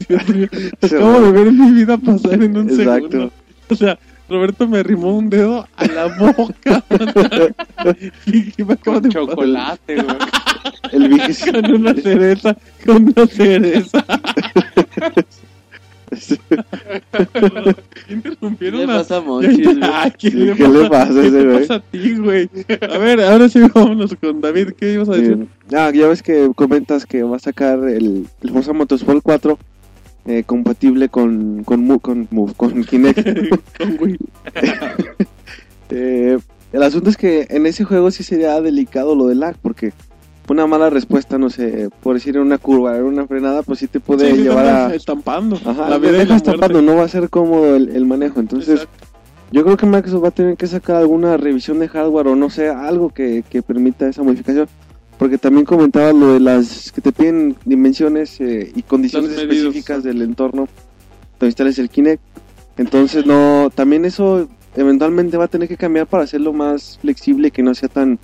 Dios 0.08 0.28
mío, 0.28 0.48
acabo 0.82 1.20
de 1.20 1.32
ver 1.32 1.52
mi 1.52 1.72
vida 1.72 1.98
pasar 1.98 2.40
en 2.42 2.56
un 2.56 2.68
Exacto. 2.70 3.10
segundo. 3.10 3.32
O 3.70 3.74
sea, 3.74 3.98
Roberto 4.28 4.68
me 4.68 4.78
arrimó 4.78 5.16
un 5.16 5.30
dedo 5.30 5.66
a 5.76 5.86
la 5.86 6.06
boca. 6.06 6.84
y 8.26 8.62
me 8.62 8.74
acaba 8.74 9.00
de 9.00 9.08
Chocolate, 9.08 9.94
güey. 10.02 10.16
el 10.92 11.10
vigésimo- 11.10 11.62
con 11.62 11.74
una 11.74 11.94
cereza, 12.02 12.56
con 12.84 13.04
una 13.16 13.26
cereza. 13.26 14.04
¿Qué 18.06 18.12
Interrumpieron 18.14 18.80
le 18.80 18.86
la... 18.86 18.96
pasa 18.98 19.16
a 19.16 19.20
Monchis, 19.20 19.64
güey? 19.64 19.78
Ay, 19.82 20.12
¿qué, 20.18 20.30
¿Qué 20.30 20.36
le 20.36 20.54
le 20.54 20.88
pasa? 20.88 20.90
pasa 20.90 21.10
a 21.10 21.22
¿Qué 21.22 21.26
ese 21.28 21.44
güey? 21.44 21.58
pasa 21.60 21.74
a 21.74 21.80
ti, 21.80 22.16
güey? 22.16 22.50
A 22.94 22.98
ver, 22.98 23.20
ahora 23.20 23.48
sí 23.48 23.60
vámonos 23.74 24.14
con 24.20 24.40
David. 24.40 24.70
¿Qué 24.78 24.94
ibas 24.94 25.08
a 25.08 25.12
decir? 25.12 25.36
Bien. 25.36 25.48
Ah, 25.74 25.90
ya 25.94 26.06
ves 26.08 26.22
que 26.22 26.50
comentas 26.54 27.04
que 27.06 27.22
va 27.22 27.36
a 27.36 27.40
sacar 27.40 27.78
el, 27.88 28.26
el 28.40 28.50
Forza 28.50 28.72
Motorsport 28.72 29.20
4 29.22 29.58
eh, 30.26 30.42
compatible 30.44 31.08
con 31.08 31.62
con, 31.64 31.80
Mu- 31.84 32.00
con, 32.00 32.26
con 32.56 32.84
Kinect. 32.88 33.26
Con 33.78 33.96
Wii. 34.00 34.18
Eh, 35.90 36.38
el 36.72 36.82
asunto 36.82 37.08
es 37.08 37.16
que 37.16 37.46
en 37.48 37.64
ese 37.66 37.84
juego 37.84 38.10
sí 38.10 38.22
sería 38.22 38.60
delicado 38.60 39.14
lo 39.14 39.26
del 39.26 39.40
lag, 39.40 39.56
porque 39.62 39.92
una 40.50 40.66
mala 40.66 40.90
respuesta, 40.90 41.38
no 41.38 41.48
sé, 41.50 41.88
por 42.02 42.14
decir 42.14 42.36
en 42.36 42.42
una 42.42 42.58
curva, 42.58 42.96
en 42.96 43.04
una 43.04 43.26
frenada, 43.26 43.62
pues 43.62 43.78
sí 43.78 43.86
te 43.86 44.00
puede 44.00 44.30
Sí, 44.34 44.42
llevar 44.42 44.66
a... 44.66 44.94
estampando. 44.94 45.56
Ajá, 45.64 45.88
la 45.88 45.98
vida 45.98 46.24
muerte. 46.26 46.40
tapando, 46.52 46.82
no 46.82 46.96
va 46.96 47.04
a 47.04 47.08
ser 47.08 47.28
cómodo 47.30 47.74
el, 47.76 47.90
el 47.96 48.04
manejo. 48.04 48.40
Entonces, 48.40 48.80
Exacto. 48.82 49.06
yo 49.52 49.64
creo 49.64 49.76
que 49.76 49.86
Microsoft 49.86 50.24
va 50.24 50.28
a 50.28 50.32
tener 50.32 50.56
que 50.56 50.66
sacar 50.66 50.96
alguna 50.96 51.36
revisión 51.36 51.78
de 51.78 51.88
hardware 51.88 52.28
o 52.28 52.36
no 52.36 52.50
sé, 52.50 52.68
algo 52.68 53.10
que, 53.10 53.44
que 53.48 53.62
permita 53.62 54.08
esa 54.08 54.22
modificación. 54.22 54.68
Porque 55.18 55.38
también 55.38 55.64
comentaba 55.66 56.12
lo 56.12 56.34
de 56.34 56.40
las 56.40 56.92
que 56.92 57.00
te 57.00 57.12
piden 57.12 57.56
dimensiones 57.64 58.40
eh, 58.40 58.72
y 58.74 58.82
condiciones 58.82 59.32
específicas 59.32 60.04
del 60.04 60.22
entorno 60.22 60.68
donde 61.38 61.50
instales 61.50 61.78
el 61.78 61.90
Kinect. 61.90 62.22
Entonces, 62.76 63.26
no, 63.26 63.70
también 63.74 64.04
eso 64.04 64.48
eventualmente 64.76 65.36
va 65.36 65.44
a 65.44 65.48
tener 65.48 65.68
que 65.68 65.76
cambiar 65.76 66.06
para 66.06 66.24
hacerlo 66.24 66.52
más 66.52 66.98
flexible 67.00 67.50
que 67.50 67.62
no 67.62 67.74
sea 67.74 67.88
tan 67.88 68.18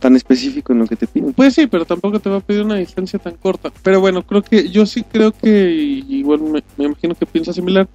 tan 0.00 0.16
específico 0.16 0.72
en 0.72 0.80
lo 0.80 0.86
que 0.88 0.96
te 0.96 1.06
piden. 1.06 1.32
Pues 1.32 1.54
sí, 1.54 1.68
pero 1.68 1.84
tampoco 1.84 2.18
te 2.18 2.28
va 2.28 2.38
a 2.38 2.40
pedir 2.40 2.64
una 2.64 2.74
distancia 2.74 3.20
tan 3.20 3.36
corta. 3.36 3.70
Pero 3.84 4.00
bueno, 4.00 4.26
creo 4.26 4.42
que 4.42 4.68
yo 4.68 4.84
sí 4.84 5.04
creo 5.04 5.30
que, 5.30 5.70
y 5.70 6.16
igual 6.16 6.40
me, 6.40 6.64
me 6.76 6.86
imagino 6.86 7.14
que 7.14 7.24
piensa 7.24 7.52
similar, 7.52 7.88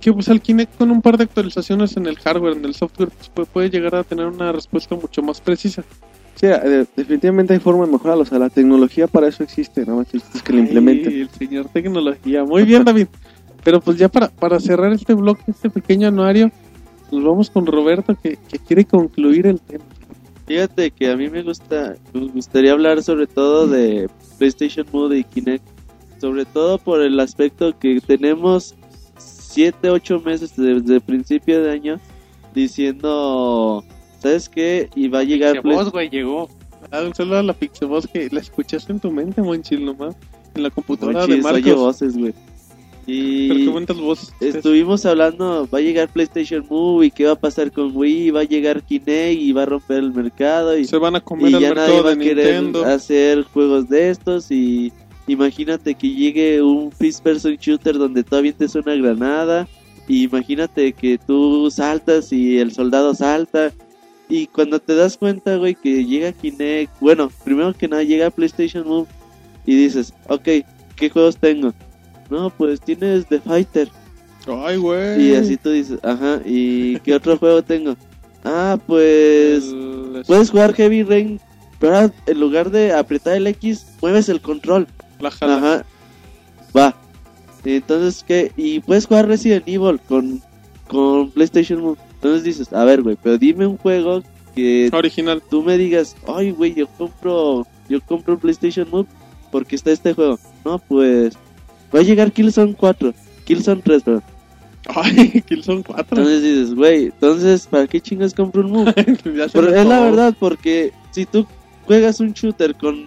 que 0.00 0.12
pues 0.12 0.28
al 0.28 0.40
Kinect 0.40 0.78
con 0.78 0.92
un 0.92 1.02
par 1.02 1.18
de 1.18 1.24
actualizaciones 1.24 1.96
en 1.96 2.06
el 2.06 2.16
hardware, 2.20 2.56
en 2.56 2.64
el 2.64 2.74
software, 2.74 3.10
pues, 3.34 3.48
puede 3.48 3.68
llegar 3.68 3.96
a 3.96 4.04
tener 4.04 4.26
una 4.26 4.52
respuesta 4.52 4.94
mucho 4.94 5.22
más 5.22 5.40
precisa. 5.40 5.82
Sí, 6.34 6.46
eh, 6.46 6.84
definitivamente 6.96 7.54
hay 7.54 7.60
forma 7.60 7.86
de 7.86 7.92
mejorarlo. 7.92 8.22
O 8.22 8.26
sea, 8.26 8.38
la 8.38 8.50
tecnología 8.50 9.06
para 9.06 9.28
eso 9.28 9.42
existe, 9.42 9.82
nada 9.82 9.98
más 9.98 10.14
es 10.14 10.42
que 10.42 10.52
lo 10.52 10.58
implementen. 10.58 11.12
Ay, 11.12 11.20
el 11.20 11.30
señor 11.30 11.68
tecnología. 11.68 12.44
Muy 12.44 12.64
bien, 12.64 12.84
David. 12.84 13.06
Pero 13.62 13.80
pues 13.80 13.96
ya 13.96 14.08
para, 14.08 14.28
para 14.28 14.60
cerrar 14.60 14.92
este 14.92 15.14
bloque, 15.14 15.42
este 15.48 15.70
pequeño 15.70 16.08
anuario, 16.08 16.50
nos 17.10 17.24
vamos 17.24 17.50
con 17.50 17.66
Roberto 17.66 18.16
que, 18.20 18.36
que 18.48 18.58
quiere 18.58 18.84
concluir 18.84 19.46
el 19.46 19.60
tema. 19.60 19.84
Fíjate 20.46 20.90
que 20.90 21.10
a 21.10 21.16
mí 21.16 21.30
me 21.30 21.42
gusta, 21.42 21.94
me 22.12 22.26
gustaría 22.28 22.72
hablar 22.72 23.02
sobre 23.02 23.26
todo 23.26 23.66
de 23.66 24.10
PlayStation 24.38 24.86
Move 24.92 25.18
y 25.18 25.24
Kinect, 25.24 25.64
sobre 26.20 26.44
todo 26.44 26.76
por 26.76 27.00
el 27.00 27.18
aspecto 27.18 27.78
que 27.78 28.00
tenemos 28.00 28.74
7, 29.16 29.88
8 29.88 30.20
meses 30.20 30.52
desde 30.56 31.00
principio 31.00 31.62
de 31.62 31.70
año 31.70 32.00
diciendo, 32.54 33.84
¿sabes 34.24 34.48
qué? 34.48 34.88
Y 34.96 35.06
va 35.08 35.20
a 35.20 35.24
llegar 35.24 35.62
voz, 35.62 35.92
güey, 35.92 36.08
llegó. 36.10 36.48
Ah, 36.90 37.02
un 37.02 37.14
saludo 37.14 37.38
a 37.38 37.42
la 37.42 37.52
Pixevoz 37.52 38.06
que 38.06 38.28
la 38.30 38.40
escuchaste 38.40 38.92
en 38.92 39.00
tu 39.00 39.10
mente, 39.10 39.40
Monchil, 39.40 39.84
nomás. 39.84 40.16
En 40.54 40.62
la 40.62 40.70
computadora 40.70 41.26
de 41.26 41.36
Monchis, 41.36 41.44
oye 41.46 41.62
Marcos. 41.62 41.76
voces, 41.80 42.16
güey. 42.16 42.34
Pero 43.06 43.12
Y 43.12 43.68
voces. 44.00 44.32
estuvimos 44.40 45.04
hablando, 45.04 45.68
va 45.72 45.78
a 45.78 45.82
llegar 45.82 46.08
PlayStation 46.08 46.64
Move 46.70 47.06
y 47.06 47.10
qué 47.10 47.26
va 47.26 47.32
a 47.32 47.36
pasar 47.38 47.70
con 47.70 47.94
Wii, 47.94 48.30
va 48.30 48.40
a 48.40 48.44
llegar 48.44 48.82
Kinect 48.82 49.40
y 49.40 49.52
va 49.52 49.64
a 49.64 49.66
romper 49.66 49.98
el 49.98 50.12
mercado 50.12 50.76
y 50.78 50.86
Se 50.86 50.96
van 50.96 51.14
a 51.16 51.20
comer 51.20 51.50
y 51.50 51.54
el 51.54 51.60
ya 51.60 51.74
nadie 51.74 51.88
mercado 52.00 52.02
va 52.04 52.14
de 52.14 52.16
a 52.16 52.18
querer 52.28 52.62
Nintendo. 52.62 52.84
hacer 52.86 53.42
juegos 53.44 53.88
de 53.90 54.08
estos 54.10 54.50
y 54.50 54.90
imagínate 55.26 55.94
que 55.94 56.08
llegue 56.08 56.62
un 56.62 56.90
first 56.92 57.22
person 57.22 57.56
shooter 57.56 57.98
donde 57.98 58.22
tú 58.24 58.36
avientes 58.36 58.74
una 58.74 58.94
granada 58.94 59.68
y 60.08 60.24
imagínate 60.24 60.92
que 60.94 61.18
tú 61.18 61.70
saltas 61.70 62.32
y 62.32 62.58
el 62.58 62.72
soldado 62.72 63.14
salta 63.14 63.70
y 64.28 64.46
cuando 64.46 64.78
te 64.80 64.94
das 64.94 65.16
cuenta 65.18 65.56
güey 65.56 65.74
que 65.74 66.04
llega 66.04 66.32
Kinect 66.32 66.92
bueno 67.00 67.30
primero 67.44 67.72
que 67.74 67.88
nada 67.88 68.02
llega 68.02 68.30
PlayStation 68.30 68.86
Move 68.86 69.06
y 69.66 69.76
dices 69.76 70.12
ok 70.28 70.48
qué 70.96 71.10
juegos 71.10 71.36
tengo 71.36 71.72
no 72.30 72.50
pues 72.50 72.80
tienes 72.80 73.26
The 73.26 73.40
Fighter 73.40 73.88
Ay, 74.46 74.76
güey. 74.76 75.28
y 75.30 75.34
así 75.34 75.56
tú 75.56 75.70
dices 75.70 75.98
ajá 76.02 76.40
y 76.44 76.98
qué 77.00 77.14
otro 77.14 77.36
juego 77.38 77.62
tengo 77.62 77.96
ah 78.44 78.78
pues 78.86 79.64
El- 79.64 80.22
Puedes 80.26 80.50
jugar 80.50 80.72
Heavy 80.74 81.02
Rain, 81.02 81.40
pero 81.80 82.10
en 82.26 82.40
lugar 82.40 82.70
de 82.70 82.92
apretar 82.92 83.36
el 83.36 83.46
X, 83.48 83.84
mueves 84.00 84.28
el 84.28 84.40
control. 84.40 84.86
La 85.18 85.30
jala. 85.30 85.56
Ajá. 85.56 85.84
Va. 86.74 86.94
Entonces, 87.64 88.24
¿qué? 88.26 88.52
Y 88.56 88.78
puedes 88.80 89.06
jugar 89.06 89.26
Resident 89.26 89.66
Evil 89.66 89.98
con, 90.08 90.40
con 90.86 91.30
PlayStation 91.32 91.80
Move. 91.82 91.98
Entonces 92.24 92.42
dices, 92.42 92.72
a 92.72 92.86
ver, 92.86 93.02
güey, 93.02 93.18
pero 93.22 93.36
dime 93.36 93.66
un 93.66 93.76
juego 93.76 94.22
que 94.54 94.88
Original. 94.94 95.42
tú 95.50 95.62
me 95.62 95.76
digas, 95.76 96.16
ay, 96.26 96.52
güey, 96.52 96.72
yo 96.72 96.86
compro, 96.86 97.66
yo 97.86 98.00
compro 98.00 98.38
PlayStation 98.38 98.88
Move 98.90 99.06
porque 99.52 99.76
está 99.76 99.90
este 99.90 100.14
juego. 100.14 100.38
No, 100.64 100.78
pues, 100.78 101.34
va 101.94 101.98
a 101.98 102.02
llegar 102.02 102.32
Killzone 102.32 102.72
4, 102.72 103.12
Killzone 103.44 103.82
3, 103.82 104.02
perdón. 104.04 104.22
Ay, 104.86 105.42
Killzone 105.46 105.82
4. 105.82 106.02
Entonces 106.16 106.42
dices, 106.42 106.74
güey, 106.74 107.04
entonces, 107.04 107.66
¿para 107.66 107.86
qué 107.86 108.00
chingas 108.00 108.32
compro 108.32 108.62
un 108.62 108.70
Move? 108.70 108.94
Pero 109.52 109.74
es 109.74 109.86
la 109.86 110.00
verdad, 110.00 110.34
porque 110.40 110.92
si 111.10 111.26
tú 111.26 111.46
juegas 111.84 112.20
un 112.20 112.32
shooter 112.32 112.74
con 112.74 113.04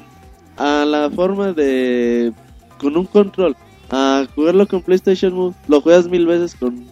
a 0.57 0.85
la 0.85 1.09
forma 1.09 1.53
de 1.53 2.33
con 2.79 2.95
un 2.95 3.05
control, 3.07 3.55
a 3.89 4.27
jugarlo 4.35 4.67
con 4.67 4.83
PlayStation 4.83 5.33
Move, 5.33 5.55
lo 5.67 5.81
juegas 5.81 6.07
mil 6.07 6.27
veces 6.27 6.53
con 6.53 6.85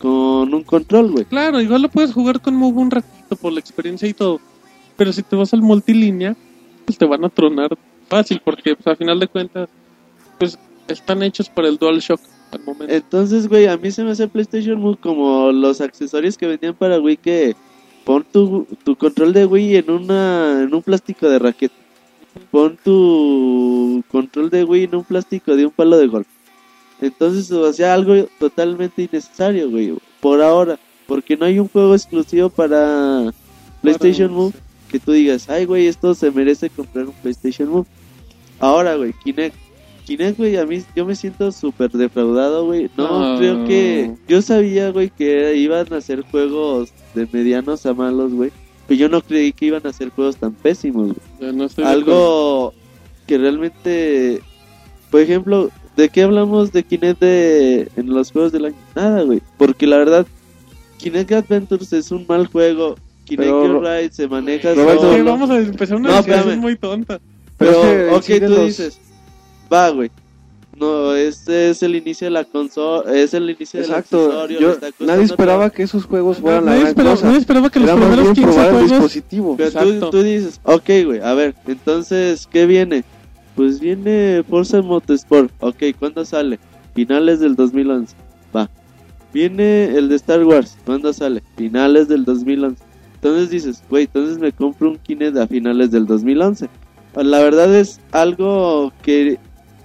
con 0.00 0.52
un 0.54 0.62
control, 0.64 1.12
güey. 1.12 1.24
Claro, 1.26 1.60
igual 1.60 1.82
lo 1.82 1.88
puedes 1.90 2.12
jugar 2.12 2.40
con 2.40 2.56
Move 2.56 2.80
un 2.80 2.90
ratito 2.90 3.36
por 3.36 3.52
la 3.52 3.60
experiencia 3.60 4.08
y 4.08 4.14
todo. 4.14 4.40
Pero 4.96 5.12
si 5.12 5.22
te 5.22 5.36
vas 5.36 5.52
al 5.52 5.62
multilínea, 5.62 6.34
pues 6.86 6.96
te 6.96 7.04
van 7.04 7.24
a 7.24 7.28
tronar 7.28 7.76
fácil, 8.08 8.40
porque 8.42 8.74
pues, 8.74 8.86
a 8.86 8.96
final 8.96 9.20
de 9.20 9.28
cuentas, 9.28 9.68
pues 10.38 10.58
están 10.88 11.22
hechos 11.22 11.48
para 11.48 11.68
el 11.68 11.76
DualShock 11.76 12.20
al 12.50 12.64
momento. 12.64 12.92
Entonces, 12.94 13.46
güey, 13.46 13.66
a 13.66 13.76
mí 13.76 13.90
se 13.90 14.02
me 14.02 14.10
hace 14.12 14.26
PlayStation 14.26 14.80
Move 14.80 14.96
como 14.96 15.52
los 15.52 15.80
accesorios 15.80 16.38
que 16.38 16.46
vendían 16.46 16.74
para 16.74 16.98
Wii 16.98 17.16
que 17.18 17.54
pon 18.04 18.24
tu, 18.32 18.66
tu 18.82 18.96
control 18.96 19.34
de 19.34 19.44
Wii 19.44 19.76
en 19.76 19.90
una 19.90 20.62
en 20.62 20.74
un 20.74 20.82
plástico 20.82 21.28
de 21.28 21.38
raqueta. 21.38 21.74
Pon 22.50 22.78
tu 22.82 24.02
control 24.10 24.48
de 24.48 24.64
Wii 24.64 24.84
en 24.84 24.94
un 24.94 25.04
plástico 25.04 25.54
de 25.54 25.66
un 25.66 25.72
palo 25.72 25.98
de 25.98 26.06
golf. 26.06 26.26
Entonces, 27.00 27.50
o 27.52 27.72
sea, 27.72 27.94
algo 27.94 28.14
totalmente 28.38 29.02
innecesario, 29.02 29.70
güey, 29.70 29.94
por 30.20 30.42
ahora, 30.42 30.78
porque 31.06 31.36
no 31.36 31.46
hay 31.46 31.58
un 31.58 31.68
juego 31.68 31.94
exclusivo 31.94 32.48
para 32.50 33.32
PlayStation 33.82 34.28
Para- 34.28 34.38
Move 34.40 34.54
que 34.90 34.98
tú 34.98 35.12
digas, 35.12 35.48
"Ay, 35.48 35.64
güey, 35.64 35.86
esto 35.86 36.14
se 36.14 36.30
merece 36.30 36.68
comprar 36.70 37.06
un 37.06 37.14
PlayStation 37.14 37.68
Move." 37.68 37.86
Ahora, 38.58 38.96
güey, 38.96 39.14
Kinect 39.24 39.56
Kinect, 40.06 40.38
güey, 40.38 40.56
a 40.56 40.66
mí 40.66 40.82
yo 40.96 41.06
me 41.06 41.14
siento 41.14 41.52
súper 41.52 41.90
defraudado, 41.92 42.66
güey. 42.66 42.90
No, 42.96 43.32
No. 43.34 43.38
creo 43.38 43.64
que... 43.64 44.10
Yo 44.26 44.42
sabía, 44.42 44.90
güey, 44.90 45.08
que 45.08 45.54
iban 45.56 45.92
a 45.92 45.98
hacer 45.98 46.22
juegos 46.22 46.90
de 47.14 47.28
medianos 47.30 47.86
a 47.86 47.94
malos, 47.94 48.32
güey. 48.32 48.50
Pero 48.88 48.98
yo 48.98 49.08
no 49.08 49.20
creí 49.20 49.52
que 49.52 49.66
iban 49.66 49.86
a 49.86 49.90
hacer 49.90 50.08
juegos 50.10 50.36
tan 50.36 50.52
pésimos, 50.52 51.12
güey. 51.38 51.52
No. 51.52 51.68
Algo 51.84 52.74
que 53.28 53.38
realmente... 53.38 54.40
Por 55.12 55.20
ejemplo, 55.20 55.70
¿de 56.00 56.08
qué 56.08 56.22
hablamos 56.22 56.72
de 56.72 56.82
Kinect 56.82 57.20
de, 57.20 57.88
en 57.96 58.12
los 58.12 58.32
juegos 58.32 58.52
del 58.52 58.66
año? 58.66 58.76
Nada, 58.96 59.22
güey. 59.22 59.40
Porque 59.56 59.86
la 59.86 59.98
verdad, 59.98 60.26
Kinect 60.98 61.32
Adventures 61.32 61.92
es 61.92 62.10
un 62.10 62.26
mal 62.28 62.46
juego. 62.46 62.96
Kinect 63.24 63.42
Pero, 63.48 63.80
Ride 63.80 64.10
se 64.12 64.26
maneja 64.26 64.74
Roberto, 64.74 65.12
solo. 65.12 65.24
vamos 65.24 65.50
a 65.50 65.58
empezar 65.58 65.96
una 65.98 66.08
No, 66.10 66.22
discusión 66.22 66.58
muy 66.58 66.76
tonta. 66.76 67.20
Pero, 67.56 67.80
Pero 67.82 68.16
es 68.16 68.24
que 68.24 68.34
ok, 68.36 68.42
tú 68.44 68.48
los- 68.50 68.66
dices, 68.66 68.98
va, 69.72 69.90
güey. 69.90 70.10
No, 70.76 71.14
este 71.14 71.70
es 71.70 71.82
el 71.82 71.94
inicio 71.94 72.26
de 72.26 72.30
la 72.30 72.44
consola, 72.44 73.12
es 73.14 73.34
el 73.34 73.50
inicio 73.50 73.80
del 73.80 73.90
Exacto. 73.90 74.24
accesorio. 74.26 74.60
Yo- 74.60 74.70
está 74.72 74.88
nadie 75.00 75.24
esperaba 75.24 75.68
que 75.68 75.82
esos 75.82 76.06
juegos 76.06 76.38
fueran 76.38 76.64
la 76.64 76.70
Nadie 76.70 76.80
gran 76.80 76.88
esperaba, 76.90 77.14
cosa. 77.16 77.26
nadie 77.26 77.38
esperaba 77.40 77.70
que 77.70 77.80
los 77.80 77.90
primeros 77.90 78.22
bien 78.22 78.34
15 78.34 78.42
probar 78.50 78.66
el 78.66 78.72
juegos... 78.72 78.90
dispositivo. 78.90 79.56
Pero 79.58 80.00
tú, 80.00 80.10
tú 80.10 80.22
dices, 80.22 80.60
ok, 80.64 80.88
güey, 81.04 81.20
a 81.20 81.34
ver, 81.34 81.54
entonces, 81.66 82.48
¿qué 82.50 82.64
viene? 82.64 83.04
Pues 83.54 83.80
viene 83.80 84.42
Forza 84.48 84.80
Motorsport. 84.82 85.52
Ok, 85.60 85.82
¿cuándo 85.98 86.24
sale? 86.24 86.58
Finales 86.94 87.40
del 87.40 87.56
2011. 87.56 88.14
Va. 88.54 88.70
Viene 89.32 89.86
el 89.96 90.08
de 90.08 90.16
Star 90.16 90.44
Wars. 90.44 90.76
¿Cuándo 90.84 91.12
sale? 91.12 91.42
Finales 91.56 92.08
del 92.08 92.24
2011. 92.24 92.82
Entonces 93.14 93.50
dices, 93.50 93.82
güey, 93.90 94.04
entonces 94.04 94.38
me 94.38 94.50
compro 94.50 94.90
un 94.90 94.98
Kinect 94.98 95.36
a 95.36 95.46
finales 95.46 95.90
del 95.90 96.06
2011. 96.06 96.68
La 97.16 97.40
verdad 97.40 97.74
es 97.74 98.00
algo 98.12 98.92
que 99.02 99.38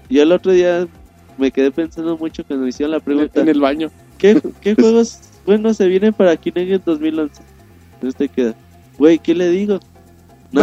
yo 0.10 0.24
el 0.24 0.32
otro 0.32 0.52
día 0.52 0.88
me 1.38 1.52
quedé 1.52 1.72
pensando 1.72 2.18
mucho 2.18 2.46
cuando 2.46 2.64
me 2.64 2.70
hicieron 2.70 2.92
la 2.92 3.00
pregunta. 3.00 3.42
En 3.42 3.50
el 3.50 3.60
baño. 3.60 3.92
¿Qué, 4.18 4.42
qué 4.62 4.76
juegos 4.76 5.20
buenos 5.46 5.78
se 5.78 5.88
vienen 5.88 6.14
para 6.14 6.38
Kinect 6.38 6.72
en 6.72 6.82
2011? 6.86 7.42
Entonces 7.96 8.16
te 8.16 8.30
queda, 8.30 8.56
güey, 8.98 9.20
¿qué 9.20 9.36
le 9.36 9.50
digo? 9.50 9.80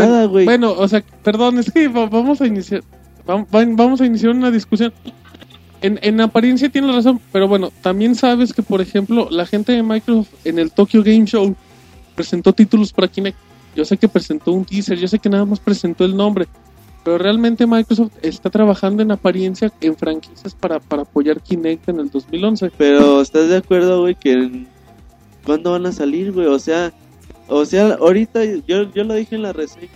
Nada, 0.00 0.24
güey. 0.26 0.44
Bueno, 0.44 0.72
o 0.72 0.86
sea, 0.88 1.02
perdón, 1.22 1.58
es 1.58 1.70
que 1.70 1.88
va- 1.88 2.06
vamos 2.06 2.40
a 2.40 2.46
iniciar 2.46 2.82
vam- 3.26 3.46
vam- 3.48 3.76
vamos 3.76 4.00
a 4.00 4.06
iniciar 4.06 4.32
una 4.32 4.50
discusión. 4.50 4.92
En, 5.80 5.98
en 6.02 6.20
apariencia 6.20 6.68
tienes 6.68 6.94
razón, 6.94 7.20
pero 7.32 7.48
bueno, 7.48 7.72
también 7.82 8.14
sabes 8.14 8.52
que, 8.52 8.62
por 8.62 8.80
ejemplo, 8.80 9.28
la 9.30 9.46
gente 9.46 9.72
de 9.72 9.82
Microsoft 9.82 10.28
en 10.44 10.58
el 10.60 10.70
Tokyo 10.70 11.02
Game 11.02 11.24
Show 11.24 11.56
presentó 12.14 12.52
títulos 12.52 12.92
para 12.92 13.08
Kinect. 13.08 13.36
Yo 13.74 13.84
sé 13.84 13.96
que 13.96 14.06
presentó 14.08 14.52
un 14.52 14.64
teaser, 14.64 14.98
yo 14.98 15.08
sé 15.08 15.18
que 15.18 15.28
nada 15.28 15.44
más 15.44 15.58
presentó 15.58 16.04
el 16.04 16.14
nombre, 16.16 16.46
pero 17.02 17.18
realmente 17.18 17.66
Microsoft 17.66 18.12
está 18.22 18.48
trabajando 18.48 19.02
en 19.02 19.10
apariencia 19.10 19.72
en 19.80 19.96
franquicias 19.96 20.54
para, 20.54 20.78
para 20.78 21.02
apoyar 21.02 21.40
Kinect 21.40 21.88
en 21.88 21.98
el 22.00 22.10
2011. 22.10 22.70
Pero 22.78 23.20
¿estás 23.20 23.48
de 23.48 23.56
acuerdo, 23.56 24.02
güey, 24.02 24.14
que 24.14 24.66
cuándo 25.44 25.72
van 25.72 25.86
a 25.86 25.90
salir, 25.92 26.30
güey? 26.30 26.46
O 26.46 26.58
sea, 26.60 26.92
o 27.48 27.64
sea, 27.64 27.94
ahorita 27.94 28.44
yo, 28.66 28.90
yo 28.92 29.04
lo 29.04 29.14
dije 29.14 29.34
en 29.36 29.42
la 29.42 29.52
reseña. 29.52 29.88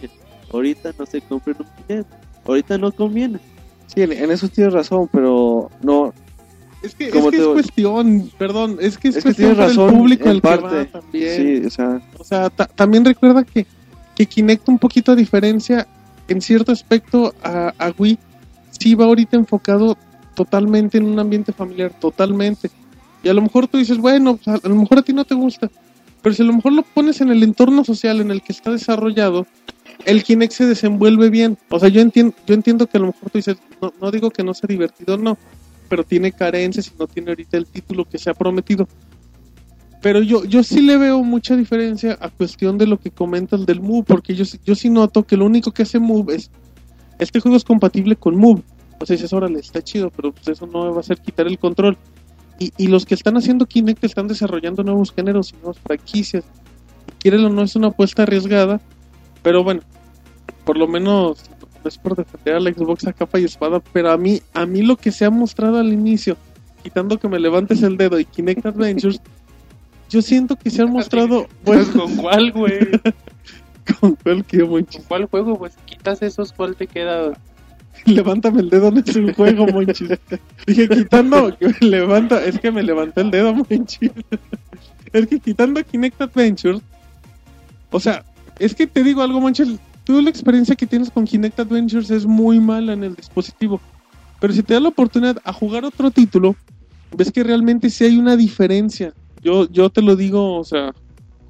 Ahorita 0.52 0.92
no 0.98 1.06
se 1.06 1.20
compren 1.22 1.56
un 1.58 1.66
Kinect. 1.86 2.08
Ahorita 2.46 2.78
no 2.78 2.92
conviene. 2.92 3.38
Sí, 3.88 4.02
en, 4.02 4.12
en 4.12 4.30
eso 4.30 4.48
tienes 4.48 4.72
razón, 4.72 5.08
pero 5.12 5.70
no. 5.82 6.12
Es 6.82 6.94
que, 6.94 7.08
es, 7.08 7.12
que 7.12 7.30
te 7.30 7.36
es 7.38 7.46
cuestión, 7.46 8.30
perdón, 8.38 8.76
es 8.80 8.96
que 8.98 9.08
es, 9.08 9.16
Es 9.16 9.22
que 9.24 9.28
cuestión 9.30 9.54
para 9.56 9.68
razón 9.68 9.88
el 9.90 9.96
público 9.96 10.28
en 10.28 10.40
que 10.40 10.48
va 10.48 10.60
parte. 10.60 10.84
también. 10.86 11.36
Sí, 11.62 11.66
o 11.66 11.70
sea, 11.70 12.00
O 12.18 12.24
sea, 12.24 12.50
ta- 12.50 12.66
también 12.66 13.04
recuerda 13.04 13.42
que, 13.42 13.66
que 14.14 14.26
Kinect 14.26 14.68
un 14.68 14.78
poquito 14.78 15.12
a 15.12 15.16
diferencia 15.16 15.86
en 16.28 16.40
cierto 16.40 16.70
aspecto 16.72 17.34
a, 17.42 17.72
a 17.78 17.92
Wii 17.98 18.18
sí 18.78 18.94
va 18.94 19.06
ahorita 19.06 19.36
enfocado 19.36 19.96
totalmente 20.34 20.98
en 20.98 21.06
un 21.06 21.18
ambiente 21.18 21.52
familiar, 21.52 21.92
totalmente. 21.98 22.70
Y 23.22 23.28
a 23.28 23.34
lo 23.34 23.42
mejor 23.42 23.66
tú 23.66 23.78
dices, 23.78 23.98
bueno, 23.98 24.36
pues, 24.36 24.62
a 24.62 24.68
lo 24.68 24.74
mejor 24.76 24.98
a 24.98 25.02
ti 25.02 25.12
no 25.12 25.24
te 25.24 25.34
gusta, 25.34 25.68
pero 26.22 26.34
si 26.34 26.42
a 26.42 26.46
lo 26.46 26.52
mejor 26.52 26.72
lo 26.72 26.82
pones 26.82 27.20
en 27.20 27.30
el 27.30 27.42
entorno 27.42 27.84
social 27.84 28.20
en 28.20 28.30
el 28.30 28.42
que 28.42 28.52
está 28.52 28.70
desarrollado, 28.70 29.46
el 30.04 30.22
Kinect 30.22 30.52
se 30.52 30.66
desenvuelve 30.66 31.30
bien. 31.30 31.58
O 31.70 31.78
sea, 31.78 31.88
yo 31.88 32.00
entiendo, 32.00 32.34
yo 32.46 32.54
entiendo 32.54 32.86
que 32.86 32.98
a 32.98 33.00
lo 33.00 33.06
mejor 33.08 33.30
tú 33.30 33.38
dices, 33.38 33.56
no, 33.80 33.92
no 34.00 34.10
digo 34.10 34.30
que 34.30 34.42
no 34.42 34.54
sea 34.54 34.66
divertido, 34.68 35.16
no, 35.16 35.38
pero 35.88 36.04
tiene 36.04 36.32
carencias 36.32 36.88
y 36.88 36.98
no 36.98 37.06
tiene 37.06 37.30
ahorita 37.30 37.56
el 37.56 37.66
título 37.66 38.04
que 38.04 38.18
se 38.18 38.30
ha 38.30 38.34
prometido. 38.34 38.88
Pero 40.02 40.22
yo, 40.22 40.44
yo 40.44 40.62
sí 40.62 40.82
le 40.82 40.96
veo 40.98 41.22
mucha 41.22 41.56
diferencia 41.56 42.16
a 42.20 42.28
cuestión 42.28 42.78
de 42.78 42.86
lo 42.86 42.98
que 42.98 43.10
comentas 43.10 43.66
del 43.66 43.80
Move, 43.80 44.04
porque 44.06 44.34
yo, 44.34 44.44
yo 44.64 44.74
sí 44.74 44.90
noto 44.90 45.24
que 45.24 45.36
lo 45.36 45.46
único 45.46 45.72
que 45.72 45.82
hace 45.82 45.98
Move 45.98 46.36
es, 46.36 46.50
este 47.18 47.40
juego 47.40 47.56
es 47.56 47.64
compatible 47.64 48.16
con 48.16 48.36
Move. 48.36 48.62
O 49.00 49.06
sea, 49.06 49.14
dices, 49.14 49.32
órale, 49.32 49.58
está 49.58 49.82
chido, 49.82 50.10
pero 50.10 50.32
pues 50.32 50.48
eso 50.48 50.66
no 50.66 50.90
va 50.90 50.98
a 50.98 51.00
hacer 51.00 51.18
quitar 51.18 51.46
el 51.46 51.58
control. 51.58 51.96
Y, 52.58 52.72
y 52.76 52.86
los 52.86 53.04
que 53.04 53.14
están 53.14 53.36
haciendo 53.36 53.66
Kinect 53.66 54.02
están 54.04 54.28
desarrollando 54.28 54.82
nuevos 54.82 55.12
géneros 55.12 55.52
y 55.52 55.56
nuevas 55.56 55.78
franquicias. 55.78 56.44
Quieren 57.18 57.44
o 57.44 57.50
no, 57.50 57.62
es 57.62 57.76
una 57.76 57.88
apuesta 57.88 58.22
arriesgada, 58.22 58.80
pero 59.42 59.62
bueno, 59.62 59.82
por 60.64 60.76
lo 60.76 60.88
menos 60.88 61.44
no 61.60 61.88
es 61.88 61.98
por 61.98 62.16
defender 62.16 62.56
a 62.56 62.60
la 62.60 62.72
Xbox 62.72 63.06
a 63.06 63.12
capa 63.12 63.38
y 63.38 63.44
espada, 63.44 63.80
pero 63.92 64.10
a 64.10 64.16
mí, 64.16 64.42
a 64.54 64.66
mí 64.66 64.82
lo 64.82 64.96
que 64.96 65.12
se 65.12 65.24
ha 65.24 65.30
mostrado 65.30 65.78
al 65.78 65.92
inicio, 65.92 66.36
quitando 66.82 67.18
que 67.18 67.28
me 67.28 67.38
levantes 67.38 67.82
el 67.82 67.96
dedo 67.96 68.18
y 68.18 68.24
Kinect 68.24 68.66
Adventures, 68.66 69.20
yo 70.10 70.22
siento 70.22 70.56
que 70.56 70.70
se 70.70 70.82
han 70.82 70.90
mostrado 70.90 71.46
Pues, 71.64 71.92
bueno, 71.94 72.06
¿Con 72.06 72.16
cuál, 72.16 72.52
güey? 72.52 72.78
con 74.00 74.16
cualquier 74.16 74.66
monchis. 74.66 74.96
¿Con 74.96 75.06
cuál 75.06 75.24
juego? 75.26 75.58
Pues 75.58 75.76
quitas 75.86 76.22
esos, 76.22 76.52
¿cuál 76.52 76.74
te 76.74 76.88
queda? 76.88 77.32
Levántame 78.14 78.60
el 78.60 78.70
dedo, 78.70 78.90
no 78.90 79.00
es 79.00 79.16
un 79.16 79.32
juego, 79.32 79.66
monchis. 79.66 80.10
Dije, 80.66 80.88
quitando, 80.88 81.56
que 81.56 81.68
me 81.68 81.88
levanta, 81.88 82.44
es 82.44 82.58
que 82.58 82.70
me 82.70 82.82
levantó 82.82 83.20
el 83.20 83.30
dedo, 83.30 83.54
monchis. 83.54 84.12
Es 85.12 85.26
que 85.26 85.40
quitando 85.40 85.82
Kinect 85.82 86.20
Adventures, 86.20 86.80
o 87.90 88.00
sea, 88.00 88.24
es 88.58 88.74
que 88.74 88.86
te 88.86 89.02
digo 89.02 89.22
algo, 89.22 89.40
monchis, 89.40 89.78
tú 90.04 90.20
la 90.22 90.30
experiencia 90.30 90.76
que 90.76 90.86
tienes 90.86 91.10
con 91.10 91.24
Kinect 91.24 91.58
Adventures 91.60 92.10
es 92.10 92.26
muy 92.26 92.60
mala 92.60 92.92
en 92.92 93.02
el 93.02 93.14
dispositivo. 93.14 93.80
Pero 94.40 94.52
si 94.52 94.62
te 94.62 94.74
da 94.74 94.80
la 94.80 94.88
oportunidad 94.88 95.38
a 95.44 95.52
jugar 95.52 95.84
otro 95.84 96.10
título, 96.10 96.54
ves 97.16 97.32
que 97.32 97.42
realmente 97.42 97.90
sí 97.90 98.04
hay 98.04 98.18
una 98.18 98.36
diferencia. 98.36 99.12
Yo, 99.42 99.68
yo 99.70 99.90
te 99.90 100.02
lo 100.02 100.14
digo, 100.14 100.56
o 100.58 100.64
sea, 100.64 100.94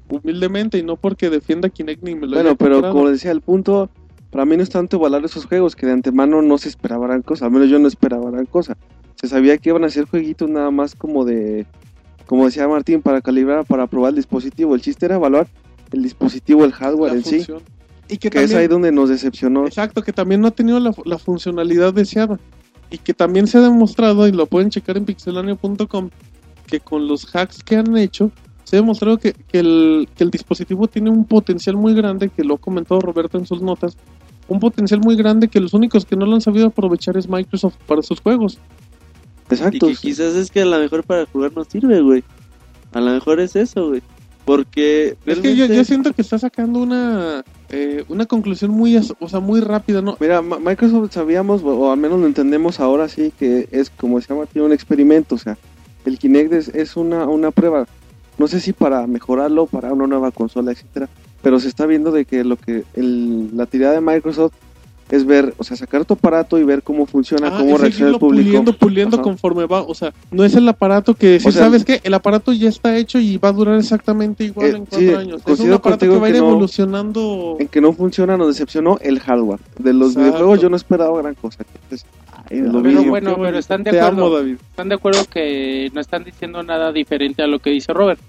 humildemente 0.09 0.77
y 0.77 0.83
no 0.83 0.95
porque 0.95 1.29
defienda 1.29 1.69
Kinect 1.69 2.03
ni 2.03 2.15
me 2.15 2.27
lo 2.27 2.35
bueno, 2.35 2.55
pero 2.55 2.75
comprado. 2.75 2.93
como 2.95 3.09
decía, 3.09 3.31
el 3.31 3.41
punto 3.41 3.89
para 4.31 4.45
mí 4.45 4.57
no 4.57 4.63
es 4.63 4.69
tanto 4.69 4.97
evaluar 4.97 5.23
esos 5.25 5.45
juegos 5.45 5.75
que 5.75 5.85
de 5.85 5.93
antemano 5.93 6.41
no 6.41 6.57
se 6.57 6.69
esperaba 6.69 7.07
gran 7.07 7.21
cosa, 7.21 7.45
al 7.45 7.51
menos 7.51 7.69
yo 7.69 7.79
no 7.79 7.87
esperaba 7.87 8.29
gran 8.29 8.45
cosa. 8.45 8.77
Se 9.15 9.27
sabía 9.27 9.57
que 9.57 9.69
iban 9.69 9.83
a 9.83 9.89
ser 9.89 10.05
jueguitos 10.05 10.49
nada 10.49 10.69
más 10.69 10.95
como 10.95 11.25
de, 11.25 11.65
como 12.27 12.45
decía 12.45 12.67
Martín, 12.67 13.01
para 13.01 13.21
calibrar, 13.21 13.65
para 13.65 13.87
probar 13.87 14.09
el 14.09 14.17
dispositivo. 14.17 14.75
El 14.75 14.81
chiste 14.81 15.05
era 15.05 15.15
evaluar 15.15 15.47
el 15.91 16.03
dispositivo, 16.03 16.65
el 16.65 16.73
hardware 16.73 17.13
la 17.13 17.17
en 17.17 17.23
sí. 17.23 17.45
Y 18.09 18.17
que, 18.17 18.29
que 18.29 18.39
es 18.39 18.51
también, 18.51 18.59
ahí 18.59 18.67
donde 18.67 18.91
nos 18.91 19.09
decepcionó. 19.09 19.65
exacto, 19.65 20.01
que 20.01 20.13
también 20.13 20.41
no 20.41 20.47
ha 20.47 20.51
tenido 20.51 20.79
la, 20.79 20.93
la 21.05 21.17
funcionalidad 21.17 21.93
deseada. 21.93 22.39
Y 22.89 22.99
que 22.99 23.13
también 23.13 23.47
se 23.47 23.57
ha 23.57 23.61
demostrado, 23.61 24.27
y 24.27 24.31
lo 24.31 24.45
pueden 24.45 24.69
checar 24.69 24.97
en 24.97 25.05
pixelania.com, 25.05 26.09
que 26.67 26.79
con 26.79 27.07
los 27.07 27.35
hacks 27.35 27.63
que 27.63 27.75
han 27.75 27.97
hecho, 27.97 28.31
se 28.67 28.75
ha 28.75 28.79
demostrado 28.81 29.17
que, 29.17 29.31
que 29.33 29.59
el, 29.59 30.09
que 30.17 30.25
el 30.25 30.29
dispositivo 30.29 30.87
tiene 30.89 31.09
un 31.09 31.23
potencial 31.23 31.77
muy 31.77 31.93
grande, 31.93 32.27
que 32.27 32.43
lo 32.43 32.55
ha 32.55 32.57
comentado 32.57 32.99
Roberto 32.99 33.37
en 33.37 33.45
sus 33.45 33.61
notas, 33.61 33.95
un 34.49 34.59
potencial 34.59 34.99
muy 34.99 35.15
grande 35.15 35.47
que 35.47 35.61
los 35.61 35.73
únicos 35.73 36.03
que 36.05 36.17
no 36.17 36.25
lo 36.25 36.35
han 36.35 36.41
sabido 36.41 36.67
aprovechar 36.67 37.15
es 37.15 37.29
Microsoft 37.29 37.75
para 37.87 38.01
sus 38.01 38.19
juegos. 38.19 38.57
Y 39.49 39.53
Exacto. 39.53 39.87
que 39.87 39.95
quizás 39.95 40.35
es 40.35 40.51
que 40.51 40.63
a 40.63 40.65
lo 40.65 40.77
mejor 40.79 41.05
para 41.05 41.25
jugar 41.27 41.53
no 41.55 41.63
sirve, 41.63 42.01
güey. 42.01 42.25
A 42.91 42.99
lo 42.99 43.11
mejor 43.11 43.39
es 43.39 43.55
eso, 43.55 43.87
güey. 43.87 44.01
Porque 44.43 45.15
Es 45.25 45.39
que 45.39 45.55
yo, 45.55 45.65
yo 45.65 45.83
siento 45.85 46.11
que 46.13 46.21
está 46.21 46.37
sacando 46.37 46.79
una 46.79 47.43
eh, 47.69 48.03
una 48.09 48.25
conclusión 48.25 48.71
muy, 48.71 48.97
o 48.97 49.29
sea, 49.29 49.39
muy 49.39 49.59
rápida, 49.61 50.01
¿no? 50.01 50.17
Mira, 50.19 50.41
Ma- 50.41 50.59
Microsoft 50.59 51.13
sabíamos, 51.13 51.63
o 51.63 51.67
o 51.67 51.91
al 51.91 51.97
menos 51.99 52.19
lo 52.19 52.25
entendemos 52.27 52.79
ahora 52.81 53.07
sí, 53.09 53.31
que 53.39 53.67
es 53.71 53.89
como 53.89 54.19
se 54.21 54.27
llama, 54.33 54.45
tiene 54.45 54.65
un 54.67 54.73
experimento, 54.73 55.35
o 55.35 55.37
sea, 55.37 55.57
el 56.05 56.17
Kinect 56.17 56.53
es, 56.53 56.67
es 56.69 56.95
una, 56.95 57.25
una 57.27 57.51
prueba, 57.51 57.85
no 58.37 58.47
sé 58.47 58.59
si 58.59 58.73
para 58.73 59.05
mejorarlo, 59.07 59.65
para 59.65 59.93
una 59.93 60.07
nueva 60.07 60.31
consola, 60.31 60.71
etcétera, 60.71 61.09
pero 61.41 61.59
se 61.59 61.67
está 61.67 61.85
viendo 61.85 62.11
de 62.11 62.25
que 62.25 62.43
lo 62.43 62.55
que 62.57 62.83
el- 62.95 63.55
la 63.55 63.65
tirada 63.65 63.93
de 63.93 64.01
Microsoft 64.01 64.53
es 65.09 65.25
ver, 65.25 65.53
o 65.57 65.63
sea, 65.63 65.77
sacar 65.77 66.03
tu 66.05 66.15
aparato 66.15 66.57
y 66.59 66.63
ver 66.63 66.83
cómo 66.83 67.05
funciona, 67.05 67.47
Ah, 67.47 67.57
cómo 67.59 67.77
reacciona 67.77 68.11
el 68.11 68.19
público. 68.19 68.43
puliendo, 68.45 68.73
puliendo 68.73 69.15
Ajá. 69.17 69.23
conforme 69.23 69.65
va, 69.65 69.81
o 69.81 69.95
sea, 69.95 70.13
no 70.31 70.43
es 70.43 70.53
el 70.55 70.67
aparato 70.67 71.13
que 71.13 71.39
si 71.39 71.47
O 71.47 71.51
sea, 71.51 71.63
sabes 71.63 71.85
que 71.85 72.01
el 72.03 72.13
aparato 72.13 72.51
ya 72.51 72.67
está 72.69 72.97
hecho 72.97 73.17
y 73.19 73.37
va 73.37 73.49
a 73.49 73.53
durar 73.53 73.77
exactamente 73.79 74.43
igual 74.43 74.67
Eh, 74.67 74.69
en 74.71 74.85
cuatro 74.85 74.99
sí, 74.99 75.13
años. 75.13 75.41
Es 75.45 75.59
un 75.61 75.71
aparato 75.73 76.05
que 76.05 76.17
va 76.17 76.27
a 76.27 76.29
ir 76.29 76.37
no- 76.37 76.49
evolucionando. 76.49 77.55
En 77.59 77.67
que 77.67 77.81
no 77.81 77.93
funciona, 77.93 78.37
nos 78.37 78.47
decepcionó 78.47 78.97
el 79.01 79.19
hardware. 79.19 79.59
De 79.79 79.93
los 79.93 80.09
Exacto. 80.09 80.25
videojuegos 80.29 80.61
yo 80.61 80.69
no 80.69 80.75
esperaba 80.75 81.17
gran 81.21 81.35
cosa. 81.35 81.63
Entonces, 81.83 82.05
ay, 82.49 82.61
lo 82.61 82.81
Pero 82.83 83.03
bueno, 83.05 83.35
pero 83.41 83.57
están 83.57 83.83
de 83.83 83.91
acuerdo. 83.91 84.25
amo, 84.25 84.35
David. 84.35 84.55
están 84.69 84.89
de 84.89 84.95
acuerdo 84.95 85.25
que 85.31 85.89
no 85.93 86.01
están 86.01 86.23
diciendo 86.23 86.63
nada 86.63 86.91
diferente 86.91 87.41
a 87.43 87.47
lo 87.47 87.59
que 87.59 87.69
dice 87.69 87.93
Robert. 87.93 88.19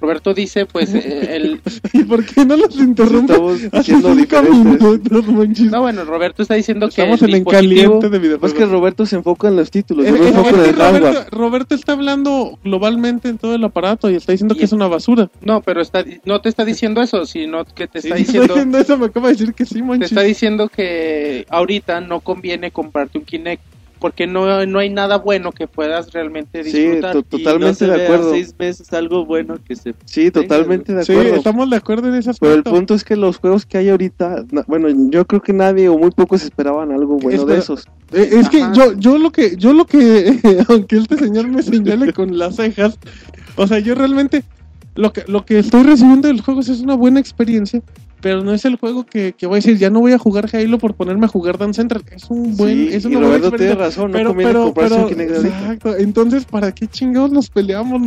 Roberto 0.00 0.34
dice, 0.34 0.66
pues, 0.66 0.94
eh, 0.94 1.36
el, 1.36 1.60
¿por 2.08 2.24
qué 2.24 2.44
no 2.44 2.56
los 2.56 2.76
interrumpes? 2.76 3.36
Estamos 3.72 4.16
minutos, 4.16 5.26
Monchis. 5.26 5.70
No, 5.70 5.80
bueno, 5.82 6.04
Roberto 6.04 6.42
está 6.42 6.54
diciendo 6.54 6.86
que 6.88 7.00
Estamos 7.02 7.22
en 7.22 7.28
el 7.30 7.34
dispositivo- 7.44 7.50
caliente 7.50 8.08
de 8.08 8.10
Pues 8.10 8.22
videojuegos. 8.22 8.54
que 8.58 8.66
Roberto 8.66 9.06
se 9.06 9.16
enfoca 9.16 9.48
en 9.48 9.56
los 9.56 9.70
títulos, 9.70 10.04
Es- 10.06 10.12
yo 10.12 10.18
me 10.18 10.24
es- 10.28 10.34
enfoco 10.34 10.48
es 10.50 10.54
en 10.54 10.60
el 10.60 10.74
hardware. 10.76 11.02
Roberto, 11.02 11.36
Roberto 11.36 11.74
está 11.74 11.92
hablando 11.92 12.58
globalmente 12.64 13.28
en 13.28 13.38
todo 13.38 13.54
el 13.54 13.64
aparato 13.64 14.10
y 14.10 14.14
está 14.14 14.32
diciendo 14.32 14.54
Y- 14.54 14.58
que 14.58 14.64
es 14.66 14.72
una 14.72 14.86
basura. 14.88 15.30
No, 15.40 15.62
pero 15.62 15.80
está, 15.80 16.04
no 16.24 16.40
te 16.40 16.48
está 16.48 16.64
diciendo 16.64 17.00
eso, 17.00 17.24
sino 17.26 17.64
que 17.64 17.86
te 17.88 17.98
está 17.98 18.16
Sí, 18.16 18.24
diciendo 18.24 18.78
eso, 18.78 18.98
me 18.98 19.06
acaba 19.06 19.28
de 19.28 19.34
decir 19.34 19.54
que 19.54 19.64
sí, 19.64 19.74
te 19.76 19.82
Monchis. 19.82 20.12
está 20.12 20.22
diciendo 20.22 20.68
que 20.68 21.46
ahorita 21.48 22.00
no 22.00 22.20
conviene 22.20 22.70
comprarte 22.70 23.18
un 23.18 23.24
Kinect 23.24 23.62
porque 23.98 24.26
no, 24.26 24.66
no 24.66 24.78
hay 24.78 24.90
nada 24.90 25.16
bueno 25.18 25.52
que 25.52 25.66
puedas 25.66 26.12
realmente 26.12 26.62
Sí, 26.64 26.78
disfrutar. 26.78 27.12
to- 27.12 27.18
Y 27.18 27.22
no 27.22 27.28
totalmente 27.38 27.74
se 27.74 27.86
de 27.86 28.04
acuerdo. 28.04 28.30
seis 28.30 28.54
meses 28.58 28.92
algo 28.92 29.24
bueno 29.24 29.56
que 29.66 29.74
se... 29.76 29.94
Sí, 30.04 30.30
totalmente 30.30 30.94
de 30.94 31.04
Sí, 31.04 31.12
acuerdo. 31.12 31.34
estamos 31.36 31.70
de 31.70 31.76
acuerdo 31.76 32.08
en 32.08 32.14
ese 32.14 32.32
Pero 32.38 32.54
el 32.54 32.62
punto 32.62 32.94
es 32.94 33.04
que 33.04 33.16
los 33.16 33.38
juegos 33.38 33.64
que 33.64 33.78
hay 33.78 33.88
ahorita, 33.88 34.44
bueno, 34.66 34.88
yo 35.10 35.24
creo 35.26 35.40
que 35.40 35.52
nadie 35.52 35.88
o 35.88 35.96
muy 35.98 36.10
pocos 36.10 36.42
esperaban 36.42 36.92
algo 36.92 37.16
bueno 37.16 37.38
Espera. 37.38 37.54
de 37.54 37.60
esos. 37.60 37.88
Eh, 38.12 38.28
es 38.32 38.48
que 38.50 38.60
yo, 38.74 38.92
yo 38.98 39.18
lo 39.18 39.30
que, 39.30 39.56
yo 39.56 39.72
lo 39.72 39.86
que, 39.86 40.38
aunque 40.68 40.96
este 40.98 41.16
señor 41.16 41.48
me 41.48 41.62
señale 41.62 42.12
con 42.12 42.36
las 42.38 42.56
cejas, 42.56 42.98
o 43.56 43.66
sea, 43.66 43.78
yo 43.78 43.94
realmente 43.94 44.44
lo 44.94 45.12
que, 45.12 45.24
lo 45.26 45.44
que 45.44 45.58
estoy 45.58 45.82
recibiendo 45.82 46.28
del 46.28 46.40
juego 46.40 46.60
es 46.60 46.68
una 46.80 46.94
buena 46.94 47.18
experiencia, 47.20 47.82
pero 48.20 48.42
no 48.42 48.52
es 48.52 48.64
el 48.64 48.76
juego 48.76 49.04
que, 49.04 49.32
que 49.32 49.46
voy 49.46 49.56
a 49.56 49.58
decir, 49.58 49.76
ya 49.78 49.90
no 49.90 50.00
voy 50.00 50.12
a 50.12 50.18
jugar 50.18 50.48
Halo 50.52 50.78
por 50.78 50.94
ponerme 50.94 51.26
a 51.26 51.28
jugar 51.28 51.58
Dance 51.58 51.80
Central. 51.80 52.02
Es 52.10 52.30
un 52.30 52.56
buen, 52.56 52.74
Sí, 52.74 52.94
es 52.94 53.04
y 53.04 53.08
una 53.08 53.18
buena 53.18 53.36
Roberto 53.36 53.56
tiene 53.56 53.74
razón, 53.74 54.10
no 54.10 54.18
pero, 54.18 54.28
conviene 54.30 54.52
pero, 54.52 54.74
pero, 54.74 55.10
exacto. 55.10 55.96
Entonces, 55.96 56.44
¿para 56.44 56.72
qué 56.72 56.86
chingados 56.86 57.30
nos 57.30 57.50
peleamos? 57.50 58.00